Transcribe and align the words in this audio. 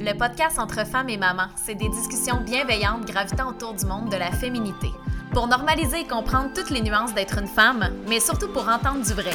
le 0.00 0.14
podcast 0.14 0.58
entre 0.58 0.86
femmes 0.86 1.10
et 1.10 1.18
mamans. 1.18 1.48
C'est 1.56 1.74
des 1.74 1.88
discussions 1.88 2.40
bienveillantes 2.40 3.04
gravitant 3.04 3.50
autour 3.50 3.74
du 3.74 3.84
monde 3.84 4.10
de 4.10 4.16
la 4.16 4.30
féminité. 4.32 4.88
Pour 5.32 5.46
normaliser 5.46 6.00
et 6.00 6.06
comprendre 6.06 6.50
toutes 6.54 6.70
les 6.70 6.80
nuances 6.80 7.14
d'être 7.14 7.38
une 7.38 7.46
femme, 7.46 7.90
mais 8.08 8.18
surtout 8.18 8.48
pour 8.48 8.66
entendre 8.68 9.04
du 9.04 9.12
vrai. 9.12 9.34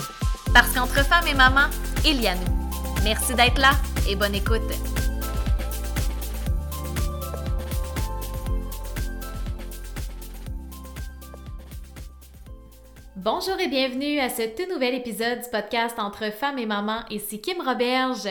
Parce 0.53 0.73
qu'entre 0.73 1.05
femmes 1.05 1.27
et 1.27 1.35
mamans, 1.35 1.69
il 2.03 2.21
y 2.21 2.27
a 2.27 2.35
nous. 2.35 2.69
Merci 3.03 3.35
d'être 3.35 3.59
là 3.59 3.71
et 4.09 4.15
bonne 4.15 4.35
écoute. 4.35 4.61
Bonjour 13.25 13.59
et 13.59 13.67
bienvenue 13.67 14.19
à 14.19 14.29
ce 14.29 14.43
tout 14.43 14.71
nouvel 14.71 14.93
épisode 14.93 15.39
du 15.39 15.49
podcast 15.49 15.97
entre 15.97 16.31
femmes 16.31 16.59
et 16.59 16.67
mamans. 16.67 16.99
Ici 17.09 17.41
Kim 17.41 17.59
Roberge. 17.59 18.27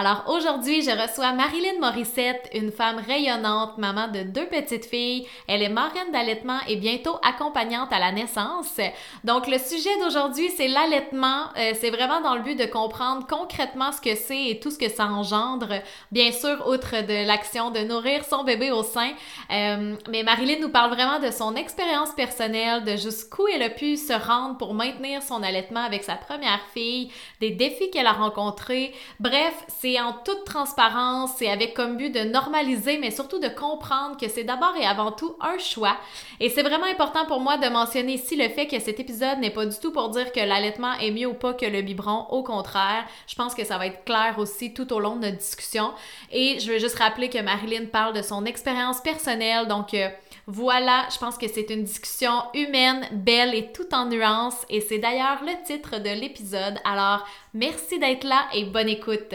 Alors 0.00 0.22
aujourd'hui, 0.28 0.82
je 0.82 0.92
reçois 0.92 1.32
Marilyn 1.32 1.80
Morissette, 1.80 2.48
une 2.54 2.70
femme 2.70 3.02
rayonnante, 3.04 3.78
maman 3.78 4.06
de 4.06 4.22
deux 4.22 4.46
petites 4.46 4.84
filles. 4.84 5.26
Elle 5.48 5.60
est 5.60 5.68
marraine 5.68 6.12
d'allaitement 6.12 6.60
et 6.68 6.76
bientôt 6.76 7.18
accompagnante 7.24 7.92
à 7.92 7.98
la 7.98 8.12
naissance. 8.12 8.78
Donc 9.24 9.48
le 9.48 9.58
sujet 9.58 9.90
d'aujourd'hui, 9.98 10.50
c'est 10.56 10.68
l'allaitement. 10.68 11.46
Euh, 11.56 11.72
c'est 11.80 11.90
vraiment 11.90 12.20
dans 12.20 12.36
le 12.36 12.42
but 12.42 12.56
de 12.56 12.66
comprendre 12.66 13.26
concrètement 13.26 13.90
ce 13.90 14.00
que 14.00 14.14
c'est 14.14 14.50
et 14.50 14.60
tout 14.60 14.70
ce 14.70 14.78
que 14.78 14.88
ça 14.88 15.06
engendre. 15.06 15.82
Bien 16.12 16.30
sûr, 16.30 16.68
outre 16.68 17.04
de 17.04 17.26
l'action 17.26 17.72
de 17.72 17.80
nourrir 17.80 18.24
son 18.24 18.44
bébé 18.44 18.70
au 18.70 18.84
sein. 18.84 19.10
Euh, 19.50 19.96
mais 20.10 20.22
Marilyn 20.22 20.60
nous 20.60 20.70
parle 20.70 20.94
vraiment 20.94 21.18
de 21.18 21.32
son 21.32 21.56
expérience 21.56 22.12
personnelle, 22.12 22.84
de 22.84 22.94
jusqu'où 22.94 23.48
elle 23.52 23.64
a 23.64 23.70
pu 23.70 23.96
se 23.96 24.12
rendre 24.12 24.58
pour 24.58 24.74
maintenir 24.74 25.24
son 25.24 25.42
allaitement 25.42 25.82
avec 25.82 26.04
sa 26.04 26.14
première 26.14 26.60
fille, 26.72 27.10
des 27.40 27.50
défis 27.50 27.90
qu'elle 27.90 28.06
a 28.06 28.12
rencontrés. 28.12 28.94
Bref, 29.18 29.54
c'est 29.66 29.87
en 30.00 30.12
toute 30.12 30.44
transparence, 30.44 31.30
c'est 31.38 31.48
avec 31.48 31.72
comme 31.74 31.96
but 31.96 32.10
de 32.10 32.20
normaliser, 32.20 32.98
mais 32.98 33.12
surtout 33.12 33.38
de 33.38 33.48
comprendre 33.48 34.16
que 34.16 34.28
c'est 34.28 34.42
d'abord 34.42 34.74
et 34.76 34.84
avant 34.84 35.12
tout 35.12 35.36
un 35.40 35.56
choix. 35.58 35.96
Et 36.40 36.50
c'est 36.50 36.62
vraiment 36.62 36.86
important 36.86 37.26
pour 37.26 37.40
moi 37.40 37.56
de 37.58 37.68
mentionner 37.68 38.14
ici 38.14 38.34
le 38.34 38.48
fait 38.48 38.66
que 38.66 38.80
cet 38.80 38.98
épisode 38.98 39.38
n'est 39.38 39.50
pas 39.50 39.66
du 39.66 39.78
tout 39.78 39.92
pour 39.92 40.08
dire 40.08 40.32
que 40.32 40.40
l'allaitement 40.40 40.94
est 40.94 41.12
mieux 41.12 41.28
ou 41.28 41.34
pas 41.34 41.54
que 41.54 41.66
le 41.66 41.82
biberon. 41.82 42.26
Au 42.30 42.42
contraire, 42.42 43.04
je 43.28 43.36
pense 43.36 43.54
que 43.54 43.64
ça 43.64 43.78
va 43.78 43.86
être 43.86 44.04
clair 44.04 44.34
aussi 44.38 44.74
tout 44.74 44.92
au 44.92 44.98
long 44.98 45.16
de 45.16 45.26
notre 45.26 45.38
discussion. 45.38 45.92
Et 46.32 46.58
je 46.58 46.72
veux 46.72 46.78
juste 46.78 46.98
rappeler 46.98 47.30
que 47.30 47.40
Marilyn 47.40 47.86
parle 47.86 48.14
de 48.14 48.22
son 48.22 48.44
expérience 48.44 49.00
personnelle, 49.00 49.68
donc 49.68 49.94
euh, 49.94 50.08
voilà, 50.46 51.06
je 51.12 51.18
pense 51.18 51.36
que 51.36 51.46
c'est 51.46 51.70
une 51.70 51.84
discussion 51.84 52.32
humaine, 52.54 53.06
belle 53.12 53.54
et 53.54 53.70
tout 53.72 53.94
en 53.94 54.06
nuances 54.06 54.64
et 54.70 54.80
c'est 54.80 54.98
d'ailleurs 54.98 55.42
le 55.42 55.62
titre 55.64 55.98
de 55.98 56.20
l'épisode. 56.20 56.78
Alors, 56.84 57.26
merci 57.52 57.98
d'être 57.98 58.24
là 58.24 58.46
et 58.54 58.64
bonne 58.64 58.88
écoute. 58.88 59.34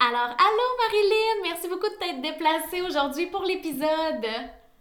Alors, 0.00 0.30
allô 0.30 0.66
Marilyn, 0.86 1.42
merci 1.42 1.68
beaucoup 1.68 1.88
de 1.88 1.98
t'être 1.98 2.22
déplacée 2.22 2.82
aujourd'hui 2.82 3.26
pour 3.26 3.42
l'épisode. 3.42 4.26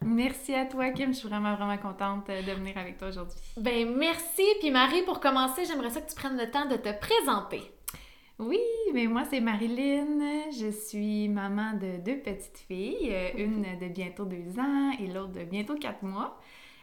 Merci 0.06 0.54
à 0.54 0.66
toi, 0.66 0.92
Kim. 0.92 1.12
Je 1.12 1.18
suis 1.18 1.28
vraiment, 1.28 1.56
vraiment 1.56 1.78
contente 1.80 2.28
de 2.28 2.52
venir 2.52 2.78
avec 2.78 3.00
toi 3.00 3.08
aujourd'hui. 3.08 3.40
Ben, 3.58 3.96
merci. 3.98 4.44
Puis 4.60 4.70
Marie, 4.70 5.02
pour 5.02 5.20
commencer, 5.20 5.66
j'aimerais 5.66 5.90
ça 5.90 6.02
que 6.02 6.10
tu 6.10 6.16
prennes 6.16 6.38
le 6.38 6.52
temps 6.52 6.68
de 6.68 6.76
te 6.76 6.90
présenter. 7.00 7.64
Oui, 8.38 8.60
mais 8.94 9.08
moi 9.08 9.24
c'est 9.28 9.40
Marilyn. 9.40 10.52
Je 10.52 10.70
suis 10.70 11.28
maman 11.28 11.74
de 11.74 11.98
deux 11.98 12.20
petites 12.20 12.64
filles, 12.68 13.10
euh, 13.12 13.30
une 13.38 13.64
de 13.80 13.88
bientôt 13.88 14.26
deux 14.26 14.60
ans 14.60 14.92
et 15.00 15.08
l'autre 15.08 15.32
de 15.32 15.44
bientôt 15.44 15.74
quatre 15.74 16.04
mois. 16.04 16.40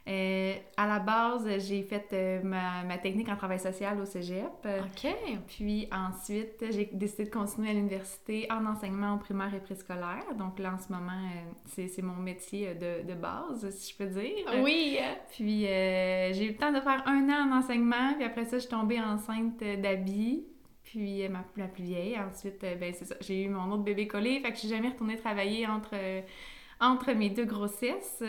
Euh, 0.07 0.55
à 0.77 0.87
la 0.87 0.99
base, 0.99 1.49
j'ai 1.67 1.83
fait 1.83 2.07
euh, 2.13 2.43
ma, 2.43 2.99
technique 2.99 3.29
en 3.31 3.37
travail 3.37 3.59
social 3.59 3.99
au 4.01 4.05
cégep. 4.05 4.45
OK. 4.65 5.15
Puis 5.47 5.89
ensuite, 5.91 6.65
j'ai 6.71 6.91
décidé 6.93 7.25
de 7.25 7.31
continuer 7.31 7.71
à 7.71 7.73
l'université 7.73 8.47
en 8.51 8.67
enseignement 8.67 9.15
au 9.15 9.19
primaire 9.19 9.55
et 9.55 9.61
préscolaire. 9.61 10.27
Donc 10.39 10.59
là, 10.59 10.75
en 10.75 10.79
ce 10.79 10.93
moment, 10.93 11.29
c'est 11.67 12.03
mon 12.03 12.17
métier 12.17 12.75
de, 12.75 13.07
de, 13.07 13.15
base, 13.15 13.71
si 13.71 13.93
je 13.93 13.97
peux 13.97 14.11
dire. 14.11 14.63
Oui. 14.63 14.99
Puis 15.31 15.63
j'ai 15.63 16.45
eu 16.45 16.51
le 16.51 16.57
temps 16.57 16.73
de 16.73 16.81
faire 16.81 17.03
un 17.07 17.29
an 17.31 17.51
en 17.51 17.59
enseignement. 17.59 18.15
Puis 18.17 18.25
après 18.25 18.45
ça, 18.45 18.57
je 18.57 18.63
suis 18.63 18.71
tombée 18.71 19.01
enceinte 19.01 19.59
d'habits 19.81 20.45
puis 20.95 21.29
ma, 21.29 21.45
la 21.57 21.67
plus 21.67 21.83
vieille. 21.83 22.17
Ensuite, 22.19 22.63
euh, 22.63 22.77
ben, 22.77 22.95
c'est 22.97 23.07
ça, 23.07 23.17
j'ai 23.21 23.43
eu 23.43 23.49
mon 23.49 23.73
autre 23.73 23.83
bébé 23.83 24.07
collé, 24.07 24.41
fait 24.41 24.51
que 24.51 24.55
je 24.55 24.61
suis 24.61 24.69
jamais 24.69 24.91
retournée 24.91 25.17
travailler 25.17 25.67
entre, 25.67 25.95
euh, 25.95 26.21
entre 26.81 27.13
mes 27.13 27.31
deux 27.31 27.47
grossesses. 27.47 28.23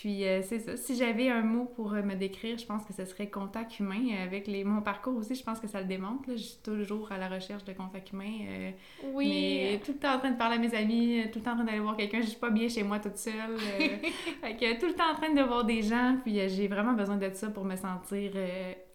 Puis 0.00 0.24
euh, 0.24 0.42
c'est 0.42 0.60
ça. 0.60 0.76
Si 0.76 0.96
j'avais 0.96 1.28
un 1.28 1.42
mot 1.42 1.64
pour 1.64 1.90
me 1.90 2.14
décrire, 2.14 2.56
je 2.56 2.64
pense 2.64 2.84
que 2.84 2.92
ce 2.92 3.04
serait 3.04 3.28
contact 3.28 3.80
humain. 3.80 4.00
Avec 4.22 4.46
les... 4.46 4.62
mon 4.62 4.80
parcours 4.80 5.16
aussi, 5.16 5.34
je 5.34 5.42
pense 5.42 5.58
que 5.58 5.66
ça 5.66 5.80
le 5.80 5.86
démontre. 5.86 6.28
Là. 6.28 6.36
Je 6.36 6.42
suis 6.42 6.60
toujours 6.62 7.10
à 7.10 7.18
la 7.18 7.28
recherche 7.28 7.64
de 7.64 7.72
contact 7.72 8.12
humain. 8.12 8.72
oui. 9.12 9.28
Mais 9.28 9.80
tout 9.84 9.92
le 9.92 9.98
temps 9.98 10.14
en 10.14 10.18
train 10.18 10.30
de 10.30 10.38
parler 10.38 10.56
à 10.56 10.60
mes 10.60 10.74
amis, 10.74 11.22
tout 11.32 11.40
le 11.40 11.44
temps 11.44 11.52
en 11.52 11.56
train 11.56 11.64
d'aller 11.64 11.80
voir 11.80 11.96
quelqu'un. 11.96 12.20
Je 12.20 12.28
suis 12.28 12.38
pas 12.38 12.50
bien 12.50 12.68
chez 12.68 12.84
moi 12.84 13.00
toute 13.00 13.16
seule. 13.16 13.58
fait 13.58 14.56
que 14.56 14.78
tout 14.78 14.86
le 14.86 14.94
temps 14.94 15.10
en 15.10 15.14
train 15.16 15.34
de 15.34 15.42
voir 15.42 15.64
des 15.64 15.82
gens. 15.82 16.16
Puis 16.22 16.34
j'ai 16.48 16.68
vraiment 16.68 16.92
besoin 16.92 17.16
de 17.16 17.28
ça 17.32 17.48
pour 17.48 17.64
me 17.64 17.74
sentir 17.74 18.30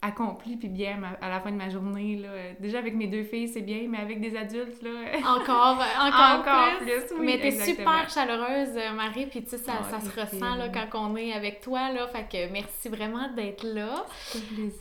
accompli 0.03 0.57
puis 0.57 0.67
bien 0.67 0.99
à 1.21 1.29
la 1.29 1.39
fin 1.39 1.51
de 1.51 1.55
ma 1.55 1.69
journée. 1.69 2.17
Là. 2.17 2.29
Déjà 2.59 2.79
avec 2.79 2.93
mes 2.93 3.07
deux 3.07 3.23
filles, 3.23 3.47
c'est 3.47 3.61
bien, 3.61 3.85
mais 3.89 3.97
avec 3.97 4.19
des 4.19 4.35
adultes, 4.35 4.81
là... 4.83 4.89
Encore, 5.33 5.81
encore, 5.99 6.39
encore 6.39 6.77
plus. 6.79 7.17
mais 7.19 7.39
t'es 7.39 7.51
super 7.51 8.09
chaleureuse, 8.09 8.77
Marie, 8.95 9.25
puis 9.25 9.43
tu 9.43 9.51
sais, 9.51 9.57
ça, 9.57 9.73
ça 9.89 9.99
se 9.99 10.19
ressent 10.19 10.55
là, 10.55 10.67
quand 10.69 11.09
on 11.09 11.15
est 11.15 11.33
avec 11.33 11.61
toi, 11.61 11.91
là. 11.91 12.07
Fait 12.07 12.27
que 12.29 12.51
merci 12.51 12.89
vraiment 12.89 13.29
d'être 13.35 13.63
là. 13.63 14.05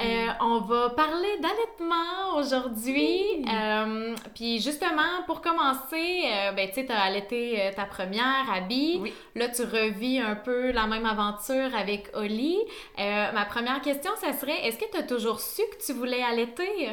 Euh, 0.01 0.27
on 0.41 0.61
va 0.61 0.91
parler 0.91 1.39
d'allaitement 1.41 2.39
aujourd'hui. 2.39 3.45
Euh, 3.53 4.15
puis 4.35 4.61
justement, 4.61 5.23
pour 5.27 5.41
commencer, 5.41 6.25
euh, 6.27 6.53
ben 6.53 6.69
tu 6.69 6.75
sais, 6.75 6.87
t'as 6.87 6.99
allaité 6.99 7.71
ta 7.77 7.85
première, 7.85 8.51
Abby. 8.53 8.99
Oui. 9.01 9.13
Là, 9.37 9.49
tu 9.49 9.63
revis 9.63 10.19
un 10.19 10.35
peu 10.35 10.73
la 10.73 10.87
même 10.87 11.07
aventure 11.07 11.75
avec 11.77 12.11
Oli. 12.15 12.59
ma 12.99 13.45
première 13.45 13.81
question, 13.81 14.11
ça 14.17 14.33
serait, 14.33 14.67
est-ce 14.67 14.79
que 14.79 14.91
tu 14.91 14.99
as 14.99 15.03
toujours 15.15 15.41
su 15.41 15.63
que 15.71 15.85
tu 15.85 15.93
voulais 15.93 16.23
allaiter? 16.23 16.91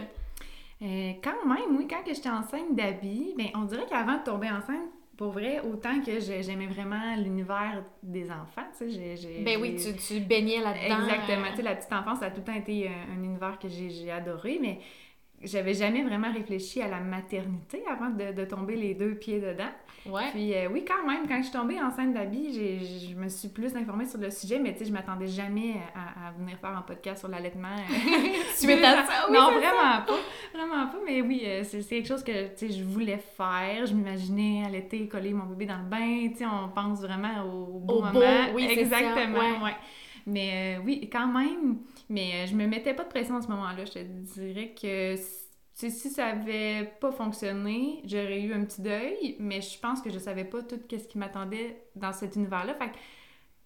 Euh, 0.81 1.11
quand 1.23 1.45
même, 1.45 1.77
oui, 1.77 1.87
quand 1.89 2.01
j'étais 2.05 2.29
enceinte 2.29 2.75
d'Abby, 2.75 3.33
ben, 3.37 3.47
on 3.55 3.63
dirait 3.63 3.85
qu'avant 3.89 4.17
de 4.17 4.23
tomber 4.23 4.49
enceinte, 4.49 4.89
pour 5.17 5.31
vrai, 5.31 5.59
autant 5.59 5.99
que 5.99 6.19
j'aimais 6.19 6.67
vraiment 6.67 7.15
l'univers 7.17 7.83
des 8.01 8.31
enfants, 8.31 8.65
tu 8.77 8.89
sais, 8.89 9.43
Ben 9.43 9.59
oui, 9.61 9.75
tu, 9.75 9.93
tu 9.97 10.21
baignais 10.21 10.61
là-dedans. 10.61 11.01
Exactement, 11.01 11.49
tu 11.51 11.57
sais, 11.57 11.61
la 11.63 11.75
petite 11.75 11.91
enfance, 11.91 12.19
ça 12.19 12.27
a 12.27 12.31
tout 12.31 12.37
le 12.39 12.45
temps 12.45 12.53
été 12.53 12.87
un, 12.87 13.19
un 13.19 13.23
univers 13.23 13.59
que 13.59 13.67
j'ai 13.67 14.09
adoré, 14.09 14.59
mais 14.61 14.79
j'avais 15.41 15.73
jamais 15.73 16.03
vraiment 16.03 16.31
réfléchi 16.31 16.81
à 16.81 16.87
la 16.87 17.01
maternité 17.01 17.83
avant 17.89 18.09
de, 18.09 18.31
de 18.31 18.45
tomber 18.45 18.77
les 18.77 18.93
deux 18.93 19.15
pieds 19.15 19.41
dedans. 19.41 19.71
Ouais. 20.05 20.29
Puis 20.31 20.53
euh, 20.53 20.67
oui, 20.71 20.85
quand 20.85 21.05
même, 21.07 21.27
quand 21.27 21.37
je 21.37 21.43
suis 21.43 21.51
tombée 21.51 21.81
enceinte 21.81 22.13
d'Abby, 22.13 22.53
je 22.53 23.15
me 23.15 23.27
suis 23.27 23.49
plus 23.49 23.75
informée 23.75 24.05
sur 24.05 24.19
le 24.19 24.29
sujet, 24.31 24.59
mais 24.59 24.73
tu 24.73 24.79
sais, 24.79 24.85
je 24.85 24.91
m'attendais 24.91 25.27
jamais 25.27 25.75
à, 25.95 26.31
venir 26.31 26.57
faire 26.57 26.75
un 26.77 26.81
podcast 26.81 27.19
sur 27.19 27.27
l'allaitement. 27.27 27.75
Suite 28.55 28.83
à 28.83 29.05
ça, 29.05 29.27
oui, 29.29 29.37
Non, 29.37 29.51
vraiment 29.51 30.05
pas. 30.05 30.19
Vraiment 30.53 30.87
pas, 30.87 30.97
mais 31.05 31.21
oui, 31.21 31.43
euh, 31.45 31.63
c'est 31.63 31.83
quelque 31.83 32.07
chose 32.07 32.23
que, 32.23 32.47
tu 32.55 32.67
sais, 32.67 32.71
je 32.71 32.83
voulais 32.83 33.17
faire. 33.17 33.85
Je 33.85 33.93
m'imaginais 33.93 34.63
allaiter, 34.65 35.07
coller 35.07 35.33
mon 35.33 35.45
bébé 35.45 35.65
dans 35.65 35.77
le 35.77 35.89
bain, 35.89 36.29
tu 36.31 36.39
sais, 36.39 36.45
on 36.45 36.69
pense 36.69 37.01
vraiment 37.01 37.43
au 37.43 37.79
beau 37.79 38.01
moment. 38.01 38.19
oui, 38.53 38.67
Exactement, 38.69 39.57
ça, 39.57 39.63
ouais. 39.63 39.75
Mais 40.25 40.77
euh, 40.77 40.81
oui, 40.85 41.09
quand 41.11 41.27
même, 41.27 41.79
mais 42.09 42.45
je 42.45 42.55
me 42.55 42.67
mettais 42.67 42.93
pas 42.93 43.03
de 43.03 43.09
pression 43.09 43.37
à 43.37 43.41
ce 43.41 43.47
moment-là. 43.47 43.85
Je 43.85 43.91
te 43.91 43.99
dirais 43.99 44.75
que 44.79 45.15
si 45.87 46.09
ça 46.09 46.27
avait 46.27 46.91
pas 46.99 47.11
fonctionné, 47.11 48.01
j'aurais 48.05 48.41
eu 48.41 48.53
un 48.53 48.65
petit 48.65 48.81
deuil, 48.81 49.37
mais 49.39 49.61
je 49.61 49.79
pense 49.79 50.01
que 50.01 50.09
je 50.09 50.19
savais 50.19 50.43
pas 50.43 50.61
tout 50.61 50.79
ce 50.89 51.07
qui 51.07 51.17
m'attendait 51.17 51.83
dans 51.95 52.11
cet 52.11 52.35
univers-là. 52.35 52.73
Fait 52.73 52.87
que 52.87 52.97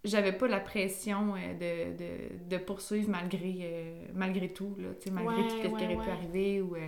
j'avais 0.04 0.34
pas 0.34 0.48
la 0.48 0.60
pression 0.60 1.34
euh, 1.36 1.54
de, 1.54 1.98
de, 1.98 2.50
de 2.50 2.58
poursuivre 2.64 3.10
malgré, 3.10 3.60
euh, 3.62 4.06
malgré 4.14 4.50
tout, 4.50 4.76
là, 4.78 4.90
malgré 5.12 5.48
tout 5.48 5.56
ce 5.56 5.62
qui 5.62 5.68
aurait 5.68 5.96
pu 5.96 6.10
arriver. 6.10 6.62
Ou, 6.62 6.76
euh, 6.76 6.88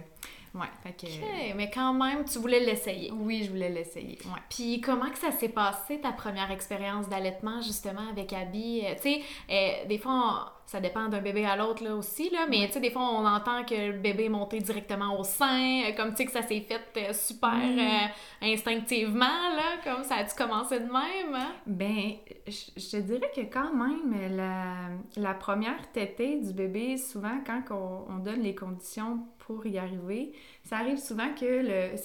ouais, 0.55 0.67
fait 0.83 0.93
que, 0.93 1.55
mais 1.55 1.69
quand 1.69 1.93
même, 1.93 2.25
tu 2.25 2.39
voulais 2.39 2.59
l'essayer. 2.59 3.11
Oui, 3.11 3.43
je 3.43 3.51
voulais 3.51 3.69
l'essayer, 3.69 4.17
ouais. 4.25 4.41
Puis 4.49 4.81
comment 4.81 5.09
que 5.09 5.17
ça 5.17 5.31
s'est 5.31 5.49
passé, 5.49 6.01
ta 6.01 6.11
première 6.11 6.51
expérience 6.51 7.07
d'allaitement, 7.07 7.61
justement, 7.61 8.09
avec 8.09 8.33
Abby? 8.33 8.83
tu 9.01 9.21
sais, 9.49 9.85
des 9.87 9.97
fois, 9.97 10.55
ça 10.65 10.79
dépend 10.79 11.07
d'un 11.09 11.21
bébé 11.21 11.45
à 11.45 11.55
l'autre 11.55 11.83
là 11.83 11.95
aussi 11.95 12.29
là 12.31 12.47
mais 12.49 12.65
tu 12.67 12.73
sais 12.73 12.79
des 12.79 12.89
fois 12.89 13.03
on 13.03 13.25
entend 13.25 13.63
que 13.63 13.91
le 13.91 13.99
bébé 13.99 14.25
est 14.25 14.29
monté 14.29 14.59
directement 14.59 15.19
au 15.19 15.23
sein 15.23 15.83
euh, 15.83 15.91
comme 15.95 16.11
tu 16.11 16.17
sais 16.17 16.25
que 16.25 16.31
ça 16.31 16.41
s'est 16.41 16.61
fait 16.61 16.81
euh, 16.97 17.13
super 17.13 17.53
mm. 17.53 17.79
euh, 17.79 18.51
instinctivement 18.53 19.25
là 19.25 19.77
comme 19.83 20.03
ça 20.03 20.15
a-tu 20.15 20.35
commencé 20.35 20.79
de 20.79 20.85
même 20.85 21.35
hein? 21.35 21.53
ben 21.67 22.13
je 22.47 22.89
te 22.89 22.97
dirais 22.97 23.31
que 23.35 23.41
quand 23.41 23.73
même 23.73 24.35
la, 24.35 24.89
la 25.17 25.33
première 25.35 25.91
tétée 25.91 26.37
du 26.37 26.51
bébé 26.53 26.97
souvent 26.97 27.39
quand 27.45 27.61
on, 27.69 28.15
on 28.15 28.17
donne 28.17 28.41
les 28.41 28.55
conditions 28.55 29.19
pour 29.45 29.65
y 29.67 29.77
arriver 29.77 30.33
ça 30.65 30.77
arrive 30.79 30.97
souvent 30.97 31.29
que 31.39 31.45
le, 31.45 31.95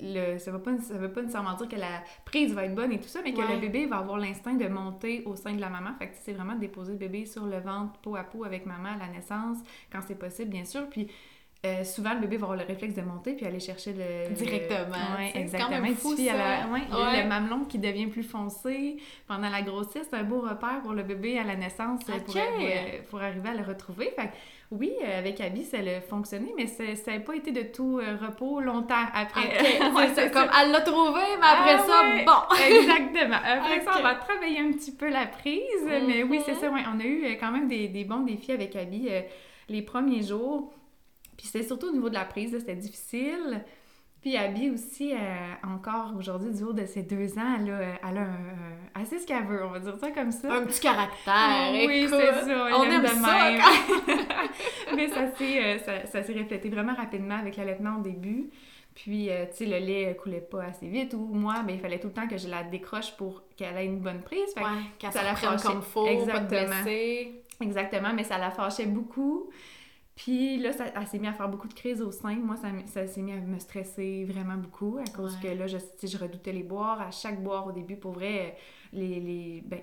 le 0.00 0.38
ça 0.38 0.50
ne 0.50 0.56
veut, 0.56 0.62
pas, 0.62 0.76
ça 0.78 0.94
veut 0.94 1.10
pas 1.12 1.20
nécessairement 1.22 1.54
dire 1.54 1.68
que 1.68 1.76
la 1.76 2.02
prise 2.24 2.52
va 2.52 2.64
être 2.64 2.74
bonne 2.74 2.92
et 2.92 2.98
tout 3.00 3.08
ça, 3.08 3.20
mais 3.24 3.32
que 3.32 3.40
le 3.40 3.58
bébé 3.58 3.86
va 3.86 3.98
avoir 3.98 4.18
l'instinct 4.18 4.54
de 4.54 4.66
monter 4.68 5.22
au 5.24 5.36
sein 5.36 5.52
de 5.54 5.60
la 5.60 5.68
maman. 5.70 5.90
Fait 5.98 6.08
que 6.08 6.14
c'est 6.20 6.32
vraiment 6.32 6.54
de 6.54 6.60
déposer 6.60 6.92
le 6.92 6.98
bébé 6.98 7.26
sur 7.26 7.46
le 7.46 7.58
ventre, 7.60 7.92
peau 8.00 8.16
à 8.16 8.24
peau 8.24 8.44
avec 8.44 8.66
maman 8.66 8.90
à 8.94 9.06
la 9.06 9.12
naissance, 9.12 9.58
quand 9.90 10.00
c'est 10.06 10.18
possible, 10.18 10.50
bien 10.50 10.64
sûr. 10.64 10.88
Puis 10.90 11.08
euh, 11.64 11.84
souvent, 11.84 12.12
le 12.14 12.18
bébé 12.22 12.38
va 12.38 12.46
avoir 12.46 12.58
le 12.58 12.64
réflexe 12.66 12.94
de 12.96 13.02
monter 13.02 13.34
puis 13.34 13.46
aller 13.46 13.60
chercher 13.60 13.92
le. 13.92 14.34
Directement. 14.34 14.96
C'est 15.32 15.38
exactement. 15.38 15.70
quand 15.76 15.80
même 15.82 15.94
fou, 15.94 16.12
à 16.18 16.36
la- 16.36 16.62
ça. 16.62 16.68
ouais. 16.72 17.22
Le 17.22 17.28
mamelon 17.28 17.64
qui 17.66 17.78
devient 17.78 18.08
plus 18.08 18.24
foncé 18.24 18.96
pendant 19.28 19.48
la 19.48 19.62
grossesse, 19.62 20.08
c'est 20.10 20.16
un 20.16 20.24
beau 20.24 20.40
repère 20.40 20.80
pour 20.82 20.92
le 20.92 21.04
bébé 21.04 21.38
à 21.38 21.44
la 21.44 21.54
naissance 21.54 22.00
euh, 22.08 22.18
pour, 22.18 22.34
Ok. 22.34 22.42
pour- 22.42 23.04
pour 23.10 23.20
arriver 23.22 23.50
à 23.50 23.54
le 23.54 23.62
retrouver. 23.62 24.10
Fait 24.16 24.26
que, 24.26 24.32
oui, 24.72 24.92
euh, 25.04 25.18
avec 25.18 25.40
Abby, 25.40 25.62
ça 25.64 25.76
a 25.78 26.00
fonctionné, 26.00 26.52
mais 26.56 26.66
ça 26.66 26.82
n'a 27.12 27.20
pas 27.20 27.36
été 27.36 27.52
de 27.52 27.62
tout 27.62 27.98
euh, 28.00 28.16
repos 28.20 28.60
longtemps 28.60 29.04
après. 29.14 29.42
Ouais, 29.94 30.08
c'est 30.14 30.32
Comme 30.32 30.48
elle 30.60 30.70
l'a 30.72 30.80
trouvé, 30.80 31.20
mais 31.38 31.46
après 31.46 31.76
Ah 31.78 31.84
ça, 31.86 32.02
ouais. 32.02 32.24
bon. 32.24 32.56
Exactement. 32.80 33.36
Après 33.44 33.80
ça, 33.82 33.90
on 33.98 34.02
va 34.02 34.14
travailler 34.16 34.58
un 34.60 34.72
petit 34.72 34.92
peu 34.92 35.08
la 35.10 35.26
prise. 35.26 35.84
Mais 36.06 36.22
oui, 36.24 36.40
c'est 36.44 36.54
Mhm. 36.54 36.58
ça. 36.60 36.70
Ouais. 36.70 36.82
On 36.94 36.98
a 36.98 37.04
eu 37.04 37.24
euh, 37.26 37.34
quand 37.38 37.52
même 37.52 37.68
des, 37.68 37.88
des 37.88 38.04
bons 38.04 38.20
défis 38.20 38.52
avec 38.52 38.74
Abby 38.74 39.06
euh, 39.10 39.20
les 39.68 39.82
premiers 39.82 40.22
jours. 40.22 40.72
Puis 41.36 41.46
c'était 41.46 41.66
surtout 41.66 41.88
au 41.88 41.92
niveau 41.92 42.08
de 42.08 42.14
la 42.14 42.24
prise, 42.24 42.56
c'était 42.58 42.74
difficile. 42.74 43.64
Puis 44.22 44.36
Abby 44.36 44.70
aussi, 44.70 45.12
euh, 45.12 45.16
encore 45.66 46.12
aujourd'hui, 46.16 46.52
du 46.52 46.62
haut 46.62 46.72
de 46.72 46.86
ses 46.86 47.02
deux 47.02 47.36
ans, 47.38 47.56
elle 47.58 47.70
a, 47.70 47.74
euh, 47.74 47.92
elle 48.08 48.18
a 48.18 48.20
un, 48.20 48.24
un- 48.24 49.02
assez 49.02 49.18
ce 49.18 49.26
qu'elle 49.26 49.44
veut, 49.44 49.64
on 49.64 49.70
va 49.70 49.80
dire 49.80 49.96
ça 49.98 50.10
comme 50.12 50.30
ça. 50.30 50.52
Un 50.52 50.62
petit 50.64 50.80
caractère, 50.80 51.72
oui, 51.72 52.06
c'est 52.08 52.32
ça. 52.32 52.66
on 52.78 52.82
aime 52.84 53.02
de 53.02 53.06
ça, 53.08 53.50
même. 53.50 53.60
Mais 54.96 55.08
ça 55.08 55.26
s'est 55.34 55.64
euh, 55.64 55.78
ça, 55.78 56.06
ça 56.06 56.22
s'est 56.22 56.38
reflété 56.38 56.68
vraiment 56.68 56.94
rapidement 56.94 57.36
avec 57.36 57.56
l'allaitement 57.56 57.96
au 57.98 58.02
début. 58.02 58.48
Puis, 58.94 59.30
euh, 59.30 59.46
tu 59.46 59.56
sais, 59.56 59.66
le 59.66 59.78
lait 59.84 60.16
coulait 60.22 60.40
pas 60.42 60.64
assez 60.64 60.86
vite. 60.86 61.14
Ou 61.14 61.26
moi, 61.32 61.62
ben, 61.66 61.74
il 61.74 61.80
fallait 61.80 61.98
tout 61.98 62.08
le 62.08 62.12
temps 62.12 62.28
que 62.28 62.36
je 62.36 62.46
la 62.46 62.62
décroche 62.62 63.16
pour 63.16 63.42
qu'elle 63.56 63.76
ait 63.78 63.86
une 63.86 64.00
bonne 64.00 64.20
prise. 64.20 64.52
Fait 64.54 64.60
Ouais, 64.60 64.66
qu'elle 64.98 65.12
se 65.12 65.16
la 65.18 65.34
comme 65.62 65.82
faut, 65.82 66.04
pas 66.04 66.10
de 66.10 66.20
Exactement. 66.20 66.82
Exactement, 67.60 68.12
mais 68.14 68.24
ça 68.24 68.38
la 68.38 68.50
fâchait 68.50 68.86
beaucoup. 68.86 69.48
Puis 70.14 70.58
là, 70.58 70.72
ça, 70.72 70.84
elle 70.94 71.06
s'est 71.06 71.18
mise 71.18 71.30
à 71.30 71.32
faire 71.32 71.48
beaucoup 71.48 71.68
de 71.68 71.72
crises 71.74 72.02
au 72.02 72.10
sein. 72.10 72.34
Moi, 72.36 72.56
ça, 72.56 72.68
ça 72.86 73.06
s'est 73.06 73.22
mis 73.22 73.32
à 73.32 73.36
me 73.36 73.58
stresser 73.58 74.24
vraiment 74.28 74.56
beaucoup 74.56 74.98
à 74.98 75.10
cause 75.10 75.38
Ouais. 75.42 75.50
que 75.54 75.58
là, 75.58 75.66
je, 75.66 75.78
je 76.06 76.18
redoutais 76.18 76.52
les 76.52 76.62
boires. 76.62 77.00
À 77.00 77.10
chaque 77.10 77.42
boire 77.42 77.66
au 77.66 77.72
début, 77.72 77.96
pour 77.96 78.12
vrai, 78.12 78.54
les, 78.92 79.20
les 79.20 79.62
ben, 79.64 79.80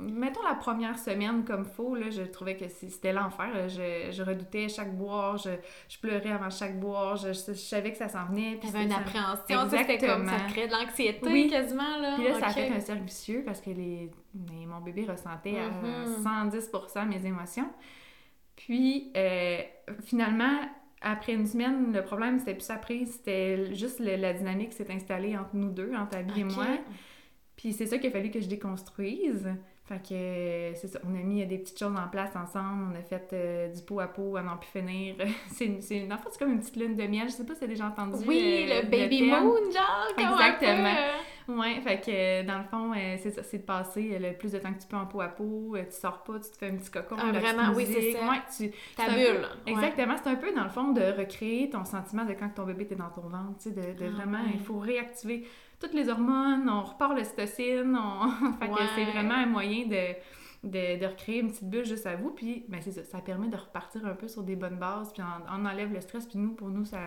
mettons 0.00 0.42
la 0.42 0.56
première 0.56 0.98
semaine 0.98 1.44
comme 1.44 1.64
faux, 1.64 1.94
là, 1.94 2.10
je 2.10 2.22
trouvais 2.22 2.56
que 2.56 2.66
c'était 2.68 3.12
l'enfer. 3.12 3.68
Je, 3.68 4.10
je 4.10 4.22
redoutais 4.24 4.68
chaque 4.68 4.96
boire, 4.96 5.36
je, 5.36 5.50
je 5.88 5.98
pleurais 6.00 6.32
avant 6.32 6.50
chaque 6.50 6.80
boire, 6.80 7.14
je, 7.14 7.28
je 7.28 7.52
savais 7.54 7.92
que 7.92 7.98
ça 7.98 8.08
s'en 8.08 8.24
venait. 8.26 8.56
puis 8.60 8.72
T'avais 8.72 8.84
une 8.84 8.92
appréhension, 8.92 9.70
c'était 9.70 9.98
comme 9.98 10.26
ça 10.28 10.38
crée 10.48 10.66
de 10.66 10.72
l'anxiété 10.72 11.20
Oui. 11.30 11.48
quasiment 11.48 11.98
là. 11.98 12.16
Puis 12.16 12.24
là, 12.24 12.40
ça 12.40 12.46
a 12.46 12.50
fait 12.50 12.68
un 12.68 12.80
cercle 12.80 13.04
vicieux 13.04 13.42
parce 13.46 13.60
que 13.60 13.70
les... 13.70 14.10
mais 14.34 14.66
mon 14.66 14.80
bébé 14.80 15.06
ressentait 15.08 15.52
Mhm. 15.52 16.26
à 16.26 16.48
110% 16.50 17.06
mes 17.06 17.24
émotions. 17.24 17.70
Puis, 18.58 19.12
euh, 19.16 19.58
finalement, 20.04 20.60
après 21.00 21.32
une 21.34 21.46
semaine, 21.46 21.92
le 21.92 22.02
problème, 22.02 22.38
c'était 22.40 22.54
plus 22.54 22.64
sa 22.64 22.76
prise, 22.76 23.12
c'était 23.12 23.74
juste 23.74 24.00
le- 24.00 24.16
la 24.16 24.32
dynamique 24.34 24.72
s'est 24.72 24.90
installée 24.92 25.36
entre 25.38 25.54
nous 25.54 25.70
deux, 25.70 25.92
entre 25.94 26.16
Abby 26.16 26.40
et 26.40 26.44
moi. 26.44 26.66
Puis 27.56 27.72
c'est 27.72 27.86
ça 27.86 27.98
qu'il 27.98 28.08
a 28.08 28.12
fallu 28.12 28.30
que 28.30 28.40
je 28.40 28.48
déconstruise. 28.48 29.48
Fait 29.88 30.02
que 30.02 30.78
c'est 30.78 30.86
ça, 30.88 30.98
on 31.10 31.14
a 31.14 31.22
mis 31.22 31.42
euh, 31.42 31.46
des 31.46 31.56
petites 31.58 31.78
choses 31.78 31.96
en 31.96 32.08
place 32.08 32.36
ensemble, 32.36 32.92
on 32.92 32.98
a 32.98 33.02
fait 33.02 33.30
euh, 33.32 33.68
du 33.72 33.80
pot 33.80 34.00
à 34.00 34.06
pot 34.08 34.36
à 34.36 34.42
n'en 34.42 34.58
plus 34.58 34.68
finir. 34.68 35.14
c'est 35.50 35.64
une, 35.64 35.80
c'est 35.80 35.96
une- 35.96 36.12
en 36.12 36.18
fait, 36.18 36.28
c'est 36.30 36.38
comme 36.38 36.52
une 36.52 36.60
petite 36.60 36.76
lune 36.76 36.94
de 36.94 37.04
miel, 37.06 37.26
je 37.28 37.32
sais 37.32 37.46
pas 37.46 37.54
si 37.54 37.60
t'as 37.60 37.66
déjà 37.66 37.86
entendu. 37.86 38.22
Oui, 38.26 38.66
euh, 38.70 38.82
le 38.82 38.86
baby 38.90 39.22
moon, 39.22 39.54
genre, 39.72 40.08
Exactement. 40.18 40.94
Ouais, 41.48 41.80
fait 41.80 41.98
que 42.02 42.46
dans 42.46 42.58
le 42.58 42.64
fond, 42.64 42.92
c'est 43.22 43.30
ça, 43.30 43.42
c'est 43.42 43.56
de 43.56 43.62
passer 43.62 44.18
le 44.20 44.34
plus 44.36 44.52
de 44.52 44.58
temps 44.58 44.70
que 44.74 44.82
tu 44.82 44.86
peux 44.86 44.96
en 44.98 45.06
pot 45.06 45.22
à 45.22 45.28
pot, 45.28 45.74
tu 45.78 45.96
sors 45.98 46.22
pas, 46.22 46.34
tu 46.34 46.50
te 46.50 46.58
fais 46.58 46.66
un 46.68 46.76
petit 46.76 46.90
cocon, 46.90 47.16
Ah, 47.18 47.32
vraiment, 47.32 47.72
oui, 47.74 47.86
c'est 47.86 48.12
ça. 48.12 48.28
Ouais, 48.28 48.36
tu, 48.54 48.70
Ta 48.94 49.08
bulle. 49.08 49.24
peu- 49.64 49.72
ouais. 49.72 49.78
Exactement, 49.78 50.14
c'est 50.22 50.28
un 50.28 50.34
peu 50.36 50.52
dans 50.52 50.64
le 50.64 50.68
fond 50.68 50.92
de 50.92 51.00
recréer 51.00 51.70
ton 51.70 51.86
sentiment 51.86 52.26
de 52.26 52.34
quand 52.34 52.50
ton 52.54 52.64
bébé 52.64 52.82
était 52.82 52.96
dans 52.96 53.08
ton 53.08 53.22
ventre, 53.22 53.56
tu 53.62 53.70
sais, 53.70 53.74
de, 53.74 53.98
de 53.98 54.06
Ah, 54.08 54.16
vraiment, 54.16 54.40
ouais. 54.44 54.50
il 54.52 54.60
faut 54.60 54.78
réactiver 54.78 55.46
toutes 55.80 55.94
les 55.94 56.08
hormones, 56.08 56.68
on 56.68 56.82
repart 56.82 57.14
l'ocytocine, 57.14 57.96
on... 57.96 58.30
fait 58.60 58.68
que 58.68 58.88
c'est 58.94 59.04
vraiment 59.04 59.34
un 59.34 59.46
moyen 59.46 59.86
de, 59.86 60.14
de, 60.64 61.00
de 61.00 61.06
recréer 61.06 61.40
une 61.40 61.50
petite 61.50 61.68
bulle 61.68 61.84
juste 61.84 62.06
à 62.06 62.16
vous, 62.16 62.30
puis 62.30 62.64
ben 62.68 62.80
c'est 62.82 62.92
ça, 62.92 63.04
ça 63.04 63.18
permet 63.18 63.48
de 63.48 63.56
repartir 63.56 64.04
un 64.06 64.14
peu 64.14 64.28
sur 64.28 64.42
des 64.42 64.56
bonnes 64.56 64.78
bases, 64.78 65.12
puis 65.12 65.22
on, 65.22 65.54
on 65.54 65.64
enlève 65.64 65.92
le 65.92 66.00
stress, 66.00 66.26
puis 66.26 66.38
nous, 66.38 66.52
pour 66.52 66.68
nous, 66.68 66.84
ça, 66.84 66.98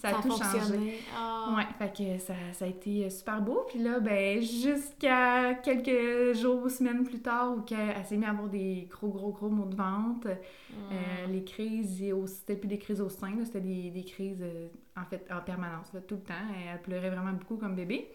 ça 0.00 0.08
a 0.08 0.22
tout 0.22 0.30
changé. 0.30 0.98
Ah. 1.14 1.54
Ouais, 1.56 1.66
fait 1.78 1.92
que 1.96 2.18
ça, 2.18 2.34
ça 2.52 2.64
a 2.64 2.68
été 2.68 3.10
super 3.10 3.42
beau. 3.42 3.66
Puis 3.68 3.78
là, 3.78 4.00
ben, 4.00 4.40
jusqu'à 4.40 5.54
quelques 5.54 6.34
jours 6.36 6.62
ou 6.64 6.68
semaines 6.68 7.04
plus 7.04 7.20
tard, 7.20 7.54
où 7.56 7.64
elle 7.70 8.04
s'est 8.06 8.16
mise 8.16 8.26
à 8.26 8.30
avoir 8.30 8.48
des 8.48 8.88
gros, 8.90 9.08
gros, 9.08 9.32
gros 9.32 9.50
maux 9.50 9.66
de 9.66 9.76
ventre. 9.76 10.28
Mm. 10.28 10.74
Euh, 10.92 11.26
les 11.28 11.44
crises, 11.44 12.02
c'était 12.26 12.56
plus 12.56 12.68
des 12.68 12.78
crises 12.78 13.00
au 13.00 13.10
sein, 13.10 13.36
là, 13.36 13.44
c'était 13.44 13.60
des, 13.60 13.90
des 13.90 14.04
crises, 14.04 14.42
euh, 14.42 14.68
en 14.96 15.04
fait, 15.04 15.26
en 15.30 15.40
permanence, 15.40 15.92
là, 15.92 16.00
tout 16.00 16.16
le 16.16 16.22
temps. 16.22 16.34
Elle 16.72 16.80
pleurait 16.80 17.10
vraiment 17.10 17.32
beaucoup 17.32 17.56
comme 17.56 17.74
bébé. 17.74 18.10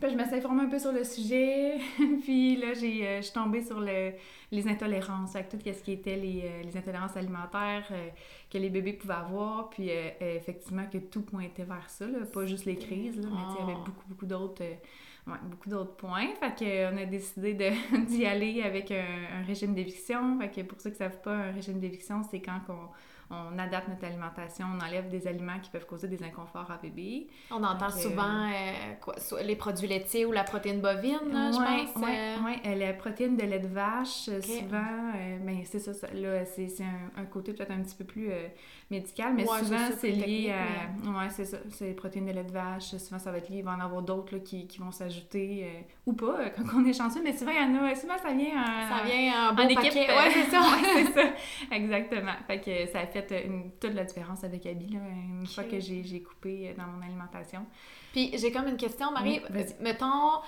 Puis 0.00 0.10
je 0.10 0.16
me 0.16 0.24
suis 0.24 0.34
informée 0.34 0.62
un 0.64 0.68
peu 0.68 0.78
sur 0.78 0.92
le 0.92 1.04
sujet. 1.04 1.76
puis 2.24 2.56
là, 2.56 2.74
j'ai, 2.74 3.06
euh, 3.06 3.16
je 3.18 3.22
suis 3.22 3.32
tombée 3.32 3.62
sur 3.62 3.80
le, 3.80 4.12
les 4.50 4.68
intolérances, 4.68 5.36
avec 5.36 5.48
tout 5.48 5.56
ce 5.64 5.82
qui 5.82 5.92
était 5.92 6.16
les, 6.16 6.42
euh, 6.44 6.62
les 6.64 6.76
intolérances 6.76 7.16
alimentaires 7.16 7.86
euh, 7.92 8.08
que 8.50 8.58
les 8.58 8.70
bébés 8.70 8.92
pouvaient 8.94 9.14
avoir. 9.14 9.70
Puis 9.70 9.90
effectivement, 10.20 10.86
que 10.92 10.98
tout 10.98 11.22
pointait 11.22 11.64
vers 11.64 11.88
ça, 11.88 12.06
là, 12.06 12.18
pas 12.32 12.44
juste 12.44 12.64
les 12.64 12.76
crises, 12.76 13.16
là, 13.20 13.28
mais 13.30 13.40
il 13.56 13.60
y 13.60 13.62
avait 13.62 13.78
Oh. 13.78 13.84
beaucoup, 13.84 14.04
beaucoup 14.08 14.26
d'autres. 14.26 14.62
ouais, 14.64 15.38
beaucoup 15.44 15.68
d'autres 15.70 15.96
points. 15.96 16.28
Fait 16.40 16.54
que, 16.54 16.92
on 16.92 16.96
a 16.98 17.04
décidé 17.06 17.54
d'y 18.08 18.26
aller 18.26 18.62
avec 18.62 18.90
un, 18.90 19.04
un 19.40 19.42
régime 19.44 19.74
d'éviction. 19.74 20.38
Fait 20.40 20.50
que 20.50 20.60
pour 20.62 20.80
ceux 20.80 20.90
qui 20.90 20.94
ne 21.02 21.08
savent 21.08 21.20
pas, 21.22 21.34
un 21.34 21.52
régime 21.52 21.78
d'éviction, 21.80 22.22
c'est 22.30 22.40
quand 22.40 22.60
on, 22.68 22.88
on 23.30 23.58
adapte 23.58 23.88
notre 23.88 24.04
alimentation, 24.04 24.66
on 24.74 24.84
enlève 24.84 25.08
des 25.08 25.26
aliments 25.26 25.58
qui 25.62 25.70
peuvent 25.70 25.86
causer 25.86 26.08
des 26.08 26.22
inconforts 26.22 26.70
à 26.70 26.76
bébé. 26.76 27.26
On 27.50 27.62
entend 27.62 27.86
Donc, 27.88 27.96
euh, 27.96 28.00
souvent 28.00 28.48
euh, 28.48 28.94
quoi, 29.00 29.14
les 29.42 29.56
produits 29.56 29.88
laitiers 29.88 30.24
ou 30.26 30.32
la 30.32 30.44
protéine 30.44 30.80
bovine, 30.80 31.18
là, 31.32 31.50
je 31.52 31.58
Ouais, 31.58 31.84
pense. 31.92 32.02
ouais, 32.02 32.16
euh, 32.18 32.44
ouais. 32.44 32.60
Euh, 32.66 32.74
la 32.76 32.92
protéine 32.92 33.36
de 33.36 33.42
lait 33.44 33.58
de 33.58 33.68
vache, 33.68 34.24
souvent, 34.40 35.12
euh, 35.16 35.38
ben, 35.40 35.60
c'est 35.64 35.78
ça, 35.78 35.94
ça, 35.94 36.08
là, 36.12 36.44
c'est 36.44 36.68
c'est 36.68 36.84
un, 36.84 37.22
un 37.22 37.24
côté 37.24 37.52
peut-être 37.52 37.70
un 37.70 37.80
petit 37.82 37.94
peu 37.96 38.04
plus 38.04 38.30
euh, 38.30 38.48
médical, 38.90 39.32
mais 39.34 39.48
Ouais, 39.48 39.58
souvent, 39.60 39.78
c'est 39.98 40.10
lié 40.10 40.52
à... 40.52 41.10
Ouais, 41.10 41.28
c'est 41.30 41.44
ça, 41.44 41.58
c'est 41.70 41.86
les 41.86 41.94
protéines 41.94 42.26
de 42.26 42.32
lait 42.32 42.44
de 42.44 42.52
vache, 42.52 42.96
souvent, 42.96 43.18
ça 43.18 43.30
va 43.32 43.38
être 43.38 43.48
lié, 43.48 43.58
il 43.58 43.64
va 43.64 43.72
y 43.72 43.74
en 43.76 43.80
avoir 43.80 44.02
d'autres 44.02 44.34
là, 44.34 44.40
qui, 44.40 44.66
qui 44.66 44.78
vont 44.78 44.90
s'ajouter, 44.90 45.86
ou 46.06 46.12
pas, 46.12 46.50
quand 46.56 46.62
on 46.78 46.84
est 46.84 46.92
chanceux, 46.92 47.20
mais 47.24 47.36
souvent, 47.36 47.52
il 47.52 47.58
y 47.74 47.78
en 47.78 47.84
a, 47.84 47.94
souvent, 47.94 48.18
ça 48.18 48.32
vient 48.32 48.60
en... 48.62 48.88
Ça 48.98 49.04
vient 49.04 49.50
en 49.50 49.54
en 49.54 49.68
équipe. 49.68 49.94
Ouais, 49.94 50.30
c'est 50.32 50.50
ça. 50.50 50.60
c'est 50.94 51.12
ça. 51.12 51.32
Exactement. 51.72 52.32
Fait 52.46 52.60
que 52.60 52.86
ça 52.86 53.00
fait 53.22 53.32
euh, 53.32 53.46
une- 53.46 53.70
toute 53.80 53.94
la 53.94 54.04
différence 54.04 54.44
avec 54.44 54.66
Abby, 54.66 54.88
là, 54.94 55.00
une 55.40 55.46
fois 55.46 55.64
que 55.64 55.80
j'ai 55.80 56.22
coupé 56.22 56.68
euh, 56.68 56.72
dans 56.76 56.86
mon 56.88 57.02
alimentation. 57.02 57.64
Puis 58.12 58.30
j'ai 58.36 58.52
comme 58.52 58.68
une 58.68 58.76
question, 58.76 59.10
Marie. 59.12 59.40
Oui, 59.50 59.54
vas-y. 59.62 59.74
Mettons, 59.80 60.40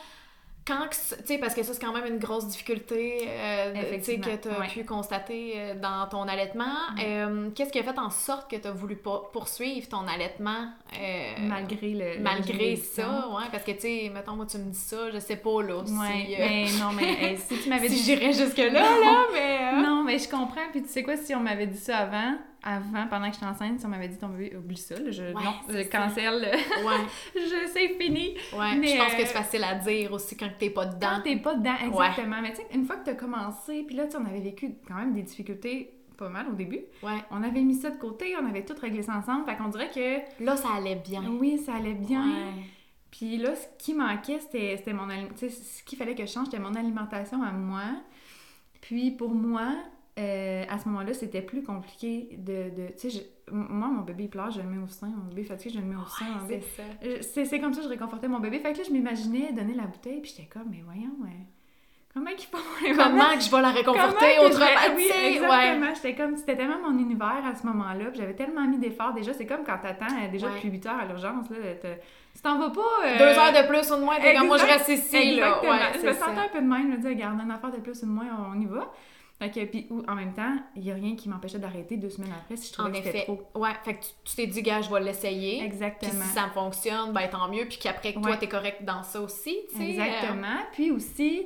quand, 0.66 0.88
tu 0.90 1.25
sais, 1.25 1.38
parce 1.38 1.54
que 1.54 1.62
ça, 1.62 1.73
c'est 1.75 1.80
quand 1.80 1.92
même 1.92 2.06
une 2.12 2.18
grosse 2.18 2.49
difficulté, 2.49 3.20
euh, 3.28 3.73
que 3.73 4.04
tu 4.04 4.49
as 4.49 4.58
ouais. 4.58 4.66
pu 4.66 4.85
constater 4.85 5.52
euh, 5.54 5.75
dans 5.80 6.08
ton 6.08 6.23
allaitement. 6.26 6.64
Mm. 6.96 6.99
Euh, 7.04 7.50
Qu'est-ce 7.54 7.70
qui 7.70 7.78
a 7.78 7.85
fait 7.85 7.96
en 7.96 8.11
sorte 8.11 8.50
que 8.50 8.56
tu 8.56 8.66
as 8.66 8.73
voulu 8.73 8.96
pas- 8.96 9.30
poursuivre 9.32 9.88
ton 9.88 10.08
allaitement 10.08 10.70
euh, 11.00 11.32
malgré 11.42 11.90
le. 11.90 12.20
malgré 12.20 12.75
ça? 12.75 13.28
Ouais, 13.28 13.44
parce 13.52 13.62
que, 13.62 13.70
tu 13.73 13.80
sais, 13.82 14.11
mettons, 14.12 14.32
moi, 14.35 14.46
tu 14.46 14.58
me 14.58 14.70
dis 14.70 14.76
ça, 14.78 15.08
je 15.12 15.20
sais 15.20 15.37
pas, 15.37 15.62
là. 15.62 15.76
Ouais, 15.78 15.85
si, 16.26 16.35
euh, 16.35 16.38
mais 16.40 16.66
non, 16.80 16.92
mais 16.92 17.35
euh, 17.35 17.37
si 17.38 17.62
tu 17.62 17.68
m'avais 17.68 17.88
si 17.88 17.94
dit. 17.94 18.02
j'irais 18.02 18.32
jusque-là, 18.32 18.73
là, 18.73 19.25
mais... 19.32 19.58
euh, 19.73 19.82
Non, 19.87 20.02
mais 20.02 20.18
je 20.18 20.28
comprends. 20.28 20.66
Puis 20.73 20.82
tu 20.82 20.88
sais 20.88 21.04
quoi, 21.04 21.16
si 21.16 21.32
on 21.37 21.40
m'avait 21.40 21.68
dit 21.68 21.78
ça 21.78 21.99
avant, 21.99 22.35
avant, 22.66 23.06
pendant 23.08 23.28
que 23.28 23.35
j'étais 23.35 23.46
enceinte, 23.46 23.78
si 23.80 23.87
on 23.87 23.88
m'avait 23.88 24.08
dit 24.08 24.18
ton 24.18 24.28
bébé, 24.28 24.56
oublie 24.56 24.76
ça, 24.76 24.96
là, 24.99 25.11
je, 25.12 25.23
Ouais, 25.23 25.32
non, 25.44 25.54
je 25.68 25.88
cancelle, 25.88 26.42
Ouais, 26.85 27.06
je 27.35 27.68
c'est 27.73 27.88
fini. 27.99 28.35
ouais. 28.58 28.76
Mais, 28.76 28.88
je 28.88 28.96
pense 28.99 29.14
que 29.14 29.23
euh, 29.23 29.25
c'est 29.25 29.32
facile 29.32 29.64
à 29.64 29.75
dire 29.76 30.12
aussi 30.12 30.37
quand 30.37 30.50
t'es 30.58 30.70
pas 30.70 30.87
Quand 30.87 30.94
dedans. 30.94 31.20
t'es 31.23 31.37
pas 31.37 31.54
dedans, 31.54 31.76
exactement. 31.87 32.42
Mais 32.42 32.50
tu 32.50 32.56
sais, 32.56 32.66
une 32.75 32.85
fois 32.85 32.96
que 32.96 33.04
t'as 33.04 33.14
commencé, 33.14 33.85
puis 33.87 33.94
là, 33.96 34.06
tu 34.06 34.12
sais, 34.12 34.18
on 34.20 34.26
avait 34.26 34.40
vécu 34.40 34.75
quand 34.88 34.96
même 34.96 35.14
des 35.14 35.23
difficultés 35.23 35.92
pas 36.18 36.28
mal 36.28 36.49
au 36.49 36.54
début. 36.54 36.80
Ouais. 37.02 37.23
On 37.30 37.42
avait 37.42 37.61
mis 37.62 37.75
ça 37.75 37.90
de 37.90 37.99
côté, 37.99 38.35
on 38.42 38.46
avait 38.49 38.64
tout 38.64 38.75
réglé 38.80 39.02
ça 39.02 39.14
ensemble. 39.16 39.44
Fait 39.44 39.54
qu'on 39.56 39.68
dirait 39.68 39.90
que 39.90 40.42
Là, 40.44 40.56
ça 40.56 40.68
allait 40.76 40.96
bien. 40.96 41.23
oui, 41.38 41.58
ça 41.58 41.75
allait 41.75 41.94
bien. 41.94 42.25
Puis 43.11 43.37
là, 43.37 43.54
ce 43.54 43.66
qui 43.78 43.94
manquait, 43.94 44.40
c'était 44.40 44.92
mon 44.92 45.06
tu 45.08 45.49
sais, 45.49 45.50
ce 45.50 45.82
qu'il 45.85 45.96
fallait 45.99 46.14
que 46.14 46.26
je 46.26 46.32
change, 46.32 46.46
c'était 46.46 46.58
mon 46.58 46.75
alimentation 46.75 47.42
à 47.42 47.52
moi. 47.52 47.82
Puis 48.80 49.11
pour 49.11 49.35
moi, 49.35 49.73
euh, 50.18 50.64
à 50.70 50.78
ce 50.78 50.88
moment-là, 50.88 51.12
c'était 51.14 51.42
plus 51.42 51.62
compliqué 51.62 52.30
de. 52.38 52.70
de 52.75 52.88
tu 52.99 53.11
sais, 53.11 53.26
moi, 53.52 53.88
mon 53.88 54.00
bébé 54.02 54.25
il 54.25 54.30
pleure, 54.30 54.50
je 54.50 54.61
le 54.61 54.66
mets 54.68 54.82
au 54.82 54.87
sein. 54.87 55.08
Mon 55.08 55.28
bébé 55.28 55.44
fatigué, 55.44 55.75
je 55.75 55.80
le 55.80 55.87
mets 55.87 55.96
au 55.96 56.06
sein. 56.06 56.25
Ouais, 56.49 56.61
c'est 56.61 56.82
ça. 56.82 56.82
Euh, 57.04 57.44
C'est 57.46 57.61
comme 57.61 57.75
ça 57.75 57.80
que 57.80 57.85
je 57.87 57.90
réconfortais 57.90 58.26
mon 58.28 58.40
bébé. 58.40 58.58
Fait 58.61 58.73
que 58.73 58.78
là, 58.78 58.85
je 58.87 58.92
m'imaginais 58.92 59.52
donner 59.52 59.75
la 59.75 59.85
bouteille, 59.85 60.20
puis 60.23 60.32
j'étais 60.35 60.49
comme, 60.49 60.68
mais 60.70 60.82
voyons, 60.85 61.12
ouais. 61.23 61.37
Comment 62.14 62.30
qu'ils 62.30 62.49
font? 62.49 62.56
Comment 62.96 63.35
que 63.37 63.40
je 63.42 63.50
vais 63.50 63.61
la 63.61 63.70
réconforter 63.73 64.38
autrement? 64.42 64.64
Oui, 64.96 65.04
sais, 65.04 65.18
ouais. 65.18 65.35
exactement. 65.37 65.94
J'étais 65.94 66.14
comme, 66.14 66.37
c'était 66.38 66.56
tellement 66.56 66.90
mon 66.90 66.99
univers 66.99 67.42
à 67.44 67.54
ce 67.54 67.66
moment-là, 67.66 68.06
puis 68.06 68.18
j'avais 68.18 68.32
tellement 68.35 68.66
mis 68.66 68.78
d'efforts. 68.78 69.12
Déjà, 69.12 69.35
c'est 69.35 69.44
comme 69.44 69.64
quand 69.66 69.76
t'attends 69.82 70.06
euh, 70.06 70.28
déjà 70.32 70.46
Ouais. 70.46 70.54
depuis 70.54 70.70
8 70.70 70.87
heures 70.87 70.99
à 70.99 71.04
l'urgence, 71.04 71.50
là, 71.50 71.56
tu 72.35 72.40
t'en 72.42 72.58
vas 72.58 72.70
pas... 72.70 72.80
euh, 73.04 73.18
Deux 73.18 73.38
heures 73.38 73.52
de 73.52 73.68
plus 73.68 73.90
ou 73.92 73.96
de 73.96 74.00
moins, 74.02 74.16
t'es 74.18 74.35
comme 74.35 74.46
moi 74.46 74.56
je 74.56 74.64
reste 74.64 74.88
ici, 74.88 75.37
là. 75.37 75.58
Exactement. 75.62 75.73
Ouais, 75.73 75.78
je 76.00 76.06
me 76.06 76.12
sentais 76.14 76.40
un 76.40 76.49
peu 76.50 76.61
de 76.62 76.66
même, 76.66 76.82
je 76.85 76.87
me 76.88 76.96
disais, 76.96 77.08
regarde, 77.11 77.38
une 77.38 77.50
affaire 77.50 77.70
de 77.70 77.80
plus 77.80 78.02
ou 78.02 78.06
de 78.06 78.11
moins, 78.11 78.26
on 78.54 78.58
y 78.61 78.64
va. 78.66 78.90
Fait 79.38 79.50
que, 79.50 79.62
puis, 79.66 79.87
ou, 79.90 80.02
en 80.09 80.14
même 80.14 80.33
temps, 80.33 80.57
il 80.76 80.83
n'y 80.83 80.90
a 80.90 80.95
rien 80.95 81.14
qui 81.14 81.28
m'empêchait 81.28 81.59
d'arrêter 81.59 81.99
deux 81.99 82.09
semaines 82.09 82.33
après 82.33 82.57
si 82.57 82.69
je 82.69 82.73
trouvais 82.73 82.88
En 82.88 82.93
que 82.93 83.05
c'était 83.05 83.25
trop. 83.25 83.43
Ouais, 83.55 83.75
fait 83.85 83.95
que 83.95 84.00
tu- 84.05 84.11
tu 84.25 84.37
t'es 84.37 84.47
dit, 84.47 84.62
gars, 84.62 84.81
je 84.81 84.90
vais 84.90 85.00
l'essayer. 85.00 85.59
Puis 85.59 85.66
Exactement. 85.66 86.12
si 86.25 86.28
ça 86.31 86.49
fonctionne, 86.55 87.12
ben 87.12 87.28
tant 87.28 87.47
mieux. 87.50 87.66
Puis 87.69 87.76
qu'après, 87.78 88.14
que 88.14 88.19
toi, 88.21 88.31
Ouais. 88.31 88.38
t'es 88.38 88.49
correct 88.49 88.85
dans 88.85 89.02
ça 89.02 89.21
aussi, 89.21 89.55
tu 89.71 89.76
sais. 89.76 89.83
euh, 89.83 89.88
Exactement. 90.05 90.57
Puis 90.73 90.90
aussi, 90.90 91.45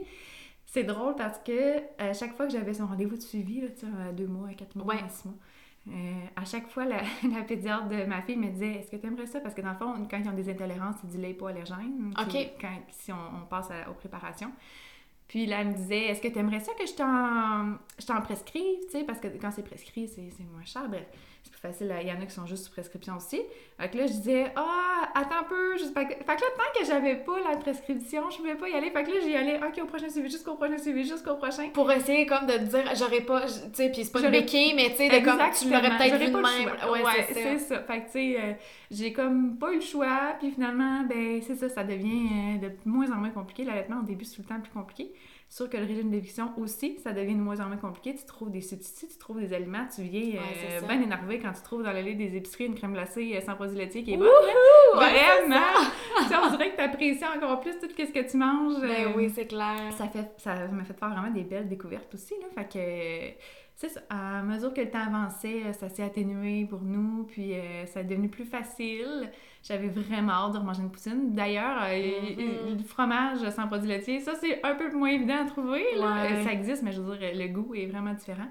c'est 0.66 0.84
drôle 0.84 1.16
parce 1.16 1.38
que 1.40 1.78
à 1.98 2.12
chaque 2.12 2.36
fois 2.36 2.46
que 2.46 2.52
j'avais 2.52 2.74
son 2.74 2.86
rendez-vous 2.86 3.16
de 3.16 3.22
suivi, 3.22 3.60
là, 3.60 3.68
à 4.08 4.12
deux 4.12 4.28
mois, 4.28 4.50
à 4.50 4.54
quatre 4.54 4.76
mois, 4.76 4.86
Ouais. 4.94 5.02
à 5.04 5.08
six 5.08 5.26
mois, 5.26 5.36
euh, 5.88 6.12
à 6.36 6.44
chaque 6.44 6.68
fois, 6.68 6.84
la, 6.84 6.98
la 7.34 7.42
pédiatre 7.42 7.88
de 7.88 8.04
ma 8.04 8.22
fille 8.22 8.36
me 8.36 8.50
disait 8.50 8.74
Est-ce 8.74 8.90
que 8.92 8.96
tu 8.98 9.06
aimerais 9.08 9.26
ça? 9.26 9.40
Parce 9.40 9.54
que 9.56 9.62
dans 9.62 9.70
le 9.72 9.76
fond, 9.78 10.06
quand 10.08 10.16
ils 10.18 10.28
ont 10.28 10.32
des 10.32 10.48
intolérances, 10.48 10.94
c'est 11.00 11.10
du 11.10 11.18
lait 11.18 11.32
hypoallergène. 11.32 12.14
qui- 12.28 12.38
OK. 12.38 12.50
Quand, 12.60 12.68
si 12.90 13.10
on, 13.12 13.16
on 13.42 13.46
passe 13.46 13.68
à- 13.72 13.90
aux 13.90 13.94
préparations. 13.94 14.52
Puis 15.30 15.46
là, 15.46 15.60
elle 15.60 15.68
me 15.68 15.74
disait 15.74 16.06
Est-ce 16.06 16.20
que 16.20 16.26
tu 16.26 16.40
aimerais 16.40 16.58
ça 16.58 16.72
que 16.74 16.84
je 16.84 16.94
t'en, 16.96 18.20
prescrive 18.22 18.80
parce 19.06 19.20
que 19.20 19.28
quand 19.40 19.52
c'est 19.52 19.62
prescrit, 19.62 20.08
c'est, 20.08 20.28
c'est 20.36 20.42
moins 20.42 20.64
cher. 20.64 20.90
Plus 21.60 21.68
facile. 21.68 21.94
Il 22.00 22.08
y 22.08 22.12
en 22.12 22.20
a 22.20 22.26
qui 22.26 22.34
sont 22.34 22.46
juste 22.46 22.64
sous 22.64 22.70
prescription 22.72 23.16
aussi. 23.16 23.40
Fait 23.78 23.88
que 23.90 23.98
là, 23.98 24.06
je 24.06 24.12
disais 24.12 24.52
Ah, 24.56 25.08
attends 25.14 25.40
un 25.40 25.44
peu. 25.44 25.76
Juste... 25.76 25.94
Fait, 25.94 26.06
que, 26.06 26.10
là, 26.12 26.24
tant 26.26 26.80
que 26.80 26.86
j'avais 26.86 27.16
pas 27.16 27.38
la 27.40 27.56
prescription, 27.56 28.30
je 28.30 28.38
pouvais 28.38 28.54
pas 28.54 28.68
y 28.68 28.74
aller. 28.74 28.90
Fait 28.90 29.04
que 29.04 29.10
là, 29.10 29.16
j'y 29.22 29.36
allais 29.36 29.56
Ok, 29.56 29.80
au 29.82 29.86
prochain 29.86 30.08
suivi, 30.08 30.30
jusqu'au 30.30 30.54
prochain 30.54 30.78
suivi, 30.78 31.04
jusqu'au 31.04 31.34
prochain. 31.36 31.68
Pour 31.72 31.90
essayer 31.92 32.26
comme 32.26 32.46
de 32.46 32.56
dire, 32.58 32.84
j'aurais 32.94 33.20
pas, 33.22 33.42
tu 33.42 33.52
sais, 33.74 33.90
puis 33.90 34.04
c'est 34.04 34.12
pas 34.12 34.20
une 34.20 34.30
béquille, 34.30 34.74
mais 34.74 34.90
tu 34.90 34.96
sais, 34.96 35.08
de 35.08 35.24
comme, 35.24 35.38
tu 35.58 35.70
l'aurais 35.70 35.96
peut-être 35.96 36.16
vu 36.16 36.26
de 36.26 36.36
même. 36.36 36.90
Ouais, 36.90 37.02
Ouais, 37.02 37.24
c'est 37.28 37.34
ça. 37.34 37.40
c'est 37.40 37.58
ça. 37.58 37.82
Fait 37.82 38.00
que, 38.00 38.06
tu 38.06 38.12
sais, 38.12 38.36
euh, 38.38 38.52
j'ai 38.90 39.12
comme 39.12 39.56
pas 39.58 39.72
eu 39.72 39.76
le 39.76 39.80
choix, 39.80 40.34
puis 40.38 40.50
finalement, 40.50 41.02
ben, 41.08 41.40
c'est 41.42 41.54
ça, 41.54 41.68
ça 41.68 41.84
devient 41.84 42.28
euh, 42.62 42.68
de 42.68 42.72
moins 42.84 43.10
en 43.10 43.16
moins 43.16 43.30
compliqué. 43.30 43.64
L'allaitement, 43.64 44.00
au 44.00 44.04
début, 44.04 44.24
c'est 44.24 44.36
tout 44.36 44.42
le 44.42 44.48
temps 44.48 44.60
plus 44.60 44.72
compliqué. 44.72 45.12
Sûr 45.52 45.68
que 45.68 45.76
le 45.76 45.84
régime 45.84 46.10
d'éviction 46.10 46.52
aussi, 46.58 46.98
ça 47.02 47.12
devient 47.12 47.34
de 47.34 47.40
moins 47.40 47.58
en 47.58 47.66
moins 47.66 47.76
compliqué. 47.76 48.14
Tu 48.14 48.24
trouves 48.24 48.52
des 48.52 48.60
substituts, 48.60 49.08
tu 49.12 49.18
trouves 49.18 49.40
des 49.40 49.52
aliments, 49.52 49.84
tu 49.92 50.02
viens 50.02 50.20
Ouais, 50.20 50.38
euh, 50.68 50.80
ça. 50.80 50.86
bien 50.86 51.02
énervé 51.02 51.40
quand 51.40 51.52
tu 51.52 51.60
trouves 51.62 51.82
dans 51.82 51.90
l'allée 51.90 52.14
des 52.14 52.36
épiceries 52.36 52.66
une 52.66 52.76
crème 52.76 52.92
glacée 52.92 53.32
euh, 53.34 53.40
sans 53.40 53.56
produits 53.56 53.76
laitiers 53.76 54.04
qui 54.04 54.12
est 54.12 54.16
bonne. 54.16 54.28
Ouais, 54.28 54.52
c'est 54.94 54.96
Vraiment! 54.96 55.56
Tu 56.22 56.28
sais, 56.28 56.34
on 56.40 56.50
dirait 56.50 56.70
que 56.72 56.76
t'apprécies 56.76 57.24
encore 57.24 57.60
plus 57.60 57.78
tout 57.80 57.88
ce 57.88 58.12
que 58.12 58.30
tu 58.30 58.36
manges. 58.36 58.80
Ben 58.80 59.08
euh, 59.08 59.12
oui, 59.16 59.28
c'est 59.34 59.46
clair. 59.46 59.92
ça 59.98 60.06
fait 60.08 60.30
ça 60.38 60.68
m'a 60.68 60.84
fait 60.84 60.96
faire 60.96 61.10
vraiment 61.10 61.30
des 61.30 61.42
belles 61.42 61.68
découvertes 61.68 62.14
aussi 62.14 62.34
là 62.40 62.46
fait 62.54 62.68
que 62.68 63.36
c'est 63.74 63.88
ça 63.88 64.00
à 64.10 64.42
mesure 64.42 64.72
que 64.74 64.82
le 64.82 64.90
temps 64.90 65.06
avançait 65.06 65.72
ça 65.72 65.88
s'est 65.88 66.02
atténué 66.02 66.66
pour 66.68 66.82
nous 66.82 67.24
puis 67.24 67.54
euh, 67.54 67.86
ça 67.86 68.00
est 68.02 68.04
devenu 68.04 68.28
plus 68.28 68.44
facile 68.44 69.30
j'avais 69.62 69.88
vraiment 69.88 70.32
hâte 70.32 70.52
de 70.52 70.58
remanger 70.58 70.82
une 70.82 70.90
poutine 70.90 71.34
d'ailleurs 71.34 71.82
euh, 71.82 72.10
Mhm. 72.36 72.78
le 72.78 72.82
fromage 72.84 73.48
sans 73.50 73.66
produits 73.66 73.88
laitiers 73.88 74.20
ça 74.20 74.32
c'est 74.40 74.64
un 74.64 74.74
peu 74.74 74.90
moins 74.92 75.10
évident 75.10 75.42
à 75.42 75.44
trouver 75.44 75.84
là. 75.96 76.22
Ouais. 76.22 76.32
Euh, 76.32 76.44
ça 76.44 76.52
existe 76.52 76.82
mais 76.82 76.92
je 76.92 77.00
veux 77.00 77.16
dire 77.16 77.30
le 77.34 77.48
goût 77.48 77.74
est 77.74 77.86
vraiment 77.86 78.14
différent 78.14 78.48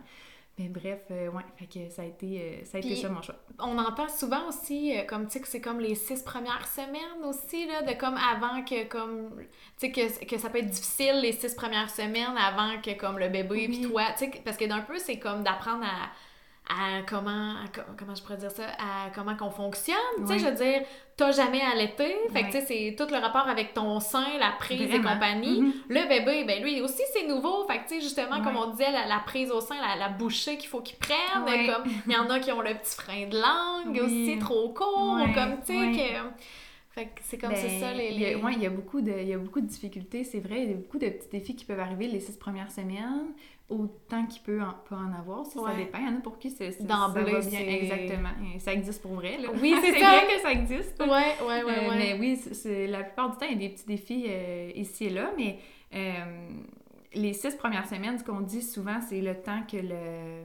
mais 0.60 0.68
bref 0.68 1.00
euh, 1.12 1.30
ouais 1.32 1.42
fait 1.58 1.66
que 1.68 1.90
ça 1.90 2.02
a 2.02 2.06
été 2.06 2.42
euh, 2.62 2.66
ça 2.66 2.78
a 2.78 2.82
été 2.82 2.96
ça 2.96 3.10
mon 3.10 3.22
choix 3.22 3.36
On 3.60 3.78
entend 3.78 4.08
souvent 4.10 4.48
aussi, 4.50 4.96
euh, 4.98 5.04
comme 5.06 5.26
tu 5.28 5.34
sais, 5.34 5.40
que 5.42 5.48
c'est 5.48 5.62
comme 5.62 5.80
les 5.80 5.96
six 5.96 6.22
premières 6.22 6.68
semaines 6.68 7.24
aussi, 7.26 7.66
là, 7.66 7.82
de 7.82 7.98
comme 7.98 8.16
avant 8.18 8.62
que, 8.64 8.86
comme, 8.88 9.30
tu 9.40 9.46
sais, 9.78 9.92
que, 9.92 10.26
que 10.26 10.38
ça 10.38 10.50
peut 10.50 10.60
être 10.60 10.70
difficile 10.70 11.20
les 11.22 11.32
six 11.32 11.56
premières 11.56 11.90
semaines 11.90 12.36
avant 12.38 12.80
que, 12.82 12.92
comme, 12.98 13.18
le 13.20 13.30
bébé, 13.30 13.68
puis 13.70 13.82
toi, 13.82 14.04
tu 14.18 14.26
sais, 14.26 14.32
parce 14.46 14.58
que 14.58 14.66
d'un 14.66 14.82
peu, 14.82 14.98
c'est 14.98 15.18
comme 15.20 15.44
d'apprendre 15.44 15.84
à, 15.84 16.10
à 16.70 17.02
comment, 17.08 17.56
à 17.64 17.68
co- 17.74 17.82
comment 17.98 18.14
je 18.14 18.22
pourrais 18.22 18.38
dire 18.38 18.52
ça, 18.52 18.64
à 18.78 19.10
comment 19.16 19.36
qu'on 19.36 19.50
fonctionne, 19.50 19.96
tu 20.20 20.28
sais, 20.28 20.34
Oui. 20.34 20.40
je 20.40 20.46
veux 20.46 20.56
dire, 20.56 20.82
t'as 21.18 21.32
jamais 21.32 21.62
allaité, 21.62 22.16
fait 22.32 22.42
que, 22.44 22.46
tu 22.48 22.52
sais, 22.52 22.62
c'est 22.66 22.96
tout 22.96 23.12
le 23.12 23.20
rapport 23.20 23.48
avec 23.48 23.74
ton 23.74 24.00
sein, 24.00 24.38
la 24.40 24.52
prise 24.60 24.82
et 24.94 25.02
compagnie. 25.02 25.62
Mhm. 25.62 25.74
Le 25.90 26.08
bébé, 26.08 26.44
ben 26.46 26.62
lui 26.64 26.80
aussi, 26.82 27.02
c'est 27.12 27.26
nouveau. 27.28 27.66
Fait 27.68 27.80
que, 27.80 27.88
tu 27.90 27.96
sais, 27.96 28.02
justement, 28.02 28.42
comme 28.44 28.56
on 28.56 28.68
disait, 28.70 28.92
la, 28.92 29.08
la 29.08 29.20
prise 29.20 29.52
au 29.52 29.62
sein, 29.62 29.76
la, 29.82 29.96
la 29.96 30.10
bouchée 30.10 30.58
qu'il 30.58 30.70
faut 30.70 30.82
qu'ils 30.82 30.98
prennent. 31.00 31.44
Ouais. 31.46 31.66
Comme, 31.66 31.92
il 32.08 32.14
y 32.14 32.16
en 32.18 32.30
a 32.30 32.40
qui 32.40 32.52
ont 32.52 32.62
le 32.62 32.76
petit 32.76 32.96
frein 32.96 33.26
de 33.28 33.36
langue 33.38 34.00
aussi, 34.04 34.38
trop 34.40 34.70
court. 34.70 35.18
Comme, 35.34 35.60
tu 35.66 35.74
sais, 35.74 35.92
que... 35.92 36.30
Fait 36.92 37.06
que 37.06 37.20
c'est 37.24 37.38
comme 37.38 37.52
Ben, 37.52 37.80
ça, 37.80 37.94
les... 37.94 38.12
Les- 38.12 38.36
ouais, 38.36 38.54
il 38.54 38.64
y 38.64 38.66
a 38.66 38.70
beaucoup 38.72 39.00
de, 39.02 39.12
il 39.12 39.28
y 39.28 39.34
a 39.34 39.38
beaucoup 39.38 39.62
de 39.62 39.68
difficultés, 39.68 40.24
c'est 40.24 40.40
vrai. 40.40 40.64
Il 40.64 40.70
y 40.72 40.74
a 40.74 40.78
beaucoup 40.78 40.98
de 40.98 41.08
petits 41.08 41.30
défis 41.32 41.56
qui 41.56 41.64
peuvent 41.64 41.80
arriver 41.80 42.08
les 42.08 42.20
six 42.20 42.36
premières 42.38 42.72
semaines, 42.72 43.28
autant 43.70 44.26
qu'il 44.26 44.42
peut 44.42 44.62
en, 44.62 44.74
peut 44.88 44.96
en 44.96 45.14
avoir, 45.18 45.42
Ouais. 45.42 45.72
ça 45.72 45.78
dépend. 45.78 46.00
Il 46.00 46.06
y 46.06 46.10
en 46.10 46.18
a 46.18 46.22
pour 46.22 46.38
qui 46.40 46.50
c'est, 46.50 46.82
D'emblée, 46.86 47.26
ça 47.26 47.32
va 47.32 47.40
bien. 47.40 47.60
c'est- 47.60 47.74
Exactement. 47.84 48.30
Et 48.56 48.60
ça 48.60 48.74
existe 48.74 49.02
pour 49.02 49.14
vrai. 49.14 49.38
Là. 49.38 49.50
Oui, 49.62 49.74
c'est 49.82 49.92
vrai 49.92 50.28
que 50.36 50.42
ça 50.42 50.52
existe. 50.52 51.00
Ouais, 51.00 51.08
ouais, 51.08 51.64
ouais, 51.64 51.86
Euh, 51.86 51.90
ouais. 51.90 51.98
Mais 51.98 52.18
oui, 52.20 52.36
c'est, 52.42 52.54
c'est- 52.54 52.88
la 52.88 53.04
plupart 53.04 53.30
du 53.32 53.38
temps, 53.38 53.46
il 53.50 53.62
y 53.62 53.66
a 53.66 53.68
des 53.68 53.74
petits 53.74 53.86
défis 53.86 54.26
euh, 54.28 54.72
ici 54.76 55.06
et 55.06 55.10
là, 55.10 55.32
mais 55.38 55.60
euh, 55.94 56.50
les 57.14 57.34
six 57.34 57.56
premières 57.56 57.88
semaines, 57.88 58.18
ce 58.20 58.24
qu'on 58.24 58.42
dit 58.42 58.62
souvent, 58.62 59.00
c'est 59.08 59.22
le 59.22 59.36
temps 59.36 59.62
que 59.72 59.78
le, 59.78 60.44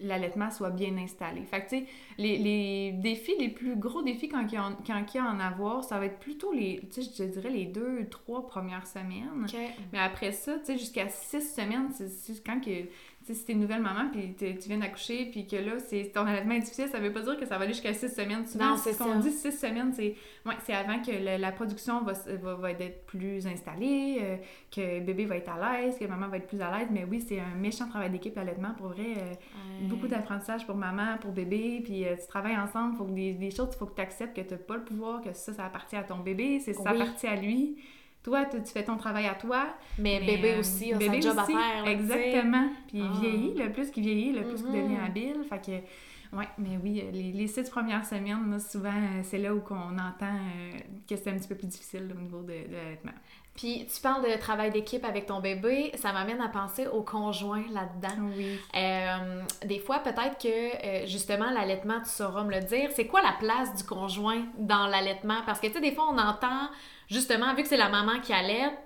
l'allaitement 0.00 0.50
soit 0.50 0.70
bien 0.70 0.96
installé. 0.98 1.42
Fait 1.44 1.62
que, 1.64 1.68
tu 1.70 1.78
sais, 1.80 1.86
les, 2.18 2.38
les 2.38 2.92
défis, 2.92 3.34
les 3.38 3.48
plus 3.48 3.76
gros 3.76 4.02
défis 4.02 4.28
quand 4.28 4.42
il 4.46 4.52
y 4.54 4.56
a, 4.56 4.64
en- 4.64 4.76
quand 4.86 5.04
il 5.12 5.16
y 5.16 5.20
a 5.20 5.24
à 5.24 5.32
en 5.32 5.40
avoir, 5.40 5.84
ça 5.84 5.98
va 5.98 6.06
être 6.06 6.18
plutôt 6.18 6.52
les, 6.52 6.80
tu 6.92 7.02
sais, 7.02 7.10
je 7.16 7.24
dirais 7.30 7.50
les 7.50 7.66
deux, 7.66 8.08
trois 8.08 8.46
premières 8.46 8.86
semaines. 8.86 9.46
Mais 9.92 9.98
après 9.98 10.32
ça, 10.32 10.58
tu 10.58 10.66
sais, 10.66 10.78
jusqu'à 10.78 11.08
six 11.08 11.42
semaines, 11.54 11.90
c'est 11.92 12.44
quand 12.44 12.60
que, 12.60 12.84
sais, 13.26 13.34
si 13.34 13.44
t'es 13.44 13.52
une 13.54 13.60
nouvelle 13.60 13.82
maman, 13.82 14.08
puis 14.10 14.34
tu 14.38 14.68
viens 14.68 14.78
d'accoucher, 14.78 15.26
puis 15.30 15.46
que 15.46 15.56
là, 15.56 15.78
c'est 15.78 16.10
ton 16.14 16.26
allaitement 16.26 16.54
est 16.54 16.60
difficile, 16.60 16.88
ça 16.88 16.98
veut 17.00 17.12
pas 17.12 17.22
dire 17.22 17.36
que 17.38 17.46
ça 17.46 17.56
va 17.58 17.64
aller 17.64 17.72
jusqu'à 17.72 17.94
six 17.94 18.08
semaines. 18.14 18.46
Souvent, 18.46 18.70
Non, 18.70 18.76
c'est 18.76 18.92
ce 18.92 18.98
qu'on 18.98 19.18
dit 19.20 19.30
six 19.30 19.52
semaines, 19.52 19.92
c'est 19.94 20.14
ouais, 20.46 20.54
c'est 20.64 20.72
avant 20.74 21.00
que 21.02 21.10
le- 21.10 21.40
la 21.40 21.52
production 21.52 22.02
va, 22.02 22.12
va, 22.42 22.54
va 22.54 22.70
être 22.72 23.06
plus 23.06 23.46
installée, 23.46 24.18
euh, 24.20 24.36
que 24.74 25.00
bébé 25.00 25.24
va 25.24 25.36
être 25.36 25.48
à 25.50 25.80
l'aise, 25.82 25.98
que 25.98 26.04
maman 26.04 26.28
va 26.28 26.36
être 26.38 26.46
plus 26.48 26.60
à 26.60 26.76
l'aise. 26.78 26.88
Mais 26.90 27.04
oui, 27.04 27.24
c'est 27.26 27.40
un 27.40 27.54
méchant 27.56 27.88
travail 27.88 28.10
d'équipe, 28.10 28.34
l'allaitement, 28.36 28.74
pour 28.76 28.88
vrai. 28.88 29.14
euh, 29.16 29.30
Ouais. 29.34 29.88
Beaucoup 29.88 30.06
d'apprentissage 30.06 30.66
pour 30.66 30.76
maman, 30.76 31.16
pour 31.20 31.32
bébé, 31.32 31.80
puis 31.84 32.04
euh, 32.04 32.14
tu 32.20 32.26
travailles 32.28 32.56
ensemble, 32.56 32.96
faut 32.96 33.04
que 33.04 33.12
des, 33.12 33.32
des 33.32 33.50
choses, 33.50 33.68
il 33.72 33.76
faut 33.78 33.86
que 33.86 33.94
tu 33.94 34.00
acceptes 34.02 34.36
que 34.36 34.40
tu 34.42 34.54
n'as 34.54 34.58
pas 34.58 34.76
le 34.76 34.84
pouvoir, 34.84 35.20
que 35.22 35.32
ça, 35.32 35.52
ça 35.52 35.64
appartient 35.64 35.96
à 35.96 36.02
ton 36.04 36.18
bébé, 36.18 36.60
c'est 36.60 36.72
ça 36.74 36.92
Oui. 36.92 37.00
appartient 37.00 37.26
à 37.26 37.36
lui. 37.36 37.76
Toi, 38.24 38.46
tu, 38.46 38.58
fais 38.72 38.82
ton 38.84 38.96
travail 38.96 39.26
à 39.26 39.34
toi. 39.34 39.66
Mais, 39.98 40.18
mais, 40.20 40.36
bébé 40.36 40.54
euh, 40.54 40.60
aussi 40.60 40.92
a 40.92 40.96
bébé 40.96 41.20
sa 41.20 41.28
job 41.30 41.38
aussi, 41.44 41.54
à 41.54 41.58
faire. 41.58 41.84
là. 41.84 41.90
Exactement. 41.90 42.68
Puis 42.88 42.98
il 42.98 43.04
Ah. 43.08 43.20
vieillit, 43.20 43.54
le 43.54 43.70
plus 43.70 43.90
qu'il 43.90 44.02
vieillit, 44.02 44.32
le 44.32 44.42
plus 44.44 44.62
qu'il 44.62 44.70
Mhm. 44.72 44.82
devient 44.82 45.00
habile. 45.06 45.44
Fait 45.48 45.60
que, 45.60 46.36
ouais, 46.36 46.48
mais 46.58 46.78
oui, 46.82 47.04
les, 47.12 47.32
les 47.32 47.46
six 47.46 47.68
premières 47.68 48.06
semaines, 48.06 48.50
là, 48.50 48.58
souvent, 48.58 48.88
euh, 48.88 49.20
c'est 49.22 49.36
là 49.38 49.54
où 49.54 49.62
on 49.70 49.98
entend 49.98 50.24
euh, 50.34 50.72
que 51.08 51.16
c'est 51.16 51.28
un 51.28 51.34
petit 51.34 51.48
peu 51.48 51.54
plus 51.54 51.66
difficile 51.68 52.08
là, 52.08 52.14
au 52.16 52.20
niveau 52.20 52.40
de, 52.40 52.52
de 52.52 52.72
l'allaitement. 52.74 53.12
Puis 53.54 53.86
tu 53.94 54.00
parles 54.00 54.24
de 54.24 54.36
travail 54.38 54.72
d'équipe 54.72 55.04
avec 55.04 55.26
ton 55.26 55.38
bébé, 55.40 55.92
ça 55.94 56.12
m'amène 56.12 56.40
à 56.40 56.48
penser 56.48 56.88
au 56.88 57.02
conjoint 57.02 57.62
là-dedans. 57.72 58.30
Oui. 58.36 58.58
Euh, 58.74 59.42
des 59.66 59.78
fois, 59.78 60.00
peut-être 60.00 60.38
que 60.42 60.48
euh, 60.48 61.06
justement, 61.06 61.50
l'allaitement, 61.52 62.00
tu 62.00 62.10
sauras 62.10 62.42
me 62.42 62.52
le 62.52 62.62
dire. 62.64 62.90
C'est 62.94 63.06
quoi 63.06 63.22
la 63.22 63.32
place 63.38 63.72
du 63.76 63.84
conjoint 63.84 64.42
dans 64.58 64.88
l'allaitement? 64.88 65.38
Parce 65.46 65.60
que 65.60 65.68
tu 65.68 65.74
sais, 65.74 65.80
des 65.80 65.92
fois, 65.92 66.06
on 66.10 66.18
entend 66.18 66.68
justement, 67.08 67.54
vu 67.54 67.62
que 67.62 67.68
c'est 67.68 67.76
la 67.76 67.88
maman 67.88 68.20
qui 68.22 68.32
allaite, 68.32 68.78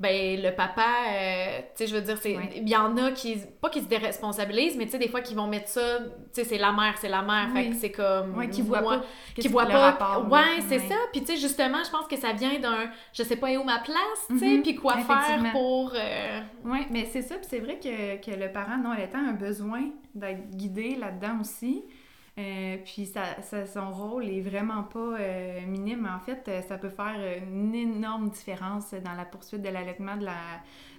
ben 0.00 0.40
le 0.40 0.52
papa, 0.54 0.84
euh, 1.12 1.58
tu 1.58 1.64
sais, 1.74 1.86
je 1.88 1.96
veux 1.96 2.00
dire, 2.02 2.16
c'est 2.22 2.36
Ouais. 2.36 2.52
il 2.54 2.68
y 2.68 2.76
en 2.76 2.96
a 2.98 3.10
qui, 3.10 3.36
pas 3.60 3.68
qui 3.68 3.80
se 3.80 3.86
déresponsabilisent, 3.86 4.76
mais 4.76 4.84
tu 4.84 4.92
sais, 4.92 4.98
des 5.00 5.08
fois, 5.08 5.22
qui 5.22 5.34
vont 5.34 5.48
mettre 5.48 5.66
ça, 5.68 5.98
tu 5.98 6.04
sais, 6.30 6.44
c'est 6.44 6.56
la 6.58 6.70
mère, 6.70 6.94
c'est 7.00 7.08
la 7.08 7.20
mère, 7.20 7.48
fait 7.52 7.70
que 7.70 7.74
c'est 7.74 7.90
comme. 7.90 8.36
Ouais, 8.38 8.48
qui 8.48 8.62
voit 8.62 8.80
pas. 8.80 9.02
qui 9.34 9.48
voit 9.48 9.66
pas. 9.66 9.90
rapport, 9.90 10.30
ouais, 10.30 10.60
c'est 10.68 10.78
Ouais. 10.78 10.88
ça. 10.88 10.94
Puis 11.12 11.22
tu 11.22 11.26
sais, 11.32 11.36
justement, 11.36 11.82
je 11.84 11.90
pense 11.90 12.06
que 12.06 12.16
ça 12.16 12.32
vient 12.32 12.60
d'un 12.60 12.88
je 13.12 13.24
sais 13.24 13.34
pas 13.34 13.50
où 13.58 13.64
ma 13.64 13.80
place, 13.80 13.98
tu 14.28 14.38
sais, 14.38 14.46
Mhm, 14.58 14.62
puis 14.62 14.76
quoi 14.76 14.98
faire 14.98 15.50
pour. 15.50 15.92
euh, 15.96 16.40
Oui, 16.64 16.86
mais 16.90 17.04
c'est 17.06 17.22
ça, 17.22 17.34
puis 17.34 17.46
c'est 17.50 17.58
vrai 17.58 17.80
que, 17.82 18.24
que 18.24 18.30
le 18.38 18.52
parent 18.52 18.76
non 18.78 18.92
allaitant 18.92 19.28
a 19.28 19.32
besoin 19.32 19.82
d'être 20.14 20.48
guidé 20.50 20.94
là-dedans 20.94 21.40
aussi. 21.40 21.82
Euh, 22.38 22.76
puis 22.84 23.06
ça, 23.06 23.42
ça- 23.42 23.66
son 23.66 23.90
rôle 23.90 24.28
est 24.28 24.40
vraiment 24.40 24.84
pas 24.84 25.16
euh, 25.18 25.60
minime. 25.66 26.08
En 26.14 26.20
fait, 26.20 26.44
euh, 26.48 26.62
ça 26.62 26.78
peut 26.78 26.88
faire 26.88 27.16
une 27.50 27.74
énorme 27.74 28.30
différence 28.30 28.94
dans 28.94 29.14
la 29.14 29.24
poursuite 29.24 29.60
de 29.62 29.68
l'allaitement 29.68 30.16
de 30.16 30.24
la, 30.24 30.36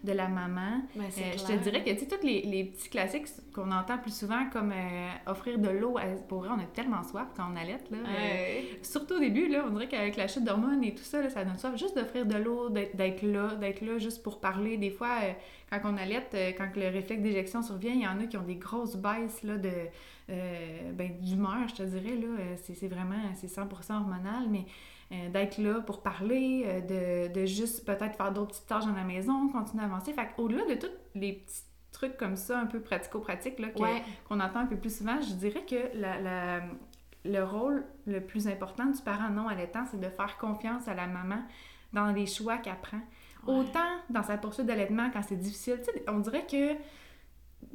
de 0.04 0.12
la 0.12 0.28
maman. 0.28 0.82
ben, 0.96 1.04
Euh, 1.06 1.38
je 1.38 1.44
te 1.46 1.54
dirais 1.64 1.84
que, 1.84 1.92
tu 1.92 2.00
sais, 2.00 2.08
tous 2.08 2.26
les, 2.26 2.42
les 2.42 2.66
petits 2.66 2.90
classiques 2.90 3.28
qu'on 3.54 3.72
entend 3.72 3.98
plus 3.98 4.14
souvent, 4.18 4.46
comme 4.52 4.74
offrir 5.28 5.60
de 5.60 5.70
l'eau, 5.70 5.98
pour 6.28 6.40
vrai, 6.40 6.50
on 6.52 6.60
a 6.60 6.66
tellement 6.74 7.04
soif 7.04 7.28
quand 7.38 7.46
on 7.54 7.56
allaite, 7.56 7.90
là. 7.90 7.98
Surtout 8.82 9.16
au 9.16 9.20
début, 9.20 9.48
là, 9.48 9.64
on 9.68 9.72
dirait 9.72 9.88
qu'avec 9.88 10.18
la 10.18 10.28
chute 10.28 10.44
d'hormones 10.44 10.84
et 10.84 10.94
tout 10.94 11.04
ça, 11.04 11.22
là, 11.22 11.30
ça 11.30 11.46
donne 11.46 11.58
soif. 11.58 11.76
Juste 11.78 11.96
d'offrir 11.96 12.26
de 12.26 12.36
l'eau, 12.36 12.70
d'être 12.70 13.22
là, 13.22 13.56
d'être 13.56 13.82
là 13.82 13.98
juste 13.98 14.24
pour 14.24 14.40
parler. 14.42 14.78
Des 14.78 14.90
fois, 14.92 15.16
quand 15.70 15.80
on 15.84 15.98
allait, 15.98 16.26
euh, 16.34 16.52
quand 16.58 16.70
le 16.76 16.88
réflexe 16.90 17.22
d'éjection 17.22 17.62
survient, 17.62 17.94
il 17.94 18.02
y 18.02 18.08
en 18.08 18.20
a 18.20 18.26
qui 18.26 18.38
ont 18.38 18.44
des 18.44 18.56
grosses 18.56 18.96
baisses 18.96 19.44
là, 19.44 19.58
de, 19.58 19.72
euh, 20.30 20.92
ben, 20.94 21.12
d'humeur, 21.22 21.68
je 21.68 21.76
te 21.76 21.84
dirais. 21.84 22.16
Là, 22.16 22.28
Euh, 22.40 22.56
c'est, 22.64 22.76
c'est 22.76 22.88
vraiment, 22.88 23.16
c'est 23.36 23.48
100% 23.48 23.96
hormonal, 23.98 24.48
mais 24.50 24.66
euh, 25.12 25.30
d'être 25.30 25.58
là 25.58 25.82
pour 25.82 26.02
parler, 26.04 26.64
euh, 26.66 27.30
de, 27.30 27.34
de 27.34 27.46
juste 27.46 27.86
peut-être 27.86 28.16
faire 28.16 28.32
d'autres 28.32 28.52
petites 28.52 28.68
tâches 28.68 28.86
dans 28.86 28.94
la 28.94 29.04
maison, 29.04 29.50
continuer 29.50 29.84
à 29.84 29.86
avancer. 29.88 30.14
Fait 30.14 30.28
au-delà 30.38 30.66
de 30.66 30.76
tous 30.76 30.92
les 31.16 31.34
petits 31.34 31.64
trucs 31.92 32.18
comme 32.18 32.36
ça, 32.36 32.60
un 32.60 32.68
peu 32.68 32.80
pratico-pratiques, 32.80 33.60
là, 33.60 33.70
que- 33.70 33.80
Ouais. 33.82 34.04
qu'on 34.28 34.40
entend 34.40 34.60
un 34.60 34.66
peu 34.68 34.78
plus 34.78 34.96
souvent, 35.00 35.20
je 35.22 35.34
dirais 35.34 35.66
que 35.68 35.98
la, 35.98 36.20
la- 36.22 36.62
le 37.26 37.44
rôle 37.44 37.84
le 38.08 38.22
plus 38.22 38.48
important 38.48 38.86
du 38.86 39.02
parent 39.02 39.30
non 39.30 39.48
allaitant, 39.48 39.84
c'est 39.90 40.00
de 40.00 40.10
faire 40.10 40.38
confiance 40.38 40.88
à 40.88 40.94
la 40.94 41.08
maman 41.08 41.42
dans 41.92 42.12
les 42.12 42.28
choix 42.28 42.58
qu'elle 42.60 42.80
prend. 42.80 43.02
Ouais. 43.48 43.54
Autant 43.54 43.90
dans 44.10 44.24
sa 44.24 44.38
poursuite 44.38 44.66
d'allaitement 44.66 45.10
quand 45.12 45.22
c'est 45.28 45.38
difficile. 45.40 45.80
Tu 45.80 45.92
sais, 45.92 46.04
on 46.08 46.20
dirait 46.20 46.46
que 46.46 46.74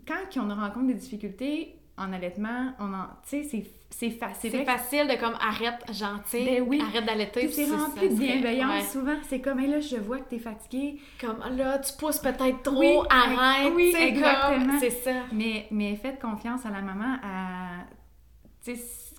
quand 0.06 0.40
on 0.40 0.54
rencontre 0.54 0.87
des 0.87 0.94
difficultés 0.94 1.76
en 1.97 2.12
allaitement, 2.12 2.73
on 2.80 2.92
en, 2.92 3.06
tu 3.28 3.44
sais, 3.44 3.64
c'est 3.90 4.11
facile. 4.11 4.50
C'est 4.50 4.64
facile 4.64 5.06
de 5.06 5.14
comme 5.14 5.37
arrête 5.40 5.85
gentil, 5.92 6.44
ben 6.44 6.64
oui. 6.66 6.83
arrête 6.83 7.06
d'allaiter. 7.06 7.49
c'est 7.49 7.71
rempli 7.71 8.09
de 8.09 8.14
bienveillance 8.14 8.90
souvent. 8.90 9.16
C'est 9.28 9.40
comme, 9.40 9.61
là, 9.61 9.78
je 9.78 9.97
vois 9.97 10.18
que 10.18 10.30
t'es 10.30 10.40
fatiguée. 10.40 11.00
Comme, 11.21 11.38
là, 11.56 11.78
tu 11.78 11.92
pousses 11.97 12.18
peut-être 12.18 12.62
trop, 12.62 13.04
arrête. 13.09 13.73
Oui, 13.75 13.94
exactement. 13.97 14.78
C'est 14.80 14.90
ça. 14.90 15.12
Mais, 15.33 15.66
mais 15.71 15.94
faites 15.94 16.21
confiance 16.21 16.66
à 16.66 16.71
la 16.71 16.83
maman. 16.83 17.18
À, 17.23 17.85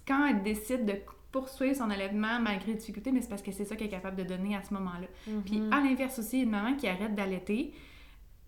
quand 0.07 0.27
elle 0.27 0.43
décide 0.43 0.85
de 0.85 0.95
poursuivre 1.39 1.75
son 1.75 1.89
allaitement 1.89 2.39
malgré 2.39 2.71
les 2.71 2.77
difficultés, 2.77 3.11
mais 3.11 3.21
c'est 3.21 3.27
parce 3.29 3.41
que 3.41 3.51
c'est 3.51 3.65
ça 3.65 3.75
qu'elle 3.75 3.87
est 3.87 3.91
capable 3.91 4.15
de 4.15 4.23
donner 4.23 4.55
à 4.55 4.63
ce 4.63 4.73
moment-là. 4.73 5.07
Puis 5.45 5.59
Mm-hmm. 5.59 5.73
à 5.73 5.81
l'inverse 5.81 6.19
aussi, 6.19 6.41
une 6.43 6.49
maman 6.49 6.75
qui 6.75 6.87
arrête 6.87 7.13
d'allaiter, 7.13 7.73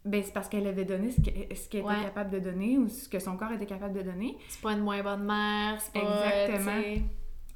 ben 0.06 0.24
c'est 0.24 0.34
parce 0.34 0.48
qu'elle 0.48 0.66
avait 0.68 0.86
donné 0.86 1.12
ce 1.12 1.20
qu'elle 1.20 1.48
était 1.52 1.82
Ouais. 1.82 2.02
capable 2.04 2.30
de 2.32 2.40
donner 2.40 2.78
ou 2.78 2.88
ce 2.88 3.10
que 3.10 3.20
son 3.20 3.36
corps 3.36 3.52
était 3.52 3.66
capable 3.66 3.94
de 3.98 4.04
donner. 4.04 4.38
C'est 4.48 4.62
pas 4.62 4.72
une 4.72 4.80
moins 4.80 5.04
bonne 5.04 5.26
mère, 5.26 5.82
c'est 5.82 5.92
pas... 6.00 6.46
Exactement. 6.46 6.82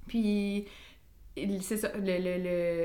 Puis 0.07 0.65
c'est 1.61 1.77
ça, 1.77 1.89
le, 1.95 2.01
le, 2.01 2.38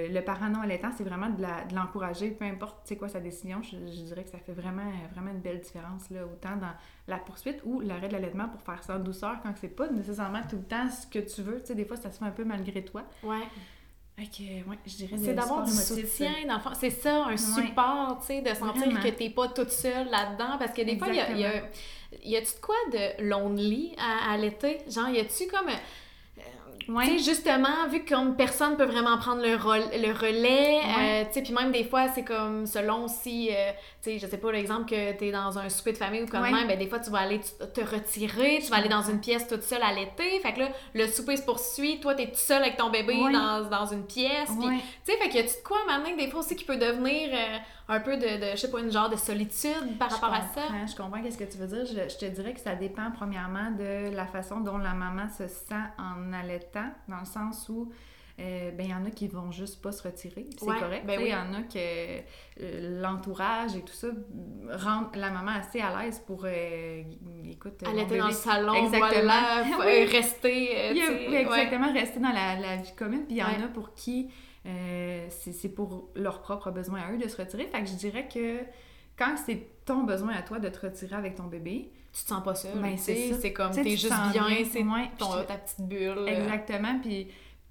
le, 0.08 0.14
le 0.14 0.20
parent 0.24 0.48
non 0.48 0.60
allaitant, 0.60 0.90
c'est 0.96 1.02
vraiment 1.02 1.28
de 1.28 1.42
l'encourager, 1.74 2.30
peu 2.30 2.44
importe 2.44 2.78
c'est 2.84 2.96
quoi 2.96 3.08
sa 3.08 3.18
décision, 3.18 3.60
je, 3.62 3.70
je 3.70 4.02
dirais 4.02 4.22
que 4.22 4.30
ça 4.30 4.38
fait 4.38 4.52
vraiment, 4.52 4.90
vraiment 5.12 5.32
une 5.32 5.40
belle 5.40 5.60
différence, 5.60 6.08
là, 6.10 6.24
autant 6.24 6.56
dans 6.56 6.72
la 7.08 7.18
poursuite 7.18 7.60
ou 7.64 7.80
l'arrêt 7.80 8.06
de 8.08 8.12
l'allaitement 8.12 8.48
pour 8.48 8.62
faire 8.62 8.82
ça 8.84 8.96
en 8.96 9.00
douceur 9.00 9.38
quand 9.42 9.52
c'est 9.60 9.68
pas 9.68 9.88
nécessairement 9.88 10.42
tout 10.48 10.56
le 10.56 10.62
temps 10.62 10.88
ce 10.88 11.06
que 11.06 11.18
tu 11.18 11.42
veux, 11.42 11.60
tu 11.60 11.66
sais, 11.66 11.74
des 11.74 11.84
fois 11.84 11.96
ça 11.96 12.12
se 12.12 12.18
fait 12.18 12.24
un 12.24 12.30
peu 12.30 12.44
malgré 12.44 12.84
toi. 12.84 13.02
Ouais. 13.22 13.42
Que, 14.16 14.42
ouais, 14.42 14.78
je 14.86 14.96
dirais 14.96 15.16
C'est 15.18 15.34
d'avoir 15.34 15.62
du 15.62 15.70
soutien, 15.72 16.32
fond. 16.60 16.70
C'est 16.72 16.88
ça, 16.88 17.26
un 17.26 17.36
support, 17.36 18.18
tu 18.20 18.28
sais, 18.28 18.40
de 18.40 18.48
sentir 18.48 18.86
Vraiment. 18.86 19.00
que 19.02 19.08
t'es 19.08 19.28
pas 19.28 19.48
toute 19.48 19.68
seule 19.70 20.08
là-dedans. 20.08 20.56
Parce 20.58 20.72
que 20.72 20.80
des 20.80 20.96
fois, 20.96 21.08
il 21.08 21.16
y 21.16 21.20
a, 21.20 21.32
y 21.32 21.44
a, 21.44 21.62
y 22.24 22.34
a-tu 22.34 22.54
de 22.54 22.60
quoi 22.62 22.74
de 22.92 23.22
lonely 23.28 23.94
à, 23.98 24.32
à 24.32 24.36
l'été? 24.38 24.78
Genre, 24.88 25.10
y 25.10 25.20
a-tu 25.20 25.46
comme... 25.48 25.68
Ouais. 26.88 27.04
Tu 27.06 27.18
sais, 27.18 27.30
justement, 27.30 27.88
vu 27.90 28.04
que 28.04 28.14
comme 28.14 28.36
personne 28.36 28.76
peut 28.76 28.84
vraiment 28.84 29.18
prendre 29.18 29.42
le, 29.42 29.56
rôle- 29.56 29.90
le 29.92 30.12
relais, 30.12 30.76
Ouais. 30.76 31.22
euh, 31.22 31.24
tu 31.26 31.32
sais, 31.34 31.42
puis 31.42 31.52
même 31.52 31.72
des 31.72 31.84
fois, 31.84 32.06
c'est 32.14 32.24
comme 32.24 32.64
selon 32.66 33.08
si, 33.08 33.48
euh, 33.50 33.72
tu 34.02 34.10
sais, 34.12 34.18
je 34.18 34.26
sais 34.26 34.38
pas, 34.38 34.52
l'exemple 34.52 34.88
que 34.88 35.12
t'es 35.18 35.30
dans 35.32 35.58
un 35.58 35.68
souper 35.68 35.92
de 35.92 35.98
famille 35.98 36.22
ou 36.22 36.26
comme 36.26 36.42
Ouais. 36.42 36.52
même, 36.52 36.68
ben 36.68 36.78
des 36.78 36.86
fois, 36.86 37.00
tu 37.00 37.10
vas 37.10 37.18
aller 37.18 37.40
te 37.40 37.80
retirer, 37.80 38.60
tu 38.62 38.70
vas 38.70 38.76
aller 38.76 38.88
dans 38.88 39.02
une 39.02 39.20
pièce 39.20 39.48
toute 39.48 39.62
seule 39.62 39.82
à 39.82 39.92
l'été, 39.92 40.38
fait 40.40 40.52
que 40.52 40.60
là, 40.60 40.68
le 40.94 41.06
souper 41.08 41.36
se 41.36 41.42
poursuit, 41.42 41.98
toi, 42.00 42.14
t'es 42.14 42.26
tout 42.26 42.36
seul 42.36 42.62
avec 42.62 42.76
ton 42.76 42.90
bébé 42.90 43.16
dans, 43.32 43.68
dans 43.68 43.86
une 43.86 44.06
pièce, 44.06 44.48
tu 44.48 44.62
sais, 45.12 45.18
fait 45.18 45.28
qu'il 45.28 45.40
y 45.40 45.44
a 45.44 45.46
de 45.46 45.50
quoi 45.64 45.78
maintenant 45.86 46.10
que 46.12 46.18
des 46.18 46.28
fois 46.28 46.40
aussi 46.40 46.54
qui 46.56 46.64
peut 46.64 46.76
devenir 46.76 47.30
euh, 47.32 47.56
un 47.88 48.00
peu 48.00 48.16
de, 48.16 48.22
de, 48.22 48.50
je 48.52 48.56
sais 48.56 48.70
pas, 48.70 48.80
une 48.80 48.90
genre 48.90 49.08
de 49.10 49.16
solitude 49.16 49.96
par 49.98 50.08
Je 50.10 50.14
rapport 50.14 50.34
à 50.34 50.42
ça? 50.42 50.62
Je 50.86 50.96
comprends 50.96 51.22
qu'est-ce 51.22 51.38
que 51.38 51.44
tu 51.44 51.56
veux 51.58 51.66
dire. 51.68 51.86
Je, 51.86 52.08
je 52.12 52.16
te 52.18 52.24
dirais 52.26 52.52
que 52.54 52.60
ça 52.60 52.74
dépend 52.74 53.10
premièrement 53.12 53.70
de 53.70 54.14
la 54.14 54.26
façon 54.26 54.60
dont 54.60 54.78
la 54.78 54.92
maman 54.94 55.28
se 55.28 55.46
sent 55.46 55.74
en 55.98 56.32
allaitant, 56.32 56.90
dans 57.08 57.20
le 57.20 57.24
sens 57.26 57.68
où 57.68 57.92
euh, 58.38 58.70
ben 58.72 58.84
il 58.84 58.90
y 58.90 58.94
en 58.94 59.06
a 59.06 59.10
qui 59.10 59.28
vont 59.28 59.50
juste 59.50 59.80
pas 59.80 59.92
se 59.92 60.02
retirer, 60.02 60.46
c'est 60.58 60.66
Ouais, 60.66 60.78
correct. 60.78 61.06
ben 61.06 61.18
Il 61.18 61.24
oui. 61.24 61.30
y 61.30 61.34
en 61.34 61.54
a 61.54 61.62
que 61.62 62.18
euh, 62.60 63.00
l'entourage 63.00 63.74
et 63.76 63.80
tout 63.80 63.94
ça 63.94 64.08
rend 64.72 65.04
la 65.14 65.30
maman 65.30 65.52
assez 65.52 65.80
à 65.80 66.02
l'aise 66.02 66.18
pour 66.26 66.42
euh, 66.44 67.02
écoute 67.50 67.82
Elle 67.90 68.00
était 68.00 68.18
dans 68.18 68.26
le 68.26 68.32
salon, 68.34 68.74
Exactement. 68.74 69.22
voilà, 69.22 69.64
faut, 69.64 69.80
Oui. 69.86 69.86
euh, 69.86 70.06
rester, 70.10 70.88
a- 70.88 70.92
oui, 70.92 71.28
ouais. 71.30 71.40
exactement, 71.42 71.90
rester 71.92 72.20
dans 72.20 72.32
la, 72.32 72.56
la 72.60 72.76
vie 72.76 72.94
commune. 72.94 73.24
Puis 73.24 73.36
il 73.36 73.38
y 73.38 73.42
en 73.42 73.46
Ouais. 73.46 73.62
a 73.64 73.68
pour 73.68 73.94
qui 73.94 74.28
euh, 74.66 75.26
c'est 75.30 75.68
pour 75.68 76.10
leurs 76.16 76.40
propres 76.42 76.70
besoins 76.70 77.00
à 77.00 77.12
eux 77.12 77.18
de 77.18 77.28
se 77.28 77.36
retirer. 77.36 77.66
Fait 77.66 77.80
que 77.82 77.86
je 77.88 77.94
dirais 77.94 78.28
que 78.32 78.58
quand 79.18 79.36
c'est 79.44 79.66
ton 79.84 80.02
besoin 80.04 80.32
à 80.34 80.42
toi 80.42 80.58
de 80.58 80.68
te 80.68 80.80
retirer 80.86 81.14
avec 81.16 81.36
ton 81.36 81.44
bébé, 81.44 81.90
tu 82.12 82.22
te 82.22 82.28
sens 82.28 82.42
pas 82.42 82.54
seule. 82.54 82.72
Ben, 82.80 82.96
c'est 83.42 83.52
comme 83.52 83.70
t'es 83.82 83.90
juste 83.90 84.08
bien, 84.32 84.42
c'est 84.64 84.82
je- 85.42 85.46
ta 85.46 85.54
petite 85.58 85.80
bulle. 85.86 86.24
Exactement. 86.28 86.98
Puis 87.00 87.28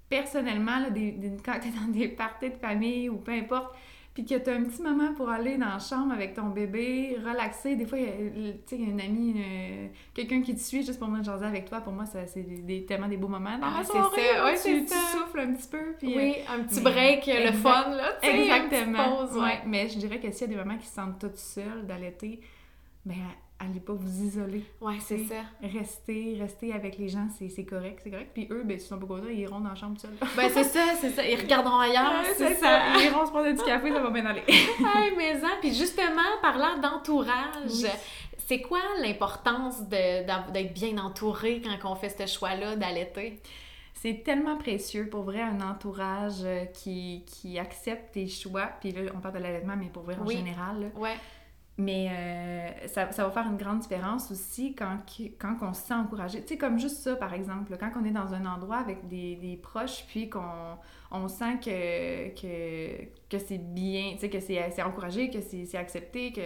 personnellement, 0.08 0.78
là, 0.78 0.90
des, 0.90 1.12
des- 1.12 1.36
quand 1.44 1.58
tu 1.60 1.68
es 1.68 1.72
dans 1.72 1.92
des 1.92 2.08
parties 2.08 2.50
de 2.50 2.56
famille 2.56 3.08
ou 3.08 3.16
peu 3.16 3.32
importe, 3.32 3.74
puis 4.16 4.24
que 4.24 4.34
tu 4.34 4.48
as 4.48 4.54
un 4.54 4.64
petit 4.64 4.80
moment 4.80 5.12
pour 5.12 5.28
aller 5.28 5.58
dans 5.58 5.66
la 5.68 5.78
chambre 5.78 6.10
avec 6.14 6.32
ton 6.32 6.46
bébé, 6.46 7.18
relaxer. 7.22 7.76
Des 7.76 7.84
fois, 7.84 7.98
il 7.98 8.04
y 8.04 8.08
a, 8.48 8.52
tu 8.52 8.58
sais, 8.64 8.76
une 8.78 8.98
amie, 8.98 9.34
euh, 9.36 9.88
quelqu'un 10.14 10.40
qui 10.40 10.54
te 10.54 10.60
suit 10.60 10.82
juste 10.82 10.98
pour 10.98 11.08
moi 11.08 11.18
de 11.18 11.24
jaser 11.24 11.44
avec 11.44 11.68
toi. 11.68 11.82
Pour 11.82 11.92
moi, 11.92 12.06
ça, 12.06 12.26
c'est 12.26 12.40
des, 12.40 12.86
tellement 12.86 13.08
des 13.08 13.18
beaux 13.18 13.28
moments. 13.28 13.58
Dans 13.58 13.66
Ah, 13.66 13.82
c'est 13.84 13.92
ça. 13.92 14.08
Ouais, 14.42 14.54
tu, 14.54 14.86
souffles 14.88 15.40
un 15.40 15.52
petit 15.52 15.68
peu. 15.68 15.94
Puis, 15.98 16.14
euh, 16.14 16.16
Oui, 16.16 16.34
un 16.48 16.60
petit 16.64 16.80
mais- 16.80 16.90
break, 16.90 17.26
le 17.26 17.52
fun, 17.52 17.90
là, 17.90 18.18
une 18.22 18.40
Exactement. 18.40 19.18
pause, 19.18 19.36
ouais. 19.36 19.42
ouais. 19.42 19.60
Mais 19.66 19.86
je 19.90 19.98
dirais 19.98 20.18
que 20.18 20.30
s'il 20.30 20.40
y 20.40 20.44
a 20.44 20.46
des 20.46 20.56
mamans 20.64 20.78
qui 20.78 20.86
se 20.86 20.94
sentent 20.94 21.18
toutes 21.20 21.36
seules 21.36 21.84
d'allaiter, 21.86 22.40
ben 23.04 23.16
allez 23.58 23.80
pas 23.80 23.92
vous 23.94 24.22
isoler. 24.24 24.64
Ouais, 24.80 24.98
c'est 25.00 25.18
ça. 25.24 25.42
Restez, 25.62 26.36
restez 26.40 26.72
avec 26.72 26.98
les 26.98 27.08
gens, 27.08 27.26
c'est 27.38 27.64
correct, 27.64 28.00
c'est 28.04 28.10
correct. 28.10 28.30
Puis 28.34 28.46
eux, 28.50 28.62
ben, 28.64 28.78
s'ils 28.78 28.88
sont 28.88 28.98
pas 28.98 29.06
contents, 29.06 29.28
ils 29.30 29.40
iront 29.40 29.60
dans 29.60 29.70
la 29.70 29.74
chambre 29.74 29.98
seuls. 30.00 30.14
Ben, 30.36 30.48
c'est 30.52 30.64
ça, 30.64 30.84
c'est 31.00 31.10
ça. 31.10 31.24
Ils 31.26 31.40
regarderont 31.40 31.78
ailleurs, 31.78 32.22
Ouais, 32.22 32.34
c'est 32.36 32.54
ça. 32.54 32.98
Ils 32.98 33.06
iront 33.06 33.24
se 33.26 33.30
prendre 33.30 33.50
petit 33.52 33.64
café, 33.64 33.90
ça 33.90 34.00
va 34.00 34.10
bien 34.10 34.26
aller. 34.26 34.42
Hey, 34.48 35.12
mais 35.16 35.32
hein, 35.42 35.56
puis 35.60 35.72
justement, 35.74 36.22
parlant 36.42 36.78
d'entourage, 36.78 37.70
Oui. 37.82 37.86
c'est 38.46 38.60
quoi 38.60 38.80
l'importance 39.02 39.82
d'être 39.88 40.72
bien 40.74 40.98
entouré 40.98 41.62
quand 41.62 41.90
on 41.90 41.94
fait 41.96 42.10
ce 42.10 42.26
choix-là 42.26 42.76
d'allaiter? 42.76 43.40
C'est 43.94 44.22
tellement 44.22 44.56
précieux 44.58 45.08
pour 45.08 45.22
vrai 45.22 45.40
un 45.40 45.60
entourage 45.62 46.42
euh, 46.44 46.66
qui, 46.66 47.24
qui 47.26 47.58
accepte 47.58 48.12
tes 48.12 48.28
choix. 48.28 48.68
Puis 48.80 48.92
là, 48.92 49.10
on 49.16 49.20
parle 49.20 49.36
de 49.36 49.40
l'allaitement, 49.40 49.74
mais 49.76 49.86
pour 49.86 50.02
vrai 50.02 50.14
en 50.20 50.26
Oui. 50.26 50.36
général. 50.36 50.80
là. 50.80 50.86
Ouais. 51.00 51.16
Mais 51.78 52.08
euh, 52.84 52.88
ça, 52.88 53.12
ça 53.12 53.24
va 53.24 53.30
faire 53.30 53.46
une 53.50 53.58
grande 53.58 53.80
différence 53.80 54.30
aussi 54.30 54.74
quand, 54.74 54.98
quand 55.38 55.56
on 55.60 55.74
se 55.74 55.82
sent 55.82 55.94
encouragé. 55.94 56.40
Tu 56.40 56.48
sais, 56.48 56.56
comme 56.58 56.78
juste 56.78 56.96
ça, 56.98 57.16
par 57.16 57.34
exemple, 57.34 57.76
quand 57.78 57.90
on 58.00 58.04
est 58.06 58.12
dans 58.12 58.32
un 58.32 58.46
endroit 58.46 58.78
avec 58.78 59.08
des, 59.08 59.36
proches, 59.62 60.04
puis 60.08 60.30
qu'on 60.30 60.78
on 61.10 61.28
sent 61.28 61.58
que, 61.62 63.38
c'est 63.38 63.58
bien, 63.58 64.16
tu 64.18 64.28
que 64.30 64.40
c'est 64.40 64.82
encouragé, 64.82 65.28
que 65.30 65.40
c'est 65.42 65.76
accepté, 65.76 66.32
que, 66.32 66.40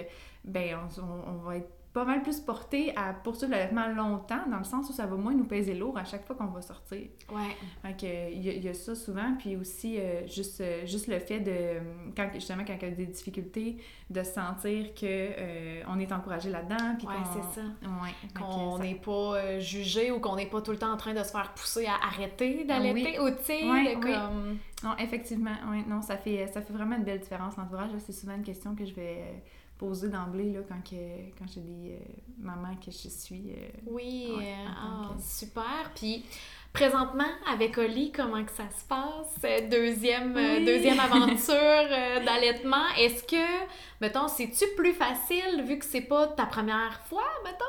ben, 0.44 0.76
on, 0.98 1.02
on- 1.02 1.34
on 1.34 1.36
va 1.44 1.56
être 1.58 1.70
pas 1.92 2.04
mal 2.04 2.22
plus 2.22 2.38
porté 2.38 2.94
à 2.96 3.12
poursuivre 3.12 3.50
l'allaitement 3.50 3.88
longtemps, 3.88 4.48
dans 4.48 4.58
le 4.58 4.64
sens 4.64 4.88
où 4.88 4.92
ça 4.92 5.06
va 5.06 5.16
moins 5.16 5.34
nous 5.34 5.44
peser 5.44 5.74
lourd 5.74 5.98
à 5.98 6.04
chaque 6.04 6.24
fois 6.24 6.36
qu'on 6.36 6.46
va 6.46 6.62
sortir. 6.62 7.08
Ouais. 7.32 7.92
Que, 7.98 8.32
il, 8.32 8.44
y 8.44 8.48
a, 8.48 8.52
il 8.52 8.64
y 8.64 8.68
a 8.68 8.74
ça 8.74 8.94
souvent, 8.94 9.34
puis 9.38 9.56
aussi 9.56 9.98
euh, 9.98 10.24
juste, 10.28 10.60
euh, 10.60 10.86
juste 10.86 11.08
le 11.08 11.18
fait 11.18 11.40
de, 11.40 11.80
quand, 12.16 12.28
justement, 12.32 12.62
quand 12.64 12.76
il 12.80 12.88
y 12.88 12.92
a 12.92 12.94
des 12.94 13.06
difficultés, 13.06 13.78
de 14.08 14.22
sentir 14.22 14.94
que 14.94 15.02
euh, 15.04 15.82
on 15.88 15.98
est 15.98 16.12
encouragé 16.12 16.48
là-dedans, 16.48 16.94
puis 16.96 17.08
Ouais, 17.08 17.14
c'est 17.32 17.60
ça. 17.60 17.66
Ouais, 17.82 18.14
Qu'on 18.38 18.78
n'est 18.78 18.94
pas 18.94 19.58
jugé 19.58 20.12
ou 20.12 20.20
qu'on 20.20 20.36
n'est 20.36 20.46
pas 20.46 20.62
tout 20.62 20.70
le 20.70 20.78
temps 20.78 20.92
en 20.92 20.96
train 20.96 21.12
de 21.12 21.24
se 21.24 21.30
faire 21.32 21.52
pousser 21.54 21.86
à 21.86 21.94
arrêter 22.06 22.64
d'allaiter 22.64 23.18
Oui. 23.18 23.32
ou 23.32 23.36
tu 23.36 23.44
sais, 23.44 23.68
Ouais, 23.68 23.96
de 23.96 23.98
oui. 23.98 24.12
comme... 24.12 24.58
Non, 24.82 24.96
effectivement, 24.98 25.56
non, 25.88 26.00
ça 26.02 26.16
fait, 26.16 26.46
ça 26.46 26.62
fait 26.62 26.72
vraiment 26.72 26.96
une 26.96 27.04
belle 27.04 27.20
différence 27.20 27.56
l'entourage. 27.56 27.90
C'est 27.98 28.12
souvent 28.12 28.34
une 28.36 28.42
question 28.44 28.74
que 28.74 28.86
je 28.86 28.94
vais 28.94 29.42
poser 29.80 30.08
d'emblée, 30.10 30.52
là, 30.52 30.60
quand, 30.68 30.82
que, 30.84 30.96
quand 31.38 31.46
j'ai 31.52 31.60
des 31.62 31.92
euh, 31.94 31.98
mamans 32.38 32.76
que 32.76 32.90
je 32.90 33.08
suis... 33.08 33.52
euh, 33.52 33.68
Oui, 33.86 34.30
Ouais, 34.36 34.44
euh, 34.52 34.68
ah, 34.68 35.10
que- 35.16 35.22
super. 35.22 35.90
Puis 35.94 36.24
présentement, 36.72 37.32
avec 37.50 37.78
Oli, 37.78 38.12
comment 38.12 38.44
que 38.44 38.52
ça 38.52 38.68
se 38.78 38.84
passe? 38.84 39.34
Euh, 39.44 39.68
Deuxième, 39.70 40.36
euh, 40.36 40.64
deuxième 40.64 41.00
aventure 41.08 42.24
d'allaitement. 42.26 42.84
Est-ce 42.98 43.24
que, 43.24 43.64
mettons, 44.02 44.28
c'est-tu 44.28 44.64
plus 44.76 44.92
facile 44.92 45.64
vu 45.64 45.78
que 45.78 45.84
c'est 45.86 46.02
pas 46.02 46.26
ta 46.28 46.44
première 46.46 47.00
fois, 47.06 47.24
mettons? 47.44 47.64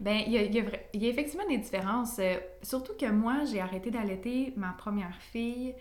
Ben, 0.00 0.22
il 0.26 0.32
y 0.32 0.36
y 0.38 0.98
y 1.02 1.06
a 1.06 1.08
effectivement 1.10 1.46
des 1.48 1.58
différences. 1.58 2.18
surtout 2.62 2.92
que 2.98 3.10
moi, 3.10 3.44
j'ai 3.50 3.60
arrêté 3.60 3.90
d'allaiter 3.90 4.52
ma 4.56 4.72
première 4.72 5.16
fille 5.32 5.74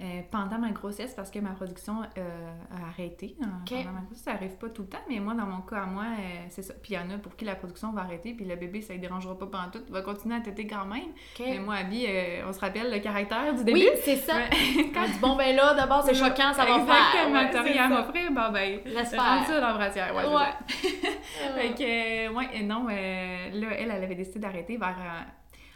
euh, 0.00 0.22
pendant 0.30 0.58
ma 0.58 0.70
grossesse 0.70 1.12
parce 1.14 1.30
que 1.30 1.38
ma 1.40 1.50
production 1.50 2.02
euh, 2.16 2.52
a 2.70 2.88
arrêté. 2.88 3.36
hein. 3.42 3.60
Pendant 3.68 3.92
ma 3.92 4.00
grossesse, 4.00 4.24
ça 4.24 4.32
arrive 4.32 4.56
pas 4.56 4.68
tout 4.70 4.82
le 4.82 4.88
temps, 4.88 4.98
mais 5.08 5.20
moi, 5.20 5.34
dans 5.34 5.44
mon 5.46 5.60
cas 5.60 5.82
à 5.82 5.86
moi, 5.86 6.04
euh, 6.18 6.46
c'est 6.48 6.62
ça. 6.62 6.72
Puis 6.82 6.94
il 6.94 6.96
y 6.96 6.98
en 6.98 7.10
a 7.10 7.18
pour 7.18 7.36
qui 7.36 7.44
la 7.44 7.54
production 7.54 7.92
va 7.92 8.02
arrêter, 8.02 8.32
puis 8.34 8.44
le 8.46 8.56
bébé, 8.56 8.80
ça 8.80 8.94
ne 8.94 8.98
dérangera 8.98 9.38
pas 9.38 9.46
pendant 9.46 9.70
tout, 9.70 9.80
il 9.86 9.92
va 9.92 10.00
continuer 10.02 10.36
à 10.36 10.40
téter 10.40 10.66
quand 10.66 10.86
même. 10.86 11.10
Mais 11.38 11.58
moi, 11.58 11.74
Abby, 11.76 12.06
on 12.48 12.52
se 12.52 12.60
rappelle 12.60 12.90
le 12.90 12.98
caractère 13.00 13.54
du 13.54 13.62
début. 13.64 13.78
Oui, 13.80 13.88
c'est 14.02 14.16
ça. 14.16 14.36
Ouais. 14.36 14.48
Quand 14.94 15.04
tu 15.04 15.12
dis, 15.12 15.18
bon, 15.20 15.36
ben 15.36 15.54
là, 15.54 15.74
d'abord, 15.74 16.02
c'est 16.02 16.14
choquant, 16.14 16.52
ça 16.54 16.64
va 16.64 16.80
faire. 16.84 16.96
Exactement, 17.26 17.32
Ouais, 17.40 17.50
t'as 17.50 17.62
rien 17.62 17.84
à 17.84 17.88
m'offrir, 17.88 18.30
bon 18.32 18.52
ben, 18.52 18.80
rentre 19.18 19.46
ça 19.46 19.60
dans 19.60 19.66
la 19.68 19.74
brassière. 19.74 20.14
Ouais, 20.16 20.26
Ouais. 20.26 20.52
Fait 21.56 21.74
que, 21.74 22.34
ouais, 22.34 22.48
et 22.54 22.62
non, 22.62 22.86
là, 22.86 22.94
elle, 22.94 23.64
elle 23.80 23.90
avait 23.90 24.14
décidé 24.14 24.38
d'arrêter 24.38 24.76
vers 24.76 24.96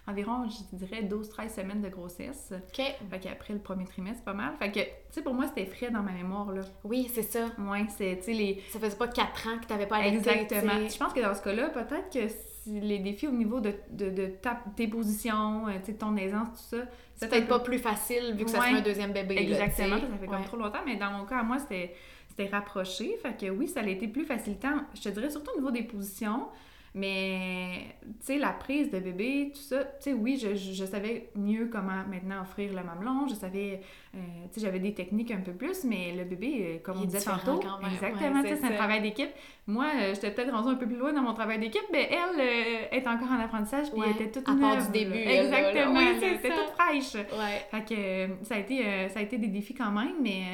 environ, 0.07 0.47
je 0.49 0.77
dirais, 0.77 1.03
12-13 1.03 1.55
semaines 1.55 1.81
de 1.81 1.89
grossesse. 1.89 2.53
OK. 2.53 2.85
Fait 3.11 3.19
qu'après 3.21 3.55
le 3.55 3.61
premier 3.61 3.85
trimestre, 3.87 4.23
pas 4.23 4.35
mal. 4.35 4.53
Fait 4.59 4.71
que, 4.71 4.81
tu 4.81 4.87
sais, 5.11 5.23
pour 5.23 5.33
moi, 5.35 5.47
c'était 5.47 5.65
frais 5.67 5.91
dans 5.91 6.03
ma 6.03 6.13
mémoire, 6.13 6.53
là. 6.53 6.61
Oui, 6.85 7.11
c'est 7.13 7.23
ça. 7.23 7.47
Ouais, 7.59 7.87
c'est, 7.97 8.17
tu 8.19 8.25
sais, 8.25 8.33
les... 8.33 8.63
Ça 8.71 8.79
faisait 8.79 8.97
pas 8.97 9.09
quatre 9.09 9.49
ans 9.49 9.59
que 9.61 9.67
t'avais 9.67 9.87
pas 9.87 9.97
allaité. 9.97 10.31
Exactement. 10.31 10.89
Je 10.89 10.97
pense 10.99 11.13
que 11.13 11.21
dans 11.21 11.35
ce 11.35 11.43
cas-là, 11.43 11.71
peut-être 11.71 12.11
que 12.13 12.33
les 12.67 12.99
défis 12.99 13.29
au 13.29 13.33
niveau 13.33 13.61
de, 13.61 13.73
de, 13.91 14.11
de 14.11 14.27
ta- 14.27 14.63
tes 14.77 14.89
positions, 14.89 15.69
euh, 15.69 15.73
tu 15.85 15.93
sais, 15.93 15.99
ton 15.99 16.17
aisance, 16.17 16.49
tout 16.71 16.77
ça... 16.77 16.85
C'est 17.17 17.29
peut-être 17.31 17.47
pas 17.49 17.61
plus 17.61 17.79
facile 17.79 18.35
vu 18.37 18.45
que 18.45 18.51
ça 18.51 18.59
Ouais. 18.59 18.71
un 18.77 18.81
deuxième 18.81 19.13
bébé. 19.13 19.37
Exactement, 19.39 19.99
ça 20.01 20.19
fait 20.21 20.27
comme 20.27 20.41
Ouais. 20.41 20.45
trop 20.47 20.57
longtemps, 20.57 20.81
mais 20.85 20.97
dans 20.97 21.13
mon 21.13 21.25
cas, 21.27 21.43
moi, 21.45 21.59
c'était 21.59 21.95
c'était 22.29 22.49
rapproché. 22.51 23.17
Fait 23.23 23.37
que 23.39 23.49
oui, 23.51 23.69
ça 23.69 23.81
a 23.81 23.87
été 23.87 24.09
plus 24.09 24.25
facilitant. 24.25 24.79
Je 24.95 25.01
te 25.03 25.09
dirais 25.11 25.31
surtout 25.31 25.53
au 25.53 25.59
niveau 25.59 25.71
des 25.71 25.85
positions. 25.85 26.49
Mais, 26.97 27.97
tu 28.03 28.13
sais, 28.21 28.39
la 28.39 28.53
prise 28.53 28.89
de 28.93 29.01
bébé, 29.01 29.51
tout 29.53 29.61
ça, 29.61 29.83
tu 29.83 29.91
sais, 29.99 30.13
oui, 30.13 30.39
je, 30.41 30.55
je, 30.55 30.85
savais 30.85 31.29
mieux 31.35 31.67
comment 31.67 32.05
maintenant 32.09 32.43
offrir 32.43 32.71
le 32.73 32.85
mamelon. 32.85 33.27
Je 33.27 33.35
savais, 33.35 33.81
euh, 34.15 34.19
tu 34.45 34.55
sais, 34.55 34.61
j'avais 34.61 34.79
des 34.79 34.95
techniques 34.95 35.33
un 35.33 35.41
peu 35.41 35.51
plus, 35.51 35.83
mais 35.83 36.15
le 36.17 36.23
bébé, 36.23 36.55
euh, 36.61 36.79
comme 36.85 37.01
on 37.01 37.05
disait 37.05 37.19
tantôt, 37.19 37.61
exactement, 37.85 38.43
c'est 38.45 38.65
un 38.65 38.77
travail 38.77 39.03
d'équipe. 39.03 39.31
Moi, 39.67 39.87
euh, 39.87 40.15
j'étais 40.15 40.31
peut-être 40.31 40.53
rendue 40.53 40.69
un 40.69 40.77
peu 40.77 40.87
plus 40.87 40.97
loin 40.97 41.13
dans 41.13 41.23
mon 41.23 41.35
travail 41.35 41.59
d'équipe, 41.59 41.83
mais 41.91 42.09
elle 42.13 42.41
est 42.93 43.09
encore 43.09 43.33
en 43.33 43.41
apprentissage, 43.41 43.91
puis 43.91 44.01
elle 44.05 44.13
était 44.13 44.31
toute 44.31 44.49
à 44.49 44.55
part 44.55 44.87
du 44.87 44.93
début. 44.93 45.19
Exactement, 45.19 46.01
elle 46.01 46.35
était 46.35 46.49
toute 46.49 46.75
fraîche. 46.79 47.25
Fait 47.73 47.85
que 47.85 48.45
ça 48.45 48.55
a, 48.55 48.59
été, 48.59 49.09
ça 49.09 49.19
a 49.19 49.23
été 49.23 49.37
des 49.37 49.49
défis 49.49 49.75
quand 49.75 49.91
même, 49.91 50.15
mais 50.23 50.45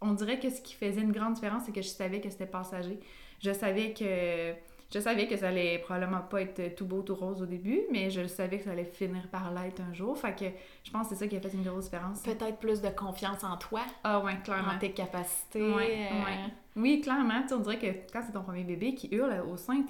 on 0.00 0.12
dirait 0.14 0.40
que 0.40 0.50
ce 0.50 0.60
qui 0.60 0.74
faisait 0.74 1.02
une 1.02 1.12
grande 1.12 1.34
différence, 1.34 1.62
c'est 1.66 1.72
que 1.72 1.82
je 1.82 1.88
savais 1.88 2.20
que 2.20 2.30
c'était 2.30 2.46
passager. 2.46 2.98
Je 3.40 3.52
savais 3.52 3.92
que 3.92 4.54
je 4.92 4.98
savais 4.98 5.26
que 5.26 5.36
ça 5.36 5.48
allait 5.48 5.78
probablement 5.78 6.20
pas 6.20 6.42
être 6.42 6.74
tout 6.74 6.84
beau, 6.84 7.02
tout 7.02 7.14
rose 7.14 7.42
au 7.42 7.46
début, 7.46 7.80
mais 7.90 8.10
je 8.10 8.26
savais 8.26 8.58
que 8.58 8.64
ça 8.64 8.72
allait 8.72 8.84
finir 8.84 9.26
par 9.28 9.52
l'être 9.52 9.80
un 9.80 9.92
jour. 9.94 10.18
Fait 10.18 10.36
que 10.38 10.44
je 10.84 10.90
pense 10.90 11.08
que 11.08 11.14
c'est 11.14 11.24
ça 11.24 11.28
qui 11.28 11.36
a 11.36 11.40
fait 11.40 11.54
une 11.54 11.62
grosse 11.62 11.84
différence. 11.84 12.20
Peut-être 12.22 12.58
plus 12.58 12.82
de 12.82 12.88
confiance 12.88 13.42
en 13.42 13.56
toi. 13.56 13.80
Ah 14.04 14.20
ouais, 14.20 14.36
clairement. 14.44 14.72
En 14.72 14.78
tes 14.78 14.92
capacités. 14.92 15.62
Ouais, 15.62 16.08
euh, 16.12 16.48
Oui, 16.76 17.00
clairement. 17.00 17.42
Tu 17.46 17.54
on 17.54 17.60
dirait 17.60 17.78
que 17.78 18.12
quand 18.12 18.22
c'est 18.26 18.32
ton 18.32 18.42
premier 18.42 18.64
bébé 18.64 18.94
qui 18.94 19.08
hurle 19.12 19.42
au 19.50 19.56
sein, 19.56 19.82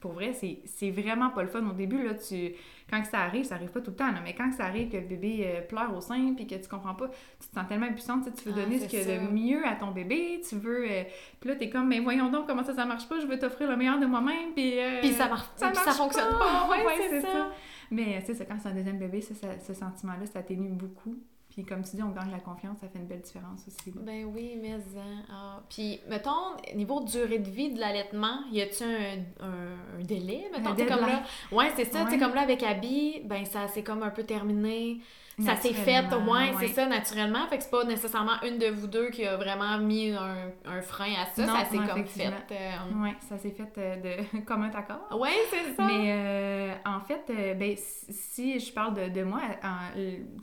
pour 0.00 0.12
vrai, 0.12 0.32
c'est 0.34 0.90
vraiment 0.90 1.30
pas 1.30 1.42
le 1.42 1.48
fun. 1.48 1.64
Au 1.66 1.72
début, 1.72 2.02
là, 2.02 2.14
tu 2.14 2.52
quand 2.92 3.02
ça 3.06 3.20
arrive, 3.20 3.44
ça 3.44 3.54
arrive 3.54 3.70
pas 3.70 3.80
tout 3.80 3.90
le 3.90 3.96
temps, 3.96 4.10
mais 4.22 4.34
quand 4.34 4.52
ça 4.52 4.66
arrive 4.66 4.90
que 4.90 4.98
le 4.98 5.06
bébé 5.06 5.44
euh, 5.46 5.62
pleure 5.62 5.96
au 5.96 6.02
sein 6.02 6.34
puis 6.36 6.46
que 6.46 6.56
tu 6.56 6.68
comprends 6.68 6.94
pas, 6.94 7.08
tu 7.40 7.48
te 7.48 7.54
sens 7.54 7.66
tellement 7.66 7.86
impuissante, 7.86 8.28
tu 8.36 8.50
veux 8.50 8.54
ah, 8.54 8.60
donner 8.60 8.80
ce 8.80 8.84
qu'il 8.86 8.98
y 8.98 9.10
a 9.10 9.18
de 9.18 9.32
mieux 9.32 9.66
à 9.66 9.76
ton 9.76 9.92
bébé, 9.92 10.42
tu 10.46 10.56
veux... 10.56 10.84
Euh, 10.90 11.04
puis 11.40 11.48
là, 11.48 11.56
t'es 11.56 11.70
comme, 11.70 11.88
mais 11.88 12.00
voyons 12.00 12.30
donc 12.30 12.46
comment 12.46 12.62
ça, 12.62 12.74
ça 12.74 12.84
marche 12.84 13.08
pas, 13.08 13.18
je 13.18 13.26
veux 13.26 13.38
t'offrir 13.38 13.70
le 13.70 13.76
meilleur 13.78 13.98
de 13.98 14.04
moi-même, 14.04 14.52
puis... 14.54 14.78
Euh, 14.78 15.00
puis 15.00 15.12
ça 15.12 15.26
marche, 15.26 15.46
ça, 15.56 15.72
ça 15.72 15.92
fonctionne 15.92 16.36
pas, 16.38 16.68
ouais, 16.86 17.08
c'est 17.08 17.22
ça. 17.22 17.50
Mais 17.90 18.22
tu 18.26 18.34
sais, 18.34 18.44
quand 18.44 18.56
c'est 18.60 18.68
un 18.68 18.74
deuxième 18.74 18.98
bébé, 18.98 19.22
ça, 19.22 19.34
ce 19.58 19.72
sentiment-là, 19.72 20.26
ça 20.26 20.42
t'émue 20.42 20.68
beaucoup. 20.68 21.16
Puis 21.52 21.64
comme 21.64 21.84
tu 21.84 21.96
dis, 21.96 22.02
on 22.02 22.10
gagne 22.10 22.30
la 22.30 22.40
confiance, 22.40 22.78
ça 22.80 22.88
fait 22.88 22.98
une 22.98 23.06
belle 23.06 23.20
différence 23.20 23.60
aussi. 23.66 23.92
Ben 23.94 24.24
oui, 24.24 24.58
mais 24.60 24.72
hein. 24.72 25.22
ah. 25.30 25.60
Puis 25.68 26.00
mettons, 26.08 26.56
niveau 26.74 27.00
durée 27.04 27.38
de 27.38 27.50
vie 27.50 27.72
de 27.72 27.78
l'allaitement, 27.78 28.40
y 28.50 28.62
a-tu 28.62 28.84
un, 28.84 29.44
un, 29.44 30.02
délai? 30.02 30.50
Mettons, 30.50 30.70
un 30.70 30.86
comme 30.86 31.06
là. 31.06 31.22
Ouais, 31.50 31.70
c'est 31.76 31.84
ça, 31.84 32.04
tu 32.04 32.12
sais, 32.12 32.18
comme 32.18 32.34
là 32.34 32.40
avec 32.40 32.62
Abby, 32.62 33.20
ben 33.24 33.44
ça 33.44 33.68
c'est 33.68 33.82
comme 33.82 34.02
un 34.02 34.10
peu 34.10 34.24
terminé 34.24 35.00
ça 35.38 35.56
s'est 35.56 35.72
fait 35.72 36.12
au 36.12 36.20
moins, 36.20 36.48
c'est 36.58 36.68
ça, 36.68 36.86
naturellement. 36.86 37.46
Fait 37.48 37.58
que 37.58 37.64
c'est 37.64 37.70
pas 37.70 37.84
nécessairement 37.84 38.40
une 38.46 38.58
de 38.58 38.66
vous 38.66 38.86
deux 38.86 39.10
qui 39.10 39.26
a 39.26 39.36
vraiment 39.36 39.78
mis 39.78 40.10
un, 40.10 40.52
un 40.64 40.82
frein 40.82 41.12
à 41.22 41.26
ça. 41.26 41.46
ça 41.46 41.64
s'est 41.64 41.76
comme 41.78 42.04
fait. 42.04 42.26
Euh, 42.26 42.76
oui, 42.96 43.10
ça 43.20 43.38
s'est 43.38 43.50
fait 43.50 43.78
euh, 43.78 43.96
de 43.96 44.40
comme 44.44 44.62
un 44.62 44.70
accord. 44.70 45.08
Oui, 45.12 45.30
c'est 45.50 45.74
ça. 45.74 45.86
Mais 45.86 46.12
euh, 46.12 46.74
en 46.84 47.00
fait, 47.00 47.24
ben, 47.58 47.74
si 47.76 48.58
je 48.58 48.72
parle 48.72 48.94
de, 48.94 49.08
de 49.08 49.22
moi, 49.22 49.40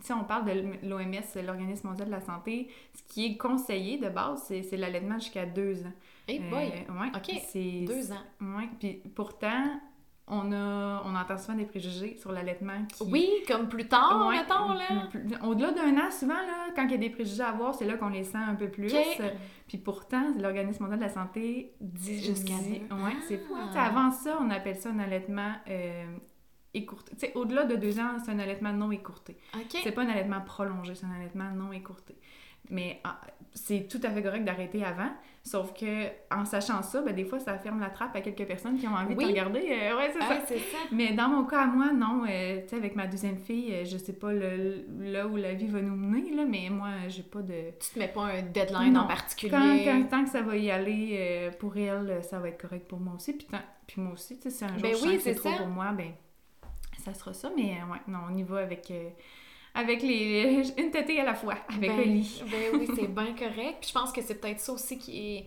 si 0.02 0.14
on 0.14 0.24
parle 0.24 0.46
de 0.46 0.88
l'OMS, 0.88 1.46
l'Organisme 1.46 1.88
mondial 1.88 2.08
de 2.08 2.14
la 2.14 2.22
santé, 2.22 2.70
ce 2.94 3.14
qui 3.14 3.26
est 3.26 3.38
conseillé 3.38 3.98
de 3.98 4.10
base, 4.10 4.44
c'est 4.48 4.78
l'allaitement 4.78 5.20
jusqu'à 5.20 5.46
deux 5.46 5.84
ans. 5.84 5.94
Eh 6.28 6.34
hey 6.34 6.40
boy! 6.40 6.60
ouais, 6.62 7.08
OK, 7.16 7.42
c'est 7.48 7.86
deux 7.88 8.12
ans. 8.12 8.24
Oui, 8.42 8.70
puis 8.80 9.02
pourtant, 9.16 9.80
on, 10.30 10.52
a, 10.52 11.04
on 11.06 11.16
entend 11.16 11.38
souvent 11.38 11.58
des 11.58 11.66
préjugés 11.66 12.16
sur 12.18 12.32
l'allaitement. 12.32 12.86
Qui... 12.94 13.04
Oui, 13.04 13.30
comme 13.48 13.68
plus 13.68 13.88
tard, 13.88 14.30
mettons, 14.30 14.74
là. 14.74 15.10
Au-delà 15.44 15.72
d'un 15.72 15.98
an, 15.98 16.12
souvent, 16.12 16.36
là, 16.36 16.68
quand 16.76 16.86
il 16.86 16.92
y 16.92 16.94
a 16.94 16.98
des 16.98 17.10
préjugés 17.10 17.42
à 17.42 17.50
avoir, 17.50 17.74
c'est 17.74 17.86
là 17.86 17.98
qu'on 17.98 18.10
les 18.10 18.24
sent 18.24 18.38
un 18.38 18.56
peu 18.56 18.70
plus. 18.70 18.94
Puis 19.68 19.78
pourtant, 19.78 20.34
l'Organisme 20.40 20.84
mondial 20.84 21.00
de 21.00 21.06
la 21.06 21.12
santé 21.12 21.74
dit 21.80 22.24
jusqu'à 22.24 22.56
Oui, 22.56 23.12
c'est 23.28 23.38
fou. 23.38 23.56
Hein. 23.56 23.70
Avant 23.76 24.12
ça, 24.12 24.38
on 24.42 24.50
appelle 24.50 24.76
ça 24.76 24.90
un 24.90 25.00
allaitement 25.00 25.54
euh, 25.68 26.06
écourté. 26.74 27.32
au-delà 27.36 27.66
de 27.66 27.76
deux 27.76 28.00
ans, 28.00 28.18
c'est 28.24 28.32
un 28.32 28.40
allaitement 28.40 28.74
non 28.74 28.92
écourté. 28.92 29.38
C'est 29.84 29.92
pas 29.92 30.04
un 30.04 30.10
allaitement 30.10 30.42
prolongé, 30.42 30.96
c'est 30.96 31.06
un 31.06 31.12
allaitement 31.12 31.52
non 31.52 31.72
écourté. 31.72 32.16
Mais 32.70 33.00
ah, 33.04 33.20
c'est 33.54 33.88
tout 33.88 34.00
à 34.04 34.12
fait 34.12 34.22
correct 34.22 34.44
d'arrêter 34.44 34.84
avant. 34.84 35.10
Sauf 35.44 35.74
que 35.74 36.08
en 36.32 36.46
sachant 36.46 36.84
ça, 36.84 37.02
ben, 37.02 37.16
des 37.16 37.26
fois, 37.26 37.40
ça 37.40 37.58
ferme 37.58 37.80
la 37.80 37.90
trappe 37.90 38.16
à 38.16 38.22
quelques 38.22 38.46
personnes 38.46 38.78
qui 38.78 38.88
ont 38.88 38.94
envie 38.94 39.16
de 39.16 39.26
regarder. 39.26 39.60
Euh, 39.60 39.98
ouais, 39.98 40.12
c'est 40.48 40.60
ça. 40.60 40.78
Mais 40.92 41.14
dans 41.14 41.30
mon 41.30 41.46
cas, 41.46 41.62
à 41.62 41.66
moi, 41.66 41.92
non. 41.92 42.24
Euh, 42.28 42.62
tu 42.62 42.70
sais, 42.70 42.76
avec 42.76 42.96
ma 42.96 43.08
deuxième 43.08 43.38
fille, 43.38 43.74
euh, 43.74 43.86
je 43.86 43.98
sais 43.98 44.14
pas 44.14 44.32
le, 44.34 44.86
là 45.00 45.28
où 45.28 45.38
la 45.38 45.54
vie 45.54 45.68
va 45.68 45.82
nous 45.82 45.96
mener, 45.96 46.36
là, 46.36 46.46
mais 46.46 46.70
moi, 46.70 46.90
j'ai 47.08 47.24
pas 47.24 47.42
de. 47.42 47.72
Tu 47.80 47.94
te 47.94 48.00
mets 48.00 48.10
pas 48.10 48.26
un 48.26 48.42
deadline 48.44 48.98
en 48.98 49.08
particulier. 49.08 49.86
Quand, 49.86 50.04
tant 50.10 50.24
que 50.24 50.30
ça 50.30 50.42
va 50.42 50.56
y 50.58 50.70
aller 50.70 51.50
pour 51.60 51.76
elle, 51.78 52.24
ça 52.24 52.40
va 52.40 52.50
être 52.50 52.62
correct 52.62 52.88
pour 52.88 53.00
moi 53.00 53.16
aussi. 53.16 53.34
Puis, 53.34 53.48
puis 53.88 54.02
moi 54.02 54.14
aussi, 54.14 54.38
tu 54.38 54.44
sais, 54.44 54.50
si 54.52 54.66
un 54.66 54.78
jour 54.78 54.82
ben 54.82 54.96
oui, 55.04 55.20
c'est 55.22 55.36
trop 55.36 55.52
pour 55.58 55.68
moi, 55.68 55.92
ben 55.94 56.12
ça 57.04 57.14
sera 57.14 57.34
ça. 57.34 57.50
Mais 57.56 57.78
ouais, 57.90 58.02
non, 58.08 58.20
on 58.30 58.38
y 58.38 58.44
va 58.44 58.60
avec 58.60 58.92
avec 59.74 60.02
les 60.02 60.64
une 60.78 60.92
tétée 60.92 61.20
à 61.20 61.26
la 61.26 61.34
fois, 61.34 61.56
avec 61.70 61.90
le 61.90 62.04
ben, 62.04 62.14
lit. 62.14 62.44
ben 62.50 62.80
oui, 62.80 62.88
c'est 62.96 63.08
bien 63.14 63.34
correct. 63.34 63.78
Puis 63.82 63.90
je 63.90 63.94
pense 63.94 64.12
que 64.12 64.22
c'est 64.22 64.36
peut-être 64.36 64.60
ça 64.60 64.74
aussi 64.74 64.98
qui 64.98 65.36
est 65.36 65.46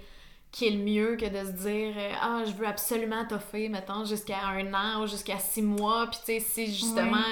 qui 0.51 0.67
est 0.67 0.71
le 0.71 0.85
mieux 0.85 1.17
que 1.17 1.25
de 1.25 1.47
se 1.47 1.53
dire 1.67 1.95
euh, 1.97 2.13
ah 2.21 2.43
je 2.47 2.53
veux 2.53 2.67
absolument 2.67 3.25
toffer 3.27 3.71
mettons 3.71 4.05
jusqu'à 4.05 4.49
un 4.49 4.75
an 4.75 5.03
ou 5.03 5.07
jusqu'à 5.07 5.39
six 5.39 5.63
mois 5.63 6.07
puis 6.09 6.19
tu 6.19 6.27
sais 6.27 6.41
si 6.41 6.67
justement 6.67 7.25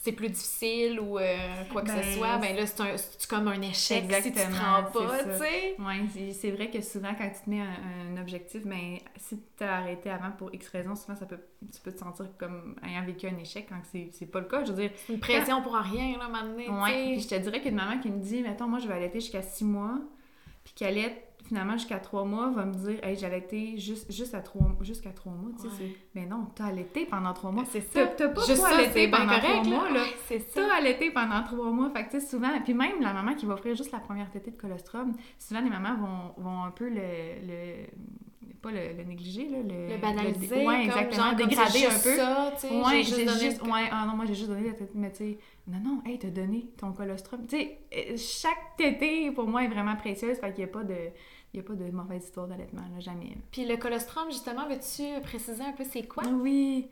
c'est 0.00 0.12
plus 0.12 0.28
difficile 0.28 1.00
ou 1.00 1.18
euh, 1.18 1.36
quoi 1.72 1.82
que 1.82 1.90
ce 1.90 1.96
ben, 1.96 2.14
soit, 2.14 2.38
ben 2.38 2.54
là, 2.54 2.66
c'est 2.66 3.28
comme 3.28 3.48
un 3.48 3.60
échec 3.60 4.04
si 4.22 4.32
tu 4.32 4.32
te 4.32 4.38
rends 4.38 4.84
pas, 4.84 5.24
tu 5.24 5.38
sais. 5.38 5.76
Oui, 5.76 6.32
c'est 6.32 6.52
vrai 6.52 6.70
que 6.70 6.80
souvent, 6.80 7.14
quand 7.18 7.28
tu 7.28 7.44
te 7.44 7.50
mets 7.50 7.60
un, 7.60 8.16
objectif, 8.20 8.64
ben 8.64 8.98
si 9.16 9.42
tu 9.56 9.64
as 9.64 9.78
arrêté 9.78 10.08
avant 10.08 10.30
pour 10.30 10.54
X 10.54 10.68
raison, 10.68 10.94
souvent, 10.94 11.16
ça 11.16 11.26
peut, 11.26 11.40
tu 11.72 11.80
peux 11.80 11.90
te 11.90 11.98
sentir 11.98 12.26
comme 12.38 12.76
ayant 12.86 13.04
vécu 13.04 13.26
un 13.26 13.36
échec 13.38 13.66
quand 13.68 13.80
c'est 13.90 14.26
pas 14.26 14.38
le 14.38 14.46
cas. 14.46 14.64
Je 14.64 14.72
veux 14.72 14.82
dire... 14.82 14.90
Une 15.08 15.18
pression 15.18 15.62
pour 15.62 15.74
rien, 15.74 16.16
là, 16.16 16.28
maintenant. 16.28 16.84
Oui, 16.84 17.14
puis 17.14 17.20
je 17.20 17.28
te 17.28 17.34
dirais 17.34 17.60
qu'une 17.60 17.74
maman 17.74 17.98
qui 17.98 18.10
me 18.10 18.20
dit, 18.20 18.42
mettons, 18.42 18.68
moi, 18.68 18.78
je 18.78 18.86
vais 18.86 18.94
allaiter 18.94 19.18
jusqu'à 19.18 19.42
six 19.42 19.64
mois, 19.64 19.98
puis 20.62 20.74
qu'elle 20.74 20.98
est 20.98 21.27
finalement 21.48 21.72
jusqu'à 21.72 21.98
trois 21.98 22.24
mois 22.24 22.50
va 22.50 22.66
me 22.66 22.74
dire 22.74 22.98
hey 23.02 23.16
j'ai 23.16 23.26
allaité 23.26 23.78
juste, 23.78 24.12
juste 24.12 24.34
à 24.34 24.40
trois 24.40 24.76
jusqu'à 24.82 25.10
trois 25.10 25.32
mois 25.32 25.50
tu 25.60 25.68
sais 25.70 25.96
mais 26.14 26.26
non 26.26 26.46
t'as 26.54 26.66
allaité 26.66 27.06
pendant 27.06 27.32
trois 27.32 27.50
mois. 27.50 27.64
C'est 27.70 27.80
ça. 27.80 28.06
t'as 28.06 28.28
pas 28.28 28.46
juste 28.46 28.62
allaité 28.62 29.08
pendant 29.08 29.26
correct, 29.26 29.62
trois 29.62 29.64
mois 29.64 29.90
là, 29.90 30.04
c'est 30.26 30.40
ça. 30.40 30.60
t'as 30.60 30.76
allaité 30.76 31.10
pendant 31.10 31.42
trois 31.42 31.70
mois. 31.70 31.90
Fait 31.90 32.04
que 32.04 32.10
tu 32.10 32.20
sais 32.20 32.26
souvent 32.26 32.48
puis 32.62 32.74
même 32.74 33.00
la 33.00 33.12
maman 33.12 33.34
qui 33.34 33.46
va 33.46 33.54
offrir 33.54 33.74
juste 33.74 33.92
la 33.92 34.00
première 34.00 34.30
tétée 34.30 34.50
de 34.50 34.56
colostrum 34.56 35.14
souvent 35.38 35.60
les 35.60 35.70
mamans 35.70 35.96
vont, 35.96 36.42
vont 36.42 36.62
un 36.64 36.70
peu 36.70 36.88
le, 36.88 36.96
le 37.46 37.86
pas 38.60 38.70
le, 38.70 38.92
le, 38.96 39.04
négliger, 39.04 39.48
là, 39.48 39.58
le, 39.58 39.94
le 39.94 40.00
banaliser, 40.00 40.66
ouais, 40.66 40.84
exactement, 40.84 41.32
dégrader 41.32 41.86
un 41.86 41.90
peu. 41.90 42.16
Ça, 42.16 42.52
ouais, 42.70 43.02
j'ai 43.02 43.26
juste, 43.26 43.40
juste 43.40 43.62
ouais, 43.62 43.88
ah 43.90 44.04
non, 44.06 44.16
moi 44.16 44.24
j'ai 44.26 44.34
juste 44.34 44.48
donné 44.48 44.66
la 44.66 44.74
tétée, 44.74 44.92
mais 44.94 45.10
tu 45.10 45.18
sais, 45.18 45.38
non, 45.66 45.78
non, 45.78 46.02
hey, 46.04 46.18
t'as 46.18 46.28
donné 46.28 46.66
ton 46.76 46.92
colostrum. 46.92 47.46
Tu 47.46 47.56
sais, 47.56 47.78
euh, 47.94 48.16
chaque 48.16 48.76
tétée 48.76 49.30
pour 49.30 49.46
moi 49.46 49.64
est 49.64 49.68
vraiment 49.68 49.96
précieuse, 49.96 50.38
fait 50.38 50.52
qu'il 50.52 50.64
n'y 50.64 50.70
a 50.70 50.72
pas 50.72 50.84
de, 50.84 50.96
il 51.52 51.60
n'y 51.60 51.66
a 51.66 51.68
pas 51.68 51.74
de 51.74 51.90
mauvaise 51.90 52.24
histoire 52.24 52.46
d'allaitement, 52.46 52.82
là, 52.82 53.00
jamais. 53.00 53.36
Puis 53.50 53.64
le 53.64 53.76
colostrum, 53.76 54.30
justement, 54.30 54.68
veux-tu 54.68 55.20
préciser 55.22 55.64
un 55.64 55.72
peu 55.72 55.84
c'est 55.84 56.06
quoi? 56.06 56.24
Oui, 56.26 56.88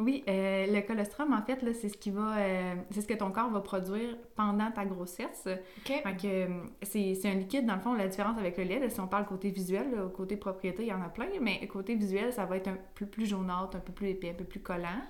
oui, 0.00 0.24
euh, 0.28 0.66
le 0.66 0.80
colostrum, 0.80 1.32
en 1.34 1.42
fait, 1.42 1.60
c'est 1.74 1.90
ce 1.90 1.96
qui 1.96 2.10
va, 2.10 2.38
euh, 2.38 2.74
c'est 2.90 3.02
ce 3.02 3.06
que 3.06 3.14
ton 3.14 3.30
corps 3.30 3.50
va 3.50 3.60
produire 3.60 4.16
pendant 4.34 4.70
ta 4.70 4.86
grossesse. 4.86 5.46
OK. 5.46 5.92
Euh, 6.24 6.48
c'est 6.82 7.26
un 7.26 7.34
liquide, 7.34 7.66
dans 7.66 7.74
le 7.74 7.80
fond, 7.80 7.92
la 7.92 8.08
différence 8.08 8.38
avec 8.38 8.56
le 8.56 8.64
lait, 8.64 8.88
si 8.88 8.98
on 8.98 9.06
parle 9.06 9.26
côté 9.26 9.50
visuel, 9.50 9.86
côté 10.16 10.36
propriété, 10.36 10.84
il 10.84 10.88
y 10.88 10.92
en 10.92 11.02
a 11.02 11.10
plein, 11.10 11.28
mais 11.40 11.64
côté 11.66 11.94
visuel, 11.94 12.32
ça 12.32 12.46
va 12.46 12.56
être 12.56 12.68
un 12.68 12.78
peu 12.94 13.04
plus 13.04 13.26
jaunâtre, 13.26 13.76
un 13.76 13.80
peu 13.80 13.92
plus 13.92 14.08
épais, 14.08 14.30
un 14.30 14.34
peu 14.34 14.44
plus 14.44 14.60
collant. 14.60 15.02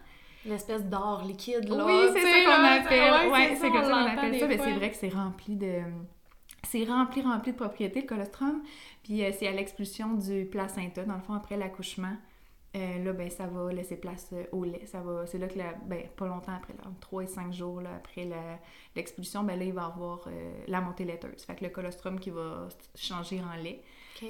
L'espèce 0.44 0.84
d'or 0.84 1.22
liquide, 1.24 1.68
là. 1.68 1.86
Oui, 1.86 2.10
c'est 2.12 2.20
ça 2.20 2.44
qu'on 2.44 2.64
appelle. 2.64 3.30
Ouais, 3.30 3.56
c'est 3.56 3.70
comme 3.70 3.84
ça 3.84 3.90
qu'on 3.90 4.18
appelle 4.18 4.40
ça, 4.40 4.46
mais 4.48 4.58
c'est 4.58 4.72
vrai 4.72 4.90
que 4.90 4.96
c'est 4.96 5.10
rempli 5.10 5.54
de 5.54 5.82
c'est 6.68 6.84
rempli, 6.84 7.22
rempli 7.22 7.52
de 7.52 7.56
propriétés, 7.56 8.02
le 8.02 8.06
colostrum. 8.06 8.62
Puis 9.02 9.24
euh, 9.24 9.30
c'est 9.36 9.48
à 9.48 9.52
l'expulsion 9.52 10.14
du 10.14 10.44
placenta, 10.44 11.04
dans 11.04 11.14
le 11.14 11.20
fond, 11.20 11.34
après 11.34 11.56
l'accouchement. 11.56 12.16
Euh, 12.76 13.02
là, 13.02 13.12
ben, 13.12 13.28
ça 13.28 13.48
va 13.48 13.72
laisser 13.72 13.96
place 13.96 14.28
euh, 14.32 14.44
au 14.52 14.62
lait. 14.62 14.86
Ça 14.86 15.00
va, 15.00 15.26
c'est 15.26 15.38
là 15.38 15.48
que, 15.48 15.58
la, 15.58 15.72
ben, 15.86 16.04
pas 16.16 16.28
longtemps 16.28 16.54
après, 16.54 16.74
là, 16.74 16.84
3 17.00 17.24
et 17.24 17.26
5 17.26 17.52
jours 17.52 17.80
là, 17.80 17.90
après 17.96 18.28
l'expulsion, 18.94 19.42
ben 19.42 19.58
là, 19.58 19.64
il 19.64 19.72
va 19.72 19.86
avoir 19.86 20.28
la 20.68 20.80
montée 20.80 21.04
laiteuse. 21.04 21.42
Fait 21.44 21.56
que 21.56 21.64
le 21.64 21.70
colostrum 21.70 22.20
qui 22.20 22.30
va 22.30 22.68
changer 22.94 23.40
en 23.40 23.60
lait. 23.60 23.82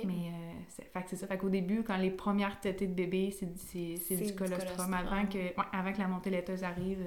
Mais 0.05 0.33
c'est, 0.69 0.85
fait 0.85 1.03
que 1.03 1.11
c'est 1.11 1.17
ça. 1.17 1.27
Fait 1.27 1.37
qu'au 1.37 1.49
début, 1.49 1.83
quand 1.83 1.97
les 1.97 2.13
premières 2.13 2.61
tétées 2.61 2.87
de 2.87 2.95
bébé, 2.95 3.31
c'est, 3.33 4.17
du, 4.17 4.35
colostrum. 4.35 4.95
Avant, 4.95 5.27
que, 5.27 5.39
avant 5.77 5.93
que 5.93 5.99
la 5.99 6.07
montée 6.07 6.31
laiteuse 6.31 6.63
arrive, 6.63 7.05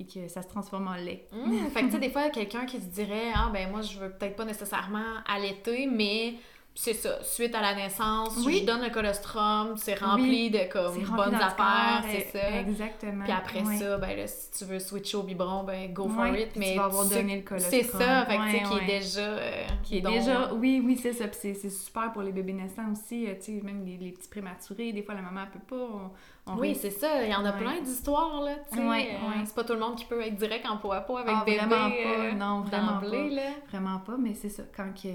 et 0.00 0.06
que 0.06 0.26
ça 0.28 0.42
se 0.42 0.48
transforme 0.48 0.88
en 0.88 0.94
lait. 0.94 1.26
Mmh. 1.32 1.68
fait 1.72 1.80
que 1.82 1.86
tu 1.86 1.92
sais, 1.92 1.98
des 1.98 2.10
fois, 2.10 2.30
quelqu'un 2.30 2.64
qui 2.64 2.78
se 2.80 2.86
dirait 2.86 3.32
Ah, 3.34 3.50
ben 3.52 3.70
moi, 3.70 3.82
je 3.82 3.98
veux 3.98 4.10
peut-être 4.10 4.36
pas 4.36 4.44
nécessairement 4.44 5.04
allaiter, 5.28 5.86
mais 5.86 6.34
c'est 6.72 6.94
ça, 6.94 7.22
suite 7.22 7.54
à 7.54 7.60
la 7.60 7.74
naissance, 7.74 8.38
Oui. 8.46 8.60
je 8.60 8.64
donne 8.66 8.80
le 8.82 8.90
colostrum, 8.90 9.74
c'est 9.76 9.96
rempli 9.98 10.22
Oui. 10.44 10.50
de 10.50 10.72
comme 10.72 10.94
rempli 10.94 11.04
bonnes 11.04 11.34
affaires, 11.34 12.02
c'est 12.10 12.38
ça. 12.38 12.60
Exactement. 12.60 13.24
Puis 13.24 13.32
après 13.32 13.64
ça, 13.76 13.98
ben 13.98 14.16
là, 14.16 14.26
si 14.26 14.50
tu 14.52 14.64
veux 14.64 14.78
switcher 14.78 15.16
au 15.18 15.24
biberon, 15.24 15.64
ben 15.64 15.92
go 15.92 16.08
for 16.08 16.28
it. 16.28 16.50
Mais 16.56 16.72
tu 16.72 16.78
vas 16.78 16.84
avoir 16.84 17.06
donné 17.06 17.36
le 17.38 17.42
colostrum. 17.42 17.80
C'est 17.82 17.86
ça, 17.90 18.24
fait 18.24 18.36
que 18.38 18.44
tu 18.44 18.50
sais, 18.52 18.64
Ouais, 18.64 18.78
qui 18.78 18.84
est 18.92 18.98
déjà. 19.00 19.20
euh, 19.20 19.64
Qui 19.82 19.98
est 19.98 20.00
déjà, 20.00 20.54
oui, 20.54 20.80
oui, 20.82 20.96
c'est 20.96 21.12
ça. 21.12 21.26
Puis 21.26 21.38
c'est, 21.42 21.54
c'est 21.54 21.70
super 21.70 22.12
pour 22.12 22.22
les 22.22 22.32
bébés 22.32 22.52
naissants 22.54 22.90
aussi. 22.92 23.26
euh, 23.26 23.34
Tu 23.34 23.58
sais, 23.58 23.60
même 23.64 23.84
les, 23.84 23.96
les 23.98 24.12
petits 24.12 24.28
prématurés, 24.28 24.92
des 24.92 25.02
fois 25.02 25.14
la 25.14 25.22
maman 25.22 25.40
elle 25.52 25.60
peut 25.60 25.76
pas. 25.76 25.84
On, 25.84 26.10
on 26.54 26.58
Oui, 26.60 26.74
c'est 26.74 26.90
ça. 26.90 27.22
Il 27.24 27.30
y 27.30 27.34
en 27.34 27.44
a 27.44 27.52
Ouais. 27.52 27.58
plein 27.58 27.80
d'histoires, 27.80 28.40
là. 28.42 28.52
Ouais, 28.72 28.80
euh, 28.80 29.28
ouais. 29.28 29.44
C'est 29.44 29.54
pas 29.54 29.64
tout 29.64 29.72
le 29.74 29.78
monde 29.80 29.96
qui 29.96 30.04
peut 30.04 30.20
être 30.20 30.36
direct 30.36 30.66
en 30.68 30.76
peau 30.78 30.92
à 30.92 31.00
avec 31.18 31.34
Ah, 31.36 31.44
bébé. 31.44 31.58
vraiment 31.58 31.90
pas. 31.90 31.96
euh, 31.96 32.32
Non, 32.32 32.60
vraiment 32.62 32.98
pas. 33.00 33.06
là. 33.34 33.50
Vraiment 33.68 33.98
pas, 33.98 34.16
mais 34.18 34.34
c'est 34.34 34.48
ça. 34.48 34.62
Quand, 34.76 34.92
que, 34.94 35.08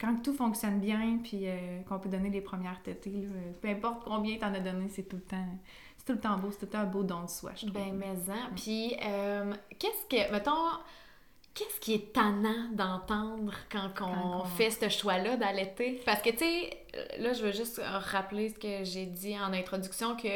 quand 0.00 0.22
tout 0.22 0.34
fonctionne 0.34 0.78
bien, 0.80 1.18
puis 1.22 1.40
euh, 1.48 1.80
qu'on 1.88 1.98
peut 1.98 2.08
donner 2.08 2.30
les 2.30 2.40
premières 2.40 2.80
tétées, 2.82 3.10
là, 3.10 3.40
peu 3.60 3.68
importe 3.68 4.04
combien 4.04 4.36
t'en 4.38 4.52
as 4.54 4.60
donné, 4.60 4.88
c'est 4.88 5.04
tout 5.08 5.16
le 5.16 5.22
temps. 5.22 5.46
C'est 5.98 6.06
tout 6.06 6.12
le 6.12 6.20
temps 6.20 6.36
beau, 6.36 6.50
c'est 6.50 6.58
tout 6.58 6.66
le 6.66 6.70
temps 6.72 6.78
un 6.80 6.84
beau 6.84 7.02
don 7.02 7.22
de 7.24 7.28
soi, 7.30 7.50
je 7.56 7.66
trouve. 7.66 7.72
Ben, 7.72 7.92
mais 7.94 8.30
en. 8.30 8.54
Puis, 8.54 8.94
euh, 9.04 9.52
qu'est-ce 9.78 10.06
que. 10.08 10.30
Mettons. 10.32 10.52
Qu'est-ce 11.54 11.80
qui 11.80 11.94
est 11.94 12.12
tannant 12.12 12.68
d'entendre 12.72 13.50
quand, 13.72 13.86
on 13.86 13.94
Quand 13.94 14.40
on- 14.42 14.44
fait 14.44 14.70
ce 14.70 14.90
choix-là 14.90 15.38
d'allaiter? 15.38 16.02
Parce 16.04 16.20
que, 16.20 16.28
tu 16.28 16.36
sais, 16.36 16.70
là, 17.18 17.32
je 17.32 17.42
veux 17.46 17.52
juste 17.52 17.80
rappeler 17.82 18.50
ce 18.50 18.58
que 18.58 18.84
j'ai 18.84 19.06
dit 19.06 19.34
en 19.38 19.54
introduction, 19.54 20.16
que 20.16 20.28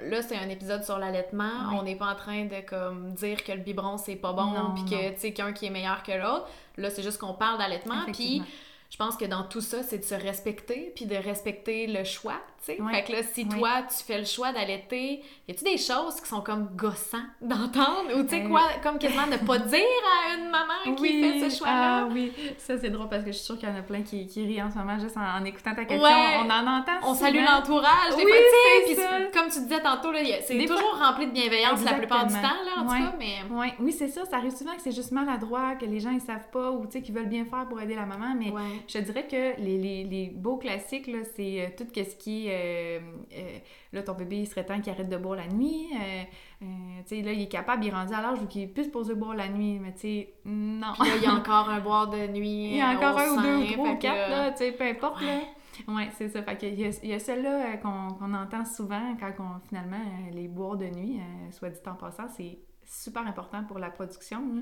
là, 0.00 0.22
c'est 0.22 0.36
un 0.36 0.48
épisode 0.48 0.84
sur 0.84 0.98
l'allaitement. 0.98 1.68
Oui. 1.70 1.76
On 1.78 1.82
n'est 1.82 1.96
pas 1.96 2.06
en 2.12 2.14
train 2.14 2.44
de 2.46 2.60
comme 2.66 3.12
dire 3.14 3.44
que 3.44 3.52
le 3.52 3.58
biberon, 3.58 3.98
c'est 3.98 4.16
pas 4.16 4.32
bon, 4.32 4.52
puis 4.74 4.84
que, 4.84 5.10
tu 5.14 5.20
sais, 5.20 5.32
qu'un 5.32 5.52
qui 5.52 5.66
est 5.66 5.70
meilleur 5.70 6.02
que 6.02 6.12
l'autre. 6.12 6.48
Là, 6.76 6.90
c'est 6.90 7.02
juste 7.02 7.18
qu'on 7.18 7.34
parle 7.34 7.58
d'allaitement. 7.58 8.04
Puis, 8.12 8.42
je 8.90 8.96
pense 8.96 9.16
que 9.16 9.24
dans 9.24 9.44
tout 9.44 9.60
ça, 9.60 9.82
c'est 9.82 9.98
de 9.98 10.04
se 10.04 10.14
respecter, 10.14 10.92
puis 10.94 11.06
de 11.06 11.16
respecter 11.16 11.86
le 11.86 12.04
choix, 12.04 12.40
tu 12.64 12.72
sais. 12.76 12.80
Ouais. 12.80 12.92
Fait 12.94 13.02
que 13.04 13.12
là, 13.12 13.18
si 13.22 13.42
Ouais. 13.44 13.58
toi, 13.58 13.70
tu 13.88 14.04
fais 14.04 14.18
le 14.18 14.24
choix 14.24 14.52
d'allaiter, 14.52 15.22
y 15.48 15.50
a-tu 15.52 15.64
des 15.64 15.78
choses 15.78 16.20
qui 16.20 16.28
sont 16.28 16.40
comme 16.42 16.68
gossants 16.76 17.18
d'entendre? 17.40 18.16
Ou 18.16 18.22
tu 18.22 18.28
sais 18.30 18.44
Euh. 18.44 18.48
quoi, 18.48 18.62
comme 18.82 18.98
quasiment 18.98 19.26
ne 19.26 19.36
pas 19.36 19.58
dire 19.58 19.80
à 19.80 20.34
une 20.36 20.48
maman 20.50 20.96
qui 20.96 21.20
fait 21.22 21.50
ce 21.50 21.58
choix-là? 21.58 22.04
ah 22.04 22.08
oui, 22.12 22.32
ça 22.58 22.78
c'est 22.78 22.90
drôle 22.90 23.08
parce 23.08 23.22
que 23.24 23.32
je 23.32 23.36
suis 23.36 23.44
sûre 23.46 23.58
qu'il 23.58 23.68
y 23.68 23.72
en 23.72 23.76
a 23.76 23.82
plein 23.82 24.02
qui, 24.02 24.26
qui 24.26 24.44
rient 24.46 24.62
en 24.62 24.70
ce 24.70 24.78
moment 24.78 24.98
juste 24.98 25.16
en, 25.16 25.40
en 25.40 25.44
écoutant 25.44 25.74
ta 25.74 25.84
question. 25.84 26.04
Ouais. 26.08 26.36
On 26.44 26.50
en 26.50 26.78
entend 26.78 26.92
On 27.02 27.14
souvent. 27.14 27.26
salue 27.26 27.44
l'entourage, 27.44 28.16
des 28.16 28.24
Oui, 28.24 28.30
fois, 28.30 28.40
tu 28.88 28.94
sais, 28.94 29.30
comme 29.32 29.50
tu 29.50 29.60
disais 29.60 29.80
tantôt, 29.82 30.10
c'est 30.46 30.64
toujours 30.66 30.98
rempli 30.98 31.26
de 31.26 31.32
bienveillance 31.32 31.84
la 31.84 31.94
plupart 31.94 32.26
du 32.26 32.34
temps, 32.34 32.40
là, 32.42 32.80
en 32.82 32.82
tout 32.86 32.92
cas, 32.94 33.14
mais... 33.18 33.36
Ouais, 33.50 33.74
oui, 33.80 33.92
c'est 33.92 34.08
ça. 34.08 34.24
Ça 34.24 34.36
arrive 34.36 34.54
souvent 34.54 34.74
que 34.74 34.82
c'est 34.82 34.92
juste 34.92 35.12
maladroit, 35.12 35.74
que 35.74 35.84
les 35.84 36.00
gens 36.00 36.10
ils 36.10 36.20
savent 36.20 36.48
pas 36.52 36.70
ou 36.70 36.86
tu 36.86 36.92
sais 36.92 37.02
qu'ils 37.02 37.14
veulent 37.14 37.26
bien 37.28 37.44
faire 37.44 37.66
pour 37.68 37.80
aider 37.80 37.94
la 37.96 38.06
maman, 38.06 38.34
mais 38.38 38.52
je 38.88 38.98
te 38.98 39.04
dirais 39.04 39.26
que 39.26 39.60
les, 39.60 39.78
les, 39.78 40.04
les 40.04 40.26
beaux 40.34 40.56
classiques, 40.56 41.06
là, 41.06 41.18
c'est 41.36 41.60
euh, 41.60 41.66
tout 41.76 41.86
ce 41.94 42.14
qui 42.16 42.48
est... 42.48 42.51
euh, 42.52 43.00
euh, 43.34 43.58
là, 43.92 44.02
ton 44.02 44.14
bébé, 44.14 44.36
il 44.38 44.46
serait 44.46 44.64
temps 44.64 44.80
qu'il 44.80 44.92
arrête 44.92 45.08
de 45.08 45.16
boire 45.16 45.36
la 45.36 45.46
nuit. 45.48 45.88
euh, 45.94 46.22
tu 46.60 47.16
sais, 47.16 47.22
là, 47.22 47.32
il 47.32 47.42
est 47.42 47.48
capable, 47.48 47.84
il 47.84 47.88
est 47.88 47.94
rendu 47.94 48.12
à 48.14 48.20
l'âge 48.22 48.38
où 48.40 48.46
il 48.54 48.72
puisse 48.72 48.88
poser 48.88 49.14
boire 49.14 49.34
la 49.34 49.48
nuit, 49.48 49.78
mais 49.80 49.92
tu 49.92 50.00
sais, 50.00 50.34
non. 50.44 50.92
Puis 50.98 51.08
là, 51.08 51.16
il 51.16 51.22
y 51.22 51.26
a 51.26 51.34
encore 51.34 51.68
un 51.68 51.80
boire 51.80 52.08
de 52.08 52.26
nuit 52.28 52.70
Il 52.72 52.76
y 52.76 52.80
a 52.80 52.90
encore 52.90 53.18
un 53.18 53.30
ou 53.36 53.42
deux 53.42 53.56
ou 53.56 53.72
trois 53.72 53.90
ou 53.90 53.96
quatre, 53.98 54.30
là, 54.30 54.50
tu 54.52 54.58
sais, 54.58 54.72
peu 54.72 54.84
importe, 54.84 55.20
Ouais. 55.20 55.26
là. 55.26 55.94
Ouais, 55.94 56.08
c'est 56.16 56.28
ça. 56.28 56.42
Fait 56.42 56.56
qu'il 56.56 56.78
y 56.78 56.84
a, 56.84 56.90
il 57.02 57.08
y 57.08 57.14
a 57.14 57.18
celle-là 57.18 57.78
qu'on 57.78 58.34
entend 58.34 58.64
souvent 58.64 59.16
quand 59.18 59.32
on, 59.38 59.58
finalement, 59.68 59.96
les 60.32 60.46
boires 60.46 60.76
de 60.76 60.84
nuit, 60.86 61.18
soit 61.50 61.70
dit 61.70 61.78
en 61.86 61.94
passant, 61.94 62.28
c'est 62.28 62.58
super 62.84 63.26
important 63.26 63.64
pour 63.64 63.78
la 63.78 63.90
production. 63.90 64.40
là. 64.54 64.60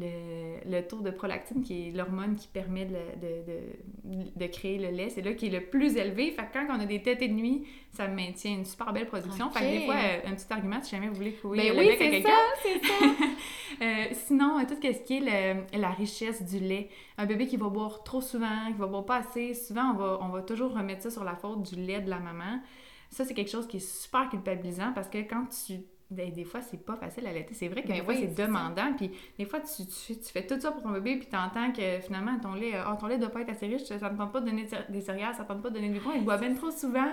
Le, 0.00 0.70
le 0.70 0.86
taux 0.86 1.00
de 1.00 1.10
prolactine, 1.10 1.62
qui 1.62 1.88
est 1.88 1.90
l'hormone 1.92 2.36
qui 2.36 2.48
permet 2.48 2.84
de, 2.84 2.92
de, 2.94 4.14
de, 4.14 4.30
de 4.36 4.46
créer 4.46 4.78
le 4.78 4.88
lait, 4.90 5.08
c'est 5.10 5.22
là 5.22 5.32
qui 5.34 5.46
est 5.46 5.50
le 5.50 5.64
plus 5.64 5.96
élevé. 5.96 6.30
Fait 6.30 6.42
que 6.46 6.52
quand 6.52 6.66
on 6.76 6.80
a 6.80 6.86
des 6.86 7.02
tétés 7.02 7.28
de 7.28 7.32
nuit, 7.34 7.64
ça 7.92 8.06
maintient 8.08 8.52
une 8.52 8.64
super 8.64 8.92
belle 8.92 9.06
production. 9.06 9.50
Fait 9.50 9.60
que 9.60 9.78
des 9.80 9.84
fois, 9.86 9.94
euh, 9.96 10.30
un 10.30 10.34
petit 10.34 10.46
argument, 10.52 10.82
si 10.82 10.90
jamais 10.92 11.08
vous 11.08 11.14
voulez 11.14 11.32
courir 11.32 11.62
Ben 11.62 11.74
le 11.74 11.80
oui, 11.80 11.96
bec 11.98 12.00
à 12.00 12.10
c'est 12.10 12.22
ça, 12.22 12.38
c'est 12.62 12.86
ça. 12.86 13.04
euh, 13.82 14.04
sinon, 14.12 14.58
euh, 14.58 14.62
tout 14.68 14.74
ce 14.80 15.02
qui 15.04 15.16
est 15.16 15.20
le- 15.20 15.78
la 15.80 15.90
richesse 15.90 16.42
du 16.42 16.58
lait. 16.58 16.88
Un 17.16 17.26
bébé 17.26 17.46
qui 17.46 17.56
va 17.56 17.68
boire 17.68 18.02
trop 18.04 18.20
souvent, 18.20 18.66
qui 18.68 18.78
va 18.78 18.86
boire 18.86 19.04
pas 19.04 19.16
assez, 19.16 19.54
souvent, 19.54 19.92
on 19.92 19.94
va, 19.94 20.18
on 20.22 20.28
va 20.28 20.42
toujours 20.42 20.72
remettre 20.74 21.02
ça 21.02 21.10
sur 21.10 21.24
la 21.24 21.34
faute 21.34 21.62
du 21.62 21.76
lait 21.80 22.00
de 22.00 22.10
la 22.10 22.18
maman. 22.18 22.60
Ça, 23.10 23.24
c'est 23.24 23.34
quelque 23.34 23.50
chose 23.50 23.66
qui 23.66 23.78
est 23.78 23.80
super 24.02 24.28
culpabilisant 24.28 24.92
parce 24.94 25.08
que 25.08 25.18
quand 25.18 25.44
tu... 25.66 25.80
ben, 26.10 26.32
des 26.32 26.44
fois, 26.44 26.62
c'est 26.62 26.84
pas 26.84 26.96
facile 26.96 27.26
à 27.26 27.30
allaiter. 27.30 27.52
C'est 27.52 27.68
vrai 27.68 27.82
que 27.82 27.88
Ben 27.88 27.98
des 27.98 28.02
fois, 28.02 28.14
oui, 28.14 28.28
c'est 28.34 28.46
demandant. 28.46 28.94
Puis 28.96 29.10
des 29.38 29.44
fois, 29.44 29.60
tu, 29.60 29.84
tu, 29.86 30.18
tu 30.18 30.32
fais 30.32 30.46
tout 30.46 30.58
ça 30.58 30.72
pour 30.72 30.82
ton 30.82 30.90
bébé, 30.90 31.16
puis 31.16 31.26
t'entends 31.26 31.70
que 31.70 32.00
finalement, 32.00 32.38
ton 32.40 32.54
lait, 32.54 32.72
oh, 32.86 32.94
ton 32.98 33.06
lait 33.06 33.18
doit 33.18 33.28
pas 33.28 33.42
être 33.42 33.50
assez 33.50 33.66
riche, 33.66 33.82
ça 33.84 33.96
ne 33.96 34.16
tente 34.16 34.32
pas 34.32 34.40
de 34.40 34.46
donner 34.46 34.66
des 34.88 35.00
céréales, 35.02 35.34
ça 35.34 35.42
ne 35.42 35.48
tente 35.48 35.62
pas 35.62 35.68
de 35.68 35.74
donner 35.74 35.90
du 35.90 36.00
poids, 36.00 36.14
il 36.16 36.24
boit 36.24 36.38
ben 36.38 36.54
trop 36.54 36.70
souvent. 36.70 37.12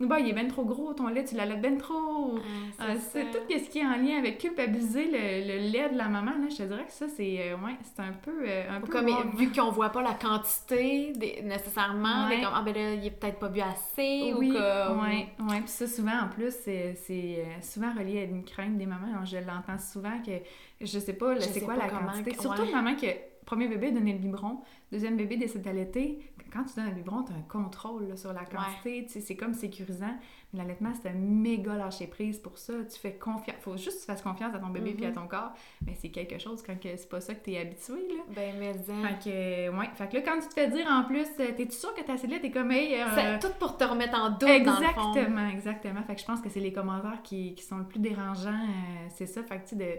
Il 0.00 0.28
est 0.28 0.32
ben 0.32 0.48
trop 0.48 0.64
gros, 0.64 0.92
ton 0.92 1.06
lait, 1.08 1.24
tu 1.24 1.36
l'allaites 1.36 1.60
ben 1.60 1.78
trop. 1.78 2.36
Ah, 2.78 2.84
Euh, 2.90 2.94
c'est 3.12 3.24
tout 3.30 3.38
ce 3.48 3.70
qui 3.70 3.78
est 3.78 3.86
en 3.86 3.96
lien 3.96 4.18
avec 4.18 4.38
culpabiliser 4.38 5.04
le, 5.06 5.46
le 5.46 5.70
lait 5.70 5.88
de 5.90 5.96
la 5.96 6.08
maman, 6.08 6.32
là, 6.32 6.48
je 6.50 6.56
te 6.56 6.62
dirais 6.64 6.84
que 6.84 6.92
ça, 6.92 7.06
c'est 7.08 7.52
euh, 7.52 7.54
ouais, 7.56 7.76
un 7.98 8.12
peu... 8.12 8.32
euh, 8.44 8.76
un 8.76 8.80
peu 8.80 8.88
Comme, 8.92 9.06
vu 9.36 9.52
qu'on 9.52 9.70
voit 9.70 9.90
pas 9.90 10.02
la 10.02 10.14
quantité 10.14 11.12
des- 11.12 11.42
nécessairement, 11.42 12.26
Ouais. 12.28 12.38
des 12.38 12.42
comme, 12.42 12.52
ah 12.54 12.62
ben 12.62 12.74
là, 12.74 12.94
il 12.94 13.06
est 13.06 13.10
peut-être 13.10 13.38
pas 13.38 13.48
bu 13.48 13.60
assez, 13.60 14.32
oui, 14.36 14.50
ou 14.50 14.54
comme... 14.54 15.00
ouais, 15.04 15.28
ouais. 15.48 15.60
Puis 15.60 15.68
ça, 15.68 15.86
souvent, 15.86 16.20
en 16.24 16.28
plus, 16.28 16.52
c'est 16.64 16.96
euh, 17.10 17.44
souvent 17.62 17.92
relié 17.94 18.20
à 18.20 18.24
une 18.24 18.44
crainte 18.44 18.76
des 18.76 18.86
mamans. 18.86 19.06
Alors, 19.12 19.24
je 19.26 19.36
l'entends 19.36 19.78
souvent 19.78 20.20
que, 20.24 20.32
je 20.80 20.98
sais 20.98 21.12
pas, 21.14 21.38
c'est 21.40 21.60
quoi 21.60 21.76
la 21.76 21.88
comment 21.88 22.10
quantité. 22.10 22.32
que- 22.32 22.40
Surtout 22.42 22.62
ouais. 22.62 22.72
maman 22.72 22.94
qui, 22.96 23.06
premier 23.44 23.68
bébé, 23.68 23.92
donné 23.92 24.12
le 24.12 24.18
biberon, 24.18 24.60
deuxième 24.92 25.16
bébé 25.16 25.36
décide 25.36 25.62
d'allaiter. 25.62 26.18
Quand 26.52 26.64
tu 26.64 26.76
donnes 26.76 26.86
un 26.90 26.94
biberon, 26.94 27.22
tu 27.24 27.32
as 27.32 27.36
un 27.36 27.40
contrôle 27.48 28.08
là, 28.08 28.16
sur 28.16 28.32
la 28.32 28.44
quantité. 28.44 29.06
Tu 29.10 29.20
C'est 29.20 29.36
comme 29.36 29.54
sécurisant. 29.54 30.16
Mais 30.52 30.60
l'allaitement, 30.60 30.92
c'est 30.94 31.08
un 31.08 31.14
méga 31.14 31.74
lâcher 31.74 32.06
prise 32.06 32.38
pour 32.38 32.58
ça. 32.58 32.74
Tu 32.84 32.98
fais 32.98 33.14
confiance. 33.14 33.56
faut 33.60 33.76
juste 33.76 33.96
que 33.96 34.00
tu 34.02 34.06
fasses 34.06 34.22
confiance 34.22 34.54
à 34.54 34.58
ton 34.60 34.68
bébé 34.68 34.90
Mhm. 34.90 34.96
puis 34.96 35.06
à 35.06 35.10
ton 35.10 35.26
corps. 35.26 35.52
Mais 35.84 35.94
c'est 36.00 36.10
quelque 36.10 36.38
chose 36.38 36.62
quand 36.62 36.78
que 36.78 36.96
c'est 36.96 37.08
pas 37.08 37.20
ça 37.20 37.34
que 37.34 37.44
tu 37.44 37.52
es 37.52 37.58
habitué. 37.58 37.94
Là. 38.08 38.22
Ben, 38.34 38.54
mais 38.60 38.72
Fait 38.74 39.18
que, 39.24 39.30
euh, 39.70 39.76
ouais. 39.78 39.88
Fait 39.94 40.08
que 40.08 40.14
là, 40.16 40.22
quand 40.22 40.38
tu 40.40 40.48
te 40.48 40.54
fais 40.54 40.68
dire 40.68 40.86
en 40.88 41.04
plus, 41.04 41.26
euh, 41.40 41.50
t'es-tu 41.56 41.72
sûr 41.76 41.92
que 41.94 42.02
t'as 42.02 42.12
assez 42.14 42.28
de 42.28 42.32
lait? 42.32 42.40
T'es 42.40 42.50
comme, 42.52 42.70
hey, 42.70 42.94
euh, 43.00 43.06
C'est 43.14 43.38
tout 43.48 43.52
pour 43.58 43.76
te 43.76 43.82
remettre 43.84 44.16
en 44.16 44.30
doute, 44.30 44.42
dans 44.42 44.48
le 44.48 44.86
fond. 44.86 45.12
Exactement, 45.12 45.48
exactement. 45.48 46.02
Fait 46.04 46.14
que 46.14 46.20
je 46.20 46.26
pense 46.26 46.40
que 46.40 46.48
c'est 46.48 46.60
les 46.60 46.72
commentaires 46.72 47.20
qui, 47.24 47.54
qui 47.56 47.64
sont 47.64 47.78
le 47.78 47.84
plus 47.86 47.98
dérangeants. 47.98 48.50
euh, 48.52 49.06
c'est 49.10 49.26
ça. 49.26 49.42
Fait 49.42 49.56
que, 49.58 49.68
tu 49.68 49.68
sais, 49.70 49.76
de... 49.76 49.98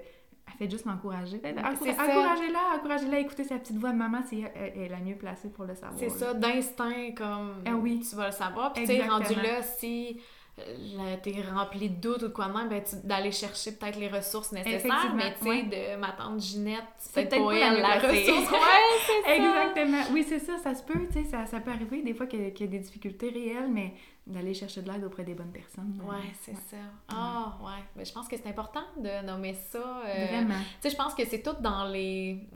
faites 0.57 0.71
juste 0.71 0.85
l'encourager. 0.85 1.41
Ça. 1.41 1.49
Encouragez-la, 1.49 2.59
encouragez-la 2.77 3.17
à 3.17 3.19
écouter 3.19 3.43
sa 3.43 3.57
petite 3.57 3.77
voix 3.77 3.91
de 3.91 3.97
maman, 3.97 4.19
c'est 4.29 4.37
elle, 4.39 4.51
elle 4.75 4.81
est 4.83 4.89
la 4.89 4.99
mieux 4.99 5.15
placée 5.15 5.49
pour 5.49 5.65
le 5.65 5.75
savoir. 5.75 5.99
C'est 5.99 6.09
ça, 6.09 6.33
d'instinct, 6.33 7.11
comme 7.17 7.55
Ah 7.65 7.71
oui. 7.75 8.05
tu 8.07 8.15
vas 8.15 8.27
le 8.27 8.31
savoir. 8.31 8.73
Puis, 8.73 8.85
tu 8.85 8.95
sais, 8.95 9.03
rendu 9.07 9.35
là, 9.35 9.61
si 9.61 10.19
euh, 10.57 11.15
t'es 11.21 11.35
rempli 11.53 11.89
de 11.89 11.95
doutes 11.99 12.23
ou 12.23 12.27
de 12.27 12.33
quoi 12.33 12.47
de 12.47 12.53
même, 12.53 12.69
ben, 12.69 12.81
d'aller 13.03 13.31
chercher 13.33 13.73
peut-être 13.73 13.99
les 13.99 14.07
ressources 14.07 14.53
nécessaires. 14.53 15.13
Mais, 15.13 15.33
tu 15.33 15.43
sais, 15.43 15.63
de 15.63 15.99
ma 15.99 16.11
tante 16.13 16.39
Ginette, 16.39 16.83
c'est 16.97 17.27
peut-être 17.27 17.43
pas 17.45 17.53
elle 17.55 17.81
la 17.81 17.95
ressource. 17.95 18.51
Ouais, 18.51 18.99
c'est 19.05 19.21
ça. 19.23 19.35
Exactement. 19.35 20.01
Oui, 20.13 20.25
c'est 20.27 20.39
ça, 20.39 20.57
ça 20.57 20.73
se 20.73 20.83
peut, 20.83 21.05
tu 21.11 21.23
sais, 21.23 21.25
ça, 21.29 21.45
ça 21.45 21.59
peut 21.59 21.71
arriver 21.71 22.01
des 22.01 22.13
fois 22.13 22.25
qu'il 22.27 22.41
y, 22.41 22.45
a- 22.47 22.51
qu'il 22.51 22.67
y 22.67 22.69
a 22.69 22.71
des 22.71 22.79
difficultés 22.79 23.29
réelles, 23.29 23.69
mais 23.69 23.93
d'aller 24.27 24.53
chercher 24.53 24.81
de 24.81 24.91
l'aide 24.91 25.03
auprès 25.03 25.23
des 25.23 25.33
bonnes 25.35 25.51
personnes. 25.51 25.99
euh, 26.03 26.09
Ouais, 26.11 26.31
c'est 26.41 26.55
ça. 26.55 26.77
Ah, 27.09 27.57
ouais. 27.63 27.83
Mais 27.95 28.05
je 28.05 28.11
pense 28.13 28.27
que 28.27 28.35
c'est 28.37 28.47
important 28.49 28.83
de 28.97 29.23
nommer 29.25 29.53
ça. 29.53 30.01
euh, 30.05 30.25
Vraiment. 30.27 30.55
Tu 30.81 30.81
sais, 30.81 30.89
je 30.89 30.95
pense 30.95 31.13
que 31.13 31.25
c'est 31.25 31.41
tout 31.43 31.55
dans 31.61 31.85
les. 31.85 32.47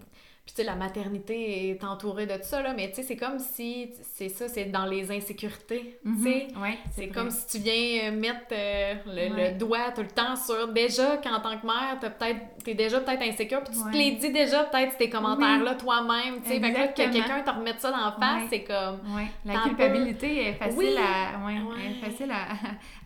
Puis, 0.50 0.56
tu 0.56 0.62
sais, 0.64 0.68
la 0.68 0.76
maternité 0.76 1.70
est 1.70 1.84
entourée 1.84 2.26
de 2.26 2.34
tout 2.34 2.40
ça, 2.42 2.64
là, 2.64 2.74
mais 2.76 2.90
tu 2.90 2.96
sais, 2.96 3.04
c'est 3.04 3.16
comme 3.18 3.38
si. 3.38 3.92
C'est 4.02 4.30
ça, 4.30 4.48
c'est 4.48 4.66
dans 4.66 4.86
les 4.86 5.12
insécurités. 5.12 6.00
Tu 6.04 6.24
sais, 6.24 6.48
Mhm. 6.56 6.60
Ouais, 6.64 6.78
c'est 6.96 7.08
comme 7.10 7.30
si 7.30 7.46
tu 7.46 7.60
viens 7.60 8.10
euh, 8.10 8.12
mettre 8.20 8.48
euh, 8.52 8.96
le, 9.06 9.12
Ouais. 9.36 9.52
le 9.52 9.58
doigt 9.60 9.92
tout 9.94 10.02
le 10.02 10.08
temps 10.08 10.36
sur. 10.36 10.70
Déjà, 10.70 11.18
qu'en 11.18 11.40
tant 11.40 11.56
que 11.60 11.68
mère, 11.68 11.98
t'as 12.02 12.10
peut-être, 12.10 12.40
t'es 12.64 12.74
déjà 12.74 13.00
peut-être 13.00 13.22
insécure, 13.22 13.64
puis 13.64 13.76
tu 13.76 13.84
Ouais. 13.86 13.92
te 13.92 13.98
les 13.98 14.12
dis 14.14 14.32
déjà 14.32 14.64
peut-être 14.64 14.96
ces 14.98 15.08
commentaires-là 15.08 15.76
toi-même. 15.76 16.42
Tu 16.42 16.50
sais, 16.50 16.60
fait 16.60 16.72
que 16.74 16.88
que 16.94 17.12
quelqu'un 17.12 17.42
te 17.42 17.52
remette 17.52 17.80
ça 17.80 17.92
dans 17.92 17.98
la 18.06 18.12
face, 18.20 18.50
c'est 18.50 18.64
comme. 18.64 19.02
La 19.46 19.60
culpabilité 19.62 20.48
est 20.48 20.54
facile, 20.54 20.78
Oui. 20.80 20.96
à, 20.98 21.90
est 21.92 22.10
facile 22.10 22.32
à, 22.32 22.48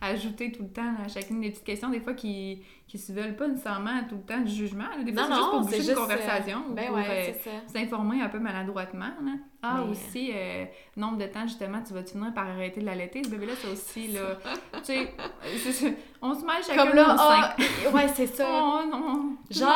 à 0.00 0.08
ajouter 0.12 0.50
tout 0.50 0.62
le 0.62 0.70
temps 0.70 0.94
à 1.04 1.08
chacune 1.08 1.42
des 1.42 1.50
petites 1.50 1.64
questions, 1.64 1.90
des 1.90 2.00
fois 2.00 2.14
qui 2.14 2.62
qui 2.94 3.00
se 3.00 3.12
veulent 3.12 3.34
pas 3.34 3.48
nécessairement 3.48 4.04
tout 4.08 4.14
le 4.14 4.22
temps 4.22 4.40
du 4.40 4.52
jugement. 4.52 4.84
là. 4.96 5.02
Des 5.02 5.12
fois, 5.12 5.24
c'est 5.26 5.34
juste 5.34 5.50
pour 5.50 5.60
boucher 5.62 5.76
une 5.78 5.82
juste. 5.82 5.94
conversation 5.96 6.58
euh, 6.58 6.70
ou 6.70 6.74
Ben 6.74 6.86
pour 6.86 6.96
ouais, 6.96 7.36
euh, 7.44 7.58
s'informer 7.66 8.22
un 8.22 8.28
peu 8.28 8.38
maladroitement. 8.38 9.06
là. 9.24 9.32
Ah, 9.66 9.76
Mais- 9.84 9.90
aussi, 9.90 10.30
euh, 10.34 10.64
nombre 10.96 11.16
de 11.18 11.26
temps, 11.26 11.42
justement, 11.46 11.78
tu 11.86 11.94
vas-tu 11.94 12.14
venir 12.18 12.34
par 12.34 12.48
arrêter 12.48 12.80
de 12.80 12.86
l'allaiter, 12.86 13.22
ce 13.24 13.30
bébé-là, 13.30 13.54
ça 13.56 13.68
aussi, 13.68 14.08
là. 14.08 14.20
sais, 14.82 15.14
c'est 15.56 15.72
ça. 15.72 15.86
on 16.22 16.34
se 16.34 16.44
mêle 16.44 16.62
chacun 16.66 16.84
Comme 16.86 16.94
là, 16.94 17.16
ah, 17.18 17.56
ouais, 17.94 18.08
c'est 18.14 18.26
ça. 18.26 18.46
Oh 18.48 18.80
non! 18.90 19.36
Sur 19.50 19.66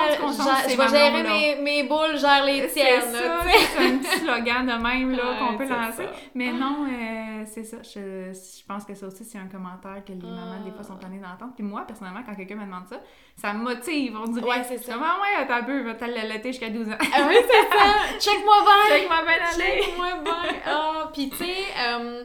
je 0.69 0.77
vais 0.77 0.89
gérer 0.89 1.23
mes, 1.23 1.63
mes 1.63 1.83
boules, 1.85 2.17
gère 2.19 2.45
les 2.45 2.67
tiennes. 2.69 3.01
tu 3.13 3.51
sais. 3.51 3.67
c'est 3.77 3.85
un 3.87 3.99
petit 3.99 4.19
slogan 4.21 4.67
de 4.67 4.83
même 4.83 5.13
là, 5.13 5.23
qu'on 5.39 5.57
peut 5.57 5.69
lancer. 5.69 6.05
ça. 6.05 6.11
Mais 6.35 6.53
non, 6.53 6.87
euh, 6.87 7.45
c'est 7.47 7.65
ça. 7.65 7.79
Je, 7.83 8.33
je 8.33 8.65
pense 8.67 8.85
que 8.85 8.95
ça 8.95 9.07
aussi, 9.07 9.25
c'est 9.25 9.39
un 9.39 9.47
commentaire 9.47 10.03
que 10.07 10.13
les 10.13 10.19
mamans, 10.29 10.61
des 10.65 10.71
fois, 10.73 10.83
sont 10.83 10.95
Ah. 10.99 11.03
tannées 11.03 11.19
d'entendre. 11.21 11.53
Puis 11.55 11.65
moi, 11.65 11.85
personnellement, 11.87 12.21
quand 12.27 12.35
quelqu'un 12.35 12.57
me 12.57 12.65
demande 12.65 12.87
ça, 12.89 12.97
ça 13.37 13.53
me 13.53 13.63
motive, 13.63 14.17
on 14.23 14.29
dirait. 14.31 14.47
Ouais, 14.49 14.65
c'est 14.65 14.79
ça. 14.79 14.93
Comment, 14.95 15.05
ouais, 15.23 15.47
t'as 15.47 15.63
peu, 15.63 15.83
va 15.83 15.95
t'aller 15.95 16.15
l'allaiter 16.15 16.51
jusqu'à 16.53 16.71
12 16.71 16.89
ans. 16.89 16.97
Ah 17.01 17.27
oui, 17.29 17.37
c'est 17.41 17.79
ça. 17.79 17.85
Check-moi 18.19 18.55
bien. 18.63 18.97
Check-moi 18.99 19.17
bien 19.25 19.39
aller. 19.79 19.87
Check-moi 19.87 20.09
bien. 20.25 20.35
Ah, 20.67 21.11
puis 21.13 21.31
tu 21.31 21.37
sais, 21.37 21.55
euh, 21.89 22.25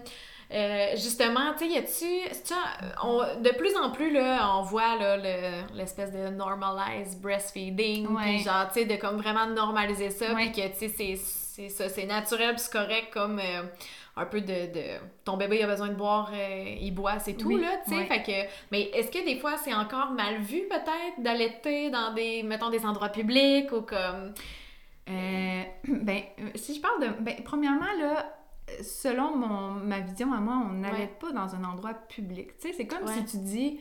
euh, 0.53 0.87
justement, 0.95 1.53
tu 1.57 1.65
sais, 1.65 1.71
y 1.71 1.77
a-tu. 1.77 3.41
De 3.41 3.49
plus 3.57 3.75
en 3.77 3.91
plus, 3.91 4.11
là, 4.11 4.57
on 4.57 4.61
voit 4.63 4.95
là, 4.97 5.17
le- 5.17 5.75
l'espèce 5.75 6.11
de 6.11 6.29
normalize 6.29 7.15
breastfeeding. 7.17 8.07
Puis 8.17 8.39
genre, 8.39 8.67
tu 8.71 8.79
sais, 8.81 8.85
de 8.85 8.95
comme 8.95 9.17
vraiment 9.17 9.47
normaliser 9.47 10.09
ça. 10.09 10.33
Puis 10.35 10.51
que, 10.51 10.67
tu 10.67 10.77
sais, 10.79 10.89
c'est- 10.89 11.15
c'est 11.17 11.69
ça, 11.69 11.89
c'est 11.89 12.05
naturel, 12.05 12.57
c'est 12.57 12.71
correct 12.71 13.09
comme. 13.13 13.39
euh, 13.39 13.63
un 14.15 14.27
peu 14.27 14.41
de, 14.41 14.47
de- 14.71 14.99
ton 15.25 15.37
bébé 15.37 15.57
il 15.57 15.63
a 15.63 15.65
besoin 15.67 15.87
de 15.87 15.95
boire 15.95 16.29
euh, 16.35 16.75
il 16.79 16.91
boit 16.91 17.17
c'est 17.17 17.33
tout 17.33 17.47
Oui, 17.47 17.59
là 17.59 17.69
tu 17.83 17.89
sais 17.89 17.97
ouais. 17.97 18.05
fait 18.05 18.21
que 18.21 18.47
mais 18.71 18.81
est-ce 18.93 19.09
que 19.09 19.25
des 19.25 19.37
fois 19.39 19.53
c'est 19.57 19.73
encore 19.73 20.11
mal 20.11 20.37
vu 20.37 20.67
peut-être 20.69 21.17
d'allaiter 21.17 21.89
dans 21.89 22.13
des 22.13 22.43
mettons 22.43 22.69
des 22.69 22.85
endroits 22.85 23.09
publics 23.09 23.71
ou 23.71 23.81
comme 23.81 24.35
Euh, 25.09 25.63
ben, 25.87 26.21
euh, 26.39 26.49
si 26.55 26.75
je 26.75 26.81
parle 26.81 27.01
de. 27.01 27.07
Ben, 27.21 27.35
premièrement, 27.43 27.91
là, 27.99 28.33
selon 28.81 29.35
mon, 29.35 29.71
ma 29.71 29.99
vision 29.99 30.33
à 30.33 30.37
moi, 30.39 30.55
on 30.69 30.73
n'allait 30.73 31.07
pas 31.19 31.31
dans 31.31 31.55
un 31.55 31.63
endroit 31.63 31.93
public. 31.93 32.57
Tu 32.59 32.67
sais, 32.69 32.73
c'est 32.73 32.87
comme 32.87 33.03
Ouais. 33.05 33.13
si 33.13 33.25
tu 33.25 33.37
dis 33.43 33.79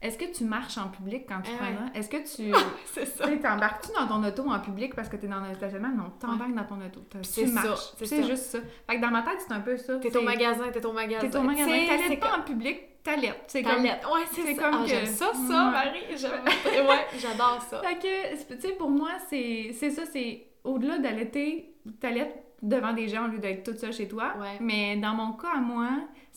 est-ce 0.00 0.18
que 0.18 0.24
tu 0.36 0.42
marches 0.42 0.78
en 0.78 0.88
public 0.88 1.26
quand 1.28 1.42
tu 1.42 1.50
Eh 1.54 1.56
prends 1.56 1.66
ouais. 1.66 1.90
Est-ce 1.94 2.08
que 2.08 2.16
tu. 2.16 2.52
c'est 2.92 3.04
Tu 3.04 3.22
sais, 3.24 3.38
t'embarques-tu 3.38 3.92
dans 3.92 4.08
ton 4.08 4.24
auto 4.26 4.42
en 4.50 4.58
public 4.58 4.96
parce 4.96 5.08
que 5.08 5.16
t'es 5.16 5.28
dans 5.28 5.36
un 5.36 5.54
stationnement? 5.54 5.90
Non, 5.96 6.10
t'embarques 6.18 6.54
dans 6.54 6.64
ton 6.64 6.80
auto. 6.84 7.00
Tu 7.10 7.22
ça, 7.22 7.52
marches. 7.52 7.92
c'est 7.98 8.06
ça. 8.06 8.22
juste 8.22 8.42
ça. 8.44 8.58
Fait 8.88 8.96
que 8.96 9.00
dans 9.00 9.10
ma 9.12 9.22
tête, 9.22 9.38
c'est 9.46 9.52
un 9.52 9.60
peu 9.60 9.76
ça. 9.76 9.98
T'es 9.98 10.16
au 10.16 10.22
magasin, 10.22 10.70
t'es 10.72 10.84
au 10.84 10.92
magasin. 10.92 11.28
T'es 11.28 11.36
au 11.36 11.42
magasin. 11.42 11.70
C'est 12.08 12.16
pas 12.16 12.36
en 12.38 12.42
public, 12.42 12.80
t'allaites. 13.04 13.44
C'est 13.46 13.62
comme. 13.62 13.82
Ouais, 13.82 13.98
c'est 14.32 14.54
ça. 14.56 14.62
comme 14.62 14.80
Ah, 14.82 14.84
que- 14.88 15.06
ça, 15.06 15.32
ça. 15.34 15.70
Marie. 15.70 16.00
Ouais, 16.88 17.06
j'adore 17.20 17.62
ça. 17.70 17.80
Fait 17.82 17.94
que, 17.96 18.54
tu 18.56 18.60
sais, 18.60 18.72
pour 18.72 18.90
moi, 18.90 19.10
c'est 19.30 19.70
c'est 19.78 19.90
ça, 19.90 20.02
c'est 20.12 20.46
au-delà 20.64 20.98
d'allaiter, 20.98 21.74
t'allaites 22.00 22.44
devant 22.62 22.92
des 22.92 23.08
gens 23.08 23.24
au 23.24 23.28
lieu 23.28 23.38
d'être 23.40 23.64
toute 23.64 23.78
seule 23.78 23.92
chez 23.92 24.06
toi. 24.06 24.34
Ouais. 24.38 24.56
Mais 24.60 24.96
dans 24.96 25.14
mon 25.14 25.32
cas, 25.32 25.48
à 25.56 25.60
moi, 25.60 25.88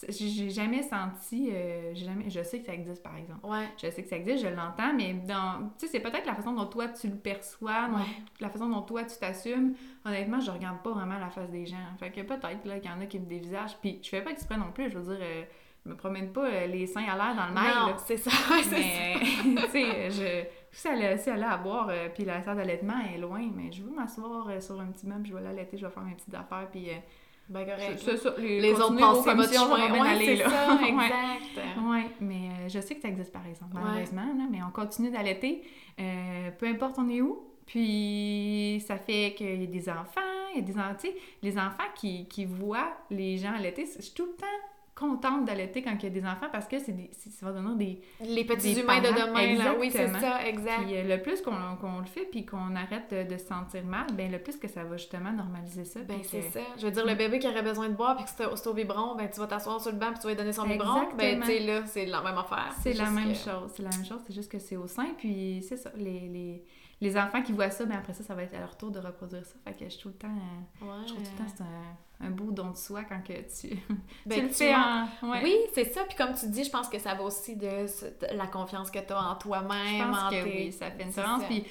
j'ai 0.09 0.49
jamais 0.49 0.81
senti, 0.81 1.51
euh, 1.51 1.93
jamais, 1.93 2.31
je 2.31 2.41
sais 2.41 2.59
que 2.59 2.65
ça 2.65 2.73
existe 2.73 3.03
par 3.03 3.15
exemple. 3.15 3.45
Ouais. 3.45 3.67
Je 3.77 3.91
sais 3.91 4.01
que 4.01 4.09
ça 4.09 4.15
existe, 4.17 4.43
je 4.43 4.47
l'entends, 4.49 4.91
mais 4.95 5.13
dans, 5.13 5.69
tu 5.77 5.85
sais, 5.85 5.87
c'est 5.87 5.99
peut-être 5.99 6.25
la 6.25 6.33
façon 6.33 6.53
dont 6.53 6.65
toi 6.65 6.87
tu 6.87 7.07
le 7.09 7.15
perçois, 7.15 7.89
Ouais. 7.93 8.01
la 8.39 8.49
façon 8.49 8.67
dont 8.67 8.81
toi 8.81 9.03
tu 9.03 9.15
t'assumes. 9.19 9.75
Honnêtement, 10.03 10.39
je 10.39 10.49
regarde 10.49 10.81
pas 10.81 10.91
vraiment 10.93 11.19
la 11.19 11.29
face 11.29 11.51
des 11.51 11.67
gens. 11.67 11.77
Fait 11.99 12.09
que 12.09 12.21
peut-être 12.21 12.65
là 12.65 12.79
qu'il 12.79 12.89
y 12.89 12.93
en 12.93 13.01
a 13.01 13.05
qui 13.05 13.19
me 13.19 13.25
dévisagent, 13.27 13.77
puis 13.77 13.99
je 14.01 14.09
fais 14.09 14.21
pas 14.23 14.31
exprès 14.31 14.57
non 14.57 14.71
plus. 14.73 14.89
Je 14.89 14.97
veux 14.97 15.15
dire, 15.15 15.23
euh, 15.23 15.43
je 15.85 15.89
me 15.91 15.95
promène 15.95 16.31
pas 16.33 16.45
euh, 16.45 16.67
les 16.67 16.87
seins 16.87 17.03
à 17.05 17.15
l'air 17.15 17.35
dans 17.35 17.47
le 17.47 17.53
mail. 17.53 17.95
C'est 18.05 18.17
ça. 18.17 18.31
ouais. 18.51 18.63
Mais, 18.71 19.61
tu 19.65 19.71
sais, 19.71 20.09
je... 20.11 20.43
Si 20.77 20.87
elle, 20.89 21.05
a- 21.05 21.17
si 21.17 21.29
elle 21.29 21.41
a 21.43 21.51
à 21.53 21.57
boire, 21.57 21.87
euh, 21.89 22.09
puis 22.13 22.25
la 22.25 22.41
salle 22.41 22.57
d'allaitement 22.57 22.99
est 23.13 23.17
loin, 23.17 23.41
mais 23.55 23.71
je 23.71 23.81
veux 23.83 23.91
m'asseoir 23.91 24.49
euh, 24.49 24.59
sur 24.59 24.79
un 24.81 24.87
petit 24.87 25.07
meuble, 25.07 25.25
je 25.25 25.33
vais 25.33 25.41
l'allaiter, 25.41 25.77
je 25.77 25.85
vais 25.85 25.91
faire 25.91 26.03
mes 26.03 26.15
petites 26.15 26.33
affaires, 26.33 26.67
puis... 26.69 26.89
euh, 26.89 26.93
Ben 27.47 27.63
correct. 27.65 27.99
ça, 27.99 28.33
les, 28.39 28.59
Les 28.59 28.73
autres 28.73 29.01
à 29.01 29.13
votre 29.13 29.23
commissions, 29.23 29.61
ça 29.61 29.67
va 29.77 29.87
bien 29.89 30.01
Ouais, 30.03 30.09
aller, 30.09 30.35
là. 30.35 30.49
ça, 30.49 30.75
Ouais. 30.75 30.89
exact. 30.89 31.79
Ouais, 31.81 32.05
mais 32.19 32.49
euh, 32.49 32.67
je 32.67 32.79
sais 32.81 32.95
que 32.95 33.01
ça 33.01 33.07
existe 33.07 33.31
par 33.31 33.45
exemple, 33.47 33.75
Ouais. 33.77 33.83
malheureusement, 33.85 34.25
là, 34.25 34.43
mais 34.51 34.59
on 34.67 34.71
continue 34.71 35.11
d'allaiter, 35.11 35.63
euh, 35.99 36.49
peu 36.57 36.65
importe 36.67 36.95
on 36.99 37.07
est 37.09 37.21
où. 37.21 37.41
Puis 37.65 38.83
ça 38.85 38.97
fait 38.97 39.33
qu'il 39.37 39.61
y 39.61 39.63
a 39.63 39.67
des 39.67 39.89
enfants, 39.89 40.21
il 40.53 40.59
y 40.59 40.59
a 40.59 40.61
des 40.61 40.73
tu 40.99 41.15
les 41.41 41.57
enfants 41.57 41.87
qui, 41.95 42.27
qui 42.27 42.45
voient 42.45 42.91
les 43.09 43.37
gens 43.37 43.53
allaiter, 43.53 43.85
je 43.85 44.01
suis 44.01 44.13
tout 44.13 44.25
le 44.25 44.33
temps 44.35 44.45
contente 44.95 45.43
d'allaiter 45.45 45.81
quand 45.81 45.93
il 45.99 46.03
y 46.03 46.05
a 46.05 46.09
des 46.09 46.25
enfants 46.25 46.47
parce 46.51 46.67
que 46.67 46.79
c'est 46.79 46.95
ça 47.29 47.45
va 47.45 47.51
donner 47.51 47.75
des... 47.75 48.01
Les 48.25 48.45
petits 48.45 48.73
Des 48.73 48.81
humains 48.81 49.01
de 49.01 49.07
demain, 49.09 49.57
là. 49.61 49.75
Oui, 49.77 49.91
c'est 49.91 50.03
exactement. 50.03 50.31
ça, 50.31 50.47
exact. 50.47 50.83
Puis 50.85 50.95
euh, 50.95 51.03
le 51.03 51.21
plus 51.21 51.41
qu'on 51.41 51.51
le 51.99 52.05
fait 52.05 52.25
puis 52.31 52.45
qu'on 52.45 52.75
arrête 52.75 53.11
de, 53.11 53.33
de 53.33 53.37
se 53.37 53.45
sentir 53.45 53.83
mal, 53.83 54.07
ben 54.13 54.31
le 54.31 54.39
plus 54.39 54.55
que 54.55 54.69
ça 54.69 54.85
va 54.85 54.95
justement 54.95 55.33
normaliser 55.33 55.83
ça. 55.83 55.99
Ben, 56.01 56.19
c'est 56.23 56.39
que- 56.39 56.51
ça. 56.53 56.61
Je 56.77 56.85
veux 56.85 56.91
dire, 56.91 57.05
le 57.05 57.15
bébé 57.15 57.39
qui 57.39 57.47
aurait 57.47 57.61
besoin 57.61 57.89
de 57.89 57.93
boire 57.93 58.15
puis 58.15 58.23
que 58.23 58.31
c'est 58.31 58.67
au, 58.67 58.73
biberon, 58.73 59.15
ben, 59.15 59.29
tu 59.29 59.39
vas 59.41 59.47
t'asseoir 59.47 59.81
sur 59.81 59.91
le 59.91 59.97
banc 59.97 60.11
puis 60.11 60.19
tu 60.19 60.23
vas 60.23 60.29
lui 60.29 60.37
donner 60.37 60.53
son 60.53 60.65
biberon. 60.65 61.07
Ben, 61.17 61.35
Exactement. 61.35 61.45
tu 61.45 61.51
sais, 61.51 61.59
là, 61.59 61.85
c'est 61.85 62.05
la 62.05 62.21
même 62.21 62.37
affaire. 62.37 62.73
C'est 62.81 62.93
la 62.93 63.09
même 63.09 63.35
chose, 63.35 63.71
c'est 63.75 63.83
la 63.83 63.89
même 63.89 64.05
chose, 64.05 64.21
c'est 64.25 64.33
juste 64.33 64.51
que 64.51 64.59
c'est 64.59 64.77
au 64.77 64.87
sein, 64.87 65.07
puis 65.17 65.61
c'est 65.67 65.77
ça, 65.77 65.91
les, 65.97 66.29
les, 66.29 66.63
les 67.01 67.17
enfants 67.17 67.41
qui 67.41 67.51
voient 67.51 67.69
ça, 67.69 67.85
ben 67.85 67.97
après 67.97 68.13
ça, 68.13 68.23
ça 68.23 68.33
va 68.35 68.43
être 68.43 68.53
à 68.55 68.59
leur 68.59 68.77
tour 68.77 68.89
de 68.91 68.99
reproduire 68.99 69.45
ça, 69.45 69.55
fait 69.65 69.73
que 69.73 69.85
je 69.85 69.89
suis 69.89 70.01
tout 70.01 70.07
le 70.09 70.13
temps, 70.15 70.27
euh, 70.27 70.85
Ouais. 70.85 71.01
je 71.07 71.13
trouve 71.13 71.23
tout 71.23 71.29
le 71.31 71.37
temps 71.45 71.51
c'est 71.55 71.63
un, 71.63 72.27
un 72.27 72.29
beau 72.31 72.51
don 72.51 72.71
de 72.71 72.77
soi 72.77 73.03
quand 73.03 73.21
que 73.21 73.33
tu, 73.33 73.77
Ben, 74.25 74.35
tu 74.37 74.41
le 74.43 74.47
tu 74.49 74.53
fais 74.55 74.73
en... 74.75 75.07
ouais. 75.29 75.41
Oui, 75.43 75.55
c'est 75.73 75.85
ça. 75.93 76.03
Puis 76.07 76.15
comme 76.15 76.33
tu 76.33 76.47
dis, 76.47 76.63
je 76.63 76.69
pense 76.71 76.87
que 76.87 76.97
ça 76.99 77.13
va 77.13 77.23
aussi 77.23 77.55
de, 77.57 77.65
de 77.65 78.37
la 78.37 78.47
confiance 78.47 78.89
que 78.89 78.99
tu 78.99 79.11
as 79.13 79.19
en 79.21 79.35
toi-même. 79.35 79.97
je 79.99 80.03
pense 80.03 80.17
en 80.23 80.29
que 80.29 80.35
tes- 80.35 80.43
oui, 80.65 80.71
ça 80.71 80.89
fait 80.91 81.03
une 81.03 81.09
différence, 81.09 81.43
puis 81.43 81.65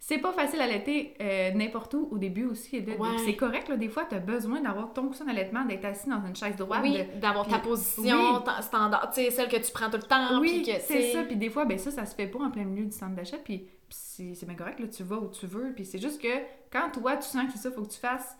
c'est 0.00 0.18
pas 0.18 0.32
facile 0.32 0.60
à 0.60 0.64
allaiter 0.64 1.14
euh, 1.20 1.50
n'importe 1.52 1.92
où 1.94 2.08
au 2.12 2.18
début 2.18 2.44
aussi. 2.44 2.78
Ouais. 2.78 2.96
c'est 3.24 3.34
correct, 3.36 3.68
là, 3.68 3.76
des 3.76 3.88
fois, 3.88 4.04
tu 4.08 4.14
as 4.14 4.20
besoin 4.20 4.60
d'avoir 4.60 4.92
ton 4.92 5.08
coussin 5.08 5.24
d'allaitement, 5.24 5.64
d'être 5.64 5.84
assis 5.86 6.08
dans 6.08 6.24
une 6.24 6.36
chaise 6.36 6.54
droite, 6.56 6.80
Oui, 6.82 7.00
d'avoir 7.20 7.48
ta 7.48 7.58
position 7.58 8.36
oui. 8.36 8.44
ta- 8.44 8.62
standard, 8.62 9.10
tu 9.12 9.22
sais, 9.24 9.30
celle 9.30 9.48
que 9.48 9.56
tu 9.56 9.72
prends 9.72 9.90
tout 9.90 9.96
le 9.96 10.02
temps. 10.04 10.38
Oui, 10.40 10.64
c'est 10.86 11.12
ça. 11.12 11.24
Puis 11.24 11.36
des 11.36 11.48
fois, 11.50 11.64
ben 11.64 11.78
ça, 11.78 11.90
ça 11.90 12.04
se 12.06 12.14
fait 12.14 12.26
pas 12.28 12.38
en 12.38 12.50
plein 12.50 12.64
milieu 12.64 12.84
du 12.84 12.92
centre 12.96 13.16
d'achat. 13.16 13.38
Puis 13.38 13.66
c'est 14.34 14.46
bien 14.46 14.54
correct, 14.54 14.80
là, 14.80 14.88
tu 14.88 15.02
vas 15.02 15.16
où 15.16 15.28
tu 15.28 15.46
veux. 15.46 15.72
Puis 15.74 15.84
c'est 15.84 15.98
juste 15.98 16.20
que 16.20 16.28
quand 16.70 16.90
toi, 16.90 17.16
tu 17.16 17.28
sens 17.28 17.46
que 17.46 17.52
c'est 17.52 17.58
ça, 17.58 17.70
faut 17.70 17.82
que 17.82 17.92
tu 17.92 18.00
fasses, 18.00 18.36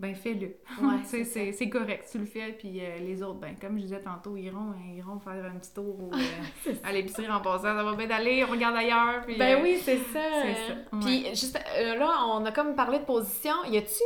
ben 0.00 0.14
fais-le. 0.14 0.46
Ouais, 0.82 0.96
c'est 1.04 1.24
c'est 1.24 1.52
c'est 1.52 1.68
correct, 1.68 2.08
tu 2.10 2.18
le 2.18 2.24
fais. 2.24 2.52
Puis 2.58 2.80
euh, 2.80 2.96
les 2.98 3.22
autres, 3.22 3.38
ben 3.40 3.54
comme 3.60 3.76
je 3.76 3.82
disais 3.82 4.00
tantôt, 4.00 4.36
ils 4.36 4.44
iront, 4.46 4.72
ils 4.88 4.98
iront 4.98 5.18
faire 5.20 5.44
un 5.44 5.58
petit 5.58 5.72
tour 5.74 5.94
au, 6.00 6.10
euh, 6.14 6.72
à 6.84 6.92
l'épicerie 6.92 7.28
en 7.30 7.40
passant. 7.40 7.62
Ça 7.64 7.82
va 7.84 7.94
bien 7.94 8.06
d'aller, 8.06 8.44
on 8.48 8.50
regarde 8.50 8.76
ailleurs. 8.76 9.22
Puis, 9.26 9.36
Ben 9.36 9.58
euh, 9.58 9.62
oui, 9.62 9.78
c'est 9.82 9.98
ça. 9.98 10.18
ouais. 10.18 11.00
Puis 11.02 11.26
juste 11.30 11.58
euh, 11.78 11.96
là, 11.96 12.24
on 12.28 12.44
a 12.46 12.52
comme 12.52 12.74
parlé 12.74 12.98
de 12.98 13.04
position. 13.04 13.52
Y 13.68 13.76
a-tu 13.78 14.02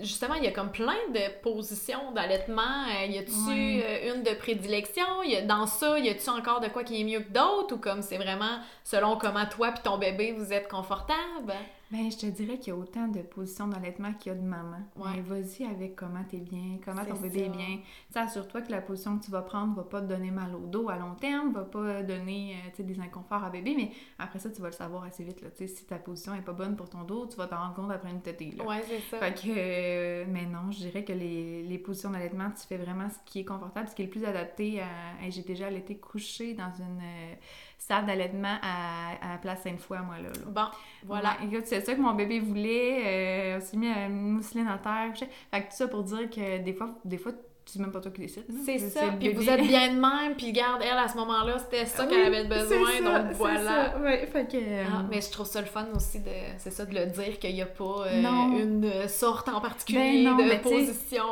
justement, 0.00 0.34
il 0.34 0.44
y 0.44 0.48
a 0.48 0.52
comme 0.52 0.72
plein 0.72 0.96
de 1.12 1.40
positions 1.42 2.12
d'allaitement? 2.12 2.62
Euh, 3.02 3.06
Y 3.06 3.18
a-tu 3.18 3.30
Ouais. 3.48 3.82
euh, 3.84 4.14
une 4.16 4.22
de 4.22 4.30
prédilection? 4.34 5.22
Y 5.24 5.36
a, 5.36 5.42
Dans 5.42 5.66
ça, 5.66 5.98
y 5.98 6.08
a-tu 6.08 6.30
encore 6.30 6.60
de 6.60 6.68
quoi 6.68 6.84
qui 6.84 7.00
est 7.00 7.04
mieux 7.04 7.20
que 7.20 7.32
d'autres? 7.32 7.74
Ou 7.74 7.78
comme 7.78 8.00
c'est 8.02 8.16
vraiment 8.16 8.58
selon 8.82 9.16
comment 9.16 9.44
toi 9.46 9.72
puis 9.72 9.82
ton 9.82 9.98
bébé 9.98 10.32
vous 10.32 10.52
êtes 10.52 10.68
confortable? 10.68 11.52
Ben, 11.90 12.10
je 12.10 12.16
te 12.16 12.26
dirais 12.26 12.58
qu'il 12.58 12.68
y 12.68 12.76
a 12.76 12.76
autant 12.76 13.08
de 13.08 13.20
positions 13.20 13.68
d'allaitement 13.68 14.12
qu'il 14.14 14.32
y 14.32 14.34
a 14.34 14.38
de 14.38 14.44
mamans. 14.44 14.82
Ouais. 14.96 15.10
Mais 15.14 15.20
vas-y 15.20 15.64
avec 15.64 15.94
comment 15.94 16.24
t'es 16.28 16.38
bien, 16.38 16.78
comment 16.84 17.04
ton 17.04 17.14
bébé 17.14 17.44
est 17.44 17.48
bien. 17.50 17.78
Tu 18.12 18.18
assure-toi 18.18 18.62
que 18.62 18.70
la 18.70 18.80
position 18.80 19.18
que 19.18 19.24
tu 19.24 19.30
vas 19.30 19.42
prendre 19.42 19.74
va 19.74 19.84
pas 19.84 20.00
te 20.00 20.06
donner 20.06 20.30
mal 20.30 20.54
au 20.54 20.66
dos 20.66 20.88
à 20.88 20.96
long 20.96 21.14
terme, 21.14 21.52
va 21.52 21.64
pas 21.64 22.02
donner 22.02 22.56
euh, 22.78 22.82
des 22.82 23.00
inconforts 23.00 23.44
à 23.44 23.50
bébé, 23.50 23.74
mais 23.76 23.90
après 24.18 24.38
ça, 24.38 24.50
tu 24.50 24.60
vas 24.60 24.68
le 24.68 24.74
savoir 24.74 25.04
assez 25.04 25.24
vite. 25.24 25.42
Là. 25.42 25.48
Si 25.54 25.84
ta 25.86 25.96
position 25.96 26.34
est 26.34 26.42
pas 26.42 26.52
bonne 26.52 26.74
pour 26.76 26.88
ton 26.88 27.04
dos, 27.04 27.26
tu 27.26 27.36
vas 27.36 27.46
t'en 27.46 27.58
rendre 27.58 27.74
compte 27.74 27.92
après 27.92 28.10
une 28.10 28.22
tétée. 28.22 28.52
Là. 28.56 28.64
Ouais, 28.64 28.82
c'est 28.86 29.00
ça. 29.10 29.18
Fait 29.18 29.34
que, 29.34 29.48
euh, 29.48 30.24
mais 30.28 30.46
non, 30.46 30.70
je 30.70 30.78
dirais 30.78 31.04
que 31.04 31.12
les, 31.12 31.62
les 31.62 31.78
positions 31.78 32.10
d'allaitement, 32.10 32.50
tu 32.50 32.66
fais 32.66 32.78
vraiment 32.78 33.08
ce 33.08 33.18
qui 33.24 33.40
est 33.40 33.44
confortable, 33.44 33.88
ce 33.88 33.94
qui 33.94 34.02
est 34.02 34.06
le 34.06 34.10
plus 34.10 34.24
adapté 34.24 34.80
à. 34.80 35.30
J'ai 35.30 35.42
déjà 35.42 35.66
allaité 35.66 35.96
couché 35.96 36.54
dans 36.54 36.70
une 36.78 37.00
euh, 37.02 37.34
salle 37.78 38.06
d'allaitement 38.06 38.56
à, 38.62 39.34
à 39.34 39.38
Place 39.38 39.62
Sainte-Foy, 39.62 39.98
moi, 40.02 40.16
là. 40.18 40.28
là. 40.28 40.46
Bon, 40.46 40.66
voilà. 41.04 41.36
Écoute, 41.42 41.66
c'est 41.66 41.80
ça 41.80 41.94
que 41.94 42.00
mon 42.00 42.14
bébé 42.14 42.40
voulait. 42.40 43.54
Euh, 43.54 43.58
on 43.58 43.60
s'est 43.60 43.76
mis 43.76 43.88
à 43.88 44.06
une 44.06 44.32
mousseline 44.32 44.68
à 44.68 44.78
terre. 44.78 45.12
Fait 45.16 45.62
que 45.62 45.70
tout 45.70 45.76
ça 45.76 45.88
pour 45.88 46.02
dire 46.04 46.30
que 46.30 46.58
des 46.58 46.72
fois, 46.72 46.98
des 47.04 47.18
fois 47.18 47.32
c'est 47.66 47.78
même 47.80 47.90
pas 47.92 48.00
toi 48.00 48.10
qui 48.12 48.20
décides. 48.20 48.44
là. 48.48 48.54
C'est 48.64 48.78
ça. 48.78 49.00
Puis 49.18 49.32
vous 49.32 49.48
êtes 49.48 49.62
bien 49.66 49.94
de 49.94 50.00
même. 50.00 50.34
Puis 50.36 50.52
garde, 50.52 50.82
elle, 50.82 50.98
à 50.98 51.08
ce 51.08 51.16
moment-là, 51.16 51.58
c'était 51.58 51.86
ça 51.86 52.06
qu'elle 52.06 52.26
avait 52.34 52.44
besoin. 52.48 52.88
ça, 53.02 53.18
donc 53.22 53.32
voilà. 53.36 53.92
ça. 53.92 53.98
Ouais, 54.00 54.26
fait 54.26 54.46
que. 54.50 54.56
euh, 54.56 54.84
Ah, 54.92 55.04
mais 55.10 55.20
je 55.20 55.30
trouve 55.30 55.46
ça 55.46 55.60
le 55.60 55.66
fun 55.66 55.86
aussi 55.94 56.20
de 56.20 56.30
c'est 56.58 56.70
ça 56.70 56.84
de 56.84 56.94
le 56.94 57.06
dire 57.06 57.38
qu'il 57.38 57.54
n'y 57.54 57.62
a 57.62 57.66
pas 57.66 58.06
euh, 58.06 58.22
une 58.62 59.08
sorte 59.08 59.48
en 59.48 59.60
particulier 59.60 60.24
Ben 60.24 60.36
non, 60.36 60.36
de 60.36 60.62
position. 60.62 61.24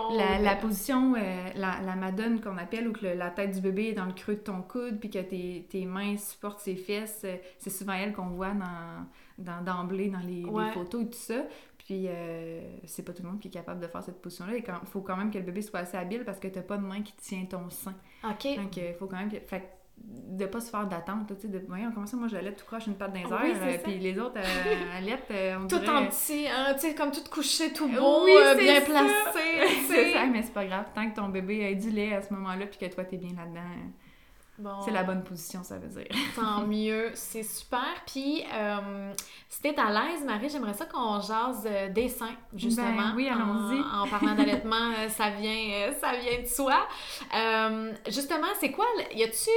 La, 0.42 0.57
position, 0.57 1.14
euh, 1.14 1.18
la, 1.55 1.81
la 1.85 1.95
madone 1.97 2.40
qu'on 2.40 2.57
appelle, 2.59 2.88
où 2.88 2.92
que 2.92 3.05
le- 3.07 3.14
la 3.14 3.31
tête 3.31 3.53
du 3.53 3.61
bébé 3.61 3.88
est 3.88 3.92
dans 3.92 4.07
le 4.07 4.12
creux 4.12 4.35
de 4.35 4.40
ton 4.40 4.62
coude, 4.62 4.99
puis 4.99 5.11
que 5.11 5.18
tes, 5.18 5.66
tes 5.71 5.85
mains 5.85 6.16
supportent 6.16 6.61
ses 6.61 6.77
fesses, 6.77 7.23
euh, 7.25 7.37
c'est 7.59 7.71
souvent 7.71 7.92
elle 7.95 8.12
qu'on 8.12 8.27
voit 8.29 8.51
dans 8.53 9.05
d'emblée 9.64 10.09
dans, 10.09 10.21
les, 10.21 10.42
les 10.42 10.45
Ouais. 10.45 10.71
photos 10.73 11.03
et 11.03 11.07
tout 11.07 11.18
ça. 11.18 11.35
Puis 11.93 12.07
euh, 12.09 12.63
c'est 12.87 13.05
pas 13.05 13.13
tout 13.13 13.23
le 13.23 13.29
monde 13.29 13.39
qui 13.39 13.49
est 13.49 13.51
capable 13.51 13.79
de 13.81 13.87
faire 13.87 14.03
cette 14.03 14.23
position-là. 14.23 14.57
Il 14.57 14.65
faut 14.89 15.03
quand 15.03 15.15
même 15.15 15.31
que 15.31 15.37
le 15.37 15.45
bébé 15.45 15.61
soit 15.61 15.81
assez 15.81 15.99
habile 15.99 16.25
parce 16.25 16.39
que 16.39 16.49
t'as 16.49 16.63
pas 16.63 16.79
de 16.79 16.83
main 16.83 17.03
qui 17.03 17.13
tient 17.17 17.45
ton 17.45 17.69
sein. 17.69 17.95
OK. 18.25 18.57
Donc 18.57 18.79
il 18.79 18.95
faut 18.99 19.07
quand 19.07 19.19
même 19.19 19.31
que... 19.31 19.39
Fait 19.41 19.63
de 20.05 20.47
pas 20.47 20.61
se 20.61 20.71
faire 20.71 20.87
d'attente, 20.87 21.29
tu 21.29 21.35
sais, 21.43 21.49
de 21.49 21.63
voyons 21.69 21.93
comment 21.93 22.07
ça, 22.07 22.17
moi 22.17 22.27
j'allais 22.27 22.55
tout 22.55 22.65
croche 22.65 22.87
une 22.87 22.95
patte 22.95 23.13
dans 23.13 23.21
les 23.21 23.27
Oui, 23.27 23.51
airs, 23.51 23.57
c'est 23.61 23.79
euh, 23.79 23.83
puis 23.85 23.99
les 23.99 24.19
autres 24.19 24.39
euh, 24.39 24.99
allaient, 24.99 25.19
euh, 25.31 25.59
on 25.63 25.69
Tout 25.69 25.79
dirait... 25.79 25.91
en 25.91 26.07
petit, 26.07 26.47
hein, 26.49 26.75
tu 26.75 26.81
sais, 26.81 26.95
comme 26.95 27.13
tout 27.13 27.23
couché, 27.31 27.73
tout 27.73 27.87
beau, 27.87 28.25
Oui, 28.25 28.33
euh, 28.35 28.55
bien 28.55 28.81
placé, 28.81 29.39
c'est 29.89 30.13
ça, 30.13 30.27
mais 30.27 30.43
c'est 30.43 30.55
pas 30.55 30.65
grave. 30.65 30.87
Tant 30.95 31.09
que 31.09 31.15
ton 31.15 31.29
bébé 31.29 31.67
a 31.67 31.75
du 31.75 31.91
lait 31.91 32.15
à 32.15 32.23
ce 32.23 32.33
moment-là, 32.33 32.67
puis 32.67 32.79
que 32.79 32.93
toi, 32.93 33.05
t'es 33.05 33.19
bien 33.19 33.37
là-dedans, 33.37 33.61
c'est 34.85 34.91
la 34.91 35.03
bonne 35.03 35.25
position, 35.25 35.62
ça 35.62 35.79
veut 35.79 35.88
dire. 35.88 36.09
Tant 36.37 36.67
mieux, 36.67 37.11
c'est 37.15 37.43
super. 37.43 37.87
Puis, 38.07 38.45
euh, 38.53 39.12
si 39.49 39.62
t'es 39.62 39.79
à 39.79 39.91
l'aise, 39.91 40.25
Marie, 40.25 40.49
j'aimerais 40.51 40.75
ça 40.75 40.87
qu'on 40.87 41.21
jase 41.21 41.67
euh, 41.67 41.88
des 41.88 42.09
seins, 42.09 42.37
justement. 42.55 42.96
Ben 42.96 43.13
oui, 43.17 43.29
allons-y. 43.29 43.81
En, 43.81 44.07
parlant 44.07 44.35
d'allaitement, 44.35 44.92
euh, 44.98 45.09
ça 45.09 45.31
vient, 45.31 45.50
euh, 45.53 45.92
ça 46.00 46.13
vient 46.17 46.40
de 46.40 46.46
soi. 46.46 46.87
justement, 48.07 48.48
c'est 48.61 48.71
quoi, 48.71 48.87
y 49.15 49.23
a-tu 49.23 49.50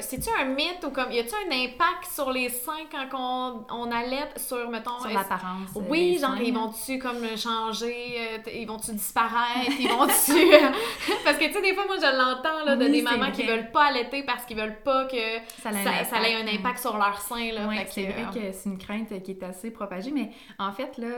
c'est-tu 0.00 0.28
un 0.38 0.46
mythe 0.46 0.84
ou 0.84 0.90
comme 0.90 1.12
y 1.12 1.18
a-tu 1.20 1.34
un 1.34 1.52
impact 1.52 2.10
sur 2.12 2.30
les 2.30 2.48
seins 2.48 2.86
quand 2.90 3.06
on, 3.14 3.64
on 3.70 3.90
allait 3.90 4.28
sur 4.36 4.68
mettons 4.68 4.98
sur 5.00 5.10
l'apparence 5.10 5.70
euh, 5.76 5.80
oui 5.88 6.18
genre 6.20 6.40
ils 6.40 6.52
vont-tu 6.52 6.98
comme 6.98 7.24
changer 7.36 8.16
euh, 8.18 8.50
ils 8.52 8.66
vont-tu 8.66 8.92
disparaître 8.92 9.70
ils 9.78 9.88
vont-tu 9.96 10.50
parce 11.24 11.38
que 11.38 11.44
tu 11.46 11.52
sais 11.52 11.62
des 11.62 11.74
fois 11.74 11.86
moi 11.86 11.96
je 11.96 12.16
l'entends 12.16 12.64
là 12.64 12.76
de 12.76 12.86
des 12.86 13.02
mamans 13.02 13.30
qui 13.30 13.44
veulent 13.44 13.70
pas 13.70 13.86
allaiter 13.86 14.24
parce 14.24 14.44
qu'ils 14.44 14.56
veulent 14.56 14.82
pas 14.82 15.04
que 15.04 15.38
ça, 15.62 15.70
ça, 15.72 16.28
ait 16.28 16.34
un 16.34 16.48
impact 16.48 16.78
sur 16.78 16.96
leur 16.96 17.20
sein 17.20 17.52
là 17.52 17.68
c'est 17.88 18.06
vrai 18.06 18.26
euh, 18.26 18.32
que 18.32 18.52
c'est 18.52 18.68
une 18.68 18.78
crainte 18.78 19.22
qui 19.22 19.30
est 19.30 19.42
assez 19.42 19.70
propagée 19.70 20.10
mais 20.10 20.30
en 20.58 20.72
fait 20.72 20.98
là 20.98 21.08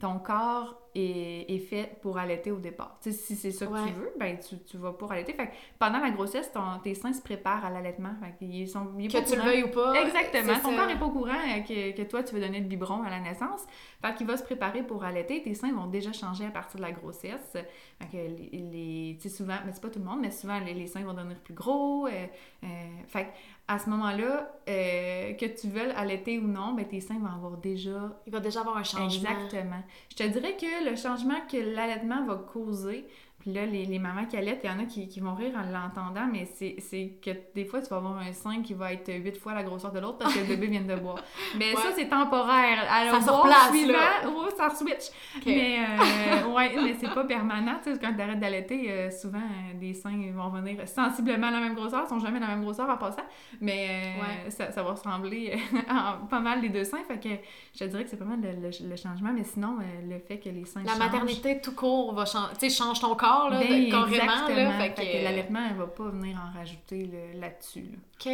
ton 0.00 0.18
corps 0.18 0.81
est, 0.94 1.58
fait 1.58 1.98
pour 2.00 2.18
allaiter 2.18 2.50
au 2.50 2.58
départ. 2.58 2.98
si 3.00 3.12
c'est 3.12 3.50
ça 3.50 3.66
que 3.66 3.86
tu 3.86 3.94
veux, 3.94 4.12
ben 4.18 4.38
tu, 4.38 4.58
tu 4.58 4.76
vas 4.76 4.92
pour 4.92 5.10
allaiter. 5.12 5.32
Fait 5.32 5.50
pendant 5.78 5.98
la 5.98 6.10
grossesse, 6.10 6.52
ton, 6.52 6.78
tes 6.82 6.94
seins 6.94 7.12
se 7.12 7.22
préparent 7.22 7.64
à 7.64 7.70
l'allaitement. 7.70 8.14
Ils 8.40 8.68
sont, 8.68 8.86
que 8.86 9.28
tu 9.28 9.36
le 9.36 9.42
veuilles 9.42 9.64
ou 9.64 9.68
pas. 9.68 9.94
Exactement. 10.02 10.58
Ton 10.60 10.76
corps 10.76 10.86
n'est 10.86 10.98
pas 10.98 11.06
au 11.06 11.10
courant 11.10 11.32
euh, 11.32 11.60
que, 11.60 11.96
que, 11.96 12.02
toi, 12.02 12.22
tu 12.22 12.34
veux 12.34 12.40
donner 12.40 12.60
le 12.60 12.66
biberon 12.66 13.02
à 13.02 13.10
la 13.10 13.20
naissance. 13.20 13.62
Fait 14.02 14.14
qu'il 14.14 14.26
va 14.26 14.36
se 14.36 14.42
préparer 14.42 14.82
pour 14.82 15.04
allaiter. 15.04 15.42
Tes 15.42 15.54
seins 15.54 15.72
vont 15.72 15.86
déjà 15.86 16.12
changer 16.12 16.44
à 16.44 16.50
partir 16.50 16.78
de 16.78 16.82
la 16.82 16.92
grossesse. 16.92 17.52
Fait 17.52 18.06
que 18.10 18.16
les, 18.16 19.16
les 19.22 19.28
souvent, 19.28 19.58
mais 19.64 19.72
c'est 19.72 19.82
pas 19.82 19.90
tout 19.90 19.98
le 19.98 20.04
monde, 20.04 20.20
mais 20.20 20.30
souvent 20.30 20.58
les, 20.60 20.74
les 20.74 20.86
seins 20.86 21.04
vont 21.04 21.14
devenir 21.14 21.38
plus 21.38 21.54
gros. 21.54 22.06
Euh, 22.06 22.26
euh, 22.64 22.66
fait 23.06 23.28
à 23.68 23.78
ce 23.78 23.88
moment-là, 23.90 24.52
euh, 24.68 25.32
que 25.34 25.46
tu 25.46 25.68
veuilles 25.68 25.92
allaiter 25.96 26.38
ou 26.38 26.46
non, 26.46 26.74
ben, 26.74 26.86
tes 26.86 27.00
seins 27.00 27.18
vont 27.18 27.26
avoir 27.26 27.56
déjà... 27.56 28.20
Il 28.26 28.32
va 28.32 28.40
déjà 28.40 28.60
avoir 28.60 28.76
un 28.76 28.84
changement. 28.84 29.30
Exactement. 29.30 29.82
Je 30.10 30.16
te 30.16 30.22
dirais 30.24 30.56
que 30.56 30.90
le 30.90 30.96
changement 30.96 31.40
que 31.50 31.56
l'allaitement 31.56 32.24
va 32.26 32.36
causer, 32.36 33.06
puis 33.42 33.52
là, 33.52 33.66
les, 33.66 33.86
les 33.86 33.98
mamans 33.98 34.26
qui 34.26 34.36
allaitent, 34.36 34.60
il 34.62 34.70
y 34.70 34.72
en 34.72 34.78
a 34.78 34.84
qui, 34.84 35.08
qui 35.08 35.18
vont 35.18 35.34
rire 35.34 35.52
en 35.56 35.68
l'entendant, 35.68 36.28
mais 36.30 36.44
c'est 36.44 37.14
que 37.20 37.30
des 37.56 37.64
fois, 37.64 37.82
tu 37.82 37.88
vas 37.88 37.96
avoir 37.96 38.16
un 38.16 38.32
sein 38.32 38.62
qui 38.62 38.72
va 38.72 38.92
être 38.92 39.12
huit 39.12 39.36
fois 39.36 39.52
la 39.52 39.64
grosseur 39.64 39.90
de 39.90 39.98
l'autre 39.98 40.18
parce 40.18 40.32
que 40.32 40.38
le 40.38 40.46
bébé 40.46 40.68
vient 40.68 40.82
de 40.82 40.94
boire. 40.94 41.18
Mais 41.58 41.74
ça, 41.74 41.88
c'est 41.92 42.08
temporaire. 42.08 42.86
Alors, 42.88 43.20
ça 43.20 43.26
se 43.26 43.30
replace, 43.30 43.70
suivant, 43.72 43.98
oh, 44.28 44.48
ça 44.56 44.70
switch. 44.70 45.10
Mais, 45.44 45.80
euh, 45.80 46.52
ouais, 46.54 46.72
mais 46.76 46.94
c'est 47.00 47.12
pas 47.12 47.24
permanent. 47.24 47.80
Tu 47.82 47.92
sais, 47.92 47.98
quand 47.98 48.14
tu 48.14 48.22
arrêtes 48.22 48.38
d'allaiter, 48.38 48.90
euh, 48.90 49.10
souvent, 49.10 49.38
euh, 49.38 49.78
des 49.78 49.92
seins 49.92 50.30
vont 50.32 50.48
venir 50.50 50.86
sensiblement 50.86 51.48
à 51.48 51.50
la 51.50 51.60
même 51.60 51.74
grosseur. 51.74 52.04
Ils 52.06 52.08
sont 52.08 52.20
jamais 52.20 52.38
à 52.38 52.42
la 52.42 52.46
même 52.48 52.62
grosseur 52.62 52.88
en 52.88 52.96
passant. 52.96 53.24
Mais 53.60 54.14
ça, 54.50 54.70
ça, 54.70 54.82
va 54.82 54.92
ressembler 54.92 55.58
pas 56.30 56.40
mal 56.40 56.60
les 56.60 56.68
deux 56.68 56.84
seins. 56.84 57.02
Fait 57.08 57.18
que 57.18 57.28
je 57.74 57.78
te 57.80 57.84
dirais 57.84 58.04
que 58.04 58.10
c'est 58.10 58.16
pas 58.16 58.24
mal 58.24 58.40
le, 58.40 58.96
changement. 58.96 59.32
Mais 59.34 59.44
sinon, 59.44 59.78
le 60.08 60.18
fait 60.20 60.38
que 60.38 60.48
les 60.48 60.64
seins 60.64 60.84
La 60.84 60.96
maternité 60.96 61.60
tout 61.60 61.74
court 61.74 62.14
va 62.14 62.24
changer. 62.24 62.54
Tu 62.58 62.70
sais, 62.70 62.76
change 62.76 63.00
ton 63.00 63.14
corps 63.16 63.31
ben, 63.50 63.90
carrément. 63.90 64.48
Là, 64.48 64.70
fait, 64.78 64.94
que, 64.94 65.24
l'allaitement, 65.24 65.60
elle 65.70 65.76
va 65.76 65.86
pas 65.86 66.08
venir 66.08 66.38
en 66.38 66.58
rajouter 66.58 67.10
là-dessus. 67.34 67.98
OK. 68.24 68.32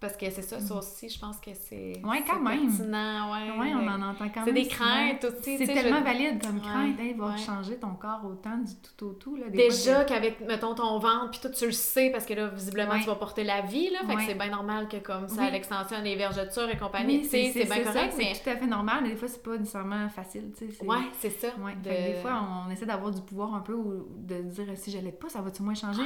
Parce 0.00 0.16
que 0.18 0.28
c'est 0.30 0.42
ça, 0.42 0.60
ça 0.60 0.74
aussi, 0.74 1.08
je 1.08 1.18
pense 1.18 1.38
que 1.38 1.50
c'est. 1.54 2.00
Oui, 2.04 2.18
quand 2.28 2.40
même. 2.40 2.66
Pertinent, 2.66 3.32
ouais. 3.32 3.50
Oui, 3.58 3.72
on 3.74 3.88
en 3.88 4.02
entend 4.02 4.28
quand 4.28 4.44
même. 4.44 4.44
C'est 4.44 4.52
des 4.52 4.68
craintes 4.68 5.24
aussi. 5.24 5.56
C'est 5.56 5.66
tellement 5.66 6.02
valide 6.02 6.42
comme 6.42 6.60
crainte. 6.60 6.96
il 7.00 7.16
va 7.16 7.36
changer 7.36 7.76
ton 7.76 7.94
corps 7.94 8.20
autant 8.24 8.58
du 8.58 8.74
tout 8.96 9.06
au 9.06 9.12
tout. 9.12 9.36
Là, 9.36 9.48
Déjà 9.48 10.04
qu'avec, 10.04 10.40
mettons, 10.40 10.74
ton 10.74 10.98
ventre, 10.98 11.30
puis 11.30 11.40
toi, 11.40 11.50
tu 11.50 11.66
le 11.66 11.72
sais, 11.72 12.10
parce 12.10 12.26
que 12.26 12.34
là, 12.34 12.48
visiblement, 12.48 12.98
tu 12.98 13.06
vas 13.06 13.14
porter 13.14 13.44
la 13.44 13.62
vie, 13.62 13.90
là. 13.90 14.00
Fait 14.06 14.16
que 14.16 14.22
c'est 14.22 14.34
bien 14.34 14.50
normal 14.50 14.88
que 14.88 14.98
comme 14.98 15.28
ça, 15.28 15.48
l'extension 15.50 16.02
des 16.02 16.16
vergetures 16.16 16.68
et 16.68 16.76
compagnie, 16.76 17.24
c'est 17.24 17.52
bien 17.52 17.82
correct. 17.82 18.14
C'est 18.16 18.42
tout 18.42 18.50
à 18.50 18.56
fait 18.56 18.66
normal, 18.66 19.00
mais 19.02 19.10
des 19.10 19.16
fois, 19.16 19.28
c'est 19.28 19.42
pas 19.42 19.56
nécessairement 19.56 20.08
facile. 20.08 20.52
Oui, 20.82 20.96
c'est 21.18 21.30
ça. 21.30 21.48
Des 21.82 22.14
fois, 22.20 22.42
on 22.66 22.70
essaie 22.70 22.86
d'avoir 22.86 23.10
du 23.10 23.22
pouvoir 23.22 23.54
un 23.54 23.60
peu 23.60 23.74
de 24.16 24.42
dire 24.42 24.66
si 24.76 24.90
je 24.90 24.98
pas, 25.10 25.28
ça 25.28 25.40
va-tu 25.40 25.62
moins 25.62 25.74
changer? 25.74 26.02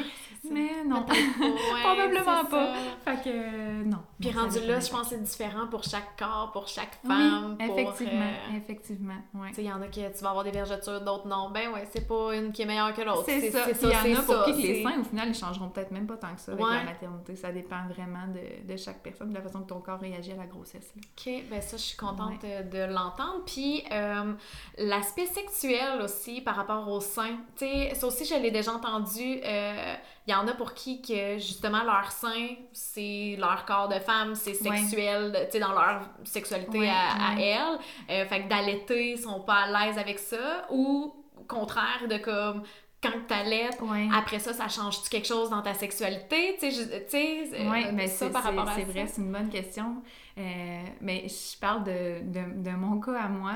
mais 0.50 0.84
non, 0.84 1.04
probablement 1.82 2.44
pas. 2.44 2.74
Fait 3.04 3.22
que 3.22 3.84
non. 3.84 3.98
Puis 4.20 4.30
rendu 4.30 4.60
là, 4.66 4.80
je 4.80 4.90
pense 4.90 5.02
que 5.02 5.08
c'est 5.10 5.22
différent 5.22 5.66
pour 5.68 5.84
chaque 5.84 6.16
corps, 6.18 6.50
pour 6.52 6.66
chaque 6.68 6.98
femme. 7.06 7.56
Oui, 7.58 7.66
effectivement, 7.70 8.20
euh, 8.22 8.56
effectivement. 8.56 9.16
Ouais. 9.34 9.50
il 9.56 9.64
y 9.64 9.72
en 9.72 9.80
a 9.82 9.86
qui 9.88 10.00
tu 10.00 10.22
vas 10.22 10.30
avoir 10.30 10.44
des 10.44 10.50
vergetures, 10.50 11.00
d'autres 11.00 11.26
non. 11.26 11.50
Ben 11.50 11.72
ouais, 11.72 11.88
c'est 11.92 12.06
pas 12.06 12.34
une 12.34 12.52
qui 12.52 12.62
est 12.62 12.66
meilleure 12.66 12.94
que 12.94 13.02
l'autre. 13.02 13.24
C'est 13.26 13.50
ça. 13.50 13.66
Il 13.70 13.88
y 13.88 14.16
en 14.16 14.20
a 14.20 14.22
pour 14.22 14.44
qui 14.44 14.52
les 14.54 14.82
seins, 14.82 15.00
au 15.00 15.04
final, 15.04 15.28
ils 15.28 15.34
changeront 15.34 15.68
peut-être 15.68 15.90
même 15.90 16.06
pas 16.06 16.16
tant 16.16 16.34
que 16.34 16.40
ça 16.40 16.52
avec 16.52 16.64
la 16.64 16.84
maternité. 16.84 17.36
Ça 17.36 17.52
dépend 17.52 17.86
vraiment 17.88 18.26
de, 18.28 18.70
de, 18.70 18.76
chaque 18.76 19.02
personne, 19.02 19.30
de 19.30 19.34
la 19.34 19.42
façon 19.42 19.60
que 19.60 19.68
ton 19.68 19.80
corps 19.80 20.00
réagit 20.00 20.32
à 20.32 20.36
la 20.36 20.46
grossesse. 20.46 20.92
OK, 20.96 21.32
ben 21.50 21.60
ça, 21.60 21.76
je 21.76 21.82
suis 21.82 21.96
contente 21.96 22.42
de 22.42 22.92
l'entendre. 22.92 23.42
Puis 23.46 23.84
euh, 23.92 24.32
l'aspect 24.78 25.26
sexuel 25.26 26.00
aussi 26.02 26.40
par 26.40 26.56
rapport 26.56 26.88
aux 26.88 27.00
seins. 27.00 27.38
Tu 27.56 27.66
sais, 27.66 27.94
ça 27.98 28.06
aussi, 28.06 28.24
je 28.24 28.34
l'ai 28.34 28.50
déjà 28.50 28.72
entendu. 28.72 29.20
Il 29.22 29.42
euh, 29.44 29.94
y 30.26 30.34
en 30.34 30.46
a 30.48 30.52
pour 30.52 30.74
qui 30.74 31.02
que 31.02 31.38
justement 31.38 31.82
leur 31.84 32.10
sein, 32.10 32.56
c'est 32.72 33.36
leur 33.38 33.64
corps 33.64 33.88
de 33.88 33.98
femme, 33.98 34.34
c'est 34.34 34.54
sexuel, 34.54 35.46
tu 35.46 35.52
sais, 35.52 35.60
dans 35.60 35.72
leur 35.72 36.02
sexualité 36.24 36.88
à, 36.88 37.34
elles. 37.38 37.78
Euh, 38.10 38.26
fait 38.26 38.42
que 38.42 38.48
d'allaiter, 38.48 39.12
ils 39.12 39.18
sont 39.18 39.40
pas 39.40 39.64
à 39.64 39.86
l'aise 39.86 39.98
avec 39.98 40.18
ça. 40.18 40.66
Ou 40.70 41.14
contraire, 41.46 42.06
de 42.08 42.18
comme 42.18 42.62
quand 43.02 43.10
tu 43.28 43.34
allaites, 43.34 43.78
après 44.12 44.38
ça, 44.38 44.52
ça 44.52 44.68
change-tu 44.68 45.08
quelque 45.08 45.28
chose 45.28 45.50
dans 45.50 45.62
ta 45.62 45.74
sexualité? 45.74 46.56
Tu 46.58 46.72
sais, 46.72 47.48
oui, 47.70 47.86
mais 47.92 48.08
ça 48.08 48.28
par 48.30 48.42
rapport 48.42 48.68
à 48.68 48.74
C'est 48.74 48.84
vrai, 48.84 49.06
c'est 49.06 49.20
une 49.20 49.32
bonne 49.32 49.50
question. 49.50 50.02
mais 50.36 51.26
je 51.28 51.58
parle 51.58 51.84
de, 51.84 52.20
de, 52.22 52.62
de, 52.62 52.70
mon 52.70 53.00
cas 53.00 53.20
à 53.20 53.28
moi. 53.28 53.54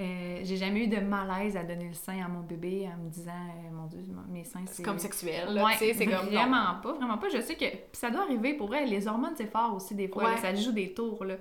Euh, 0.00 0.40
j'ai 0.44 0.56
jamais 0.56 0.84
eu 0.84 0.86
de 0.86 0.98
malaise 1.00 1.56
à 1.56 1.64
donner 1.64 1.88
le 1.88 1.94
sein 1.94 2.24
à 2.24 2.28
mon 2.28 2.40
bébé 2.40 2.88
en 2.88 3.02
me 3.02 3.10
disant 3.10 3.32
euh, 3.32 3.70
mon 3.72 3.86
dieu 3.86 3.98
mes 4.28 4.44
seins 4.44 4.60
c'est 4.66 4.84
comme 4.84 4.98
sexuel 4.98 5.52
là, 5.52 5.64
ouais, 5.64 5.72
c'est 5.76 6.06
comme 6.06 6.26
vraiment 6.26 6.76
pas 6.80 6.92
vraiment 6.92 7.18
pas. 7.18 7.28
Je 7.28 7.40
sais 7.40 7.56
que 7.56 7.64
ça 7.92 8.08
doit 8.08 8.22
arriver 8.22 8.54
pour 8.54 8.68
vrai 8.68 8.86
les 8.86 9.08
hormones 9.08 9.34
c'est 9.36 9.50
fort 9.50 9.74
aussi 9.74 9.96
des 9.96 10.06
fois 10.06 10.36
ça 10.36 10.54
joue 10.54 10.70
des 10.70 10.94
tours 10.94 11.24
là 11.24 11.34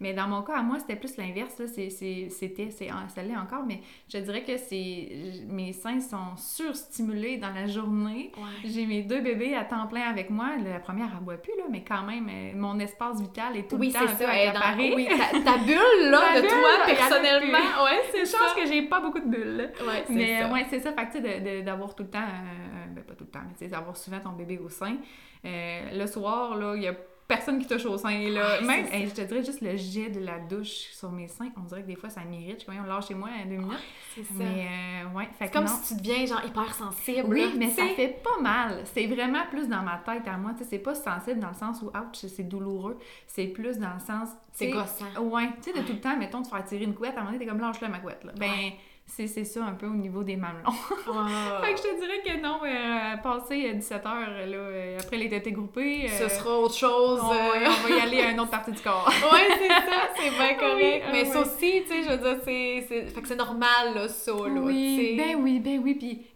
mais 0.00 0.12
dans 0.12 0.28
mon 0.28 0.42
cas, 0.42 0.54
à 0.56 0.62
moi, 0.62 0.78
c'était 0.78 0.96
plus 0.96 1.16
l'inverse. 1.16 1.60
C'était, 1.66 2.70
ça 2.70 3.22
l'est 3.22 3.36
encore, 3.36 3.64
mais 3.64 3.80
je 4.08 4.18
dirais 4.18 4.42
que 4.42 4.56
c'est 4.56 5.08
mes 5.48 5.72
seins 5.72 6.00
sont 6.00 6.36
surstimulés 6.36 7.36
dans 7.38 7.52
la 7.52 7.66
journée. 7.66 8.32
J'ai 8.64 8.86
mes 8.86 9.02
deux 9.02 9.20
bébés 9.20 9.54
à 9.54 9.64
temps 9.64 9.86
plein 9.86 10.08
avec 10.08 10.30
moi. 10.30 10.50
La 10.62 10.80
première, 10.80 11.08
elle 11.16 11.24
boit 11.24 11.36
plus, 11.36 11.56
là, 11.56 11.64
mais 11.70 11.82
quand 11.82 12.02
même, 12.02 12.28
euh, 12.28 12.52
mon 12.56 12.78
espace 12.78 13.20
vital 13.20 13.56
est 13.56 13.68
tout 13.68 13.76
le 13.76 13.92
temps 13.92 14.06
ça, 14.06 14.14
peu 14.14 14.94
Oui, 14.94 15.08
ta, 15.44 15.58
bulle, 15.58 16.10
là, 16.10 16.40
de 16.40 16.48
toi, 16.48 16.86
personnellement. 16.86 17.84
Ouais, 17.84 18.00
c'est 18.12 18.24
chance 18.24 18.54
que 18.54 18.66
j'ai 18.66 18.82
pas 18.82 19.00
beaucoup 19.00 19.20
de 19.20 19.28
bulles. 19.28 19.72
Ouais, 19.86 20.04
mais 20.08 20.42
ça. 20.42 20.52
ouais, 20.52 20.66
c'est 20.70 20.80
ça. 20.80 20.92
Fait 20.92 21.06
que, 21.06 21.60
d'avoir 21.62 21.94
tout 21.94 22.04
le 22.04 22.10
temps, 22.10 22.18
euh, 22.18 22.94
ben, 22.94 23.04
pas 23.04 23.14
tout 23.14 23.24
le 23.24 23.30
temps, 23.30 23.40
mais 23.60 23.68
d'avoir 23.68 23.96
souvent 23.96 24.20
ton 24.20 24.32
bébé 24.32 24.58
au 24.58 24.68
sein. 24.68 24.96
Euh, 25.44 25.80
le 25.92 26.06
soir, 26.06 26.56
là, 26.56 26.74
il 26.76 26.82
y 26.82 26.88
a 26.88 26.94
personne 27.26 27.58
qui 27.58 27.66
touche 27.66 27.84
au 27.86 27.96
sein. 27.96 28.30
Là. 28.30 28.60
Même, 28.60 28.86
je 28.92 29.14
te 29.14 29.22
dirais 29.22 29.42
juste 29.42 29.60
le 29.60 29.76
jet 29.76 30.10
de 30.10 30.20
la 30.20 30.38
douche 30.38 30.88
sur 30.92 31.10
mes 31.10 31.28
seins, 31.28 31.50
on 31.56 31.62
dirait 31.62 31.82
que 31.82 31.86
des 31.86 31.96
fois 31.96 32.10
ça 32.10 32.22
m'irrite. 32.22 32.64
Je 32.66 32.72
on 32.72 32.84
lâche 32.84 33.08
chez 33.08 33.14
moi 33.14 33.28
à 33.40 33.44
deux 33.44 33.56
minutes. 33.56 33.78
c'est. 34.14 34.24
Mais 34.34 34.66
euh, 35.04 35.16
ouais, 35.16 35.28
c'est 35.38 35.52
comme 35.52 35.66
si 35.66 35.94
tu 35.94 36.02
deviens 36.02 36.26
genre 36.26 36.44
hyper 36.44 36.74
sensible. 36.74 37.28
Oui, 37.28 37.54
mais 37.56 37.70
ça 37.70 37.86
fait 37.96 38.20
pas 38.22 38.40
mal. 38.40 38.84
C'est 38.92 39.06
vraiment 39.06 39.44
plus 39.50 39.68
dans 39.68 39.82
ma 39.82 39.98
tête 39.98 40.26
à 40.26 40.36
moi. 40.36 40.52
C'est 40.68 40.78
pas 40.78 40.94
sensible 40.94 41.40
dans 41.40 41.48
le 41.48 41.54
sens 41.54 41.82
où, 41.82 41.86
ouch, 41.86 42.26
c'est 42.28 42.48
douloureux. 42.48 42.98
C'est 43.26 43.46
plus 43.46 43.78
dans 43.78 43.94
le 43.94 44.00
sens. 44.00 44.30
C'est 44.52 44.70
gossant. 44.70 45.06
Ouais, 45.20 45.48
tu 45.62 45.72
sais, 45.72 45.80
de 45.80 45.84
tout 45.84 45.94
le 45.94 46.00
temps, 46.00 46.16
mettons, 46.16 46.40
de 46.40 46.46
faire 46.46 46.64
tirer 46.64 46.84
une 46.84 46.94
couette, 46.94 47.16
à 47.16 47.20
un 47.20 47.24
moment 47.24 47.32
donné, 47.32 47.44
t'es 47.44 47.50
comme 47.50 47.60
lâche-le 47.60 47.88
ma 47.88 47.98
couette. 47.98 48.24
Là. 48.24 48.32
Ben 48.38 48.72
c'est 49.06 49.44
ça 49.44 49.64
un 49.64 49.74
peu 49.74 49.86
au 49.86 49.94
niveau 49.94 50.24
des 50.24 50.36
mamelons. 50.36 50.70
fait 50.72 51.74
que 51.74 51.78
je 51.78 51.82
te 51.82 52.00
dirais 52.00 52.22
que 52.24 52.42
non, 52.42 52.60
euh, 52.64 53.16
passer 53.18 53.74
17 53.74 54.06
heures, 54.06 54.46
là, 54.46 54.56
euh, 54.56 54.98
après 54.98 55.18
les 55.18 55.28
tétés 55.28 55.52
groupés... 55.52 56.08
Ce 56.08 56.24
euh, 56.24 56.28
sera 56.28 56.58
autre 56.58 56.74
chose. 56.74 57.20
On, 57.22 57.28
va, 57.28 57.96
y 57.96 58.00
aller 58.00 58.20
à 58.22 58.30
une 58.30 58.40
autre 58.40 58.50
partie 58.50 58.72
du 58.72 58.80
corps. 58.80 59.08
oui, 59.32 59.38
c'est 59.58 59.68
ça, 59.68 60.08
c'est 60.16 60.30
bien 60.30 60.54
correct. 60.58 61.06
Mais 61.12 61.24
ça 61.26 61.42
aussi, 61.42 61.82
tu 61.82 61.88
sais, 61.88 62.02
je 62.02 62.10
veux 62.10 62.16
dire, 62.16 62.38
c'est... 62.44 62.80
Fait 62.82 63.22
que 63.22 63.28
c'est 63.28 63.36
normal, 63.36 63.94
là, 63.94 64.08
ça, 64.08 64.32
là, 64.32 64.60
Oui, 64.60 65.14
ben 65.16 65.36
oui, 65.40 65.60
ben 65.60 65.80
oui, 65.82 65.94
puis 65.94 66.26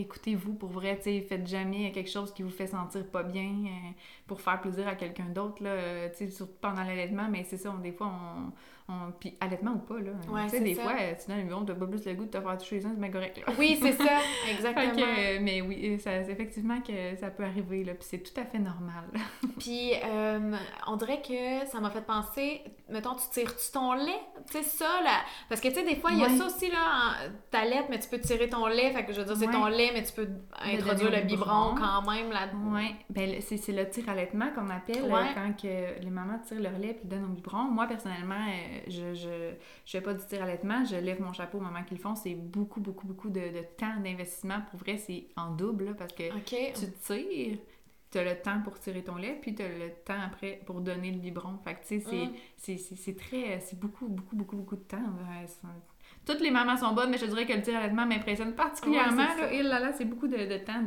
écoutez-vous, 0.00 0.54
pour 0.54 0.70
vrai, 0.70 0.96
tu 0.98 1.04
sais, 1.04 1.26
faites 1.26 1.46
jamais 1.46 1.90
quelque 1.92 2.10
chose 2.10 2.34
qui 2.34 2.42
vous 2.42 2.50
fait 2.50 2.66
sentir 2.66 3.06
pas 3.06 3.22
bien 3.22 3.50
pour 4.26 4.40
faire 4.40 4.60
plaisir 4.60 4.88
à 4.88 4.94
quelqu'un 4.94 5.26
d'autre, 5.26 5.62
là, 5.62 6.08
tu 6.10 6.16
sais, 6.16 6.30
surtout 6.30 6.54
pendant 6.60 6.82
l'allaitement, 6.82 7.28
mais 7.30 7.44
c'est 7.44 7.56
ça, 7.56 7.72
des 7.82 7.92
fois, 7.92 8.08
on 8.08 8.52
puis 9.18 9.36
allaitement 9.40 9.72
ou 9.72 9.78
pas, 9.78 9.98
là. 9.98 10.12
tu 10.22 10.48
sais, 10.48 10.60
des 10.60 10.74
fois, 10.74 10.92
tu 11.20 11.28
donnes 11.28 11.48
le 11.48 11.54
tu 11.54 11.66
t'as 11.66 11.74
pas 11.74 11.86
plus 11.86 12.04
le 12.04 12.14
goût 12.14 12.24
de 12.24 12.30
te 12.30 12.40
faire 12.40 12.58
toucher 12.58 12.76
les 12.76 12.82
seins, 12.82 12.92
c'est 12.94 13.00
bien 13.00 13.10
correct, 13.10 13.40
Oui, 13.58 13.78
c'est 13.82 13.92
ça, 13.92 14.18
exactement. 14.50 15.06
mais 15.40 15.60
oui, 15.60 15.98
ça, 15.98 16.20
effectivement 16.20 16.80
que 16.80 17.16
ça 17.16 17.30
peut 17.30 17.42
arriver, 17.42 17.82
là, 17.82 17.94
puis 17.94 18.06
c'est 18.08 18.18
tout 18.18 18.38
à 18.40 18.44
fait 18.44 18.58
normal. 18.58 19.04
puis 19.58 19.92
euh, 20.04 20.56
on 20.86 20.96
dirait 20.96 21.20
que 21.20 21.66
ça 21.68 21.80
m'a 21.80 21.90
fait 21.90 22.02
penser, 22.06 22.62
mettons, 22.88 23.16
tu 23.16 23.28
tires-tu 23.30 23.72
ton 23.72 23.94
lait? 23.94 24.20
Tu 24.50 24.58
sais, 24.58 24.62
ça, 24.62 25.02
là, 25.02 25.22
parce 25.48 25.60
que, 25.60 25.68
tu 25.68 25.74
sais, 25.74 25.84
des 25.84 25.96
fois, 25.96 26.10
il 26.12 26.18
y 26.18 26.24
a 26.24 26.28
ça 26.28 26.46
aussi, 26.46 26.70
là, 26.70 27.28
ta 27.50 27.64
lettre, 27.64 27.86
mais 27.90 27.98
tu 27.98 28.08
peux 28.08 28.20
tirer 28.20 28.48
ton 28.48 28.66
lait, 28.66 28.92
fait 28.92 29.04
que 29.04 29.12
je 29.12 29.20
veux 29.20 29.26
dire, 29.26 29.36
c'est 29.36 29.50
ton 29.50 29.66
lait, 29.66 29.90
mais 29.94 30.04
tu 30.04 30.12
peux 30.12 30.28
introduire 30.62 31.10
le 31.10 31.22
biberon, 31.22 31.74
quand 31.74 32.08
même, 32.08 32.30
là 32.30 32.48
Oui, 32.72 32.94
ben 33.10 33.40
c'est 33.40 33.72
le 33.72 33.88
tir 33.90 34.08
allaitement 34.16 34.50
qu'on 34.54 34.68
appelle, 34.70 35.08
quand 35.34 35.52
que 35.60 36.00
les 36.02 36.10
mamans 36.10 36.38
tirent 36.40 36.60
leur 36.60 36.78
lait 36.78 36.94
puis 36.94 37.08
donnent 37.08 37.24
au 37.24 37.34
biberon. 37.34 37.64
Moi, 37.64 37.86
personnellement, 37.86 38.34
euh, 38.34 38.80
je, 38.88 39.14
je, 39.14 39.54
je 39.84 39.90
fais 39.90 40.00
pas 40.00 40.14
du 40.14 40.24
tir 40.26 40.42
allaitement, 40.42 40.84
je 40.84 40.96
lève 40.96 41.20
mon 41.20 41.32
chapeau 41.32 41.58
aux 41.58 41.62
mamans 41.62 41.84
qui 41.84 41.94
le 41.94 42.00
font, 42.00 42.14
c'est 42.14 42.34
beaucoup, 42.34 42.80
beaucoup, 42.80 43.06
beaucoup 43.06 43.28
de, 43.28 43.40
de 43.40 43.62
temps 43.76 44.00
d'investissement. 44.02 44.60
Pour 44.70 44.80
vrai, 44.80 44.96
c'est 44.96 45.26
en 45.36 45.50
double, 45.50 45.94
parce 45.96 46.12
que 46.12 46.24
tu 46.72 46.90
tires, 46.92 47.58
tu 48.10 48.18
as 48.18 48.24
le 48.24 48.40
temps 48.40 48.60
pour 48.62 48.78
tirer 48.78 49.02
ton 49.02 49.16
lait, 49.16 49.38
puis 49.40 49.54
tu 49.54 49.62
as 49.62 49.68
le 49.68 49.90
temps 50.04 50.20
après 50.24 50.60
pour 50.66 50.80
donner 50.80 51.10
le 51.12 51.18
biberon. 51.18 51.58
Fait 51.64 51.74
que, 51.74 51.86
tu 51.86 52.00
sais, 52.00 52.76
c'est 52.76 53.12
mm. 53.12 53.16
très... 53.16 53.60
C'est 53.60 53.78
beaucoup, 53.78 54.08
beaucoup, 54.08 54.36
beaucoup, 54.36 54.56
beaucoup 54.56 54.76
de 54.76 54.82
temps. 54.82 55.02
Toutes 56.26 56.40
les 56.40 56.50
mamans 56.50 56.76
sont 56.76 56.92
bonnes, 56.92 57.10
mais 57.10 57.18
je 57.18 57.26
dirais 57.26 57.46
que 57.46 57.52
le 57.52 57.62
tir 57.62 57.76
allaitement 57.76 58.04
m'impressionne 58.04 58.52
particulièrement. 58.52 59.28
là, 59.38 59.62
là, 59.62 59.80
là 59.80 59.92
c'est 59.96 60.04
beaucoup 60.04 60.26
de, 60.26 60.36
de 60.36 60.58
temps. 60.58 60.84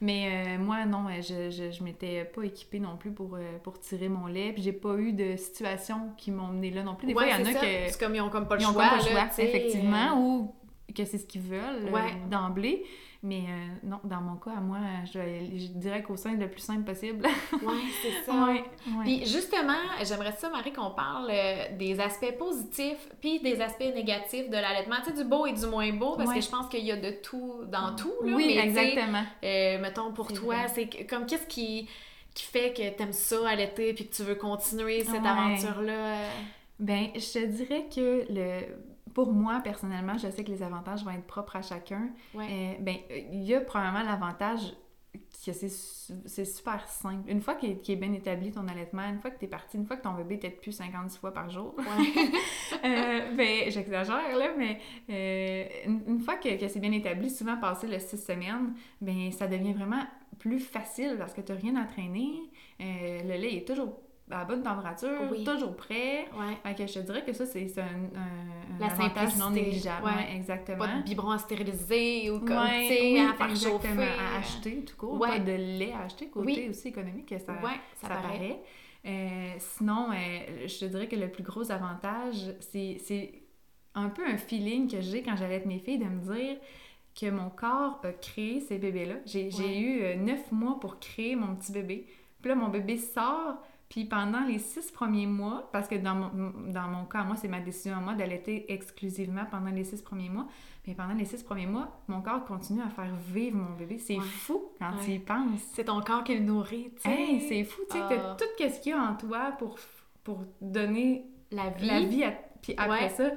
Mais 0.00 0.28
euh, 0.46 0.58
moi, 0.62 0.84
non, 0.84 1.06
je, 1.20 1.50
je, 1.50 1.70
je 1.72 1.82
m'étais 1.82 2.24
pas 2.24 2.42
équipée 2.42 2.78
non 2.78 2.96
plus 2.96 3.10
pour, 3.10 3.34
euh, 3.34 3.58
pour 3.62 3.80
tirer 3.80 4.08
mon 4.08 4.26
lait. 4.26 4.52
Puis 4.52 4.62
j'ai 4.62 4.72
pas 4.72 4.94
eu 4.96 5.12
de 5.12 5.36
situation 5.36 6.12
qui 6.16 6.30
m'ont 6.30 6.48
mené 6.48 6.70
là 6.70 6.82
non 6.82 6.94
plus. 6.94 7.06
Des 7.06 7.14
fois, 7.14 7.26
il 7.26 7.30
y 7.30 7.34
en 7.34 7.46
a 7.46 7.54
que. 7.54 7.66
C'est 7.88 7.98
comme 7.98 8.14
ils 8.14 8.20
ont 8.20 8.28
comme 8.30 8.46
pas 8.46 8.56
le 8.56 8.60
choix. 8.60 8.70
Ont 8.70 8.74
pas 8.74 8.96
le 8.96 9.02
choix, 9.02 9.28
effectivement. 9.38 10.12
Euh. 10.12 10.20
Ou 10.20 10.54
que 10.94 11.04
c'est 11.04 11.18
ce 11.18 11.26
qu'ils 11.26 11.42
veulent 11.42 11.90
d'emblée. 12.30 12.84
Mais 13.20 13.46
euh, 13.48 13.66
non, 13.82 13.98
dans 14.04 14.20
mon 14.20 14.36
cas, 14.36 14.52
à 14.52 14.60
moi, 14.60 14.78
je, 15.06 15.18
je 15.58 15.66
dirais 15.78 16.02
qu'au 16.04 16.16
sein 16.16 16.36
le 16.36 16.48
plus 16.48 16.60
simple 16.60 16.84
possible. 16.84 17.26
oui, 17.52 17.92
c'est 18.00 18.24
ça. 18.24 18.44
Ouais, 18.44 18.62
Puis 19.02 19.26
justement, 19.26 19.72
j'aimerais 20.04 20.32
ça, 20.32 20.48
Marie, 20.50 20.72
qu'on 20.72 20.90
parle 20.90 21.28
euh, 21.28 21.76
des 21.76 21.98
aspects 21.98 22.36
positifs 22.38 23.08
puis 23.20 23.40
des 23.40 23.60
aspects 23.60 23.92
négatifs 23.92 24.48
de 24.48 24.54
l'allaitement. 24.54 24.96
Tu 25.02 25.10
sais, 25.10 25.16
du 25.16 25.24
beau 25.24 25.46
et 25.46 25.52
du 25.52 25.66
moins 25.66 25.92
beau, 25.92 26.14
parce 26.16 26.32
que 26.32 26.40
je 26.40 26.48
pense 26.48 26.68
qu'il 26.68 26.84
y 26.84 26.92
a 26.92 26.96
de 26.96 27.10
tout 27.10 27.64
dans 27.66 27.96
tout. 27.96 28.12
Là, 28.22 28.36
oui, 28.36 28.56
exactement. 28.56 29.24
Euh, 29.42 29.80
mettons, 29.80 30.12
pour 30.12 30.32
toi, 30.32 30.68
c'est 30.68 30.86
comme 31.06 31.26
qu'est-ce 31.26 31.46
qui, 31.46 31.88
qui 32.34 32.44
fait 32.44 32.72
que 32.72 32.96
tu 32.96 33.02
aimes 33.02 33.12
ça 33.12 33.48
allaiter 33.48 33.94
puis 33.94 34.06
que 34.06 34.14
tu 34.14 34.22
veux 34.22 34.36
continuer 34.36 35.02
cette 35.02 35.26
aventure-là? 35.26 36.20
Ben, 36.78 37.08
je 37.16 37.32
te 37.32 37.44
dirais 37.46 37.86
que 37.92 38.24
le 38.32 38.60
pour 39.14 39.32
moi, 39.32 39.60
personnellement, 39.62 40.18
je 40.18 40.30
sais 40.30 40.44
que 40.44 40.50
les 40.50 40.62
avantages 40.62 41.04
vont 41.04 41.10
être 41.10 41.26
propres 41.26 41.56
à 41.56 41.62
chacun. 41.62 42.10
Euh, 42.36 42.74
ben, 42.80 42.96
il 43.32 43.42
y 43.42 43.54
a 43.54 43.60
probablement 43.60 44.02
l'avantage 44.02 44.74
que 45.44 45.52
c'est 45.52 46.44
super 46.44 46.86
simple. 46.88 47.28
Une 47.30 47.40
fois 47.40 47.54
qu'il 47.54 47.70
est, 47.70 47.96
bien 47.96 48.12
établi 48.12 48.50
ton 48.50 48.66
allaitement, 48.68 49.08
une 49.08 49.20
fois 49.20 49.30
que 49.30 49.38
tu 49.38 49.46
es 49.46 49.48
parti, 49.48 49.76
une 49.76 49.86
fois 49.86 49.96
que 49.96 50.02
ton 50.02 50.14
bébé 50.14 50.38
t'aide 50.38 50.60
plus 50.60 50.72
56 50.72 51.18
fois 51.18 51.32
par 51.32 51.48
jour, 51.48 51.74
euh, 52.84 53.34
ben, 53.34 53.70
j'exagère 53.70 54.36
là, 54.36 54.52
mais 54.56 54.78
euh, 55.10 55.64
une, 56.06 56.20
fois 56.20 56.36
que, 56.36 56.58
que 56.58 56.68
c'est 56.68 56.80
bien 56.80 56.92
établi, 56.92 57.30
souvent 57.30 57.56
passé 57.56 57.86
les 57.86 58.00
six 58.00 58.18
semaines, 58.18 58.74
ben 59.00 59.30
ça 59.32 59.46
devient 59.46 59.72
vraiment 59.72 60.02
plus 60.38 60.60
facile 60.60 61.16
parce 61.18 61.32
que 61.32 61.40
tu 61.40 61.52
n'as 61.52 61.58
rien 61.58 61.76
à 61.76 61.84
traîner. 61.84 62.50
le 62.78 63.36
lait 63.40 63.56
est 63.56 63.66
toujours 63.66 63.98
à 64.30 64.44
bonne 64.44 64.62
température, 64.62 65.08
toujours 65.44 65.76
prêt. 65.76 66.28
Ouais. 66.36 66.86
je 66.86 66.92
te 66.92 66.98
dirais 67.00 67.24
que 67.24 67.32
ça, 67.32 67.46
c'est 67.46 67.66
un, 67.78 67.84
un, 67.84 68.78
La 68.78 68.86
avantage 68.86 69.36
non 69.36 69.50
négligeable. 69.50 70.04
Ouais. 70.04 70.36
exactement. 70.36 70.78
Pas 70.78 70.96
de 70.98 71.02
biberon 71.02 71.30
à 71.30 71.38
stériliser 71.38 72.30
ou 72.30 72.40
comme, 72.40 72.52
à 72.52 72.68
faire 72.68 73.50
exactement, 73.50 74.02
à 74.02 74.38
acheter, 74.38 74.84
tout 74.84 74.96
court. 74.96 75.18
Pas 75.18 75.38
de 75.38 75.52
lait 75.52 75.92
à 75.92 76.04
acheter, 76.04 76.28
côté 76.28 76.68
aussi 76.68 76.88
économique, 76.88 77.34
ça, 77.38 77.54
ça, 78.00 78.08
paraît. 78.08 78.60
Euh, 79.06 79.54
sinon, 79.58 80.10
euh, 80.10 80.66
je 80.66 80.78
te 80.78 80.84
dirais 80.84 81.06
que 81.06 81.16
le 81.16 81.28
plus 81.28 81.42
gros 81.42 81.70
avantage, 81.70 82.54
c'est 82.60 83.32
un 83.94 84.08
peu 84.08 84.26
un 84.26 84.36
feeling 84.36 84.90
que 84.90 85.00
j'ai 85.00 85.22
quand 85.22 85.36
j'allais 85.36 85.62
mes 85.64 85.78
filles 85.78 85.98
de 85.98 86.04
me 86.04 86.20
dire 86.34 86.56
que 87.18 87.30
mon 87.30 87.50
corps 87.50 88.00
a 88.04 88.12
créé 88.12 88.60
ces 88.60 88.78
bébés-là. 88.78 89.16
J'ai 89.24 89.80
eu 89.80 90.02
euh, 90.02 90.16
neuf 90.16 90.52
mois 90.52 90.78
pour 90.78 90.98
créer 90.98 91.36
mon 91.36 91.56
petit 91.56 91.72
bébé. 91.72 92.06
Puis 92.40 92.48
là, 92.48 92.54
mon 92.54 92.68
bébé 92.68 92.96
sort 92.96 93.56
puis 93.88 94.04
pendant 94.04 94.44
les 94.44 94.58
six 94.58 94.90
premiers 94.90 95.26
mois, 95.26 95.70
parce 95.72 95.88
que 95.88 95.94
dans 95.94 96.14
mon, 96.14 96.30
dans 96.70 96.88
mon 96.88 97.06
cas, 97.06 97.24
moi, 97.24 97.36
c'est 97.36 97.48
ma 97.48 97.60
décision 97.60 97.96
à 97.96 98.00
moi 98.00 98.14
d'allaiter 98.14 98.70
exclusivement 98.70 99.46
pendant 99.50 99.70
les 99.70 99.84
six 99.84 100.02
premiers 100.02 100.28
mois, 100.28 100.46
mais 100.86 100.94
pendant 100.94 101.14
les 101.14 101.24
six 101.24 101.42
premiers 101.42 101.66
mois, 101.66 102.02
mon 102.06 102.20
corps 102.20 102.44
continue 102.44 102.82
à 102.82 102.90
faire 102.90 103.14
vivre 103.32 103.56
mon 103.56 103.76
bébé. 103.76 103.98
C'est 103.98 104.20
fou 104.20 104.72
quand 104.78 104.92
tu 105.02 105.12
y 105.12 105.18
penses. 105.18 105.60
C'est 105.72 105.84
ton 105.84 106.02
corps 106.02 106.22
qui 106.22 106.34
le 106.34 106.44
nourrit, 106.44 106.92
tu 106.96 107.08
sais. 107.08 107.40
c'est 107.48 107.64
fou, 107.64 107.80
tu 107.90 107.96
sais, 107.96 108.04
ah. 108.10 108.36
tout 108.38 108.44
ce 108.58 108.80
qu'il 108.80 108.92
y 108.92 108.94
a 108.94 109.02
en 109.02 109.14
toi 109.14 109.52
pour, 109.58 109.78
pour 110.22 110.44
donner 110.60 111.24
la 111.50 111.70
vie. 111.70 111.86
La 111.86 112.00
vie 112.00 112.24
puis 112.60 112.74
après 112.76 113.08
ça, 113.10 113.30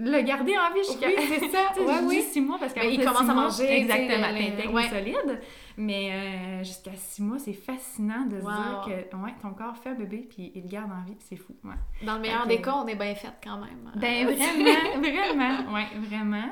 le 0.00 0.22
garder 0.22 0.54
en 0.56 0.72
vie 0.72 0.84
jusqu'à... 0.84 1.08
Oui, 1.08 1.14
c'est 1.18 1.48
ça. 1.48 1.72
ouais, 1.80 2.06
oui. 2.06 2.22
six 2.22 2.40
mois 2.40 2.58
parce 2.58 2.72
qu'il 2.72 2.98
commence 2.98 3.28
à 3.28 3.34
manger. 3.34 3.72
Exactement, 3.72 4.28
t'intègres 4.28 4.82
solide. 4.90 5.40
Mais 5.76 6.10
euh, 6.12 6.64
jusqu'à 6.64 6.92
six 6.96 7.22
mois, 7.22 7.38
c'est 7.38 7.52
fascinant 7.52 8.26
de 8.26 8.40
se 8.40 8.44
dire 8.44 8.84
que 8.84 9.16
ouais, 9.16 9.34
ton 9.40 9.50
corps 9.50 9.76
fait 9.76 9.90
un 9.90 9.94
bébé 9.94 10.26
puis 10.28 10.52
il 10.54 10.62
le 10.62 10.68
garde 10.68 10.90
en 10.90 11.04
vie. 11.04 11.16
C'est 11.20 11.36
fou. 11.36 11.54
Ouais. 11.64 11.74
Dans 12.04 12.14
le 12.14 12.20
meilleur 12.20 12.46
des 12.46 12.60
cas, 12.60 12.74
on 12.74 12.86
est 12.86 12.96
bien 12.96 13.14
fait 13.14 13.32
quand 13.42 13.58
même. 13.58 13.90
Ben 13.96 14.26
vraiment, 14.26 14.98
vraiment. 14.98 15.72
Ouais, 15.72 15.86
vraiment. 16.00 16.50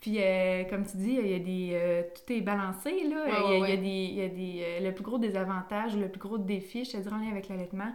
Puis, 0.00 0.16
euh, 0.18 0.64
comme 0.64 0.86
tu 0.86 0.96
dis, 0.96 1.18
il 1.20 1.30
y 1.30 1.34
a 1.34 1.38
des, 1.38 1.70
euh, 1.74 2.02
tout 2.14 2.32
est 2.32 2.40
balancé. 2.40 2.90
Là. 3.06 3.26
il, 3.50 3.68
y 3.68 3.72
a, 3.72 3.76
des, 3.76 3.86
il 3.86 4.14
y 4.14 4.22
a 4.22 4.28
des, 4.28 4.80
le 4.82 4.94
plus 4.94 5.04
gros 5.04 5.18
désavantage, 5.18 5.94
le 5.94 6.08
plus 6.08 6.20
gros 6.20 6.38
défi, 6.38 6.86
je 6.86 6.92
te 6.92 6.96
dirais, 6.96 7.14
en 7.14 7.18
lien 7.18 7.30
avec 7.30 7.50
l'allaitement, 7.50 7.92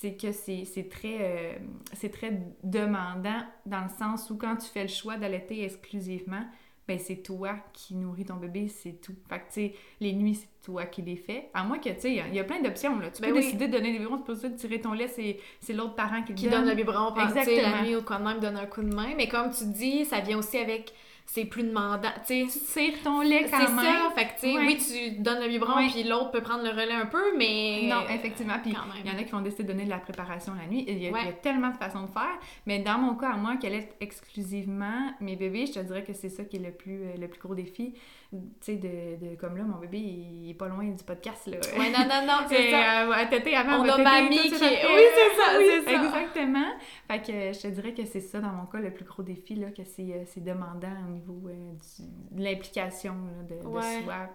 c'est 0.00 0.14
que 0.14 0.32
c'est 0.32 0.88
très, 0.90 1.60
c'est 1.92 2.08
très 2.08 2.40
demandant 2.62 3.42
dans 3.66 3.82
le 3.82 3.90
sens 3.90 4.30
où 4.30 4.36
quand 4.36 4.56
tu 4.56 4.66
fais 4.66 4.82
le 4.82 4.88
choix 4.88 5.18
d'allaiter 5.18 5.62
exclusivement, 5.62 6.42
ben 6.88 6.98
c'est 6.98 7.22
toi 7.22 7.56
qui 7.74 7.94
nourris 7.94 8.24
ton 8.24 8.36
bébé, 8.36 8.68
c'est 8.68 8.98
tout. 9.00 9.14
Fait 9.28 9.40
que, 9.40 9.44
tu 9.44 9.52
sais, 9.52 9.74
les 10.00 10.14
nuits, 10.14 10.36
c'est 10.36 10.64
toi 10.64 10.86
qui 10.86 11.02
les 11.02 11.16
fais. 11.16 11.50
À 11.52 11.64
moins 11.64 11.78
que, 11.78 11.90
tu 11.90 12.00
sais, 12.00 12.14
il 12.14 12.34
y, 12.34 12.40
a 12.40 12.44
plein 12.44 12.62
d'options, 12.62 12.98
là. 12.98 13.10
Tu 13.10 13.20
ben 13.20 13.28
peux 13.28 13.36
décider 13.36 13.68
de 13.68 13.72
donner 13.72 13.92
des 13.92 13.98
biberons, 13.98 14.16
tu 14.16 14.24
peux 14.24 14.48
de 14.48 14.56
tirer 14.56 14.80
ton 14.80 14.94
lait, 14.94 15.06
c'est 15.06 15.72
l'autre 15.74 15.94
parent 15.94 16.22
qui, 16.22 16.34
qui 16.34 16.48
donne. 16.48 16.66
le 16.66 16.74
biberon, 16.74 17.14
la 17.14 17.82
nuit 17.82 17.94
ou 17.94 18.02
quand 18.02 18.20
même 18.20 18.40
donne 18.40 18.56
un 18.56 18.66
coup 18.66 18.82
de 18.82 18.94
main. 18.94 19.14
Mais 19.18 19.28
comme 19.28 19.50
tu 19.50 19.66
dis, 19.66 20.06
ça 20.06 20.20
vient 20.20 20.38
aussi 20.38 20.56
avec 20.56 20.94
c'est 21.32 21.44
plus 21.44 21.62
demandant. 21.62 22.08
Tu 22.26 22.48
tires 22.48 23.00
ton 23.04 23.20
lait 23.20 23.46
quand 23.48 23.58
même. 23.58 23.78
C'est 23.78 23.84
ça. 23.84 24.10
Fait 24.16 24.26
que, 24.26 24.66
oui, 24.66 24.76
tu 24.78 25.20
donnes 25.22 25.40
le 25.40 25.48
biberon, 25.48 25.88
puis 25.88 26.02
l'autre 26.02 26.32
peut 26.32 26.40
prendre 26.40 26.64
le 26.64 26.70
relais 26.70 26.92
un 26.92 27.06
peu, 27.06 27.36
mais. 27.38 27.82
Non, 27.84 28.02
effectivement. 28.10 28.58
Puis 28.60 28.74
il 29.04 29.08
y 29.08 29.14
en 29.14 29.16
a 29.16 29.22
qui 29.22 29.30
vont 29.30 29.40
décider 29.40 29.62
de 29.62 29.68
donner 29.68 29.84
de 29.84 29.90
la 29.90 29.98
préparation 29.98 30.54
la 30.54 30.66
nuit. 30.66 30.84
Il 30.88 30.98
y, 30.98 31.06
a, 31.06 31.32
tellement 31.40 31.70
de 31.70 31.76
façons 31.76 32.02
de 32.02 32.10
faire. 32.10 32.36
Mais 32.66 32.80
dans 32.80 32.98
mon 32.98 33.14
cas, 33.14 33.30
à 33.30 33.36
moi, 33.36 33.56
qu'elle 33.58 33.74
est 33.74 33.94
exclusivement 34.00 35.12
mes 35.20 35.36
bébés, 35.36 35.66
je 35.66 35.74
te 35.74 35.78
dirais 35.78 36.02
que 36.02 36.14
c'est 36.14 36.30
ça 36.30 36.44
qui 36.44 36.56
est 36.56 36.60
le 36.60 36.72
plus, 36.72 37.04
euh, 37.04 37.16
le 37.16 37.28
plus 37.28 37.40
gros 37.40 37.54
défi 37.54 37.94
tu 38.30 38.38
sais, 38.60 38.76
de, 38.76 39.16
de, 39.24 39.34
comme 39.34 39.56
là, 39.56 39.64
mon 39.64 39.78
bébé, 39.78 39.98
il 39.98 40.50
est 40.50 40.54
pas 40.54 40.68
loin 40.68 40.84
du 40.84 41.02
podcast, 41.02 41.48
là. 41.48 41.56
Ouais, 41.76 41.90
non, 41.90 42.04
non, 42.08 42.24
non, 42.24 42.38
c'est 42.48 42.70
ça. 42.70 43.10
Euh, 43.10 43.24
tété 43.28 43.56
avant, 43.56 43.80
On 43.80 43.88
a 43.88 43.98
mamie 43.98 44.36
qui... 44.36 44.50
Oui, 44.52 44.58
c'est 44.58 45.36
ça, 45.36 45.58
c'est 45.58 45.82
ça. 45.82 46.04
Exactement. 46.04 46.66
Fait 47.08 47.18
que 47.18 47.32
je 47.52 47.60
te 47.60 47.66
dirais 47.66 47.92
que 47.92 48.04
c'est 48.04 48.20
ça, 48.20 48.38
dans 48.40 48.52
mon 48.52 48.66
cas, 48.66 48.78
le 48.78 48.92
plus 48.92 49.04
gros 49.04 49.24
défi, 49.24 49.56
là, 49.56 49.70
que 49.70 49.82
c'est 49.84 50.12
euh, 50.12 50.24
demandant 50.36 50.94
au 51.08 51.10
niveau 51.10 51.48
euh, 51.48 51.72
du, 51.72 52.38
de 52.38 52.44
l'implication 52.44 53.16
de, 53.48 53.56
de, 53.56 53.62
soi. 53.62 53.82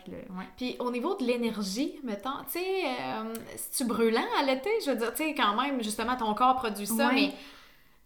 Puis, 0.04 0.12
le, 0.12 0.18
ouais. 0.18 0.46
puis 0.58 0.76
au 0.80 0.92
niveau 0.92 1.16
de 1.16 1.24
l'énergie, 1.24 1.98
mettons, 2.04 2.44
tu 2.52 2.60
sais, 2.60 2.86
euh, 2.86 3.34
c'est-tu 3.56 3.86
brûlant 3.86 4.28
à 4.38 4.44
l'été? 4.44 4.70
Je 4.86 4.92
veux 4.92 4.98
dire, 4.98 5.14
tu 5.14 5.24
sais, 5.24 5.34
quand 5.34 5.62
même, 5.62 5.82
justement, 5.82 6.18
ton 6.18 6.34
corps 6.34 6.56
produit 6.56 6.88
ça, 6.88 7.12
mais 7.14 7.30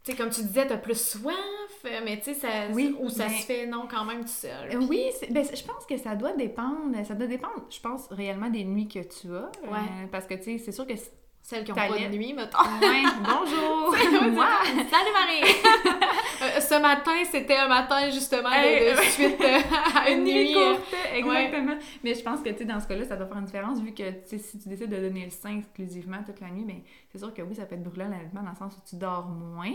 tu 0.03 0.11
sais, 0.11 0.15
comme 0.15 0.29
tu 0.29 0.41
disais, 0.41 0.67
t'as 0.67 0.77
plus 0.77 0.99
soif, 0.99 1.35
mais 1.83 2.17
tu 2.17 2.25
sais, 2.25 2.33
ça, 2.33 2.47
oui, 2.73 2.95
ou 2.99 3.09
ça 3.09 3.29
se 3.29 3.45
fait, 3.45 3.65
non, 3.65 3.87
quand 3.89 4.05
même 4.05 4.21
tout 4.21 4.27
seul. 4.27 4.77
Oui, 4.89 5.05
ben, 5.29 5.43
je 5.43 5.63
pense 5.63 5.85
que 5.87 5.97
ça 5.97 6.15
doit 6.15 6.33
dépendre, 6.33 6.95
ça 7.05 7.15
doit 7.15 7.27
dépendre, 7.27 7.65
je 7.69 7.79
pense, 7.79 8.07
réellement 8.11 8.49
des 8.49 8.63
nuits 8.63 8.87
que 8.87 8.99
tu 8.99 9.33
as. 9.35 9.51
Ouais. 9.69 9.77
Euh, 9.77 10.07
parce 10.11 10.25
que, 10.25 10.33
tu 10.35 10.43
sais, 10.43 10.57
c'est 10.57 10.71
sûr 10.71 10.85
que 10.85 10.93
celles 11.41 11.63
qui 11.63 11.71
ont 11.71 11.75
pas 11.75 11.87
de 11.87 12.15
nuit, 12.15 12.33
mettons. 12.33 12.59
Ouais, 12.59 13.03
bonjour! 13.23 13.95
Moi! 14.31 14.47
Salut 14.89 15.13
Marie! 15.13 15.55
Euh, 16.41 16.61
ce 16.61 16.81
matin, 16.81 17.11
c'était 17.29 17.57
un 17.57 17.67
matin 17.67 18.09
justement 18.09 18.47
de, 18.49 18.95
suite 19.11 19.41
euh, 19.41 19.59
à 19.93 20.09
une, 20.11 20.23
nuit. 20.23 20.53
courte, 20.53 20.95
exactement. 21.13 21.75
Mais 22.01 22.13
je 22.13 22.23
pense 22.23 22.39
que, 22.39 22.47
tu 22.47 22.59
sais, 22.59 22.63
dans 22.63 22.79
ce 22.79 22.87
cas-là, 22.87 23.03
ça 23.03 23.17
doit 23.17 23.27
faire 23.27 23.39
une 23.39 23.43
différence 23.43 23.81
vu 23.81 23.93
que, 23.93 24.03
si 24.23 24.57
tu 24.57 24.69
décides 24.69 24.89
de 24.89 25.01
donner 25.01 25.25
le 25.25 25.31
sein 25.31 25.57
exclusivement 25.57 26.23
toute 26.25 26.39
la 26.39 26.47
nuit, 26.47 26.63
mais 26.65 26.75
ben, 26.75 26.81
c'est 27.11 27.17
sûr 27.17 27.33
que 27.33 27.41
oui, 27.41 27.55
ça 27.55 27.65
peut 27.65 27.75
être 27.75 27.83
brûlant 27.83 28.07
l'allaitement 28.07 28.41
dans 28.41 28.51
le 28.51 28.55
sens 28.55 28.73
où 28.73 28.89
tu 28.89 28.95
dors 28.95 29.27
moins. 29.27 29.73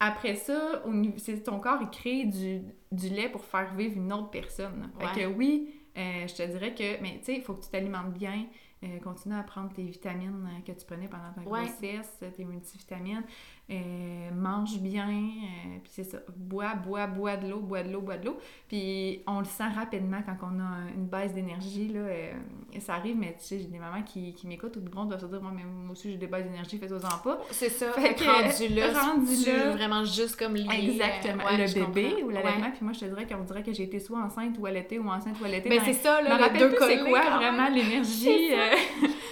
Après 0.00 0.34
ça, 0.34 0.82
c'est 1.18 1.42
ton 1.44 1.60
corps, 1.60 1.78
il 1.80 1.90
crée 1.90 2.24
du, 2.24 2.62
du, 2.92 3.08
lait 3.08 3.28
pour 3.28 3.44
faire 3.44 3.74
vivre 3.74 3.96
une 3.96 4.12
autre 4.12 4.30
personne. 4.30 4.90
Fait 4.98 5.20
que 5.20 5.26
oui, 5.26 5.74
euh, 5.96 6.26
je 6.26 6.34
te 6.34 6.42
dirais 6.42 6.74
que, 6.74 7.00
mais 7.00 7.18
tu 7.18 7.26
sais, 7.26 7.36
il 7.36 7.42
faut 7.42 7.54
que 7.54 7.64
tu 7.64 7.70
t'alimentes 7.70 8.12
bien. 8.12 8.46
euh, 8.82 8.98
continue 9.00 9.34
à 9.34 9.42
prendre 9.42 9.72
tes 9.72 9.84
vitamines 9.84 10.46
euh, 10.46 10.60
que 10.60 10.78
tu 10.78 10.84
prenais 10.84 11.08
pendant 11.08 11.32
ta 11.32 11.40
Ouais. 11.48 11.64
grossesse, 11.64 12.22
tes 12.36 12.44
multivitamines, 12.44 13.22
euh, 13.70 14.30
mange 14.34 14.78
bien, 14.78 15.08
euh, 15.08 15.78
puis 15.82 15.90
c'est 15.94 16.04
ça, 16.04 16.18
bois, 16.36 16.74
bois, 16.74 17.06
bois 17.06 17.36
de 17.38 17.48
l'eau, 17.48 17.60
bois 17.60 17.82
de 17.82 17.90
l'eau, 17.90 18.02
bois 18.02 18.18
de 18.18 18.26
l'eau. 18.26 18.36
Puis 18.68 19.22
on 19.26 19.38
le 19.38 19.46
sent 19.46 19.64
rapidement 19.74 20.18
quand 20.26 20.36
on 20.42 20.60
a 20.60 20.62
un- 20.64 20.88
une 20.94 21.06
baisse 21.06 21.32
d'énergie, 21.32 21.88
là, 21.88 22.00
euh, 22.00 22.32
ça 22.80 22.94
arrive, 22.96 23.16
mais 23.16 23.34
tu 23.38 23.44
sais, 23.46 23.58
j'ai 23.60 23.66
des 23.68 23.78
mamans 23.78 24.02
qui, 24.02 24.34
qui 24.34 24.46
m'écoutent, 24.46 24.72
tout 24.72 24.82
le 24.86 24.94
monde 24.94 25.08
doit 25.08 25.18
se 25.18 25.24
dire, 25.26 25.40
moi, 25.40 25.50
mais 25.54 25.62
moi 25.64 25.92
aussi 25.92 26.10
j'ai 26.10 26.18
des 26.18 26.26
baisses 26.26 26.44
d'énergie, 26.44 26.76
fais-toi-en 26.76 27.18
pas. 27.22 27.40
C'est 27.52 27.70
ça. 27.70 27.90
Fait 27.92 28.14
que 28.14 28.24
rendu 28.24 28.74
là, 28.74 28.92
rendu 29.00 29.34
là- 29.46 29.70
vraiment 29.70 30.04
juste 30.04 30.36
comme 30.38 30.54
lié. 30.56 30.66
Exactement, 30.90 31.44
ouais, 31.44 31.56
le 31.66 31.72
bébé 31.72 32.10
comprends. 32.10 32.26
ou 32.26 32.30
l'allaitement, 32.30 32.66
Ouais. 32.66 32.72
puis 32.72 32.84
moi 32.84 32.92
je 32.92 33.00
te 33.00 33.04
dirais 33.06 33.26
qu'on 33.26 33.44
dirait 33.44 33.62
que 33.62 33.72
j'ai 33.72 33.84
été 33.84 33.98
soit 33.98 34.18
enceinte 34.18 34.56
ou 34.58 34.66
allaitée 34.66 34.98
ou 34.98 35.08
enceinte 35.08 35.40
ou 35.40 35.44
allaitée. 35.46 35.70
Ben 35.70 35.78
dans- 35.78 35.84
c'est 35.86 35.92
ça, 35.94 36.20
là, 36.20 36.36
les 36.36 36.42
rappelle 36.42 36.58
deux 36.60 36.74
plus 36.74 36.84
c'est 36.86 36.98
quoi 37.08 37.30
vraiment 37.38 37.68
l'énergie. 37.70 38.50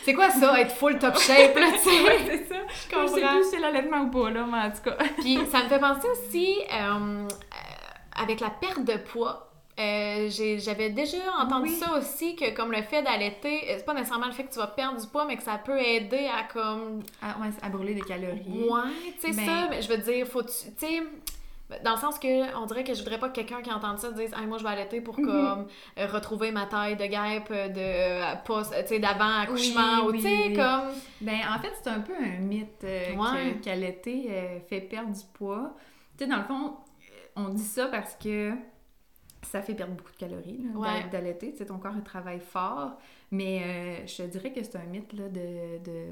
C'est 0.05 0.15
quoi 0.15 0.31
ça, 0.31 0.61
être 0.61 0.73
full 0.73 0.99
top 0.99 1.17
shape, 1.17 1.55
là, 1.55 1.67
tu 1.73 1.79
sais? 1.91 1.91
c'est 2.27 2.45
ça. 2.49 2.55
Je 2.69 2.73
Je 2.75 3.07
sais 3.07 3.21
comprends. 3.21 3.35
plus 3.37 3.45
si 3.45 3.51
c'est 3.51 3.61
l'allaitement 3.61 4.01
ou 4.01 4.11
pas, 4.11 4.22
là, 4.31 4.47
mais 4.51 4.59
en 4.59 4.71
tout 4.71 4.83
cas. 4.85 4.97
Puis 5.19 5.39
ça 5.51 5.65
me 5.65 5.69
fait 5.69 5.79
penser 5.79 6.07
aussi, 6.09 6.57
euh, 6.73 7.29
avec 8.17 8.41
la 8.41 8.51
perte 8.51 8.85
de 8.85 8.97
poids, 8.97 9.49
euh, 9.81 10.29
j'avais 10.59 10.91
déjà 10.91 11.17
entendu 11.41 11.71
Oui. 11.71 11.77
ça 11.77 11.97
aussi, 11.97 12.37
que 12.37 12.55
comme 12.55 12.73
le 12.73 12.83
fait 12.83 13.03
d'allaiter, 13.03 13.71
euh, 13.71 13.75
c'est 13.79 13.85
pas 13.87 13.95
nécessairement 13.95 14.27
le 14.27 14.33
fait 14.33 14.45
que 14.45 14.53
tu 14.53 14.59
vas 14.59 14.67
perdre 14.67 15.01
du 15.01 15.07
poids, 15.07 15.25
mais 15.25 15.37
que 15.37 15.43
ça 15.43 15.59
peut 15.59 15.79
aider 15.81 16.29
à 16.29 16.43
comme... 16.53 16.99
Ouais, 17.23 17.49
à 17.63 17.69
brûler 17.71 17.95
des 17.95 18.03
calories. 18.03 18.45
Ouais, 18.49 18.81
tu 19.21 19.33
sais 19.33 19.37
Ben- 19.37 19.47
ça, 19.47 19.67
mais 19.71 19.81
je 19.81 19.89
veux 19.89 19.99
dire, 19.99 20.27
faut 20.27 20.43
tu 20.43 20.53
sais... 20.77 21.03
Dans 21.85 21.93
le 21.93 21.97
sens 21.99 22.19
que 22.19 22.57
on 22.57 22.67
dirait 22.67 22.85
que 22.85 22.95
je 22.95 23.01
voudrais 23.01 23.19
pas 23.19 23.29
que 23.29 23.35
quelqu'un 23.35 23.63
qui 23.63 23.71
entende 23.73 23.99
ça 23.99 24.11
dise 24.13 24.33
Hey, 24.39 24.47
moi 24.47 24.59
je 24.59 24.63
vais 24.65 24.71
allaiter 24.71 25.01
pour 25.01 25.19
Mhm. 25.19 25.27
comme 25.27 25.67
euh, 25.99 26.07
retrouver 26.07 26.51
ma 26.53 26.67
taille 26.67 26.97
de 26.97 27.07
guêpe 27.07 27.49
euh, 27.51 27.69
de 27.69 27.81
euh, 27.81 28.99
d'avant 28.99 29.41
accouchement 29.41 30.05
Oui, 30.05 30.09
ou 30.09 30.13
tu 30.13 30.21
sais 30.23 30.45
oui. 30.49 30.55
comme 30.55 30.93
Ben, 31.21 31.39
en 31.55 31.59
fait, 31.61 31.73
c'est 31.83 31.89
un 31.91 32.01
peu 32.01 32.15
un 32.15 32.39
mythe 32.41 32.85
euh, 32.85 33.15
Ouais. 33.15 33.57
qu'allaiter 33.63 34.63
fait 34.69 34.81
perdre 34.83 35.13
du 35.13 35.25
poids. 35.35 35.75
Tu 36.19 36.25
sais, 36.25 36.31
dans 36.31 36.39
le 36.39 36.45
fond, 36.45 36.77
on 37.37 37.49
dit 37.49 37.63
ça 37.63 37.87
parce 37.87 38.15
que 38.17 38.53
ça 39.43 39.61
fait 39.61 39.75
perdre 39.75 39.95
beaucoup 39.95 40.13
de 40.13 40.17
calories, 40.17 40.61
là, 40.73 40.79
Ouais. 40.79 41.03
d'a- 41.05 41.09
d'allaiter. 41.19 41.51
Tu 41.53 41.59
sais, 41.59 41.67
ton 41.67 41.79
corps, 41.79 41.95
il 41.97 42.03
travaille 42.05 42.41
fort. 42.41 42.93
Mais 43.33 43.63
euh, 43.65 44.07
je 44.07 44.19
te 44.19 44.23
dirais 44.29 44.53
que 44.53 44.63
c'est 44.63 44.77
un 44.77 44.85
mythe, 44.85 45.13
là, 45.15 45.29
de... 45.29 45.79
de 45.83 46.05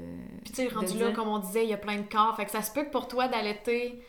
Puis 0.43 0.53
tu 0.53 0.55
sais, 0.55 0.67
rendu 0.67 0.87
dire- 0.93 1.07
là, 1.07 1.11
comme 1.13 1.27
on 1.29 1.37
disait, 1.39 1.63
il 1.63 1.69
y 1.69 1.73
a 1.73 1.77
plein 1.77 1.97
de 1.97 2.09
corps. 2.11 2.35
Fait 2.35 2.45
que 2.45 2.51
ça 2.51 2.61
se 2.61 2.71
peut 2.73 2.83
que 2.83 2.89
pour 2.89 3.07
toi 3.07 3.27
d'allaiter. 3.27 4.01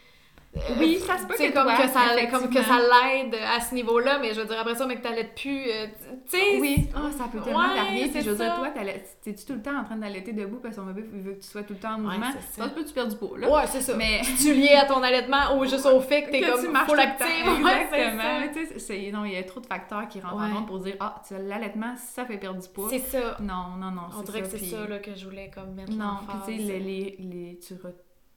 Euh, 0.57 0.61
Oui, 0.79 0.99
ça 0.99 1.17
se 1.19 1.25
peut 1.27 1.35
tu 1.37 1.49
que 1.49 1.53
comme 1.55 1.63
toi, 1.65 1.77
que 1.77 1.89
ça, 1.89 2.27
comme 2.31 2.51
que 2.51 2.63
ça 2.63 2.79
l'aide 2.79 3.35
à 3.35 3.61
ce 3.61 3.75
niveau-là, 3.75 4.19
mais 4.21 4.35
je 4.35 4.41
veux 4.41 4.47
dire, 4.47 4.59
après 4.61 4.75
ça, 4.75 4.87
mais 4.87 4.97
que 4.97 5.03
t'allaites 5.03 5.35
plus. 5.35 5.65
euh, 5.71 5.87
tu 6.31 6.37
sais. 6.39 6.59
Oui, 6.61 6.89
ah, 6.95 7.11
ça 7.17 7.25
peut 7.33 7.41
tellement 7.41 7.61
Ouais, 7.61 7.75
varier. 7.77 8.11
C'est 8.13 8.21
je 8.21 8.31
veux 8.31 8.37
dire, 8.37 8.47
ça. 8.53 8.57
toi, 8.59 8.69
t'allais- 8.71 9.03
t'es-tu 9.25 9.45
tout 9.47 9.55
le 9.55 9.63
temps 9.63 9.79
en 9.81 9.85
train 9.85 9.97
d'allaiter 9.97 10.33
debout 10.33 10.59
parce 10.63 10.77
que 10.77 10.81
ton 10.81 10.87
bébé 10.89 11.03
veut 11.13 11.33
que 11.33 11.41
tu 11.43 11.49
sois 11.49 11.63
tout 11.63 11.73
le 11.73 11.79
temps 11.79 11.95
en 11.95 12.05
Ouais, 12.05 12.15
mouvement? 12.17 12.27
c'est 12.33 12.61
ça. 12.61 12.65
ça 12.65 12.69
se 12.69 12.75
peut 12.75 12.83
que 12.83 12.89
tu 12.89 12.95
perds 12.95 13.09
du 13.09 13.17
poids, 13.17 13.39
là? 13.39 13.51
Ouais, 13.51 13.63
c'est 13.67 13.81
ça. 13.81 13.95
Mais 13.97 14.21
Tu 14.43 14.53
lié 14.55 14.75
à 14.75 14.85
ton 14.85 15.03
allaitement 15.03 15.57
ou 15.59 15.65
juste 15.65 15.87
au 15.87 16.01
fait 16.01 16.25
que 16.25 16.31
t'es 16.33 16.41
comme 16.43 16.61
tu 16.61 16.69
marches. 16.69 16.91
Ouais, 16.93 17.87
c'est 17.91 18.01
Exactement. 18.01 18.53
Tu 18.53 18.67
sais, 18.67 18.79
c'est- 18.79 19.11
non, 19.11 19.25
il 19.25 19.33
y 19.33 19.37
a 19.37 19.43
trop 19.45 19.61
de 19.61 19.67
facteurs 19.67 20.07
qui 20.09 20.21
rentrent 20.21 20.37
Ouais. 20.37 20.51
en 20.53 20.57
compte 20.57 20.67
pour 20.67 20.79
dire 20.81 20.97
ah, 21.01 21.23
tu 21.27 21.35
l'allaitement, 21.39 21.95
ça 21.97 22.25
fait 22.27 22.37
perdre 22.37 22.59
du 22.61 22.67
ça. 22.67 22.71
poids. 22.75 22.89
C'est 22.91 22.99
ça. 22.99 23.37
Non, 23.41 23.77
non, 23.79 23.91
non. 23.91 24.03
On 24.19 24.23
dirait 24.23 24.43
que 24.43 24.49
c'est 24.49 24.59
ça 24.59 24.87
là, 24.87 24.99
que 24.99 25.15
je 25.15 25.25
voulais 25.25 25.51
comme 25.55 25.73
mettre 25.75 25.93
Non, 25.93 26.19
tu 26.47 26.57
sais, 26.57 26.63
les, 26.63 27.17
les- 27.19 27.59
tu 27.67 27.75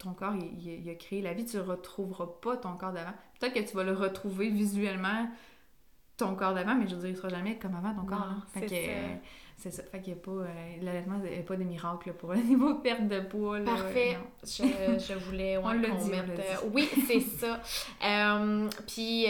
ton 0.06 0.14
corps, 0.14 0.34
il, 0.36 0.46
il- 0.66 0.82
il 0.86 0.90
a 0.90 0.96
créé 0.96 1.22
la 1.22 1.34
vie, 1.34 1.46
tu 1.46 1.60
retrouveras 1.60 2.28
pas 2.42 2.58
ton 2.58 2.78
corps 2.78 2.94
d'avant. 2.94 3.14
Peut-être 3.40 3.54
que 3.54 3.60
tu 3.70 3.76
vas 3.76 3.84
le 3.84 3.94
retrouver 3.94 4.50
visuellement, 4.50 5.28
ton 6.18 6.34
corps 6.36 6.54
d'avant, 6.54 6.76
mais 6.76 6.88
je 6.88 6.96
veux 6.96 7.02
dire, 7.02 7.10
il 7.10 7.18
sera 7.18 7.28
jamais 7.30 7.58
comme 7.58 7.76
avant 7.76 7.94
ton 7.94 8.02
Non, 8.02 8.08
corps. 8.08 8.28
là. 8.28 8.36
Fait 8.54 8.60
c'est 8.62 8.66
que, 8.68 8.86
ça. 8.86 8.92
euh, 8.92 9.16
c'est 9.58 9.72
ça. 9.72 9.84
Fait 9.84 10.02
qu'il 10.02 10.14
n'y 10.14 10.20
a 10.20 10.22
pas. 10.24 10.32
euh, 10.32 10.76
L'allaitement, 10.82 11.20
il 11.26 11.32
n'y 11.32 11.40
a 11.40 11.44
pas 11.44 11.56
de 11.58 11.64
miracle 11.64 12.14
pour 12.14 12.34
le 12.34 12.40
niveau 12.42 12.72
de 12.74 12.80
perte 12.80 13.08
de 13.08 13.20
poids. 13.20 13.60
Là, 13.60 13.66
Parfait. 13.66 14.18
Je, 14.44 14.64
je 14.98 15.14
voulais 15.26 15.58
ouais, 15.58 15.64
On 15.66 15.72
qu'on 15.82 15.96
dit, 16.06 16.12
on 16.14 16.30
euh, 16.40 16.70
oui, 16.74 16.90
c'est 17.08 17.20
ça. 17.20 17.60
Euh, 18.06 18.70
puis, 18.88 19.26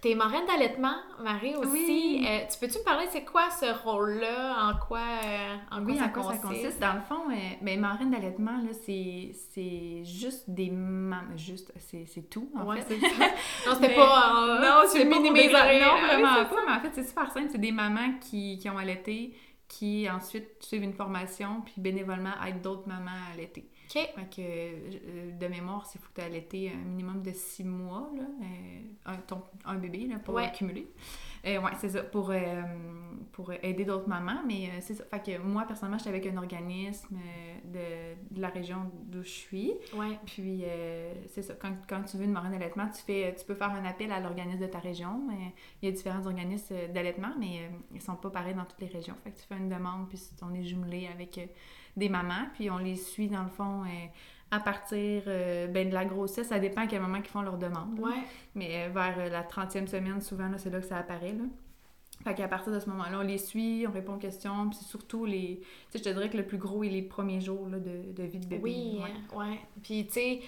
t'es 0.00 0.14
marraine 0.14 0.46
d'allaitement, 0.46 0.94
Marie 1.22 1.54
aussi. 1.56 1.70
Oui. 1.70 2.26
Euh, 2.26 2.38
tu 2.50 2.58
peux-tu 2.58 2.78
me 2.78 2.84
parler, 2.84 3.06
c'est 3.10 3.24
quoi 3.24 3.50
ce 3.50 3.66
rôle-là? 3.84 4.68
En 4.70 4.78
quoi, 4.86 5.00
euh, 5.00 5.56
en 5.70 5.76
quoi 5.76 5.84
Oui, 5.84 5.98
ça 5.98 6.04
en 6.06 6.08
quoi 6.08 6.22
ça 6.22 6.28
consiste? 6.38 6.62
consiste? 6.62 6.80
Dans 6.80 6.94
le 6.94 7.00
fond, 7.02 7.30
euh, 7.30 7.34
ben, 7.62 7.78
marraine 7.80 8.10
d'allaitement, 8.10 8.56
là, 8.58 8.72
c'est, 8.84 9.32
c'est 9.52 10.02
juste 10.04 10.48
des 10.48 10.70
mamans. 10.70 11.36
Juste, 11.36 11.72
c'est, 11.78 12.04
c'est 12.06 12.28
tout, 12.30 12.50
en 12.56 12.64
Ouais, 12.66 12.80
fait. 12.82 12.96
c'est 13.00 13.08
ça. 13.08 13.24
Non, 13.66 13.74
c'était 13.74 13.88
Mais- 13.88 13.94
pas. 13.96 14.46
euh, 14.46 14.58
non, 14.60 14.88
c'est 14.88 15.04
pas 15.04 15.18
des-. 15.20 15.80
Non, 15.80 16.06
vraiment 16.06 16.44
pas. 16.44 16.56
Mais 16.66 16.72
en 16.72 16.80
fait, 16.80 16.90
c'est 16.94 17.04
super 17.08 17.30
simple. 17.30 17.48
C'est 17.50 17.58
des 17.60 17.72
mamans 17.72 18.14
qui, 18.20 18.58
qui 18.58 18.68
ont 18.70 18.78
allaité, 18.78 19.34
qui 19.68 20.08
ensuite 20.10 20.48
suivent 20.60 20.82
une 20.82 20.94
formation, 20.94 21.60
puis 21.64 21.74
bénévolement 21.76 22.32
aident 22.46 22.62
d'autres 22.62 22.88
mamans 22.88 23.10
à 23.30 23.34
allaiter. 23.34 23.68
OK. 23.90 23.94
Fait 23.94 24.08
que, 24.30 24.40
euh, 24.40 25.32
de 25.32 25.46
mémoire, 25.48 25.84
c'est 25.86 25.98
faut 25.98 26.08
que 26.14 26.14
tu 26.14 26.20
aies 26.20 26.24
allaité 26.30 26.70
un 26.70 26.76
minimum 26.88 27.22
de 27.22 27.32
six 27.32 27.64
mois, 27.64 28.08
là, 28.16 28.22
euh, 28.22 28.80
un, 29.06 29.16
ton- 29.16 29.42
un 29.64 29.74
bébé, 29.76 30.06
là, 30.06 30.18
pour 30.20 30.34
Ouais. 30.34 30.44
accumuler. 30.44 30.86
Euh, 31.46 31.60
ouais, 31.60 31.70
c'est 31.78 31.90
ça, 31.90 32.02
pour, 32.02 32.30
euh, 32.30 32.62
pour 33.32 33.52
aider 33.62 33.84
d'autres 33.84 34.08
mamans, 34.08 34.42
mais 34.46 34.66
euh, 34.66 34.78
c'est 34.80 34.94
ça. 34.94 35.04
Fait 35.04 35.24
que 35.24 35.38
moi, 35.38 35.64
personnellement, 35.66 35.98
j'étais 35.98 36.10
avec 36.10 36.26
un 36.26 36.36
organisme 36.36 37.16
euh, 37.16 38.16
de, 38.28 38.34
de 38.34 38.40
la 38.40 38.48
région 38.48 38.90
d'où 39.06 39.22
je 39.22 39.28
suis. 39.28 39.72
Ouais. 39.94 40.18
Puis, 40.26 40.64
c'est 41.28 41.42
ça, 41.42 41.54
quand, 41.54 41.72
quand 41.88 42.02
tu 42.02 42.16
veux 42.16 42.24
une 42.24 42.32
marraine 42.32 42.52
d'allaitement, 42.52 42.88
tu, 42.88 43.02
fais, 43.02 43.34
tu 43.38 43.44
peux 43.44 43.54
faire 43.54 43.70
un 43.70 43.84
appel 43.84 44.12
à 44.12 44.20
l'organisme 44.20 44.60
de 44.60 44.66
ta 44.66 44.78
région. 44.78 45.28
Il 45.82 45.88
y 45.88 45.92
a 45.92 45.94
différents 45.94 46.26
organismes 46.26 46.74
d'allaitement, 46.92 47.32
mais 47.38 47.70
ils 47.94 48.02
sont 48.02 48.16
pas 48.16 48.30
pareils 48.30 48.54
dans 48.54 48.64
toutes 48.64 48.80
les 48.80 48.88
régions. 48.88 49.14
Fait 49.24 49.30
que 49.30 49.38
tu 49.38 49.46
fais 49.46 49.56
une 49.56 49.68
demande, 49.68 50.08
puis 50.08 50.20
on 50.42 50.52
est 50.54 50.64
jumelé 50.64 51.08
avec 51.12 51.40
des 51.96 52.08
mamans, 52.08 52.46
puis 52.54 52.70
on 52.70 52.78
les 52.78 52.96
suit, 52.96 53.28
dans 53.28 53.42
le 53.42 53.48
fond, 53.48 53.84
à 54.50 54.60
partir 54.60 55.22
euh, 55.26 55.66
ben, 55.68 55.88
de 55.88 55.94
la 55.94 56.04
grossesse. 56.04 56.48
Ça 56.48 56.58
dépend 56.58 56.82
à 56.82 56.86
quel 56.86 57.00
moment 57.02 57.18
ils 57.18 57.24
font 57.24 57.42
leur 57.42 57.56
demande. 57.58 57.98
là. 57.98 58.06
Ouais. 58.08 58.22
Mais 58.54 58.86
euh, 58.86 58.88
vers 58.92 59.14
euh, 59.18 59.28
la 59.28 59.42
30e 59.42 59.86
semaine, 59.86 60.20
souvent, 60.20 60.50
c'est 60.56 60.70
là 60.70 60.80
que 60.80 60.86
ça 60.86 60.96
apparaît. 60.98 61.32
Là. 61.32 61.44
Fait 62.24 62.34
qu'à 62.34 62.48
partir 62.48 62.72
de 62.72 62.80
ce 62.80 62.88
moment-là, 62.90 63.20
on 63.20 63.22
les 63.22 63.38
suit, 63.38 63.86
on 63.88 63.92
répond 63.92 64.14
aux 64.14 64.18
questions, 64.18 64.68
puis 64.68 64.78
c'est 64.80 64.88
surtout 64.88 65.24
les... 65.24 65.60
Tu 65.60 65.66
sais, 65.92 65.98
je 65.98 66.04
te 66.04 66.08
dirais 66.10 66.28
que 66.28 66.36
le 66.36 66.44
plus 66.44 66.58
gros 66.58 66.84
est 66.84 66.88
les 66.88 67.00
premiers 67.02 67.40
jours 67.40 67.66
là, 67.68 67.78
de, 67.78 68.12
de 68.12 68.22
vie 68.24 68.40
de 68.40 68.46
bébé. 68.46 68.60
Oui, 68.62 69.00
Ouais. 69.02 69.38
ouais. 69.38 69.60
Puis, 69.82 70.06
tu 70.06 70.12
sais, 70.14 70.40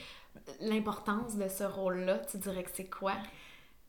l'importance 0.60 1.36
de 1.36 1.48
ce 1.48 1.64
rôle-là, 1.64 2.18
tu 2.30 2.36
dirais 2.38 2.62
que 2.64 2.70
c'est 2.74 2.90
quoi? 2.90 3.14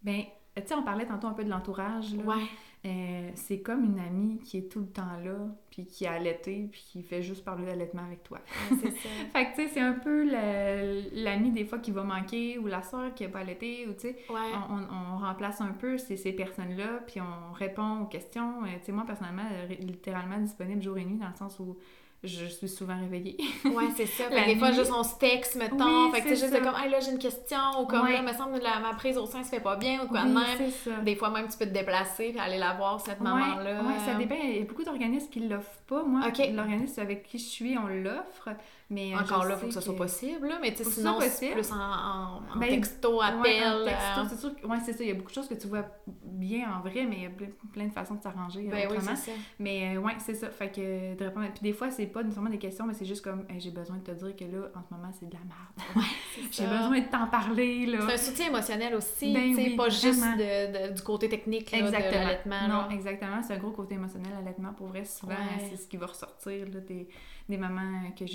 Ben, 0.01 0.23
tu 0.61 0.67
sais, 0.67 0.75
on 0.75 0.83
parlait 0.83 1.05
tantôt 1.05 1.27
un 1.27 1.33
peu 1.33 1.43
de 1.43 1.49
l'entourage. 1.49 2.13
Ouais. 2.25 2.43
Euh, 2.85 3.29
c'est 3.35 3.61
comme 3.61 3.85
une 3.85 3.99
amie 3.99 4.39
qui 4.43 4.57
est 4.57 4.69
tout 4.69 4.81
le 4.81 4.87
temps 4.87 5.17
là, 5.23 5.37
puis 5.71 5.85
qui 5.85 6.05
a 6.05 6.11
allaité, 6.13 6.67
puis 6.69 6.83
qui 6.91 7.01
fait 7.01 7.21
juste 7.23 7.45
parler 7.45 7.65
d'allaitement 7.65 8.03
avec 8.03 8.23
toi. 8.23 8.39
Ouais, 8.71 8.77
c'est 8.81 8.91
ça. 8.91 9.09
Fait 9.31 9.45
que, 9.45 9.55
tu 9.55 9.61
sais, 9.63 9.67
c'est 9.69 9.79
un 9.79 9.93
peu 9.93 10.29
la- 10.29 10.93
l'ami 11.13 11.51
des 11.51 11.63
fois 11.63 11.79
qui 11.79 11.91
va 11.91 12.03
manquer, 12.03 12.57
ou 12.57 12.67
la 12.67 12.81
soeur 12.83 13.13
qui 13.13 13.23
a 13.23 13.29
pas 13.29 13.39
allaité, 13.39 13.87
ou 13.87 13.93
tu 13.93 13.99
sais, 14.01 14.17
Ouais. 14.29 14.51
on, 14.69 14.73
on- 14.73 15.13
on 15.15 15.17
remplace 15.19 15.61
un 15.61 15.71
peu 15.71 15.97
ces, 15.97 16.17
ces 16.17 16.33
personnes-là, 16.33 16.99
puis 17.07 17.21
on 17.21 17.53
répond 17.53 18.01
aux 18.01 18.05
questions. 18.07 18.63
Euh, 18.65 18.67
tu 18.79 18.87
sais, 18.87 18.91
moi, 18.91 19.05
personnellement, 19.07 19.47
euh, 19.49 19.67
littéralement 19.79 20.37
disponible 20.39 20.81
jour 20.81 20.97
et 20.97 21.05
nuit, 21.05 21.17
dans 21.17 21.29
le 21.29 21.35
sens 21.35 21.59
où 21.61 21.77
je 22.23 22.45
suis 22.45 22.69
souvent 22.69 22.97
réveillée. 22.99 23.37
Ouais, 23.65 23.85
c'est 23.95 24.05
ça. 24.05 24.29
Fait 24.29 24.45
des 24.53 24.55
fois, 24.57 24.71
juste 24.71 24.91
on 24.95 25.03
se 25.03 25.15
texte, 25.17 25.55
mettons. 25.55 26.05
Oui, 26.05 26.11
fait 26.13 26.21
que 26.21 26.29
c'est 26.29 26.35
juste 26.35 26.53
de 26.53 26.59
comme, 26.59 26.75
hey, 26.81 26.89
là, 26.89 26.99
j'ai 26.99 27.11
une 27.11 27.17
question, 27.19 27.57
ou 27.81 27.85
comme, 27.85 28.03
Ouais. 28.05 28.13
là, 28.13 28.21
me 28.21 28.33
semble, 28.33 28.59
la, 28.59 28.79
ma 28.79 28.93
prise 28.93 29.17
au 29.17 29.25
sein 29.25 29.43
se 29.43 29.49
fait 29.49 29.59
pas 29.59 29.75
bien, 29.75 30.03
ou 30.03 30.07
quoi 30.07 30.21
de 30.23 30.27
Oui, 30.27 30.33
même. 30.35 30.45
c'est 30.57 30.89
ça. 30.89 30.97
Des 31.01 31.15
fois, 31.15 31.29
même, 31.29 31.47
tu 31.47 31.57
peux 31.57 31.65
te 31.65 31.71
déplacer 31.73 32.29
puis 32.31 32.39
aller 32.39 32.57
la 32.57 32.73
voir, 32.73 32.99
cette 33.01 33.19
Ouais, 33.19 33.23
maman-là. 33.25 33.81
ouais, 33.83 33.99
ça 34.05 34.13
dépend. 34.15 34.35
Il 34.43 34.57
y 34.57 34.61
a 34.61 34.65
beaucoup 34.65 34.83
d'organismes 34.83 35.29
qui 35.29 35.39
l'offrent 35.41 35.81
pas. 35.87 36.03
Moi, 36.03 36.21
l'organisme 36.53 36.99
avec 37.01 37.23
qui 37.23 37.37
je 37.39 37.45
suis, 37.45 37.77
on 37.77 37.87
l'offre. 37.87 38.49
Mais 38.93 39.13
euh, 39.13 39.19
Encore 39.19 39.45
là, 39.45 39.55
faut 39.55 39.61
sais 39.61 39.67
que 39.67 39.73
ça 39.73 39.81
soit 39.81 39.95
possible, 39.95 40.47
là. 40.47 40.59
Mais 40.61 40.71
tu 40.71 40.77
sais, 40.77 40.83
Faut 40.83 40.89
ce 40.91 40.95
sinon, 40.97 41.17
c'est 41.19 41.29
possible. 41.29 41.53
plus 41.53 41.71
en, 41.71 41.75
en, 41.75 42.41
en 42.53 42.59
Ben, 42.59 42.69
texto, 42.69 43.19
Ouais, 43.19 43.25
appel. 43.25 43.83
texto, 43.85 44.19
euh, 44.19 44.25
c'est 44.29 44.39
sûr. 44.39 44.55
que- 44.55 44.67
Ouais, 44.67 44.77
c'est 44.85 44.93
ça. 44.93 45.03
Il 45.03 45.07
y 45.07 45.11
a 45.11 45.15
beaucoup 45.15 45.29
de 45.29 45.35
choses 45.35 45.47
que 45.47 45.53
tu 45.55 45.67
vois 45.67 45.85
bien 46.23 46.71
en 46.77 46.81
vrai, 46.81 47.05
mais 47.05 47.15
il 47.17 47.23
y 47.23 47.25
a 47.25 47.29
ple- 47.29 47.53
plein 47.71 47.85
de 47.87 47.91
façons 47.91 48.15
de 48.15 48.21
s'arranger 48.21 48.63
Ben 48.69 48.87
oui, 48.91 48.97
ça. 49.01 49.13
mais 49.59 49.95
euh, 49.95 49.99
ouais, 50.01 50.13
c'est 50.19 50.35
ça. 50.35 50.49
Fait 50.49 50.69
que 50.69 51.15
de 51.15 51.23
répondre. 51.25 51.47
Puis 51.53 51.61
des 51.63 51.73
fois, 51.73 51.89
c'est 51.91 52.05
pas 52.05 52.21
nécessairement 52.23 52.49
des 52.49 52.57
questions, 52.59 52.85
mais 52.85 52.93
c'est 52.93 53.05
juste 53.05 53.23
comme 53.23 53.45
Hey, 53.49 53.59
j'ai 53.59 53.71
besoin 53.71 53.97
de 53.97 54.03
te 54.03 54.11
dire 54.11 54.35
que 54.35 54.43
là, 54.45 54.67
en 54.75 54.81
ce 54.83 54.93
moment, 54.93 55.11
c'est 55.19 55.27
de 55.27 55.33
la 55.33 55.39
merde. 55.39 56.07
C'est 56.51 56.53
j'ai 56.63 56.67
besoin 56.69 56.99
de 56.99 57.05
t'en 57.09 57.27
parler, 57.27 57.85
là. 57.87 57.99
C'est 58.07 58.13
un 58.13 58.17
soutien 58.17 58.47
émotionnel 58.47 58.95
aussi, 58.95 59.33
Ben 59.33 59.55
oui, 59.55 59.75
pas 59.75 59.89
juste 59.89 60.19
vraiment. 60.19 60.35
de, 60.37 60.89
de- 60.89 60.93
du 60.93 61.01
côté 61.01 61.29
technique 61.29 61.71
là, 61.71 61.79
de 61.81 61.85
Exactement. 61.87 62.23
l'allaitement. 62.23 62.61
non, 62.67 62.73
là. 62.81 62.87
exactement. 62.91 63.41
C'est 63.41 63.53
un 63.53 63.57
gros 63.57 63.71
côté 63.71 63.95
émotionnel, 63.95 64.31
l'allaitement. 64.37 64.73
Pour 64.73 64.87
vrai, 64.87 65.05
souvent, 65.05 65.33
Ouais. 65.33 65.67
c'est 65.69 65.77
ce 65.77 65.87
qui 65.87 65.97
va 65.97 66.05
ressortir 66.07 66.65
là, 66.73 66.79
des, 66.79 67.07
des 67.49 67.57
mamans 67.57 68.11
que 68.17 68.25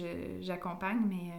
j'accompagne. 0.41 1.01
Mais 1.09 1.33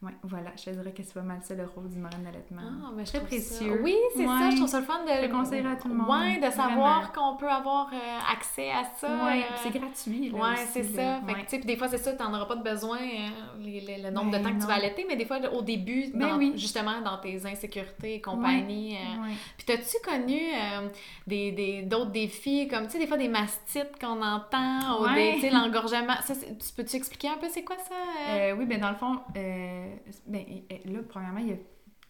Ouais, 0.00 0.12
voilà, 0.22 0.50
je 0.56 0.70
dirais 0.70 0.92
que 0.92 1.02
c'est 1.02 1.12
pas 1.14 1.22
mal 1.22 1.38
ça 1.42 1.56
le 1.56 1.64
rôle 1.64 1.88
du 1.88 1.98
marraine 1.98 2.22
d'allaitement. 2.22 2.62
Ah, 2.86 2.90
mais 2.96 3.04
je 3.04 3.10
Très 3.10 3.18
ça- 3.18 3.24
précieux. 3.26 3.80
Oui, 3.82 3.96
c'est 4.14 4.24
ça. 4.26 4.50
Je 4.50 4.54
trouve 4.56 4.68
ça 4.68 4.78
le 4.78 4.84
fun 4.86 5.00
de. 5.04 5.10
Je 5.10 5.22
le 5.26 5.28
conseillerais 5.28 5.72
à 5.72 5.74
tout 5.76 5.88
le 5.88 5.94
monde. 5.94 6.08
Ouais, 6.08 6.36
de 6.38 6.52
savoir 6.52 7.12
qu'on 7.12 7.34
peut 7.36 7.48
avoir 7.50 7.88
euh, 7.92 8.32
accès 8.32 8.70
à 8.70 8.84
ça. 8.96 9.08
Ouais, 9.24 9.40
euh, 9.42 9.56
c'est 9.60 9.76
gratuit. 9.76 10.30
Aussi, 10.32 10.66
c'est 10.72 10.82
ça. 10.84 11.20
Fait 11.26 11.32
Ouais. 11.32 11.40
tu 11.42 11.48
sais, 11.48 11.58
puis 11.58 11.66
des 11.66 11.76
fois, 11.76 11.88
c'est 11.88 11.98
ça, 11.98 12.12
tu 12.12 12.22
n'en 12.22 12.32
auras 12.32 12.44
pas 12.46 12.54
de 12.54 12.62
besoin, 12.62 12.98
euh, 12.98 13.28
les- 13.60 13.80
les- 13.80 14.00
le 14.00 14.10
nombre 14.10 14.30
Ben 14.30 14.38
de 14.40 14.44
temps 14.48 14.54
que 14.54 14.60
tu 14.60 14.66
vas 14.68 14.74
allaiter, 14.74 15.04
mais 15.08 15.16
des 15.16 15.24
fois, 15.24 15.38
au 15.52 15.62
début, 15.62 16.12
Ben 16.14 16.28
dans- 16.28 16.38
oui. 16.38 16.52
justement, 16.54 17.00
dans 17.00 17.18
tes 17.18 17.44
insécurités 17.44 18.14
et 18.14 18.20
compagnie. 18.20 18.94
euh, 18.94 19.22
Ouais. 19.24 19.34
Puis, 19.56 19.66
t'as-tu 19.66 19.96
connu 20.08 20.38
euh, 20.38 20.88
des, 21.26 21.50
des- 21.50 21.82
d'autres 21.82 22.12
défis, 22.12 22.68
comme, 22.68 22.84
tu 22.84 22.92
sais, 22.92 22.98
des 23.00 23.08
fois, 23.08 23.16
des 23.16 23.26
mastites 23.26 23.98
qu'on 24.00 24.22
entend, 24.22 25.00
ou 25.02 25.08
des, 25.12 25.34
tu 25.34 25.40
sais, 25.40 25.50
l'engorgement. 25.50 26.14
Ça, 26.24 26.34
tu 26.36 26.72
peux-tu 26.76 26.94
expliquer 26.94 27.30
un 27.30 27.36
peu 27.38 27.48
c'est 27.50 27.64
quoi 27.64 27.76
ça? 27.78 27.94
euh? 28.28 28.52
Euh, 28.52 28.56
oui, 28.56 28.64
ben 28.64 28.78
dans 28.80 28.90
le 28.90 28.94
fond, 28.96 29.18
euh, 29.36 29.86
ben, 30.26 30.44
euh, 30.72 30.92
là, 30.92 31.00
premièrement, 31.08 31.40
il 31.40 31.48
y 31.48 31.52
a 31.52 31.56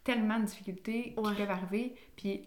tellement 0.04 0.38
de 0.40 0.44
difficultés 0.46 1.14
Ouais. 1.16 1.30
qui 1.32 1.36
peuvent 1.38 1.50
arriver, 1.50 1.94
puis 2.16 2.44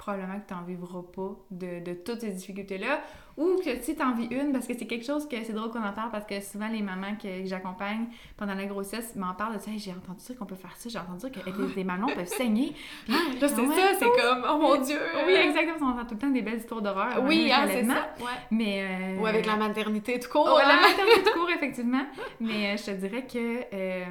probablement 0.00 0.40
que 0.40 0.48
tu 0.48 0.54
n'en 0.54 0.62
vivras 0.62 1.02
pas 1.14 1.36
de, 1.50 1.84
de 1.84 1.92
toutes 1.92 2.20
ces 2.22 2.30
difficultés-là, 2.30 3.02
ou 3.36 3.60
que 3.62 3.76
si 3.82 3.94
tu 3.94 4.02
en 4.02 4.14
vis 4.14 4.28
une, 4.30 4.50
parce 4.50 4.66
que 4.66 4.72
c'est 4.76 4.86
quelque 4.86 5.04
chose 5.04 5.28
que 5.28 5.36
c'est 5.44 5.52
drôle 5.52 5.70
qu'on 5.70 5.84
en 5.84 5.92
parle, 5.92 6.10
parce 6.10 6.24
que 6.24 6.40
souvent 6.40 6.68
les 6.68 6.80
mamans 6.80 7.16
que 7.22 7.28
j'accompagne 7.44 8.06
pendant 8.38 8.54
la 8.54 8.64
grossesse 8.64 9.14
m'en 9.14 9.34
parlent 9.34 9.56
de 9.56 9.60
ça, 9.60 9.70
Hey, 9.70 9.78
j'ai 9.78 9.92
entendu 9.92 10.24
dire 10.24 10.38
qu'on 10.38 10.46
peut 10.46 10.56
faire 10.56 10.74
ça, 10.74 10.88
j'ai 10.88 10.98
entendu 10.98 11.30
dire 11.30 11.30
que 11.32 11.50
les, 11.50 11.74
les 11.76 11.84
mamans 11.84 12.06
peuvent 12.06 12.26
saigner. 12.26 12.72
Puis, 13.04 13.14
Là, 13.40 13.48
c'est 13.48 13.60
ouais, 13.60 13.76
ça, 13.76 13.98
c'est 13.98 14.06
comme, 14.06 14.46
oh 14.48 14.58
mon 14.58 14.80
Dieu! 14.80 14.98
Oui, 15.26 15.34
exactement, 15.34 15.90
on 15.90 15.92
entend 15.92 16.06
tout 16.06 16.14
le 16.14 16.20
temps 16.20 16.30
des 16.30 16.42
belles 16.42 16.58
histoires 16.60 16.80
d'horreur. 16.80 17.22
Oui, 17.26 17.50
ah, 17.54 17.66
c'est 17.68 17.84
ça. 17.84 18.14
Ouais. 18.20 18.26
Mais, 18.50 19.16
euh, 19.18 19.20
Ou 19.20 19.26
avec 19.26 19.44
la 19.44 19.56
maternité 19.56 20.18
tout 20.18 20.30
court. 20.30 20.48
Oh, 20.50 20.58
la 20.58 20.74
hein? 20.74 20.80
maternité 20.80 21.22
de 21.22 21.34
cours, 21.34 21.50
effectivement. 21.54 22.06
Mais 22.40 22.72
euh, 22.72 22.76
je 22.78 22.84
te 22.86 22.90
dirais 22.92 23.26
que 23.26 23.64
euh, 23.72 24.04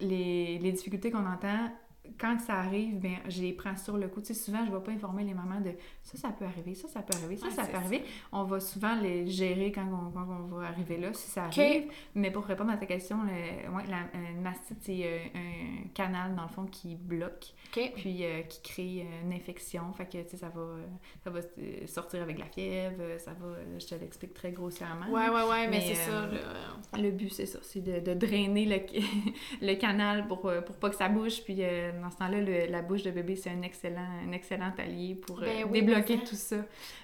les, 0.00 0.58
les 0.58 0.72
difficultés 0.72 1.10
qu'on 1.10 1.26
entend, 1.26 1.70
quand 2.18 2.38
ça 2.40 2.54
arrive, 2.54 2.98
ben, 2.98 3.16
je 3.28 3.42
les 3.42 3.52
prends 3.52 3.76
sur 3.76 3.96
le 3.96 4.08
coup. 4.08 4.20
Tu 4.20 4.28
sais, 4.28 4.34
souvent, 4.34 4.64
je 4.64 4.70
ne 4.70 4.76
vais 4.76 4.82
pas 4.82 4.92
informer 4.92 5.24
les 5.24 5.34
mamans 5.34 5.60
de 5.60 5.72
ça, 6.02 6.16
ça 6.16 6.28
peut 6.30 6.44
arriver, 6.44 6.74
ça, 6.74 6.88
ça 6.88 7.02
peut 7.02 7.16
arriver, 7.16 7.36
ça, 7.36 7.46
Ouais, 7.46 7.52
ça 7.52 7.64
peut 7.64 7.76
arriver. 7.76 8.02
On 8.32 8.44
va 8.44 8.60
souvent 8.60 8.94
les 9.00 9.26
gérer 9.26 9.72
quand 9.72 9.86
on, 9.86 10.10
quand 10.10 10.26
on 10.28 10.46
va 10.56 10.66
arriver 10.68 10.96
là, 10.98 11.12
si 11.12 11.28
ça 11.30 11.44
arrive. 11.44 11.90
Mais 12.14 12.30
pour 12.30 12.44
répondre 12.44 12.70
à 12.70 12.76
ta 12.76 12.86
question, 12.86 13.18
le, 13.24 13.70
ouais, 13.74 13.84
la, 13.88 14.20
une 14.32 14.40
mastite, 14.42 14.78
c'est 14.82 15.00
euh, 15.04 15.18
un 15.34 15.88
canal, 15.94 16.34
dans 16.34 16.42
le 16.42 16.48
fond, 16.48 16.64
qui 16.66 16.94
bloque, 16.94 17.54
puis 17.96 18.24
euh, 18.24 18.42
qui 18.42 18.62
crée 18.62 19.02
euh, 19.02 19.24
une 19.26 19.32
infection. 19.32 19.92
Fait 19.92 20.06
que, 20.06 20.22
tu 20.22 20.30
sais, 20.30 20.36
ça 20.36 20.48
va, 20.48 20.60
euh, 20.60 20.86
ça 21.24 21.30
va 21.30 21.40
euh, 21.40 21.86
sortir 21.86 22.22
avec 22.22 22.38
la 22.38 22.46
fièvre, 22.46 22.96
euh, 23.00 23.18
ça 23.18 23.32
va, 23.32 23.46
euh, 23.46 23.78
je 23.78 23.86
te 23.86 23.94
l'explique 23.94 24.34
très 24.34 24.52
grossièrement. 24.52 25.06
Ouais, 25.10 25.28
ouais, 25.28 25.42
ouais, 25.50 25.68
mais, 25.68 25.78
Mais, 25.78 25.80
c'est 25.80 25.94
ça. 25.94 26.10
euh, 26.12 26.32
là. 26.32 26.98
Le 27.02 27.10
but, 27.10 27.32
c'est 27.32 27.46
ça, 27.46 27.58
c'est 27.62 27.80
de, 27.82 28.00
de 28.00 28.14
drainer 28.14 28.64
le, 28.64 28.76
le 29.66 29.74
canal 29.74 30.26
pour, 30.28 30.46
euh, 30.46 30.60
pour 30.60 30.76
pas 30.76 30.90
que 30.90 30.96
ça 30.96 31.08
bouge. 31.08 31.42
Puis 31.44 31.56
euh, 31.60 31.92
dans 32.06 32.10
ce 32.12 32.18
temps-là, 32.18 32.66
la 32.68 32.82
bouche 32.82 33.02
de 33.02 33.10
bébé, 33.10 33.34
c'est 33.34 33.50
un 33.50 33.62
excellent, 33.62 34.06
un 34.24 34.30
excellent 34.30 34.72
allié 34.78 35.16
pour 35.16 35.40
euh, 35.42 35.44
Ben 35.44 35.64
oui, 35.68 35.80
débloquer 35.80 36.18
tout 36.22 36.36
ça. 36.36 36.56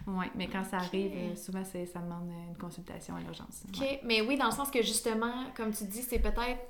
Ouais, 0.06 0.30
mais 0.36 0.46
quand 0.46 0.62
ça 0.64 0.76
arrive, 0.76 1.10
euh, 1.12 1.34
souvent, 1.34 1.64
ça 1.64 1.78
demande 1.98 2.30
une 2.48 2.56
consultation 2.56 3.16
à 3.16 3.20
l'urgence. 3.20 3.64
OK, 3.68 3.80
Ouais. 3.80 4.00
mais 4.04 4.20
oui, 4.20 4.36
dans 4.36 4.46
le 4.46 4.52
sens 4.52 4.70
que 4.70 4.80
justement, 4.80 5.46
comme 5.56 5.72
tu 5.72 5.84
dis, 5.84 6.02
c'est 6.02 6.20
peut-être 6.20 6.60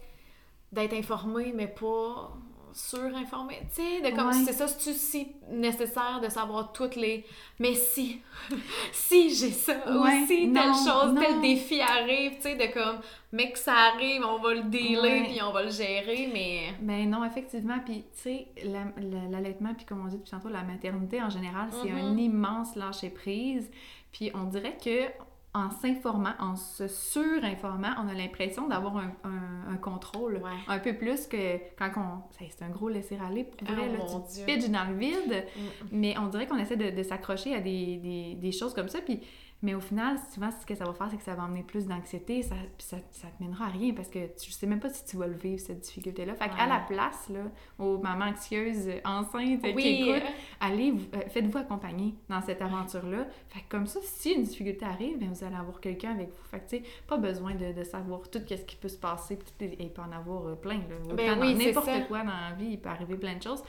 d'être 0.72 0.94
informé, 0.94 1.52
mais 1.54 1.66
pas 1.66 2.32
surinformé. 2.72 3.58
Tu 3.74 3.82
sais, 3.82 4.00
de 4.10 4.14
comme, 4.16 4.28
Ouais. 4.28 4.44
c'est 4.46 4.52
ça, 4.52 4.66
c'est 4.68 4.92
si 4.94 5.28
nécessaire 5.50 6.20
de 6.22 6.28
savoir 6.28 6.72
toutes 6.72 6.96
les. 6.96 7.24
Mais 7.58 7.74
si, 7.74 8.20
si 8.92 9.34
j'ai 9.34 9.50
ça, 9.50 9.72
Ouais, 9.86 10.22
ou 10.22 10.26
si 10.26 10.52
telle 10.52 10.52
non, 10.52 10.72
chose, 10.74 11.14
tel 11.20 11.34
non. 11.36 11.40
défi 11.40 11.80
arrive, 11.80 12.36
tu 12.36 12.42
sais, 12.42 12.54
de 12.56 12.72
comme, 12.72 12.98
mais 13.32 13.50
que 13.52 13.58
ça 13.58 13.74
arrive, 13.94 14.22
on 14.24 14.38
va 14.38 14.54
le 14.54 14.62
dealer, 14.64 15.24
puis 15.24 15.40
on 15.42 15.52
va 15.52 15.62
le 15.62 15.70
gérer, 15.70 16.28
mais. 16.32 16.74
Ben 16.80 17.08
non, 17.08 17.24
effectivement. 17.24 17.78
Puis, 17.84 18.04
tu 18.14 18.22
sais, 18.22 18.46
la- 18.64 18.92
la- 19.00 19.28
l'allaitement, 19.30 19.74
puis 19.74 19.84
comme 19.86 20.04
on 20.04 20.08
dit 20.08 20.16
depuis 20.16 20.30
tantôt, 20.30 20.48
la 20.48 20.62
maternité 20.62 21.22
en 21.22 21.30
général, 21.30 21.68
c'est 21.82 21.90
Mhm. 21.90 21.98
un 21.98 22.16
immense 22.18 22.76
lâcher-prise. 22.76 23.70
Puis, 24.12 24.30
on 24.34 24.44
dirait 24.44 24.76
que 24.82 25.06
en 25.54 25.70
s'informant, 25.70 26.32
en 26.38 26.56
se 26.56 26.88
surinformant, 26.88 27.90
on 28.02 28.08
a 28.08 28.14
l'impression 28.14 28.68
d'avoir 28.68 28.96
un, 28.96 29.12
un- 29.24 29.72
un 29.72 29.76
contrôle 29.76 30.36
Ouais. 30.36 30.50
un 30.68 30.78
peu 30.78 30.94
plus 30.94 31.26
que 31.26 31.58
quand 31.78 31.90
on... 31.96 32.22
C'est 32.38 32.62
un 32.64 32.70
gros 32.70 32.88
laisser-aller 32.88 33.44
pour 33.44 33.68
vrai, 33.68 33.86
Oh 33.88 33.92
là, 33.92 33.98
mon 33.98 34.20
tu 34.20 34.32
Dieu. 34.34 34.46
te 34.46 34.50
pitches 34.50 34.70
dans 34.70 34.84
le 34.88 34.96
vide. 34.96 35.44
Mm. 35.56 35.60
Mais 35.92 36.14
on 36.18 36.28
dirait 36.28 36.46
qu'on 36.46 36.56
essaie 36.56 36.76
de, 36.76 36.90
de 36.90 37.02
s'accrocher 37.02 37.54
à 37.54 37.60
des, 37.60 37.98
des- 37.98 38.34
des 38.36 38.52
choses 38.52 38.72
comme 38.72 38.88
ça. 38.88 39.00
Puis, 39.02 39.20
mais 39.62 39.74
au 39.74 39.80
final, 39.80 40.16
souvent, 40.34 40.50
ce 40.50 40.66
que 40.66 40.74
ça 40.74 40.84
va 40.84 40.92
faire, 40.92 41.08
c'est 41.10 41.16
que 41.16 41.22
ça 41.22 41.34
va 41.34 41.44
emmener 41.44 41.62
plus 41.62 41.86
d'anxiété. 41.86 42.42
Ça, 42.42 42.56
ça, 42.78 42.96
ça 43.10 43.28
te 43.28 43.42
mènera 43.42 43.66
à 43.66 43.68
rien 43.68 43.94
parce 43.94 44.08
que 44.08 44.26
tu 44.38 44.50
sais 44.50 44.66
même 44.66 44.80
pas 44.80 44.90
si 44.90 45.04
tu 45.04 45.16
vas 45.16 45.26
le 45.28 45.34
vivre, 45.36 45.60
cette 45.60 45.80
difficulté-là. 45.80 46.34
Fait 46.34 46.48
qu'à 46.48 46.54
Ouais. 46.64 46.68
la 46.68 46.80
place, 46.80 47.28
là, 47.28 47.44
aux 47.78 47.98
mamans 47.98 48.26
anxieuses, 48.26 48.88
enceintes, 49.04 49.62
qui 49.62 49.88
écoutent, 49.88 50.22
allez, 50.60 50.92
euh, 51.14 51.20
faites-vous 51.28 51.58
accompagner 51.58 52.14
dans 52.28 52.42
cette 52.42 52.60
aventure-là. 52.60 53.26
Fait 53.48 53.60
que 53.60 53.68
comme 53.68 53.86
ça, 53.86 54.00
si 54.02 54.32
une 54.32 54.42
difficulté 54.42 54.84
arrive, 54.84 55.18
bien, 55.18 55.28
vous 55.32 55.44
allez 55.44 55.56
avoir 55.56 55.80
quelqu'un 55.80 56.10
avec 56.12 56.28
vous. 56.30 56.44
Fait 56.50 56.58
que, 56.60 56.68
tu 56.68 56.76
sais, 56.78 56.82
pas 57.06 57.16
besoin 57.16 57.54
de, 57.54 57.72
de 57.72 57.84
savoir 57.84 58.28
tout 58.30 58.40
ce 58.48 58.54
qui 58.54 58.76
peut 58.76 58.88
se 58.88 58.98
passer. 58.98 59.38
Et 59.60 59.76
il 59.84 59.90
peut 59.92 60.02
en 60.02 60.12
avoir 60.12 60.46
euh, 60.46 60.54
plein, 60.56 60.78
là. 60.78 60.96
Autant 61.04 61.14
Ben 61.14 61.38
oui, 61.40 61.54
n'importe 61.54 62.08
quoi 62.08 62.18
dans 62.24 62.26
la 62.48 62.54
vie, 62.58 62.70
il 62.72 62.80
peut 62.80 62.88
arriver 62.88 63.16
plein 63.16 63.36
de 63.36 63.42
choses. 63.42 63.62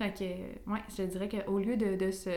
Fait 0.00 0.14
que, 0.18 0.70
ouais, 0.72 0.78
je 0.96 1.02
dirais 1.02 1.28
qu'au 1.28 1.58
lieu 1.58 1.76
de, 1.76 1.94
de 1.94 2.10
se 2.10 2.30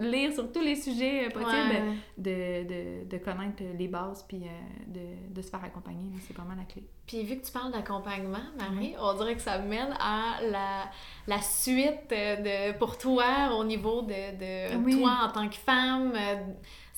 lire 0.00 0.32
sur 0.32 0.50
tous 0.50 0.62
les 0.62 0.74
sujets 0.74 1.26
euh, 1.26 1.30
possibles, 1.30 1.50
Ouais. 1.50 1.94
de, 2.16 2.68
de, 2.68 3.10
de 3.10 3.18
connaître 3.18 3.62
les 3.78 3.88
bases 3.88 4.24
puis 4.26 4.42
euh, 4.44 4.50
de, 4.86 5.34
de 5.34 5.42
se 5.42 5.50
faire 5.50 5.62
accompagner, 5.62 6.12
c'est 6.26 6.34
vraiment 6.34 6.54
la 6.56 6.64
clé. 6.64 6.82
Puis 7.06 7.22
vu 7.24 7.36
que 7.38 7.44
tu 7.44 7.52
parles 7.52 7.72
d'accompagnement, 7.72 8.38
Marie, 8.58 8.94
on 8.98 9.12
dirait 9.18 9.34
que 9.34 9.42
ça 9.42 9.58
mène 9.58 9.94
à 10.00 10.40
la, 10.50 10.90
la 11.26 11.42
suite 11.42 12.10
euh, 12.12 12.36
de, 12.72 12.78
pour 12.78 12.96
toi 12.96 13.54
au 13.58 13.64
niveau 13.64 14.00
de, 14.00 14.08
de 14.38 14.76
Oui. 14.82 14.98
toi 14.98 15.18
en 15.24 15.30
tant 15.30 15.46
que 15.48 15.56
femme. 15.56 16.12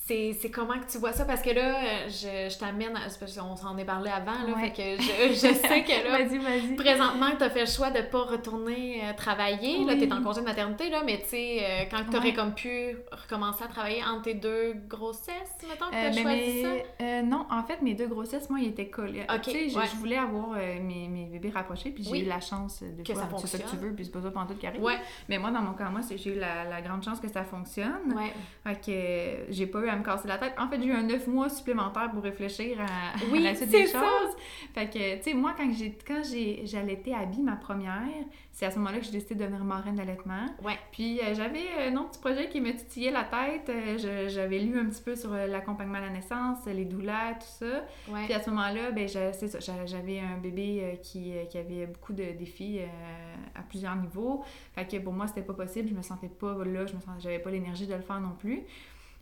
C'est 0.05 0.51
comment 0.53 0.77
que 0.77 0.91
tu 0.91 0.97
vois 0.97 1.13
ça? 1.13 1.23
Parce 1.23 1.41
que 1.41 1.49
là, 1.51 2.07
je, 2.09 2.49
je 2.53 2.59
t'amène, 2.59 2.91
qu'on 3.37 3.55
s'en 3.55 3.77
est 3.77 3.85
parlé 3.85 4.09
avant, 4.11 4.33
là, 4.33 4.53
Ouais. 4.53 4.69
fait 4.69 4.97
que 4.97 5.01
je, 5.01 5.29
je 5.33 5.53
sais 5.53 5.83
que 5.85 6.03
là, 6.05 6.17
vas-y, 6.17 6.37
vas-y. 6.39 6.75
présentement, 6.75 7.27
tu 7.37 7.43
as 7.43 7.49
fait 7.49 7.61
le 7.61 7.65
choix 7.67 7.89
de 7.89 8.01
pas 8.01 8.23
retourner 8.23 8.99
euh, 9.01 9.13
travailler. 9.15 9.85
Là, 9.85 9.95
tu 9.95 10.03
es 10.03 10.11
en 10.11 10.21
congé 10.21 10.41
de 10.41 10.45
maternité, 10.45 10.89
là, 10.89 11.03
mais 11.05 11.19
tu 11.21 11.29
sais, 11.29 11.59
euh, 11.61 11.83
quand 11.89 12.03
tu 12.11 12.17
aurais 12.17 12.27
Ouais. 12.27 12.33
comme 12.33 12.53
pu 12.53 12.97
recommencer 13.13 13.63
à 13.63 13.67
travailler 13.67 14.03
entre 14.03 14.23
tes 14.23 14.33
deux 14.33 14.73
grossesses, 14.89 15.55
mettons, 15.69 15.85
que 15.85 15.91
tu 15.91 15.95
Euh, 15.95 16.07
as 16.09 16.11
ben, 16.11 16.21
choisi 16.21 16.61
ça? 16.63 16.69
euh, 17.01 17.21
non, 17.21 17.45
en 17.49 17.63
fait, 17.63 17.81
mes 17.81 17.93
deux 17.93 18.07
grossesses, 18.07 18.49
moi, 18.49 18.59
ils 18.59 18.69
étaient 18.69 18.89
collés. 18.89 19.25
Tu 19.41 19.51
sais, 19.51 19.69
je, 19.69 19.77
ouais. 19.79 19.85
je 19.89 19.95
voulais 19.95 20.17
avoir 20.17 20.51
euh, 20.57 20.81
mes, 20.81 21.07
mes 21.07 21.25
bébés 21.27 21.51
rapprochés, 21.51 21.91
puis 21.91 22.03
j'ai 22.03 22.11
Oui. 22.11 22.21
eu 22.23 22.25
la 22.25 22.41
chance 22.41 22.83
de 22.83 23.03
Que 23.03 23.13
ça 23.17 23.29
c'est 23.37 23.47
ça 23.47 23.57
que 23.57 23.69
tu 23.69 23.77
veux, 23.77 23.93
puis 23.93 24.03
c'est 24.03 24.11
pas 24.11 24.21
ça 24.21 24.31
pendant 24.31 24.47
tout 24.47 24.55
qui 24.55 24.67
arrive. 24.67 24.83
Ouais, 24.83 24.97
Mais 25.29 25.37
moi, 25.37 25.49
dans 25.51 25.61
mon 25.61 25.73
cas, 25.73 25.89
moi, 25.89 26.01
j'ai 26.13 26.35
eu 26.35 26.39
la, 26.39 26.65
la 26.65 26.81
grande 26.81 27.03
chance 27.03 27.21
que 27.21 27.29
ça 27.29 27.45
fonctionne. 27.45 28.13
ouais. 28.13 28.33
Fait 28.65 28.75
que 29.47 29.51
j'ai 29.53 29.65
pas 29.67 29.79
eu 29.79 29.89
à 29.93 29.97
me 29.97 30.03
casser 30.03 30.27
la 30.27 30.37
tête. 30.37 30.53
En 30.57 30.67
fait, 30.67 30.79
j'ai 30.81 30.87
eu 30.87 30.91
un 30.93 31.03
neuf 31.03 31.27
mois 31.27 31.49
supplémentaire 31.49 32.11
pour 32.11 32.21
réfléchir 32.23 32.79
à, 32.81 32.83
à 32.83 33.29
Oui, 33.31 33.41
la 33.41 33.55
suite 33.55 33.69
c'est 33.71 33.77
des 33.83 33.87
ça. 33.87 33.99
choses. 33.99 34.35
Fait 34.73 34.89
que, 34.89 35.17
tu 35.17 35.23
sais, 35.23 35.33
moi, 35.33 35.53
quand 35.57 35.71
j'ai 35.73 35.97
quand 36.07 36.21
j'allaitais 36.65 37.13
Abby, 37.13 37.41
ma 37.41 37.55
première, 37.55 38.01
c'est 38.51 38.65
à 38.65 38.71
ce 38.71 38.77
moment-là 38.79 38.99
que 38.99 39.05
j'ai 39.05 39.11
décidé 39.11 39.35
de 39.35 39.39
devenir 39.43 39.63
marraine 39.63 39.95
d'allaitement. 39.95 40.45
Ouais. 40.63 40.77
Puis 40.91 41.19
euh, 41.21 41.33
j'avais 41.33 41.63
un 41.87 41.95
autre 41.97 42.11
petit 42.11 42.19
projet 42.19 42.49
qui 42.49 42.61
me 42.61 42.71
titillait 42.73 43.11
la 43.11 43.23
tête. 43.23 43.69
Euh, 43.69 44.27
j'avais 44.29 44.59
lu 44.59 44.77
un 44.79 44.85
petit 44.85 45.01
peu 45.01 45.15
sur 45.15 45.33
euh, 45.33 45.47
l'accompagnement 45.47 45.97
à 45.97 46.01
la 46.01 46.09
naissance, 46.09 46.59
les 46.67 46.85
doulas, 46.85 47.33
tout 47.35 47.65
ça. 47.65 47.85
Ouais. 48.09 48.25
Puis 48.25 48.33
à 48.33 48.41
ce 48.41 48.49
moment-là, 48.51 48.91
ben, 48.91 49.07
c'est 49.07 49.47
ça, 49.47 49.59
j'a- 49.59 49.85
j'avais 49.85 50.19
un 50.19 50.37
bébé 50.37 50.99
qui, 51.01 51.33
qui 51.49 51.57
avait 51.57 51.87
beaucoup 51.87 52.13
de 52.13 52.23
défis 52.37 52.79
à 53.55 53.61
plusieurs 53.63 53.95
niveaux. 53.95 54.43
Fait 54.75 54.85
que 54.85 54.97
pour 54.97 55.13
moi, 55.13 55.27
c'était 55.27 55.41
pas 55.41 55.53
possible. 55.53 55.89
Je 55.89 55.93
me 55.95 56.01
sentais 56.01 56.29
pas 56.29 56.53
là, 56.65 56.85
je 56.85 56.93
me 56.95 56.99
sentais, 56.99 57.19
j'avais 57.19 57.39
pas 57.39 57.49
l'énergie 57.49 57.87
de 57.87 57.93
le 57.95 58.01
faire 58.01 58.19
non 58.19 58.35
plus. 58.37 58.61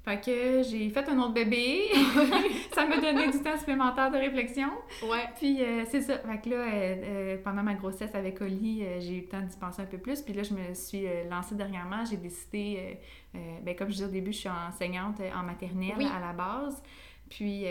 Fait 0.03 0.19
que 0.19 0.63
j'ai 0.63 0.89
fait 0.89 1.07
un 1.09 1.19
autre 1.19 1.33
bébé. 1.33 1.83
ça 2.73 2.87
m'a 2.87 2.97
donné 2.97 3.31
du 3.31 3.39
temps 3.39 3.55
supplémentaire 3.57 4.09
de 4.09 4.17
réflexion. 4.17 4.69
Ouais. 5.03 5.29
Puis 5.37 5.61
euh, 5.61 5.83
c'est 5.89 6.01
ça. 6.01 6.17
Fait 6.17 6.41
que 6.41 6.49
là, 6.49 6.55
euh, 6.55 6.67
euh, 6.73 7.37
pendant 7.43 7.61
ma 7.61 7.75
grossesse 7.75 8.15
avec 8.15 8.41
Oli, 8.41 8.83
j'ai 8.99 9.17
eu 9.17 9.21
le 9.21 9.27
temps 9.27 9.41
d'y 9.41 9.55
penser 9.57 9.83
un 9.83 9.85
peu 9.85 9.99
plus. 9.99 10.21
Puis 10.21 10.33
là, 10.33 10.41
je 10.41 10.55
me 10.55 10.73
suis 10.73 11.05
lancée 11.29 11.53
dernièrement. 11.53 12.03
J'ai 12.09 12.17
décidé, 12.17 12.97
ben, 13.33 13.75
comme 13.75 13.89
je 13.89 13.93
disais 13.93 14.05
au 14.05 14.09
début, 14.11 14.31
je 14.31 14.39
suis 14.39 14.49
enseignante 14.49 15.21
en 15.35 15.43
maternelle 15.43 15.93
Oui. 15.97 16.05
à 16.05 16.19
la 16.19 16.33
base. 16.33 16.81
Puis 17.29 17.65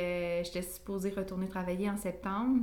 j'étais 0.44 0.62
supposée 0.62 1.10
retourner 1.10 1.48
travailler 1.48 1.90
en 1.90 1.96
septembre. 1.96 2.60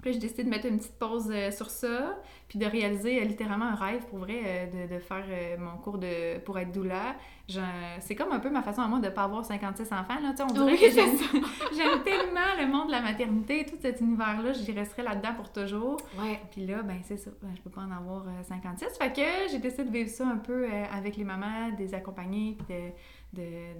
Puis 0.00 0.10
là, 0.10 0.12
j'ai 0.12 0.20
décidé 0.20 0.44
de 0.44 0.48
mettre 0.50 0.66
une 0.66 0.78
petite 0.78 0.98
pause 0.98 1.28
euh, 1.32 1.50
sur 1.50 1.70
ça, 1.70 2.18
puis 2.48 2.58
de 2.58 2.66
réaliser 2.66 3.20
euh, 3.20 3.24
littéralement 3.24 3.64
un 3.66 3.74
rêve 3.74 4.04
pour 4.06 4.20
vrai, 4.20 4.40
euh, 4.44 4.86
de, 4.86 4.94
de 4.94 4.98
faire 5.00 5.24
mon 5.58 5.76
cours 5.78 5.98
de 5.98 6.38
pour 6.38 6.58
être 6.58 6.70
doula. 6.72 7.16
Je- 7.48 7.58
C'est 8.00 8.14
comme 8.14 8.30
un 8.32 8.38
peu 8.38 8.50
ma 8.50 8.62
façon 8.62 8.82
à 8.82 8.86
moi 8.88 9.00
de 9.00 9.08
pas 9.08 9.22
avoir 9.24 9.44
56 9.44 9.92
enfants. 9.92 10.20
Là. 10.22 10.32
On 10.40 10.52
dirait 10.52 10.72
Oui, 10.72 10.78
que 10.78 10.90
j'aime 11.76 12.02
tellement 12.04 12.54
le 12.60 12.66
monde 12.70 12.86
de 12.88 12.92
la 12.92 13.00
maternité, 13.00 13.64
tout 13.66 13.76
cet 13.80 14.00
univers-là, 14.00 14.52
j'y 14.52 14.72
resterai 14.72 15.02
là-dedans 15.02 15.34
pour 15.34 15.50
toujours. 15.50 15.96
Ouais. 16.18 16.40
Puis 16.52 16.66
là, 16.66 16.82
ben 16.82 16.98
c'est 17.02 17.16
ça, 17.16 17.30
ben, 17.42 17.48
je 17.56 17.60
peux 17.62 17.70
pas 17.70 17.80
en 17.82 17.90
avoir 17.90 18.22
euh, 18.28 18.42
56. 18.42 18.98
Fait 18.98 19.12
que 19.12 19.50
j'ai 19.50 19.58
décidé 19.58 19.84
de 19.84 19.90
vivre 19.90 20.10
ça 20.10 20.26
un 20.26 20.36
peu 20.36 20.66
avec 20.92 21.16
les 21.16 21.24
mamans, 21.24 21.70
de 21.72 21.78
les 21.78 21.94
accompagner, 21.94 22.56
puis 22.58 22.74
de, 22.76 22.80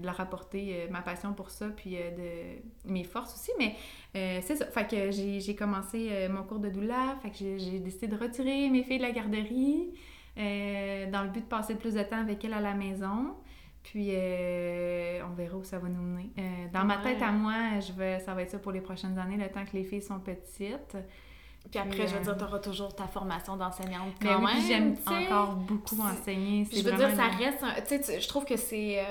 leur 0.02 0.20
apporter 0.20 0.86
ma 0.90 1.00
passion 1.00 1.32
pour 1.32 1.50
ça, 1.50 1.68
puis 1.68 1.96
de 1.96 2.90
mes 2.90 3.04
forces 3.04 3.34
aussi. 3.34 3.50
Mais 3.58 3.74
c'est 4.42 4.56
ça. 4.56 4.66
Fait 4.66 4.88
que 4.88 5.10
j'ai 5.10 5.54
commencé 5.54 6.28
mon 6.30 6.42
cours 6.42 6.58
de 6.58 6.68
doula. 6.68 7.16
Fait 7.22 7.30
que 7.30 7.58
j'ai 7.58 7.80
décidé 7.80 8.08
de 8.08 8.16
retirer 8.16 8.68
mes 8.70 8.82
filles 8.82 8.98
de 8.98 9.04
la 9.04 9.12
garderie 9.12 9.88
dans 10.36 11.22
le 11.24 11.30
but 11.30 11.40
de 11.40 11.48
passer 11.48 11.74
plus 11.76 11.94
de 11.94 12.02
temps 12.02 12.20
avec 12.20 12.44
elles 12.44 12.52
à 12.52 12.60
la 12.60 12.74
maison. 12.74 13.34
Puis 13.82 14.10
euh, 14.12 15.20
on 15.24 15.34
verra 15.34 15.56
où 15.56 15.64
ça 15.64 15.78
va 15.78 15.88
nous 15.88 16.02
mener. 16.02 16.30
Euh, 16.38 16.66
dans 16.72 16.84
ma 16.84 16.98
tête 16.98 17.22
à 17.22 17.32
moi, 17.32 17.80
je 17.80 17.92
vais, 17.92 18.20
ça 18.20 18.34
va 18.34 18.42
être 18.42 18.50
ça 18.50 18.58
pour 18.58 18.72
les 18.72 18.82
prochaines 18.82 19.18
années, 19.18 19.38
le 19.38 19.48
temps 19.48 19.64
que 19.64 19.74
les 19.74 19.84
filles 19.84 20.02
sont 20.02 20.20
petites. 20.20 20.96
Puis 21.70 21.78
après, 21.78 22.06
je 22.06 22.14
veux 22.14 22.22
dire, 22.22 22.32
euh, 22.32 22.38
tu 22.38 22.44
auras 22.44 22.58
toujours 22.58 22.94
ta 22.94 23.06
formation 23.06 23.56
d'enseignante 23.56 24.14
quand 24.22 24.40
mais 24.40 24.46
oui, 24.46 24.64
j'aime 24.66 24.96
encore 25.06 25.54
beaucoup 25.54 26.00
enseigner. 26.00 26.66
Je 26.72 26.82
veux 26.82 26.96
dire, 26.96 27.10
ça 27.14 27.26
reste... 27.26 27.64
Tu 27.86 28.02
sais, 28.02 28.20
je 28.20 28.28
trouve 28.28 28.44
que 28.44 28.56
c'est 28.56 29.04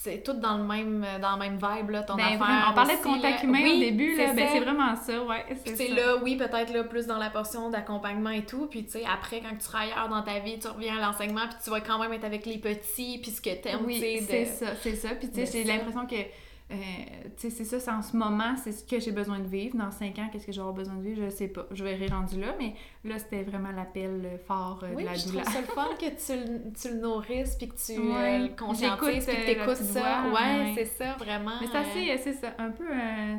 c'est 0.00 0.22
tout 0.22 0.34
dans 0.34 0.58
le 0.58 0.62
même 0.62 1.04
dans 1.20 1.32
le 1.32 1.38
même 1.40 1.54
vibe 1.54 1.90
là 1.90 2.04
ton 2.04 2.14
ben, 2.14 2.26
affaire 2.26 2.68
on 2.70 2.74
parlait 2.74 2.98
de 2.98 3.02
contact 3.02 3.42
humain 3.42 3.64
au 3.64 3.80
début 3.80 4.16
là. 4.16 4.32
ben 4.32 4.48
c'est 4.52 4.60
vraiment 4.60 4.94
ça 4.94 5.24
ouais 5.24 5.44
c'est 5.64 5.88
là 5.88 6.16
oui 6.22 6.36
peut-être 6.36 6.72
là 6.72 6.84
plus 6.84 7.08
dans 7.08 7.18
la 7.18 7.30
portion 7.30 7.68
d'accompagnement 7.68 8.30
et 8.30 8.44
tout. 8.44 8.66
Puis 8.66 8.84
tu 8.84 8.92
sais 8.92 9.04
après 9.04 9.40
quand 9.40 9.56
tu 9.56 9.64
seras 9.64 9.80
ailleurs 9.80 10.08
dans 10.08 10.22
ta 10.22 10.38
vie 10.38 10.56
tu 10.60 10.68
reviens 10.68 10.98
à 10.98 11.00
l'enseignement 11.00 11.48
puis 11.48 11.58
tu 11.64 11.70
vas 11.70 11.80
quand 11.80 11.98
même 11.98 12.12
être 12.12 12.24
avec 12.24 12.46
les 12.46 12.58
petits 12.58 13.18
puis 13.20 13.32
ce 13.32 13.40
que 13.40 13.60
t'aimes 13.60 13.84
oui, 13.84 14.24
c'est 14.24 14.44
ça 14.44 14.66
c'est 14.80 14.94
ça. 14.94 15.08
Puis 15.16 15.30
tu 15.30 15.44
sais 15.44 15.64
j'ai 15.64 15.64
l'impression 15.64 16.06
que 16.06 16.14
euh, 16.70 16.74
tu 17.38 17.48
sais, 17.48 17.50
c'est 17.50 17.64
ça, 17.64 17.80
c'est 17.80 17.90
en 17.90 18.02
ce 18.02 18.14
moment, 18.14 18.54
c'est 18.62 18.72
ce 18.72 18.84
que 18.84 19.00
j'ai 19.00 19.10
besoin 19.10 19.38
de 19.38 19.46
vivre. 19.46 19.76
Dans 19.76 19.90
cinq 19.90 20.18
ans, 20.18 20.28
qu'est-ce 20.30 20.46
que 20.46 20.52
j'aurai 20.52 20.74
besoin 20.74 20.96
de 20.96 21.02
vivre, 21.02 21.22
je 21.24 21.30
sais 21.30 21.48
pas. 21.48 21.66
Je 21.70 21.82
verrai 21.82 22.08
rendu 22.08 22.38
là, 22.38 22.54
mais 22.58 22.74
là, 23.04 23.18
c'était 23.18 23.42
vraiment 23.42 23.70
l'appel 23.70 24.38
fort 24.46 24.80
euh, 24.82 24.94
de 24.94 25.02
la 25.02 25.14
douleur. 25.14 25.14
Oui, 25.14 25.18
je 25.18 25.28
trouve 25.28 25.44
ça 25.44 25.60
le 25.60 25.66
fun 25.66 25.88
que 25.98 26.10
tu, 26.10 26.72
tu 26.78 26.94
le 26.94 27.00
nourrisses, 27.00 27.56
puis 27.56 27.68
que 27.68 27.74
tu 27.74 27.92
euh, 27.98 28.38
le 28.38 28.48
conscientises, 28.54 29.24
puis 29.24 29.36
que 29.36 29.44
tu 29.44 29.50
écoutes 29.52 29.76
ça. 29.76 30.24
ouais, 30.30 30.74
c'est 30.74 30.84
ça, 30.84 31.14
vraiment. 31.14 31.52
Mais 31.60 31.68
c'est 31.94 32.18
c'est 32.18 32.32
ça, 32.34 32.48
un 32.58 32.70
peu, 32.70 32.84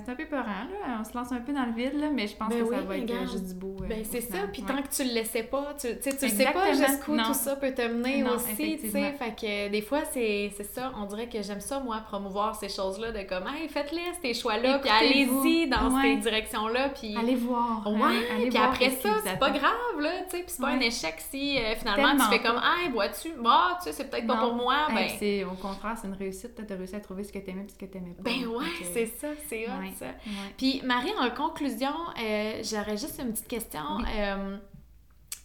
c'est 0.04 0.12
un 0.12 0.16
peu 0.16 0.26
peurant, 0.26 0.46
là. 0.46 0.98
On 1.00 1.04
se 1.04 1.16
lance 1.16 1.32
un 1.32 1.42
peu 1.42 1.54
dans 1.54 1.66
le 1.66 1.74
vide, 1.74 2.00
là, 2.00 2.10
mais 2.10 2.26
je 2.26 2.36
pense 2.36 2.50
ben 2.50 2.66
que 2.66 2.74
ça 2.74 2.82
va 2.82 2.98
être 2.98 3.32
juste 3.32 3.50
du 3.50 3.54
beau. 3.54 3.76
ben, 3.88 4.04
c'est 4.10 4.22
ça, 4.22 4.48
puis 4.52 4.64
tant 4.64 4.82
que 4.82 4.90
tu 4.90 5.04
le 5.04 5.14
laissais 5.14 5.44
pas, 5.44 5.76
tu, 5.80 5.88
tu 6.00 6.30
sais 6.30 6.52
pas 6.52 6.74
jusqu'où 6.74 7.16
tout 7.16 7.34
ça 7.36 7.56
peut 7.58 7.74
te 7.74 7.88
mener 7.88 8.24
aussi, 8.24 8.80
tu 8.82 8.90
sais. 8.90 9.14
Fait 9.14 9.36
que 9.36 9.70
des 9.70 9.82
fois, 9.84 10.02
c'est 10.12 10.52
ça, 10.64 10.92
on 10.98 11.06
dirait 11.06 11.30
que 11.30 11.44
j'aime 11.44 11.62
ça, 11.62 11.80
moi, 11.80 12.02
promouvoir 12.08 12.56
ces 12.56 12.70
choses-là, 12.70 13.12
de 13.24 13.28
comme, 13.28 13.44
hey, 13.48 13.68
faites-les 13.68 14.02
ces 14.22 14.34
choix-là, 14.40 14.80
puis 14.80 14.90
allez-y 14.90 15.68
dans 15.68 16.02
ces 16.02 16.16
directions-là, 16.18 16.90
puis... 16.90 17.16
Allez 17.18 17.36
voir. 17.36 17.86
Ouais, 17.88 18.50
puis 18.50 18.58
après 18.58 18.92
ça, 18.92 19.10
c'est 19.24 19.40
pas 19.40 19.50
grave, 19.50 20.00
là, 20.00 20.24
tu 20.30 20.38
sais, 20.38 20.44
puis 20.44 20.46
c'est 20.48 20.62
pas 20.62 20.70
un 20.70 20.80
échec 20.80 21.16
si 21.30 21.58
euh, 21.58 21.76
finalement 21.76 22.24
tu 22.24 22.30
fais 22.30 22.42
comme 22.42 22.60
«Hey, 22.82 22.90
bois-tu? 22.90 23.34
Bah, 23.42 23.78
tu 23.78 23.86
sais, 23.86 23.94
c'est 23.94 24.10
peut-être 24.10 24.28
pas 24.28 24.38
pour 24.38 24.54
moi. 24.54 24.88
Ben... 24.94 25.08
c'est 25.18 25.44
Au 25.44 25.52
contraire, 25.52 25.96
c'est 26.00 26.08
une 26.08 26.14
réussite, 26.14 26.56
tu 26.56 26.74
as 26.74 26.76
réussi 26.76 26.96
à 26.96 27.00
trouver 27.00 27.24
ce 27.24 27.32
que 27.32 27.40
t'aimais 27.40 27.64
puis 27.64 27.74
ce 27.74 27.86
que 27.86 27.92
t'aimais 27.92 28.16
pas. 28.16 28.24
Ben 28.24 28.48
ouais, 28.48 28.66
c'est 28.94 29.06
ça, 29.06 29.28
c'est 29.48 29.66
ça. 29.98 30.06
Puis 30.58 30.82
Marie, 30.84 31.14
en 31.20 31.30
conclusion, 31.32 31.94
euh, 32.22 32.62
j'aurais 32.64 32.98
juste 32.98 33.20
une 33.20 33.32
petite 33.32 33.48
question. 33.48 33.82
Euh, 34.16 34.58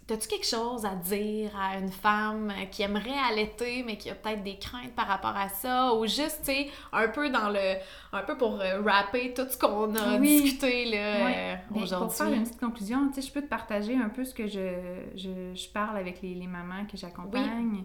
T'as-tu 0.06 0.28
quelque 0.28 0.46
chose 0.46 0.84
à 0.84 0.94
dire 0.96 1.50
à 1.58 1.78
une 1.78 1.90
femme 1.90 2.52
qui 2.70 2.82
aimerait 2.82 3.18
allaiter, 3.30 3.82
mais 3.86 3.96
qui 3.96 4.10
a 4.10 4.14
peut-être 4.14 4.42
des 4.42 4.58
craintes 4.58 4.94
par 4.94 5.06
rapport 5.06 5.34
à 5.34 5.48
ça, 5.48 5.94
ou 5.94 6.04
juste, 6.04 6.40
tu 6.44 6.52
sais, 6.52 6.70
un 6.92 7.08
peu 7.08 7.30
dans 7.30 7.48
le... 7.48 7.76
un 8.12 8.22
peu 8.22 8.36
pour 8.36 8.60
euh, 8.60 8.82
rapper 8.82 9.32
tout 9.32 9.46
ce 9.48 9.56
qu'on 9.56 9.94
a 9.94 10.18
discuté, 10.18 10.84
là, 10.90 10.96
euh, 10.96 11.56
aujourd'hui. 11.74 12.06
Pour 12.06 12.14
faire 12.14 12.32
une 12.34 12.42
petite 12.42 12.60
conclusion, 12.60 13.08
tu 13.08 13.14
sais, 13.14 13.28
je 13.28 13.32
peux 13.32 13.40
te 13.40 13.48
partager 13.48 13.96
un 13.96 14.10
peu 14.10 14.24
ce 14.24 14.34
que 14.34 14.46
je, 14.46 15.00
je, 15.14 15.54
je 15.54 15.68
parle 15.70 15.96
avec 15.96 16.20
les, 16.20 16.34
les 16.34 16.46
mamans 16.46 16.84
que 16.84 16.98
j'accompagne. 16.98 17.84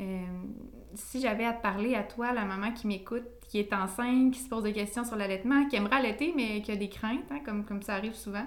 Euh, 0.00 0.22
si 0.94 1.20
j'avais 1.20 1.44
à 1.44 1.52
te 1.52 1.60
parler 1.60 1.96
à 1.96 2.02
toi, 2.02 2.32
la 2.32 2.44
maman 2.44 2.72
qui 2.72 2.86
m'écoute, 2.86 3.24
qui 3.48 3.58
est 3.58 3.72
enceinte, 3.72 4.34
qui 4.34 4.40
se 4.40 4.48
pose 4.48 4.62
des 4.62 4.72
questions 4.72 5.04
sur 5.04 5.16
l'allaitement, 5.16 5.66
qui 5.66 5.76
aimerait 5.76 5.96
allaiter, 5.96 6.32
mais 6.36 6.60
qui 6.62 6.70
a 6.70 6.76
des 6.76 6.88
craintes, 6.88 7.30
hein, 7.30 7.40
comme, 7.44 7.64
comme 7.64 7.82
ça 7.82 7.94
arrive 7.94 8.14
souvent, 8.14 8.46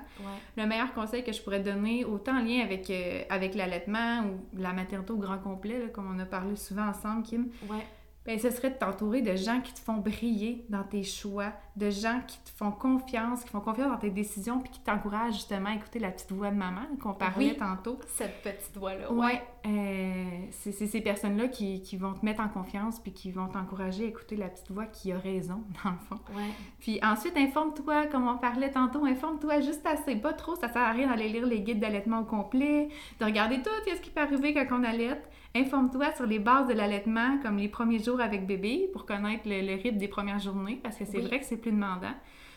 le 0.55 0.65
meilleur 0.67 0.93
conseil 0.93 1.23
que 1.23 1.31
je 1.31 1.41
pourrais 1.41 1.59
donner, 1.59 2.05
autant 2.05 2.37
en 2.37 2.43
lien 2.43 2.61
avec, 2.63 2.89
euh, 2.89 3.23
avec 3.29 3.55
l'allaitement 3.55 4.23
ou 4.25 4.59
la 4.61 4.73
maternité 4.73 5.11
au 5.11 5.17
grand 5.17 5.39
complet, 5.39 5.89
comme 5.91 6.13
on 6.15 6.19
a 6.19 6.25
parlé 6.25 6.55
souvent 6.55 6.87
ensemble, 6.87 7.23
Kim, 7.23 7.47
ouais 7.69 7.85
ben, 8.23 8.37
ce 8.37 8.51
serait 8.51 8.69
de 8.69 8.75
t'entourer 8.75 9.21
de 9.21 9.35
gens 9.35 9.61
qui 9.61 9.73
te 9.73 9.79
font 9.79 9.97
briller 9.97 10.63
dans 10.69 10.83
tes 10.83 11.01
choix, 11.01 11.53
de 11.75 11.89
gens 11.89 12.21
qui 12.27 12.37
te 12.39 12.51
font 12.55 12.71
confiance, 12.71 13.43
qui 13.43 13.49
font 13.49 13.61
confiance 13.61 13.89
dans 13.89 13.97
tes 13.97 14.11
décisions, 14.11 14.59
puis 14.59 14.69
qui 14.69 14.79
t'encouragent 14.79 15.33
justement 15.33 15.71
à 15.71 15.75
écouter 15.75 15.97
la 15.97 16.11
petite 16.11 16.31
voix 16.31 16.51
de 16.51 16.55
maman 16.55 16.83
qu'on 17.01 17.13
parlait 17.13 17.55
tantôt. 17.55 17.97
Cette 18.05 18.43
petite 18.43 18.77
voix-là. 18.77 19.11
Ouais. 19.11 19.41
Euh, 19.65 20.45
c'est 20.51 20.71
ces 20.71 21.01
personnes-là 21.01 21.47
qui, 21.47 21.81
qui, 21.81 21.97
vont 21.97 22.13
te 22.13 22.23
mettre 22.23 22.41
en 22.41 22.47
confiance, 22.47 22.99
puis 22.99 23.11
qui 23.11 23.31
vont 23.31 23.47
t'encourager 23.47 24.05
à 24.05 24.07
écouter 24.07 24.35
la 24.35 24.49
petite 24.49 24.69
voix 24.69 24.85
qui 24.85 25.11
a 25.11 25.17
raison, 25.17 25.63
dans 25.83 25.91
le 25.91 25.97
fond. 26.07 26.19
Ouais. 26.35 26.51
Puis 26.79 26.99
ensuite, 27.03 27.35
informe-toi, 27.37 28.05
comme 28.05 28.27
on 28.27 28.37
parlait 28.37 28.71
tantôt, 28.71 29.03
informe-toi 29.05 29.61
juste 29.61 29.85
assez, 29.87 30.15
pas 30.15 30.33
trop, 30.33 30.55
ça 30.55 30.71
sert 30.71 30.83
à 30.83 30.91
rien 30.91 31.07
d'aller 31.07 31.29
lire 31.29 31.47
les 31.47 31.61
guides 31.61 31.79
d'allaitement 31.79 32.19
au 32.19 32.25
complet, 32.25 32.89
de 33.19 33.25
regarder 33.25 33.63
tout 33.63 33.71
ce 33.87 33.99
qui 33.99 34.11
peut 34.11 34.21
arriver 34.21 34.53
quand 34.53 34.79
on 34.79 34.83
allaite. 34.83 35.27
Informe-toi 35.53 36.13
sur 36.15 36.25
les 36.25 36.39
bases 36.39 36.67
de 36.67 36.73
l'allaitement, 36.73 37.37
comme 37.43 37.57
les 37.57 37.67
premiers 37.67 37.99
jours 37.99 38.21
avec 38.21 38.47
bébé, 38.47 38.89
pour 38.93 39.05
connaître 39.05 39.43
le, 39.45 39.75
rythme 39.75 39.97
des 39.97 40.07
premières 40.07 40.39
journées, 40.39 40.79
parce 40.81 40.95
que 40.95 41.05
c'est 41.05 41.19
vrai 41.19 41.39
que 41.39 41.45
c'est 41.45 41.57
plus 41.57 41.71
demandant. 41.71 42.13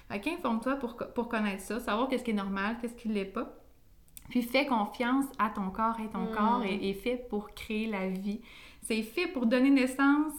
Fait 0.08 0.20
qu'informe-toi 0.20 0.76
pour, 0.76 0.96
pour 0.96 1.28
connaître 1.28 1.62
ça, 1.62 1.80
savoir 1.80 2.08
qu'est-ce 2.08 2.22
qui 2.22 2.30
est 2.30 2.34
normal, 2.34 2.76
qu'est-ce 2.80 2.94
qui 2.94 3.08
ne 3.08 3.14
l'est 3.14 3.24
pas. 3.24 3.52
Puis 4.30 4.42
fais 4.42 4.66
confiance 4.66 5.26
à 5.38 5.50
ton 5.50 5.70
corps 5.70 5.98
et 6.00 6.08
ton 6.08 6.30
mm. 6.30 6.34
corps 6.34 6.62
est, 6.64 6.92
fait 6.94 7.16
pour 7.28 7.52
créer 7.54 7.86
la 7.86 8.08
vie. 8.08 8.40
C'est 8.82 9.02
fait 9.02 9.26
pour 9.26 9.46
donner 9.46 9.70
naissance. 9.70 10.32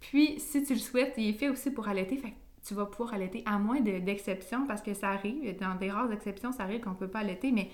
Puis 0.00 0.38
si 0.38 0.62
tu 0.64 0.74
le 0.74 0.78
souhaites, 0.78 1.14
il 1.16 1.30
est 1.30 1.32
fait 1.32 1.48
aussi 1.48 1.70
pour 1.70 1.88
allaiter. 1.88 2.16
Fait 2.16 2.30
que 2.30 2.36
tu 2.66 2.74
vas 2.74 2.86
pouvoir 2.86 3.14
allaiter 3.14 3.42
à 3.46 3.58
moins 3.58 3.80
d'exceptions 3.80 4.66
parce 4.66 4.82
que 4.82 4.94
ça 4.94 5.10
arrive. 5.10 5.56
Dans 5.58 5.74
des 5.74 5.90
rares 5.90 6.12
exceptions, 6.12 6.52
ça 6.52 6.64
arrive 6.64 6.80
qu'on 6.80 6.90
ne 6.90 6.96
peut 6.96 7.08
pas 7.08 7.20
allaiter, 7.20 7.52
mais 7.52 7.70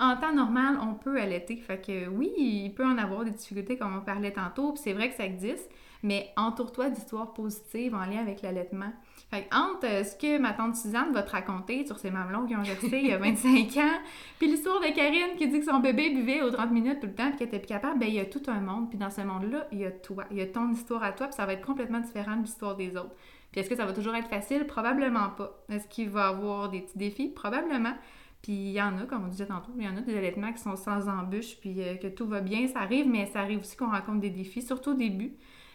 en 0.00 0.16
temps 0.16 0.32
normal, 0.32 0.78
on 0.82 0.94
peut 0.94 1.20
allaiter. 1.20 1.56
Fait 1.56 1.80
que 1.80 2.08
oui, 2.08 2.32
il 2.38 2.72
peut 2.74 2.84
en 2.84 2.98
avoir 2.98 3.24
des 3.24 3.30
difficultés 3.30 3.76
comme 3.76 3.96
on 3.96 4.00
parlait 4.00 4.32
tantôt, 4.32 4.72
puis 4.72 4.80
c'est 4.82 4.94
vrai 4.94 5.10
que 5.10 5.14
ça 5.14 5.24
existe, 5.24 5.70
mais 6.02 6.32
entoure-toi 6.36 6.88
d'histoires 6.88 7.34
positives 7.34 7.94
en 7.94 8.06
lien 8.06 8.20
avec 8.20 8.40
l'allaitement. 8.40 8.92
Fait 9.30 9.42
que 9.42 9.54
entre 9.54 9.86
euh, 9.86 10.02
ce 10.02 10.16
que 10.16 10.38
ma 10.38 10.54
tante 10.54 10.74
Suzanne 10.74 11.12
va 11.12 11.22
te 11.22 11.30
raconter 11.30 11.86
sur 11.86 11.98
ses 11.98 12.10
mamelons 12.10 12.46
qui 12.46 12.56
ont 12.56 12.62
versé 12.62 12.88
il 12.90 13.08
y 13.08 13.12
a 13.12 13.18
25 13.18 13.76
ans, 13.76 13.98
puis 14.38 14.48
l'histoire 14.48 14.80
de 14.80 14.86
Karine 14.94 15.36
qui 15.36 15.46
dit 15.48 15.60
que 15.60 15.66
son 15.66 15.80
bébé 15.80 16.10
buvait 16.10 16.42
aux 16.42 16.50
30 16.50 16.72
minutes 16.72 17.00
tout 17.00 17.06
le 17.06 17.14
temps 17.14 17.28
puis 17.28 17.38
qu'elle 17.38 17.48
était 17.48 17.58
plus 17.58 17.68
capable, 17.68 17.98
ben 18.00 18.08
il 18.08 18.14
y 18.14 18.20
a 18.20 18.24
tout 18.24 18.42
un 18.48 18.60
monde, 18.60 18.88
puis 18.88 18.98
dans 18.98 19.10
ce 19.10 19.20
monde-là, 19.20 19.68
il 19.70 19.78
y 19.78 19.84
a 19.84 19.90
toi, 19.90 20.24
il 20.30 20.38
y 20.38 20.40
a 20.40 20.46
ton 20.46 20.70
histoire 20.72 21.02
à 21.02 21.12
toi, 21.12 21.26
puis 21.26 21.36
ça 21.36 21.44
va 21.44 21.52
être 21.52 21.64
complètement 21.64 22.00
différent 22.00 22.36
de 22.36 22.42
l'histoire 22.42 22.74
des 22.74 22.96
autres. 22.96 23.14
Puis 23.52 23.60
est-ce 23.60 23.68
que 23.68 23.76
ça 23.76 23.84
va 23.84 23.92
toujours 23.92 24.14
être 24.14 24.28
facile? 24.28 24.64
Probablement 24.66 25.30
pas. 25.30 25.62
Est-ce 25.68 25.88
qu'il 25.88 26.08
va 26.08 26.26
y 26.26 26.30
avoir 26.30 26.68
des 26.70 26.80
petits 26.80 26.98
défis? 26.98 27.28
Probablement. 27.28 27.94
Puis 28.42 28.52
il 28.52 28.72
y 28.72 28.80
en 28.80 28.96
a, 28.98 29.02
comme 29.02 29.24
on 29.24 29.28
disait 29.28 29.46
tantôt, 29.46 29.72
il 29.76 29.84
y 29.84 29.88
en 29.88 29.96
a 29.96 30.00
des 30.00 30.16
allaitements 30.16 30.52
qui 30.52 30.62
sont 30.62 30.76
sans 30.76 31.08
embûches, 31.08 31.56
puis 31.60 31.82
euh, 31.82 31.96
que 31.96 32.06
tout 32.06 32.26
va 32.26 32.40
bien, 32.40 32.66
ça 32.68 32.80
arrive, 32.80 33.06
mais 33.06 33.26
ça 33.26 33.40
arrive 33.40 33.60
aussi 33.60 33.76
qu'on 33.76 33.90
rencontre 33.90 34.20
des 34.20 34.30
défis, 34.30 34.62
surtout 34.62 34.92
au 34.92 34.94
début. 34.94 35.34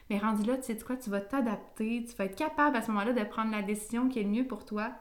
Mais 0.09 0.17
rendu 0.17 0.43
là, 0.43 0.57
tu 0.57 0.63
sais 0.63 0.77
quoi, 0.77 0.97
tu 0.97 1.09
vas 1.09 1.21
t'adapter, 1.21 2.05
tu 2.07 2.15
vas 2.15 2.25
être 2.25 2.35
capable 2.35 2.75
à 2.75 2.81
ce 2.81 2.91
moment-là 2.91 3.13
de 3.13 3.23
prendre 3.23 3.51
la 3.51 3.61
décision 3.61 4.07
qui 4.07 4.19
est 4.19 4.23
le 4.23 4.29
mieux 4.29 4.45
pour 4.45 4.65
toi, 4.65 4.91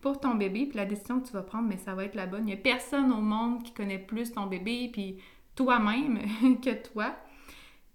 pour 0.00 0.20
ton 0.20 0.34
bébé, 0.34 0.66
puis 0.66 0.76
la 0.76 0.84
décision 0.84 1.20
que 1.20 1.26
tu 1.26 1.32
vas 1.32 1.42
prendre, 1.42 1.68
mais 1.68 1.78
ça 1.78 1.94
va 1.94 2.04
être 2.04 2.14
la 2.14 2.26
bonne. 2.26 2.42
Il 2.42 2.46
n'y 2.46 2.52
a 2.52 2.58
personne 2.58 3.10
au 3.10 3.20
monde 3.20 3.62
qui 3.62 3.72
connaît 3.72 3.98
plus 3.98 4.32
ton 4.32 4.46
bébé, 4.46 4.90
puis 4.92 5.18
toi-même 5.54 6.18
que 6.62 6.82
toi. 6.92 7.14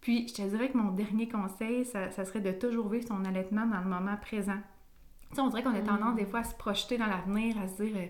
Puis 0.02 0.28
je 0.28 0.34
te 0.34 0.42
dirais 0.42 0.70
que 0.70 0.78
mon 0.78 0.92
dernier 0.92 1.28
conseil, 1.28 1.86
ça, 1.86 2.10
serait 2.12 2.42
de 2.42 2.52
toujours 2.52 2.90
vivre 2.90 3.08
son 3.08 3.26
allaitement 3.26 3.66
dans 3.68 3.82
le 3.82 3.90
moment 3.90 4.18
présent. 4.18 4.60
Tu 5.30 5.36
sais, 5.36 5.42
on 5.42 5.50
dirait 5.50 5.62
qu'on 5.62 5.76
a 5.76 5.82
tendance 5.82 6.16
des 6.16 6.26
fois 6.26 6.40
à 6.40 6.44
se 6.44 6.56
projeter 6.56 6.98
dans 6.98 7.06
l'avenir, 7.06 7.56
à 7.60 7.68
se 7.68 7.84
dire... 7.84 8.10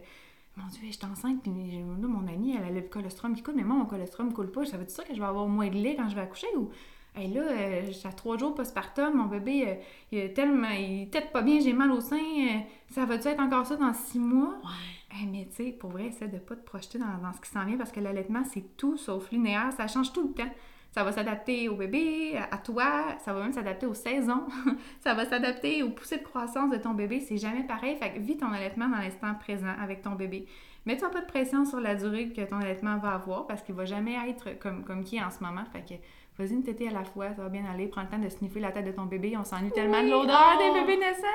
Mon 0.60 0.68
Dieu, 0.68 0.82
je 0.88 0.91
suis 0.91 1.05
enceinte, 1.05 1.41
puis 1.41 1.51
là, 1.51 2.07
mon 2.07 2.28
amie, 2.28 2.55
elle 2.55 2.64
a 2.64 2.70
le 2.70 2.82
colostrum 2.82 3.34
qui 3.34 3.41
coule, 3.41 3.55
mais 3.55 3.64
moi, 3.64 3.78
mon 3.78 3.86
colostrum 3.86 4.34
coule 4.34 4.51
pas. 4.51 4.66
Ça 4.66 4.78
veut 4.78 4.86
dire 4.86 4.95
ça 4.95 5.03
que 5.03 5.14
je 5.14 5.20
vais 5.20 5.26
avoir 5.26 5.47
moins 5.47 5.70
de 5.70 5.76
lait 5.76 5.95
quand 5.95 6.10
je 6.10 6.16
vais 6.16 6.22
accoucher 6.22 6.47
ou? 6.57 6.70
Et 7.18 7.28
là, 7.28 7.41
euh, 7.41 7.91
j'ai 7.91 8.10
trois 8.16 8.38
jours 8.38 8.53
postpartum, 8.53 9.16
mon 9.16 9.26
bébé, 9.26 9.68
euh, 9.68 9.74
il 10.12 10.20
est 10.20 10.34
tellement, 10.34 10.70
il 10.70 11.10
tête 11.10 11.32
pas 11.32 11.41
bien, 11.41 11.60
j'ai 11.60 11.74
mal 11.74 11.91
au 11.91 12.01
sein. 12.01 12.18
Euh, 12.18 12.60
ça 12.91 13.05
va-tu 13.05 13.28
être 13.28 13.39
encore 13.39 13.66
ça 13.66 13.76
dans 13.76 13.93
six 13.93 14.20
mois? 14.20 14.55
Ouais. 14.64 15.26
mais 15.32 15.47
tu 15.49 15.64
sais, 15.64 15.72
pour 15.72 15.89
vrai, 15.89 16.05
essaie 16.07 16.28
de 16.28 16.38
pas 16.38 16.55
te 16.55 16.64
projeter 16.64 16.99
dans, 16.99 17.18
dans 17.22 17.34
ce 17.34 17.41
qui 17.41 17.49
s'en 17.49 17.66
vient 17.66 17.78
parce 17.78 17.91
que 17.91 17.99
l'allaitement, 17.99 18.43
c'est 18.45 18.78
tout 18.78 18.97
sauf 18.97 19.32
linéaire. 19.32 19.74
Ça 19.76 19.88
change 19.88 20.14
tout 20.14 20.28
le 20.28 20.34
temps. 20.34 20.51
Ça 20.92 21.04
va 21.04 21.12
s'adapter 21.12 21.70
au 21.70 21.76
bébé, 21.76 22.36
à 22.52 22.58
toi, 22.58 23.16
ça 23.20 23.32
va 23.32 23.44
même 23.44 23.54
s'adapter 23.54 23.86
aux 23.86 23.94
saisons, 23.94 24.48
ça 25.02 25.14
va 25.14 25.26
s'adapter 25.26 25.84
aux 25.84 25.92
poussées 25.92 26.18
de 26.18 26.24
croissance 26.24 26.72
de 26.72 26.78
ton 26.78 26.94
bébé. 26.94 27.20
C'est 27.20 27.38
jamais 27.38 27.64
pareil. 27.64 27.96
Fait 27.96 28.12
que 28.12 28.20
vis 28.20 28.38
ton 28.38 28.52
allaitement 28.52 28.90
dans 28.90 28.98
l'instant 28.98 29.36
présent 29.36 29.74
avec 29.80 30.02
ton 30.02 30.12
bébé. 30.12 30.48
Mets-toi 30.86 31.10
pas 31.10 31.22
de 31.22 31.28
pression 31.28 31.66
sur 31.66 31.80
la 31.80 31.94
durée 31.96 32.30
que 32.30 32.42
ton 32.42 32.58
allaitement 32.58 32.98
va 32.98 33.12
avoir 33.12 33.46
parce 33.46 33.62
qu'il 33.62 33.76
va 33.76 33.86
jamais 33.86 34.16
être 34.30 34.58
comme, 34.60 34.84
comme 34.84 35.04
qui 35.04 35.18
est 35.18 35.24
en 35.24 35.30
ce 35.30 35.44
moment. 35.44 35.64
Fait 35.72 35.82
que 35.82 35.94
vas-y 36.40 36.54
une 36.54 36.64
tétée 36.64 36.88
à 36.88 36.92
la 36.92 37.04
fois, 37.04 37.34
ça 37.36 37.44
va 37.44 37.50
bien 37.50 37.66
aller, 37.66 37.88
prends 37.88 38.02
le 38.02 38.08
temps 38.08 38.18
de 38.18 38.30
sniffer 38.30 38.62
la 38.62 38.72
tête 38.72 38.86
de 38.86 38.92
ton 38.92 39.06
bébé, 39.06 39.36
on 39.38 39.44
s'ennuie 39.44 39.72
tellement 39.72 40.02
de 40.02 40.10
l'odeur 40.10 40.58
des 40.58 40.70
oh. 40.70 40.74
bébés 40.74 40.98
naissants. 40.98 41.28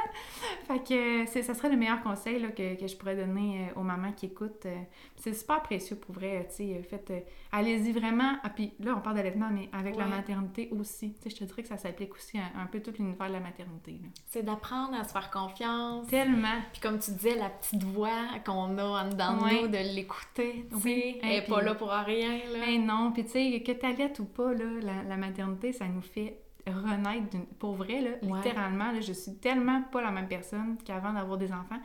Fait 0.66 0.78
que 0.82 1.30
c'est, 1.30 1.42
ça 1.42 1.52
serait 1.52 1.68
le 1.68 1.76
meilleur 1.76 2.02
conseil 2.02 2.40
là, 2.40 2.48
que, 2.48 2.80
que 2.80 2.86
je 2.86 2.96
pourrais 2.96 3.14
donner 3.14 3.68
euh, 3.68 3.80
aux 3.80 3.82
mamans 3.82 4.12
qui 4.12 4.26
écoutent. 4.26 4.64
Euh, 4.64 4.76
c'est 5.16 5.34
super 5.34 5.62
précieux 5.62 5.96
pour 5.96 6.14
vrai, 6.14 6.46
tu 6.48 6.56
sais, 6.56 6.82
faites, 6.88 7.10
euh, 7.10 7.20
allez-y 7.56 7.92
vraiment. 7.92 8.36
Ah, 8.42 8.50
puis 8.50 8.72
là, 8.80 8.94
on 8.96 9.00
parle 9.00 9.16
d'allaitement, 9.16 9.48
mais 9.50 9.68
avec 9.72 9.96
la 9.96 10.06
maternité 10.06 10.68
aussi. 10.72 11.14
Tu 11.14 11.22
sais, 11.22 11.30
je 11.30 11.36
te 11.36 11.44
dirais 11.44 11.62
que 11.62 11.68
ça 11.68 11.76
s'applique 11.78 12.14
aussi 12.14 12.38
à 12.38 12.60
un 12.60 12.66
peu 12.66 12.80
tout 12.80 12.92
l'univers 12.98 13.28
de 13.28 13.32
la 13.34 13.40
maternité. 13.40 14.00
C'est 14.26 14.42
d'apprendre 14.42 14.94
à 14.94 15.04
se 15.04 15.12
faire 15.12 15.30
confiance. 15.30 16.06
Tellement. 16.08 16.60
Puis 16.72 16.80
comme 16.80 16.98
tu 16.98 17.10
disais, 17.12 17.36
la 17.36 17.50
petite 17.50 17.82
voix 17.84 18.10
qu'on 18.44 18.76
a 18.78 18.84
en 18.84 19.08
dedans 19.08 19.36
de 19.36 19.42
Ouais. 19.44 19.62
nous, 19.62 19.68
de 19.68 19.94
l'écouter, 19.94 20.66
tu 20.70 20.76
sais, 20.76 20.82
Oui. 20.84 21.18
elle 21.22 21.30
est 21.30 21.38
Et 21.38 21.48
pas 21.48 21.62
là 21.62 21.74
pour 21.74 21.90
rien, 21.90 22.38
là. 22.52 22.66
Ben 22.66 22.84
non, 22.86 23.12
puis 23.12 23.24
tu 23.24 23.30
sais, 23.30 23.62
que 23.64 23.72
t'allaites 23.72 24.18
ou 24.18 24.24
pas, 24.24 24.52
là, 24.52 24.64
la, 24.82 25.02
la 25.02 25.16
maternité, 25.16 25.72
ça 25.72 25.86
nous 25.86 26.02
fait 26.02 26.40
renaître 26.66 27.28
d'une- 27.30 27.46
pour 27.46 27.74
vrai, 27.74 28.00
là, 28.00 28.10
Ouais. 28.22 28.36
littéralement. 28.38 28.90
Là, 28.92 29.00
je 29.00 29.12
suis 29.12 29.36
tellement 29.36 29.82
pas 29.92 30.00
la 30.02 30.10
même 30.10 30.28
personne 30.28 30.76
qu'avant 30.84 31.12
d'avoir 31.12 31.36
des 31.38 31.52
enfants. 31.52 31.78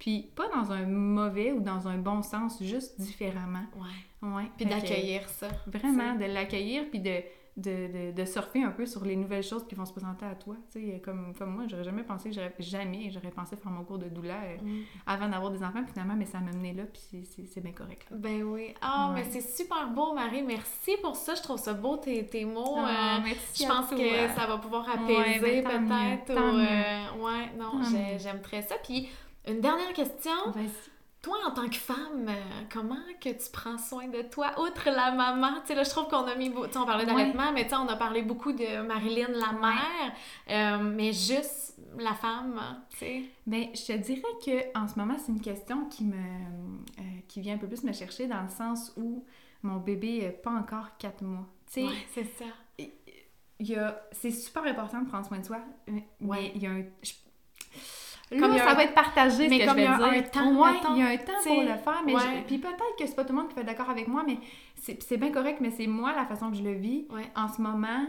Puis 0.00 0.30
pas 0.34 0.48
dans 0.48 0.72
un 0.72 0.86
mauvais 0.86 1.52
ou 1.52 1.60
dans 1.60 1.86
un 1.86 1.98
bon 1.98 2.22
sens, 2.22 2.60
juste 2.62 3.00
différemment. 3.00 3.66
Ouais. 3.76 4.28
Ouais. 4.28 4.50
Puis 4.56 4.66
d'accueillir 4.66 5.28
ça. 5.28 5.46
Vraiment, 5.68 6.14
de 6.16 6.24
l'accueillir, 6.24 6.84
puis 6.90 6.98
de, 7.00 7.20
de, 7.56 8.10
de, 8.10 8.12
de 8.12 8.24
surfer 8.24 8.62
un 8.62 8.70
peu 8.70 8.86
sur 8.86 9.04
les 9.04 9.14
nouvelles 9.16 9.42
choses 9.42 9.66
qui 9.66 9.74
vont 9.74 9.84
se 9.84 9.92
présenter 9.92 10.24
à 10.24 10.34
toi. 10.34 10.56
Comme, 11.04 11.34
comme 11.38 11.54
moi, 11.54 11.64
j'aurais 11.68 11.84
jamais 11.84 12.02
pensé, 12.02 12.30
jamais, 12.58 13.10
j'aurais 13.10 13.30
pensé 13.30 13.56
faire 13.56 13.70
mon 13.70 13.84
cours 13.84 13.98
de 13.98 14.08
doula 14.08 14.36
euh, 14.44 14.56
Mm. 14.62 14.82
avant 15.06 15.28
d'avoir 15.28 15.50
des 15.50 15.62
enfants, 15.62 15.84
finalement, 15.90 16.14
mais 16.16 16.24
ça 16.26 16.38
m'a 16.40 16.52
mené 16.52 16.72
là, 16.72 16.84
puis 16.84 17.24
c'est- 17.24 17.60
bien 17.60 17.72
correct. 17.72 18.06
là. 18.10 18.16
Ben 18.18 18.42
oui. 18.42 18.74
Ah, 18.80 19.12
Ouais. 19.14 19.20
mais 19.22 19.30
c'est 19.30 19.42
super 19.42 19.88
beau, 19.90 20.14
Marie. 20.14 20.42
Merci 20.42 20.92
pour 21.02 21.14
ça. 21.16 21.34
Je 21.34 21.42
trouve 21.42 21.58
ça 21.58 21.74
beau, 21.74 21.98
tes, 21.98 22.24
tes 22.26 22.44
mots. 22.46 22.76
Ah, 22.78 23.16
euh, 23.18 23.20
merci 23.24 23.64
je 23.64 23.68
pense 23.68 23.88
toi. 23.88 23.98
que 23.98 24.28
ça 24.40 24.46
va 24.46 24.56
pouvoir 24.58 24.88
apaiser 24.88 25.60
ben, 25.62 25.86
peut-être. 25.86 26.32
ou, 26.40 26.56
euh, 26.56 27.24
ouais, 27.26 27.50
non, 27.58 27.72
Tant 27.72 27.82
j'ai- 27.84 27.98
mieux. 28.14 28.18
j'aime 28.18 28.40
très 28.40 28.62
ça. 28.62 28.76
Puis, 28.82 29.08
une 29.46 29.60
dernière 29.60 29.92
question. 29.92 30.50
Vas-y. 30.52 30.70
Toi, 31.22 31.36
en 31.46 31.50
tant 31.50 31.68
que 31.68 31.76
femme, 31.76 32.28
euh, 32.30 32.62
comment 32.72 32.96
que 33.20 33.28
tu 33.28 33.50
prends 33.52 33.76
soin 33.76 34.08
de 34.08 34.22
toi, 34.22 34.52
outre 34.58 34.86
la 34.88 35.10
maman? 35.12 35.60
Tu 35.60 35.66
sais, 35.66 35.74
là, 35.74 35.82
je 35.84 35.90
trouve 35.90 36.08
qu'on 36.08 36.24
a 36.26 36.34
mis... 36.34 36.50
Tu 36.50 36.56
sais, 36.72 36.78
on 36.78 36.86
parlait 36.86 37.04
Ouais. 37.04 37.12
d'allaitement, 37.14 37.52
mais 37.52 37.64
tu 37.64 37.70
sais, 37.70 37.76
on 37.76 37.88
a 37.88 37.96
parlé 37.96 38.22
beaucoup 38.22 38.52
de 38.52 38.80
Marilyn, 38.80 39.28
la 39.28 39.52
mère, 39.52 40.14
euh, 40.48 40.82
mais 40.82 41.12
juste 41.12 41.74
la 41.98 42.14
femme, 42.14 42.58
tu 42.88 42.96
sais. 42.98 43.22
Ben, 43.46 43.66
je 43.74 43.84
te 43.86 43.92
dirais 43.98 44.22
que 44.44 44.78
en 44.78 44.88
ce 44.88 44.98
moment, 44.98 45.16
c'est 45.18 45.30
une 45.32 45.42
question 45.42 45.84
qui 45.90 46.04
me 46.04 46.14
euh, 46.16 47.02
qui 47.28 47.42
vient 47.42 47.56
un 47.56 47.58
peu 47.58 47.66
plus 47.68 47.82
me 47.84 47.92
chercher 47.92 48.26
dans 48.26 48.40
le 48.42 48.48
sens 48.48 48.90
où 48.96 49.22
mon 49.62 49.76
bébé 49.76 50.22
n'a 50.22 50.30
pas 50.30 50.52
encore 50.52 50.96
quatre 50.96 51.22
mois. 51.22 51.46
Tu 51.66 51.82
sais, 51.82 51.86
Ouais, 51.86 52.06
c'est 52.14 52.24
ça. 52.24 52.46
il 52.78 53.66
y 53.68 53.76
a 53.76 54.00
c'est 54.12 54.30
super 54.30 54.64
important 54.64 55.02
de 55.02 55.08
prendre 55.08 55.26
soin 55.26 55.38
de 55.38 55.44
soi, 55.44 55.58
mais 55.86 56.08
Ouais. 56.22 56.50
il 56.54 56.62
y 56.62 56.66
a 56.66 56.70
un 56.70 56.84
je- 57.02 57.12
Là, 58.30 58.58
ça 58.58 58.70
un- 58.70 58.74
va 58.74 58.84
être 58.84 58.94
partagé, 58.94 59.48
mais 59.48 59.58
ce 59.58 59.64
que 59.64 59.68
comme 59.68 59.78
je 59.78 59.82
il 59.82 59.84
y 59.84 59.88
a 59.88 59.92
un 59.94 60.22
temps, 60.22 60.52
Ouais, 60.62 60.72
mettons, 60.72 60.94
il 60.94 61.00
y 61.00 61.02
a 61.02 61.06
un 61.08 61.16
temps 61.16 61.32
pour 61.44 61.60
le 61.62 61.66
faire, 61.66 62.02
mais 62.06 62.14
ouais. 62.14 62.20
je- 62.20 62.46
puis 62.46 62.58
peut-être 62.58 62.96
que 62.98 63.06
c'est 63.06 63.16
pas 63.16 63.24
tout 63.24 63.32
le 63.32 63.38
monde 63.40 63.48
qui 63.48 63.54
va 63.56 63.62
être 63.62 63.66
d'accord 63.66 63.90
avec 63.90 64.06
moi, 64.06 64.22
mais 64.26 64.38
c'est 64.76 65.02
c'est 65.02 65.16
bien 65.16 65.30
correct, 65.32 65.58
mais 65.60 65.70
c'est 65.70 65.86
moi 65.88 66.12
la 66.14 66.24
façon 66.26 66.50
que 66.50 66.56
je 66.56 66.62
le 66.62 66.74
vis. 66.74 67.06
Ouais. 67.10 67.24
En 67.34 67.48
ce 67.48 67.60
moment, 67.60 68.06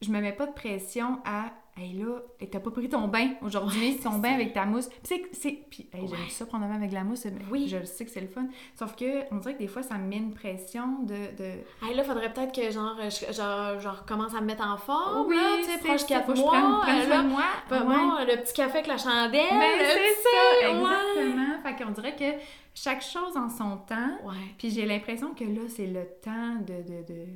je 0.00 0.10
me 0.10 0.20
mets 0.20 0.32
pas 0.32 0.46
de 0.46 0.52
pression 0.52 1.18
à 1.24 1.44
Hey 1.74 1.94
là, 1.94 2.18
t'as 2.50 2.60
pas 2.60 2.70
pris 2.70 2.86
ton 2.90 3.08
bain 3.08 3.30
aujourd'hui, 3.40 3.96
ton 3.96 4.18
bain 4.18 4.34
avec 4.34 4.52
ta 4.52 4.66
mousse. 4.66 4.88
Puis 4.88 4.98
c'est 5.04 5.22
c'est 5.32 5.52
puis 5.70 5.88
hey, 5.94 6.06
j'aime 6.06 6.28
ça 6.28 6.44
prendre 6.44 6.66
un 6.66 6.68
bain 6.68 6.74
avec 6.74 6.92
la 6.92 7.02
mousse, 7.02 7.24
mais 7.24 7.32
Oui. 7.50 7.66
je 7.66 7.82
sais 7.86 8.04
que 8.04 8.10
c'est 8.10 8.20
le 8.20 8.26
fun. 8.28 8.46
Sauf 8.78 8.94
que 8.94 9.22
on 9.32 9.36
dirait 9.38 9.54
que 9.54 9.58
des 9.60 9.68
fois 9.68 9.82
ça 9.82 9.96
me 9.96 10.06
met 10.06 10.18
une 10.18 10.34
pression 10.34 10.98
de, 11.04 11.14
de... 11.38 11.50
Hey, 11.86 11.94
là, 11.94 12.04
faudrait 12.04 12.30
peut-être 12.30 12.54
que 12.54 12.70
genre, 12.70 12.94
je, 13.04 13.32
genre, 13.32 13.80
genre, 13.80 14.04
commence 14.04 14.34
à 14.34 14.42
me 14.42 14.46
mettre 14.48 14.66
en 14.68 14.76
forme, 14.76 15.32
là, 15.32 15.56
tu 15.60 15.70
sais, 15.70 15.78
proche 15.78 16.00
ça, 16.02 16.06
4 16.08 16.26
faut 16.26 16.32
que 16.32 16.38
je 16.38 16.42
mois, 16.42 16.80
prenne- 16.82 17.10
euh, 17.10 17.22
moi. 17.22 17.42
ben 17.70 17.80
Ouais. 17.88 17.96
bon, 17.96 18.10
le 18.20 18.42
petit 18.42 18.52
café 18.52 18.72
avec 18.78 18.86
la 18.88 18.98
chandelle, 18.98 19.30
Ben, 19.50 19.78
tu 19.78 19.84
c'est 19.86 20.28
ça, 20.28 20.68
exactement. 20.68 21.62
Fait 21.62 21.82
qu'on 21.84 21.90
dirait 21.92 22.16
que 22.16 22.38
chaque 22.74 23.02
chose 23.02 23.34
en 23.36 23.48
son 23.48 23.78
temps. 23.78 24.18
Ouais. 24.24 24.34
Puis 24.58 24.70
j'ai 24.70 24.84
l'impression 24.84 25.32
que 25.32 25.44
là, 25.44 25.62
c'est 25.68 25.86
le 25.86 26.04
temps 26.22 26.56
de, 26.60 26.82
de, 26.82 27.02
de, 27.06 27.26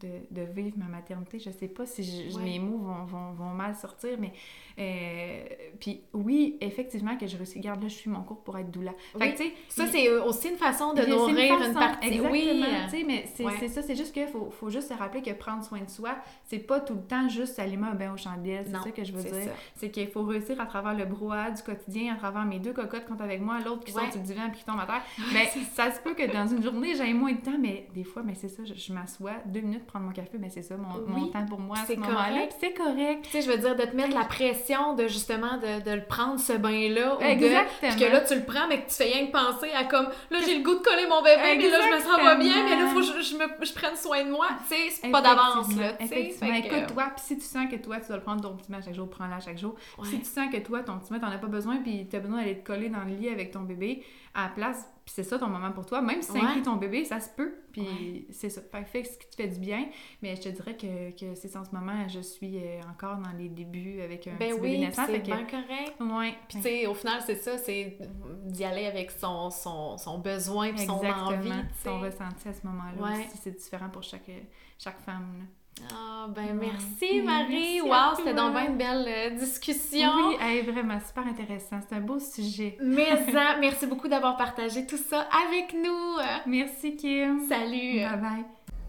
de, 0.00 0.08
de 0.30 0.42
vivre 0.42 0.76
ma 0.78 0.86
maternité. 0.86 1.38
Je 1.38 1.50
sais 1.50 1.68
pas 1.68 1.86
si 1.86 2.02
je- 2.04 2.36
Ouais. 2.36 2.42
mes 2.44 2.58
mots 2.58 2.78
vont, 2.78 3.04
vont, 3.04 3.32
vont 3.32 3.50
mal 3.54 3.74
sortir, 3.74 4.18
mais... 4.18 4.32
euh, 4.78 5.44
puis 5.80 6.02
oui, 6.12 6.56
effectivement, 6.60 7.16
que 7.16 7.26
je 7.26 7.36
réussis. 7.36 7.58
Regarde, 7.58 7.82
là, 7.82 7.88
je 7.88 7.94
suis 7.94 8.10
mon 8.10 8.22
cours 8.22 8.42
pour 8.42 8.58
être 8.58 8.70
doula. 8.70 8.92
Fait 9.18 9.18
Oui. 9.20 9.34
que. 9.34 9.44
Ça, 9.68 9.86
c'est 9.86 10.10
aussi 10.18 10.48
une 10.50 10.56
façon 10.56 10.92
de 10.92 11.02
nourrir 11.06 11.54
une, 11.54 11.58
façon, 11.62 11.72
partie. 11.74 12.08
Exactement, 12.08 12.30
Oui. 12.32 13.04
mais 13.06 13.24
c'est 13.34 13.44
Ouais. 13.44 13.68
ça, 13.68 13.82
c'est 13.82 13.96
juste 13.96 14.12
qu'il 14.12 14.26
faut, 14.28 14.50
faut 14.50 14.70
juste 14.70 14.88
se 14.88 14.94
rappeler 14.94 15.22
que 15.22 15.30
prendre 15.32 15.64
soin 15.64 15.80
de 15.80 15.88
soi, 15.90 16.16
c'est 16.44 16.58
pas 16.58 16.80
tout 16.80 16.94
le 16.94 17.02
temps 17.02 17.28
juste 17.28 17.54
s'allumer 17.54 17.86
un 17.88 17.94
bain 17.94 18.12
aux 18.12 18.16
chandelles, 18.16 18.64
c'est 18.66 18.72
ça 18.82 18.90
que 18.90 19.04
je 19.04 19.12
veux 19.12 19.22
dire. 19.22 19.52
C'est 19.74 19.90
qu'il 19.90 20.08
faut 20.08 20.22
réussir 20.24 20.60
à 20.60 20.66
travers 20.66 20.94
le 20.94 21.04
brouhaha 21.04 21.50
du 21.50 21.62
quotidien, 21.62 22.14
à 22.14 22.16
travers 22.16 22.44
mes 22.44 22.58
deux 22.58 22.72
cocottes 22.72 23.04
qui 23.06 23.12
sont 23.12 23.20
avec 23.20 23.40
moi, 23.40 23.60
l'autre 23.64 23.84
qui 23.84 23.92
Ouais. 23.94 24.02
sont 24.04 24.10
sur 24.12 24.20
le 24.20 24.26
divan 24.26 24.50
puis 24.50 24.58
qui 24.60 24.64
tombe 24.66 24.78
à 24.80 24.86
terre. 24.86 25.02
Mais 25.32 25.46
ça 25.72 25.90
se 25.90 26.00
peut 26.00 26.14
que 26.14 26.30
dans 26.30 26.46
une 26.46 26.62
journée, 26.62 26.94
j'ai 26.94 27.12
moins 27.14 27.32
de 27.32 27.40
temps, 27.40 27.58
mais 27.58 27.88
des 27.94 28.04
fois, 28.04 28.22
mais 28.22 28.34
c'est 28.34 28.48
ça, 28.48 28.62
je, 28.64 28.74
je 28.74 28.92
m'assois 28.92 29.32
deux 29.46 29.60
minutes 29.60 29.86
prendre 29.96 30.06
mon 30.06 30.12
café, 30.12 30.38
mais 30.38 30.50
c'est 30.50 30.62
ça, 30.62 30.76
mon, 30.76 31.28
temps 31.28 31.46
pour 31.46 31.58
moi 31.58 31.76
à 31.78 31.86
c'est 31.86 31.94
ce 31.94 32.00
moment-là. 32.00 32.28
correct. 32.28 32.56
puis 32.58 32.68
C'est 32.68 32.74
correct. 32.74 33.22
Tu 33.24 33.30
sais, 33.30 33.42
je 33.42 33.50
veux 33.50 33.58
dire, 33.58 33.76
de 33.76 33.82
te 33.82 33.96
mettre 33.96 34.14
la 34.14 34.24
pression 34.24 34.94
de 34.94 35.06
justement 35.08 35.56
de, 35.56 35.82
de 35.84 35.90
le 35.96 36.04
prendre 36.04 36.38
ce 36.38 36.52
bain-là. 36.52 37.18
Exactement. 37.20 37.90
Puis 37.92 38.00
que 38.00 38.12
là, 38.12 38.20
tu 38.20 38.34
le 38.34 38.44
prends, 38.44 38.66
mais 38.68 38.82
que 38.82 38.88
tu 38.88 38.94
fais 38.94 39.04
rien 39.04 39.26
que 39.26 39.32
penser 39.32 39.70
à 39.72 39.84
comme, 39.84 40.06
là, 40.30 40.38
j'ai 40.44 40.58
le 40.58 40.62
goût 40.62 40.74
de 40.74 40.82
coller 40.82 41.06
mon 41.08 41.22
bébé, 41.22 41.56
mais 41.58 41.70
là, 41.70 41.78
je 41.82 41.96
me 41.96 42.00
sens 42.00 42.16
pas 42.16 42.36
bien, 42.36 42.64
mais 42.64 42.76
là, 42.76 42.88
faut 42.88 43.00
que 43.00 43.06
je, 43.06 43.22
je 43.22 43.36
me, 43.36 43.64
je 43.64 43.72
prenne 43.72 43.96
soin 43.96 44.24
de 44.24 44.30
moi. 44.30 44.48
Tu 44.68 44.74
sais, 44.74 44.90
c'est 44.90 45.10
pas 45.10 45.22
d'avance, 45.22 45.74
là. 45.76 45.92
Tu 45.94 46.06
sais, 46.06 46.20
Effectivement. 46.20 46.54
Écoute-toi, 46.54 47.04
puis 47.16 47.24
si 47.24 47.38
tu 47.38 47.44
sens 47.44 47.70
que 47.70 47.76
toi, 47.76 48.00
tu 48.00 48.08
dois 48.08 48.16
le 48.16 48.22
prendre 48.22 48.42
ton 48.42 48.56
petit 48.56 48.72
à 48.74 48.80
chaque 48.82 48.94
jour, 48.94 49.08
prends-le 49.08 49.32
à 49.32 49.40
chaque 49.40 49.58
jour. 49.58 49.74
Ouais. 49.98 50.06
Si 50.08 50.18
tu 50.18 50.26
sens 50.26 50.50
que 50.52 50.58
toi, 50.58 50.80
ton 50.80 50.98
petit 50.98 51.12
bain, 51.12 51.18
t'en 51.18 51.28
as 51.28 51.38
pas 51.38 51.46
besoin, 51.46 51.76
puis 51.76 52.06
t'as 52.10 52.20
besoin 52.20 52.38
d'aller 52.38 52.58
te 52.58 52.66
coller 52.66 52.88
dans 52.88 53.04
le 53.04 53.14
lit 53.14 53.28
avec 53.28 53.50
ton 53.50 53.60
bébé 53.60 54.02
à 54.38 54.44
la 54.44 54.48
place, 54.50 54.86
puis 55.04 55.14
c'est 55.16 55.22
ça 55.24 55.38
ton 55.38 55.48
moment 55.48 55.72
pour 55.72 55.86
toi, 55.86 56.02
même 56.02 56.20
si 56.20 56.28
ça 56.28 56.34
Ouais. 56.34 56.40
inclut 56.44 56.62
ton 56.62 56.76
bébé, 56.76 57.04
ça 57.06 57.18
se 57.20 57.30
peut, 57.30 57.54
puis 57.72 57.80
Ouais. 57.82 58.26
c'est 58.30 58.50
ça. 58.50 58.60
Fait 58.60 58.82
que 58.82 58.88
fais 58.88 59.02
ce 59.04 59.16
qui 59.18 59.26
te 59.30 59.34
fait 59.34 59.48
du 59.48 59.58
bien, 59.58 59.86
mais 60.20 60.36
je 60.36 60.42
te 60.42 60.48
dirais 60.50 60.76
que, 60.76 61.10
que 61.18 61.34
c'est 61.34 61.56
en 61.56 61.64
ce 61.64 61.70
moment, 61.72 62.06
je 62.08 62.20
suis 62.20 62.58
euh, 62.58 62.80
encore 62.90 63.16
dans 63.16 63.32
les 63.38 63.48
débuts 63.48 64.00
avec 64.02 64.26
un 64.26 64.34
Ben 64.36 64.50
petit 64.50 64.60
oui, 64.60 64.70
bébé 64.72 64.78
naissant, 64.86 65.06
c'est 65.06 65.20
que... 65.20 65.24
bien 65.26 65.44
correct. 65.46 65.94
Ouais. 66.00 66.34
Puis, 66.48 66.58
tu 66.58 66.62
sais, 66.62 66.86
au 66.86 66.94
final, 66.94 67.20
c'est 67.24 67.36
ça, 67.36 67.56
c'est 67.56 67.98
d'y 68.44 68.64
aller 68.64 68.86
avec 68.86 69.10
son, 69.10 69.48
son, 69.50 69.96
son 69.96 70.18
besoin 70.18 70.72
puis 70.72 70.84
son 70.84 70.92
envie. 71.04 71.50
Ton 71.82 71.98
ressenti 72.00 72.48
à 72.48 72.52
ce 72.52 72.66
moment-là 72.66 73.02
Ouais. 73.02 73.26
aussi, 73.26 73.38
c'est 73.42 73.56
différent 73.56 73.88
pour 73.88 74.02
chaque, 74.02 74.30
chaque 74.78 75.00
femme. 75.00 75.38
là. 75.38 75.44
Ah, 75.92 76.26
ben 76.28 76.58
Ouais. 76.58 76.68
merci, 76.72 77.20
Marie. 77.22 77.80
Merci 77.80 77.80
wow, 77.82 78.16
c'était 78.16 78.34
donc 78.34 78.52
bien 78.52 78.66
une 78.68 78.76
belle 78.76 79.06
euh, 79.06 79.30
discussion. 79.38 80.10
Oui, 80.28 80.36
hey, 80.40 80.62
vraiment, 80.62 80.98
super 81.06 81.24
intéressant. 81.26 81.76
C'est 81.88 81.94
un 81.96 82.00
beau 82.00 82.18
sujet. 82.18 82.76
Mais 82.82 83.06
merci 83.60 83.86
beaucoup 83.86 84.08
d'avoir 84.08 84.36
partagé 84.36 84.86
tout 84.86 84.96
ça 84.96 85.26
avec 85.46 85.74
nous. 85.74 86.16
Merci, 86.46 86.96
Kim. 86.96 87.40
Salut. 87.48 88.00
Bye 88.00 88.20
bye. 88.20 88.44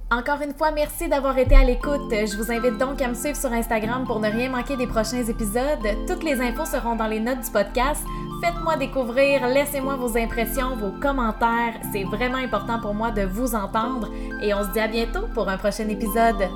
Encore 0.10 0.42
une 0.42 0.54
fois, 0.54 0.72
merci 0.72 1.10
d'avoir 1.10 1.38
été 1.38 1.54
à 1.54 1.66
l'écoute. 1.66 2.10
Je 2.12 2.38
vous 2.38 2.50
invite 2.50 2.78
donc 2.78 3.02
à 3.02 3.10
me 3.10 3.14
suivre 3.14 3.36
sur 3.36 3.52
Instagram 3.52 4.06
pour 4.06 4.22
ne 4.22 4.30
rien 4.30 4.50
manquer 4.50 4.78
des 4.78 4.88
prochains 4.88 5.24
épisodes. 5.26 5.86
Toutes 6.08 6.24
les 6.24 6.40
infos 6.40 6.64
seront 6.66 6.96
dans 6.96 7.08
les 7.08 7.20
notes 7.20 7.42
du 7.42 7.52
podcast. 7.52 8.02
Faites-moi 8.42 8.78
découvrir, 8.78 9.46
laissez-moi 9.50 9.98
vos 9.98 10.18
impressions, 10.18 10.78
vos 10.78 10.92
commentaires. 11.02 11.74
C'est 11.92 12.04
vraiment 12.06 12.38
important 12.38 12.80
pour 12.80 12.94
moi 12.94 13.12
de 13.12 13.24
vous 13.24 13.54
entendre. 13.54 14.10
Et 14.42 14.54
on 14.54 14.64
se 14.64 14.70
dit 14.72 14.80
à 14.80 14.88
bientôt 14.88 15.28
pour 15.34 15.50
un 15.50 15.58
prochain 15.58 15.90
épisode. 15.90 16.48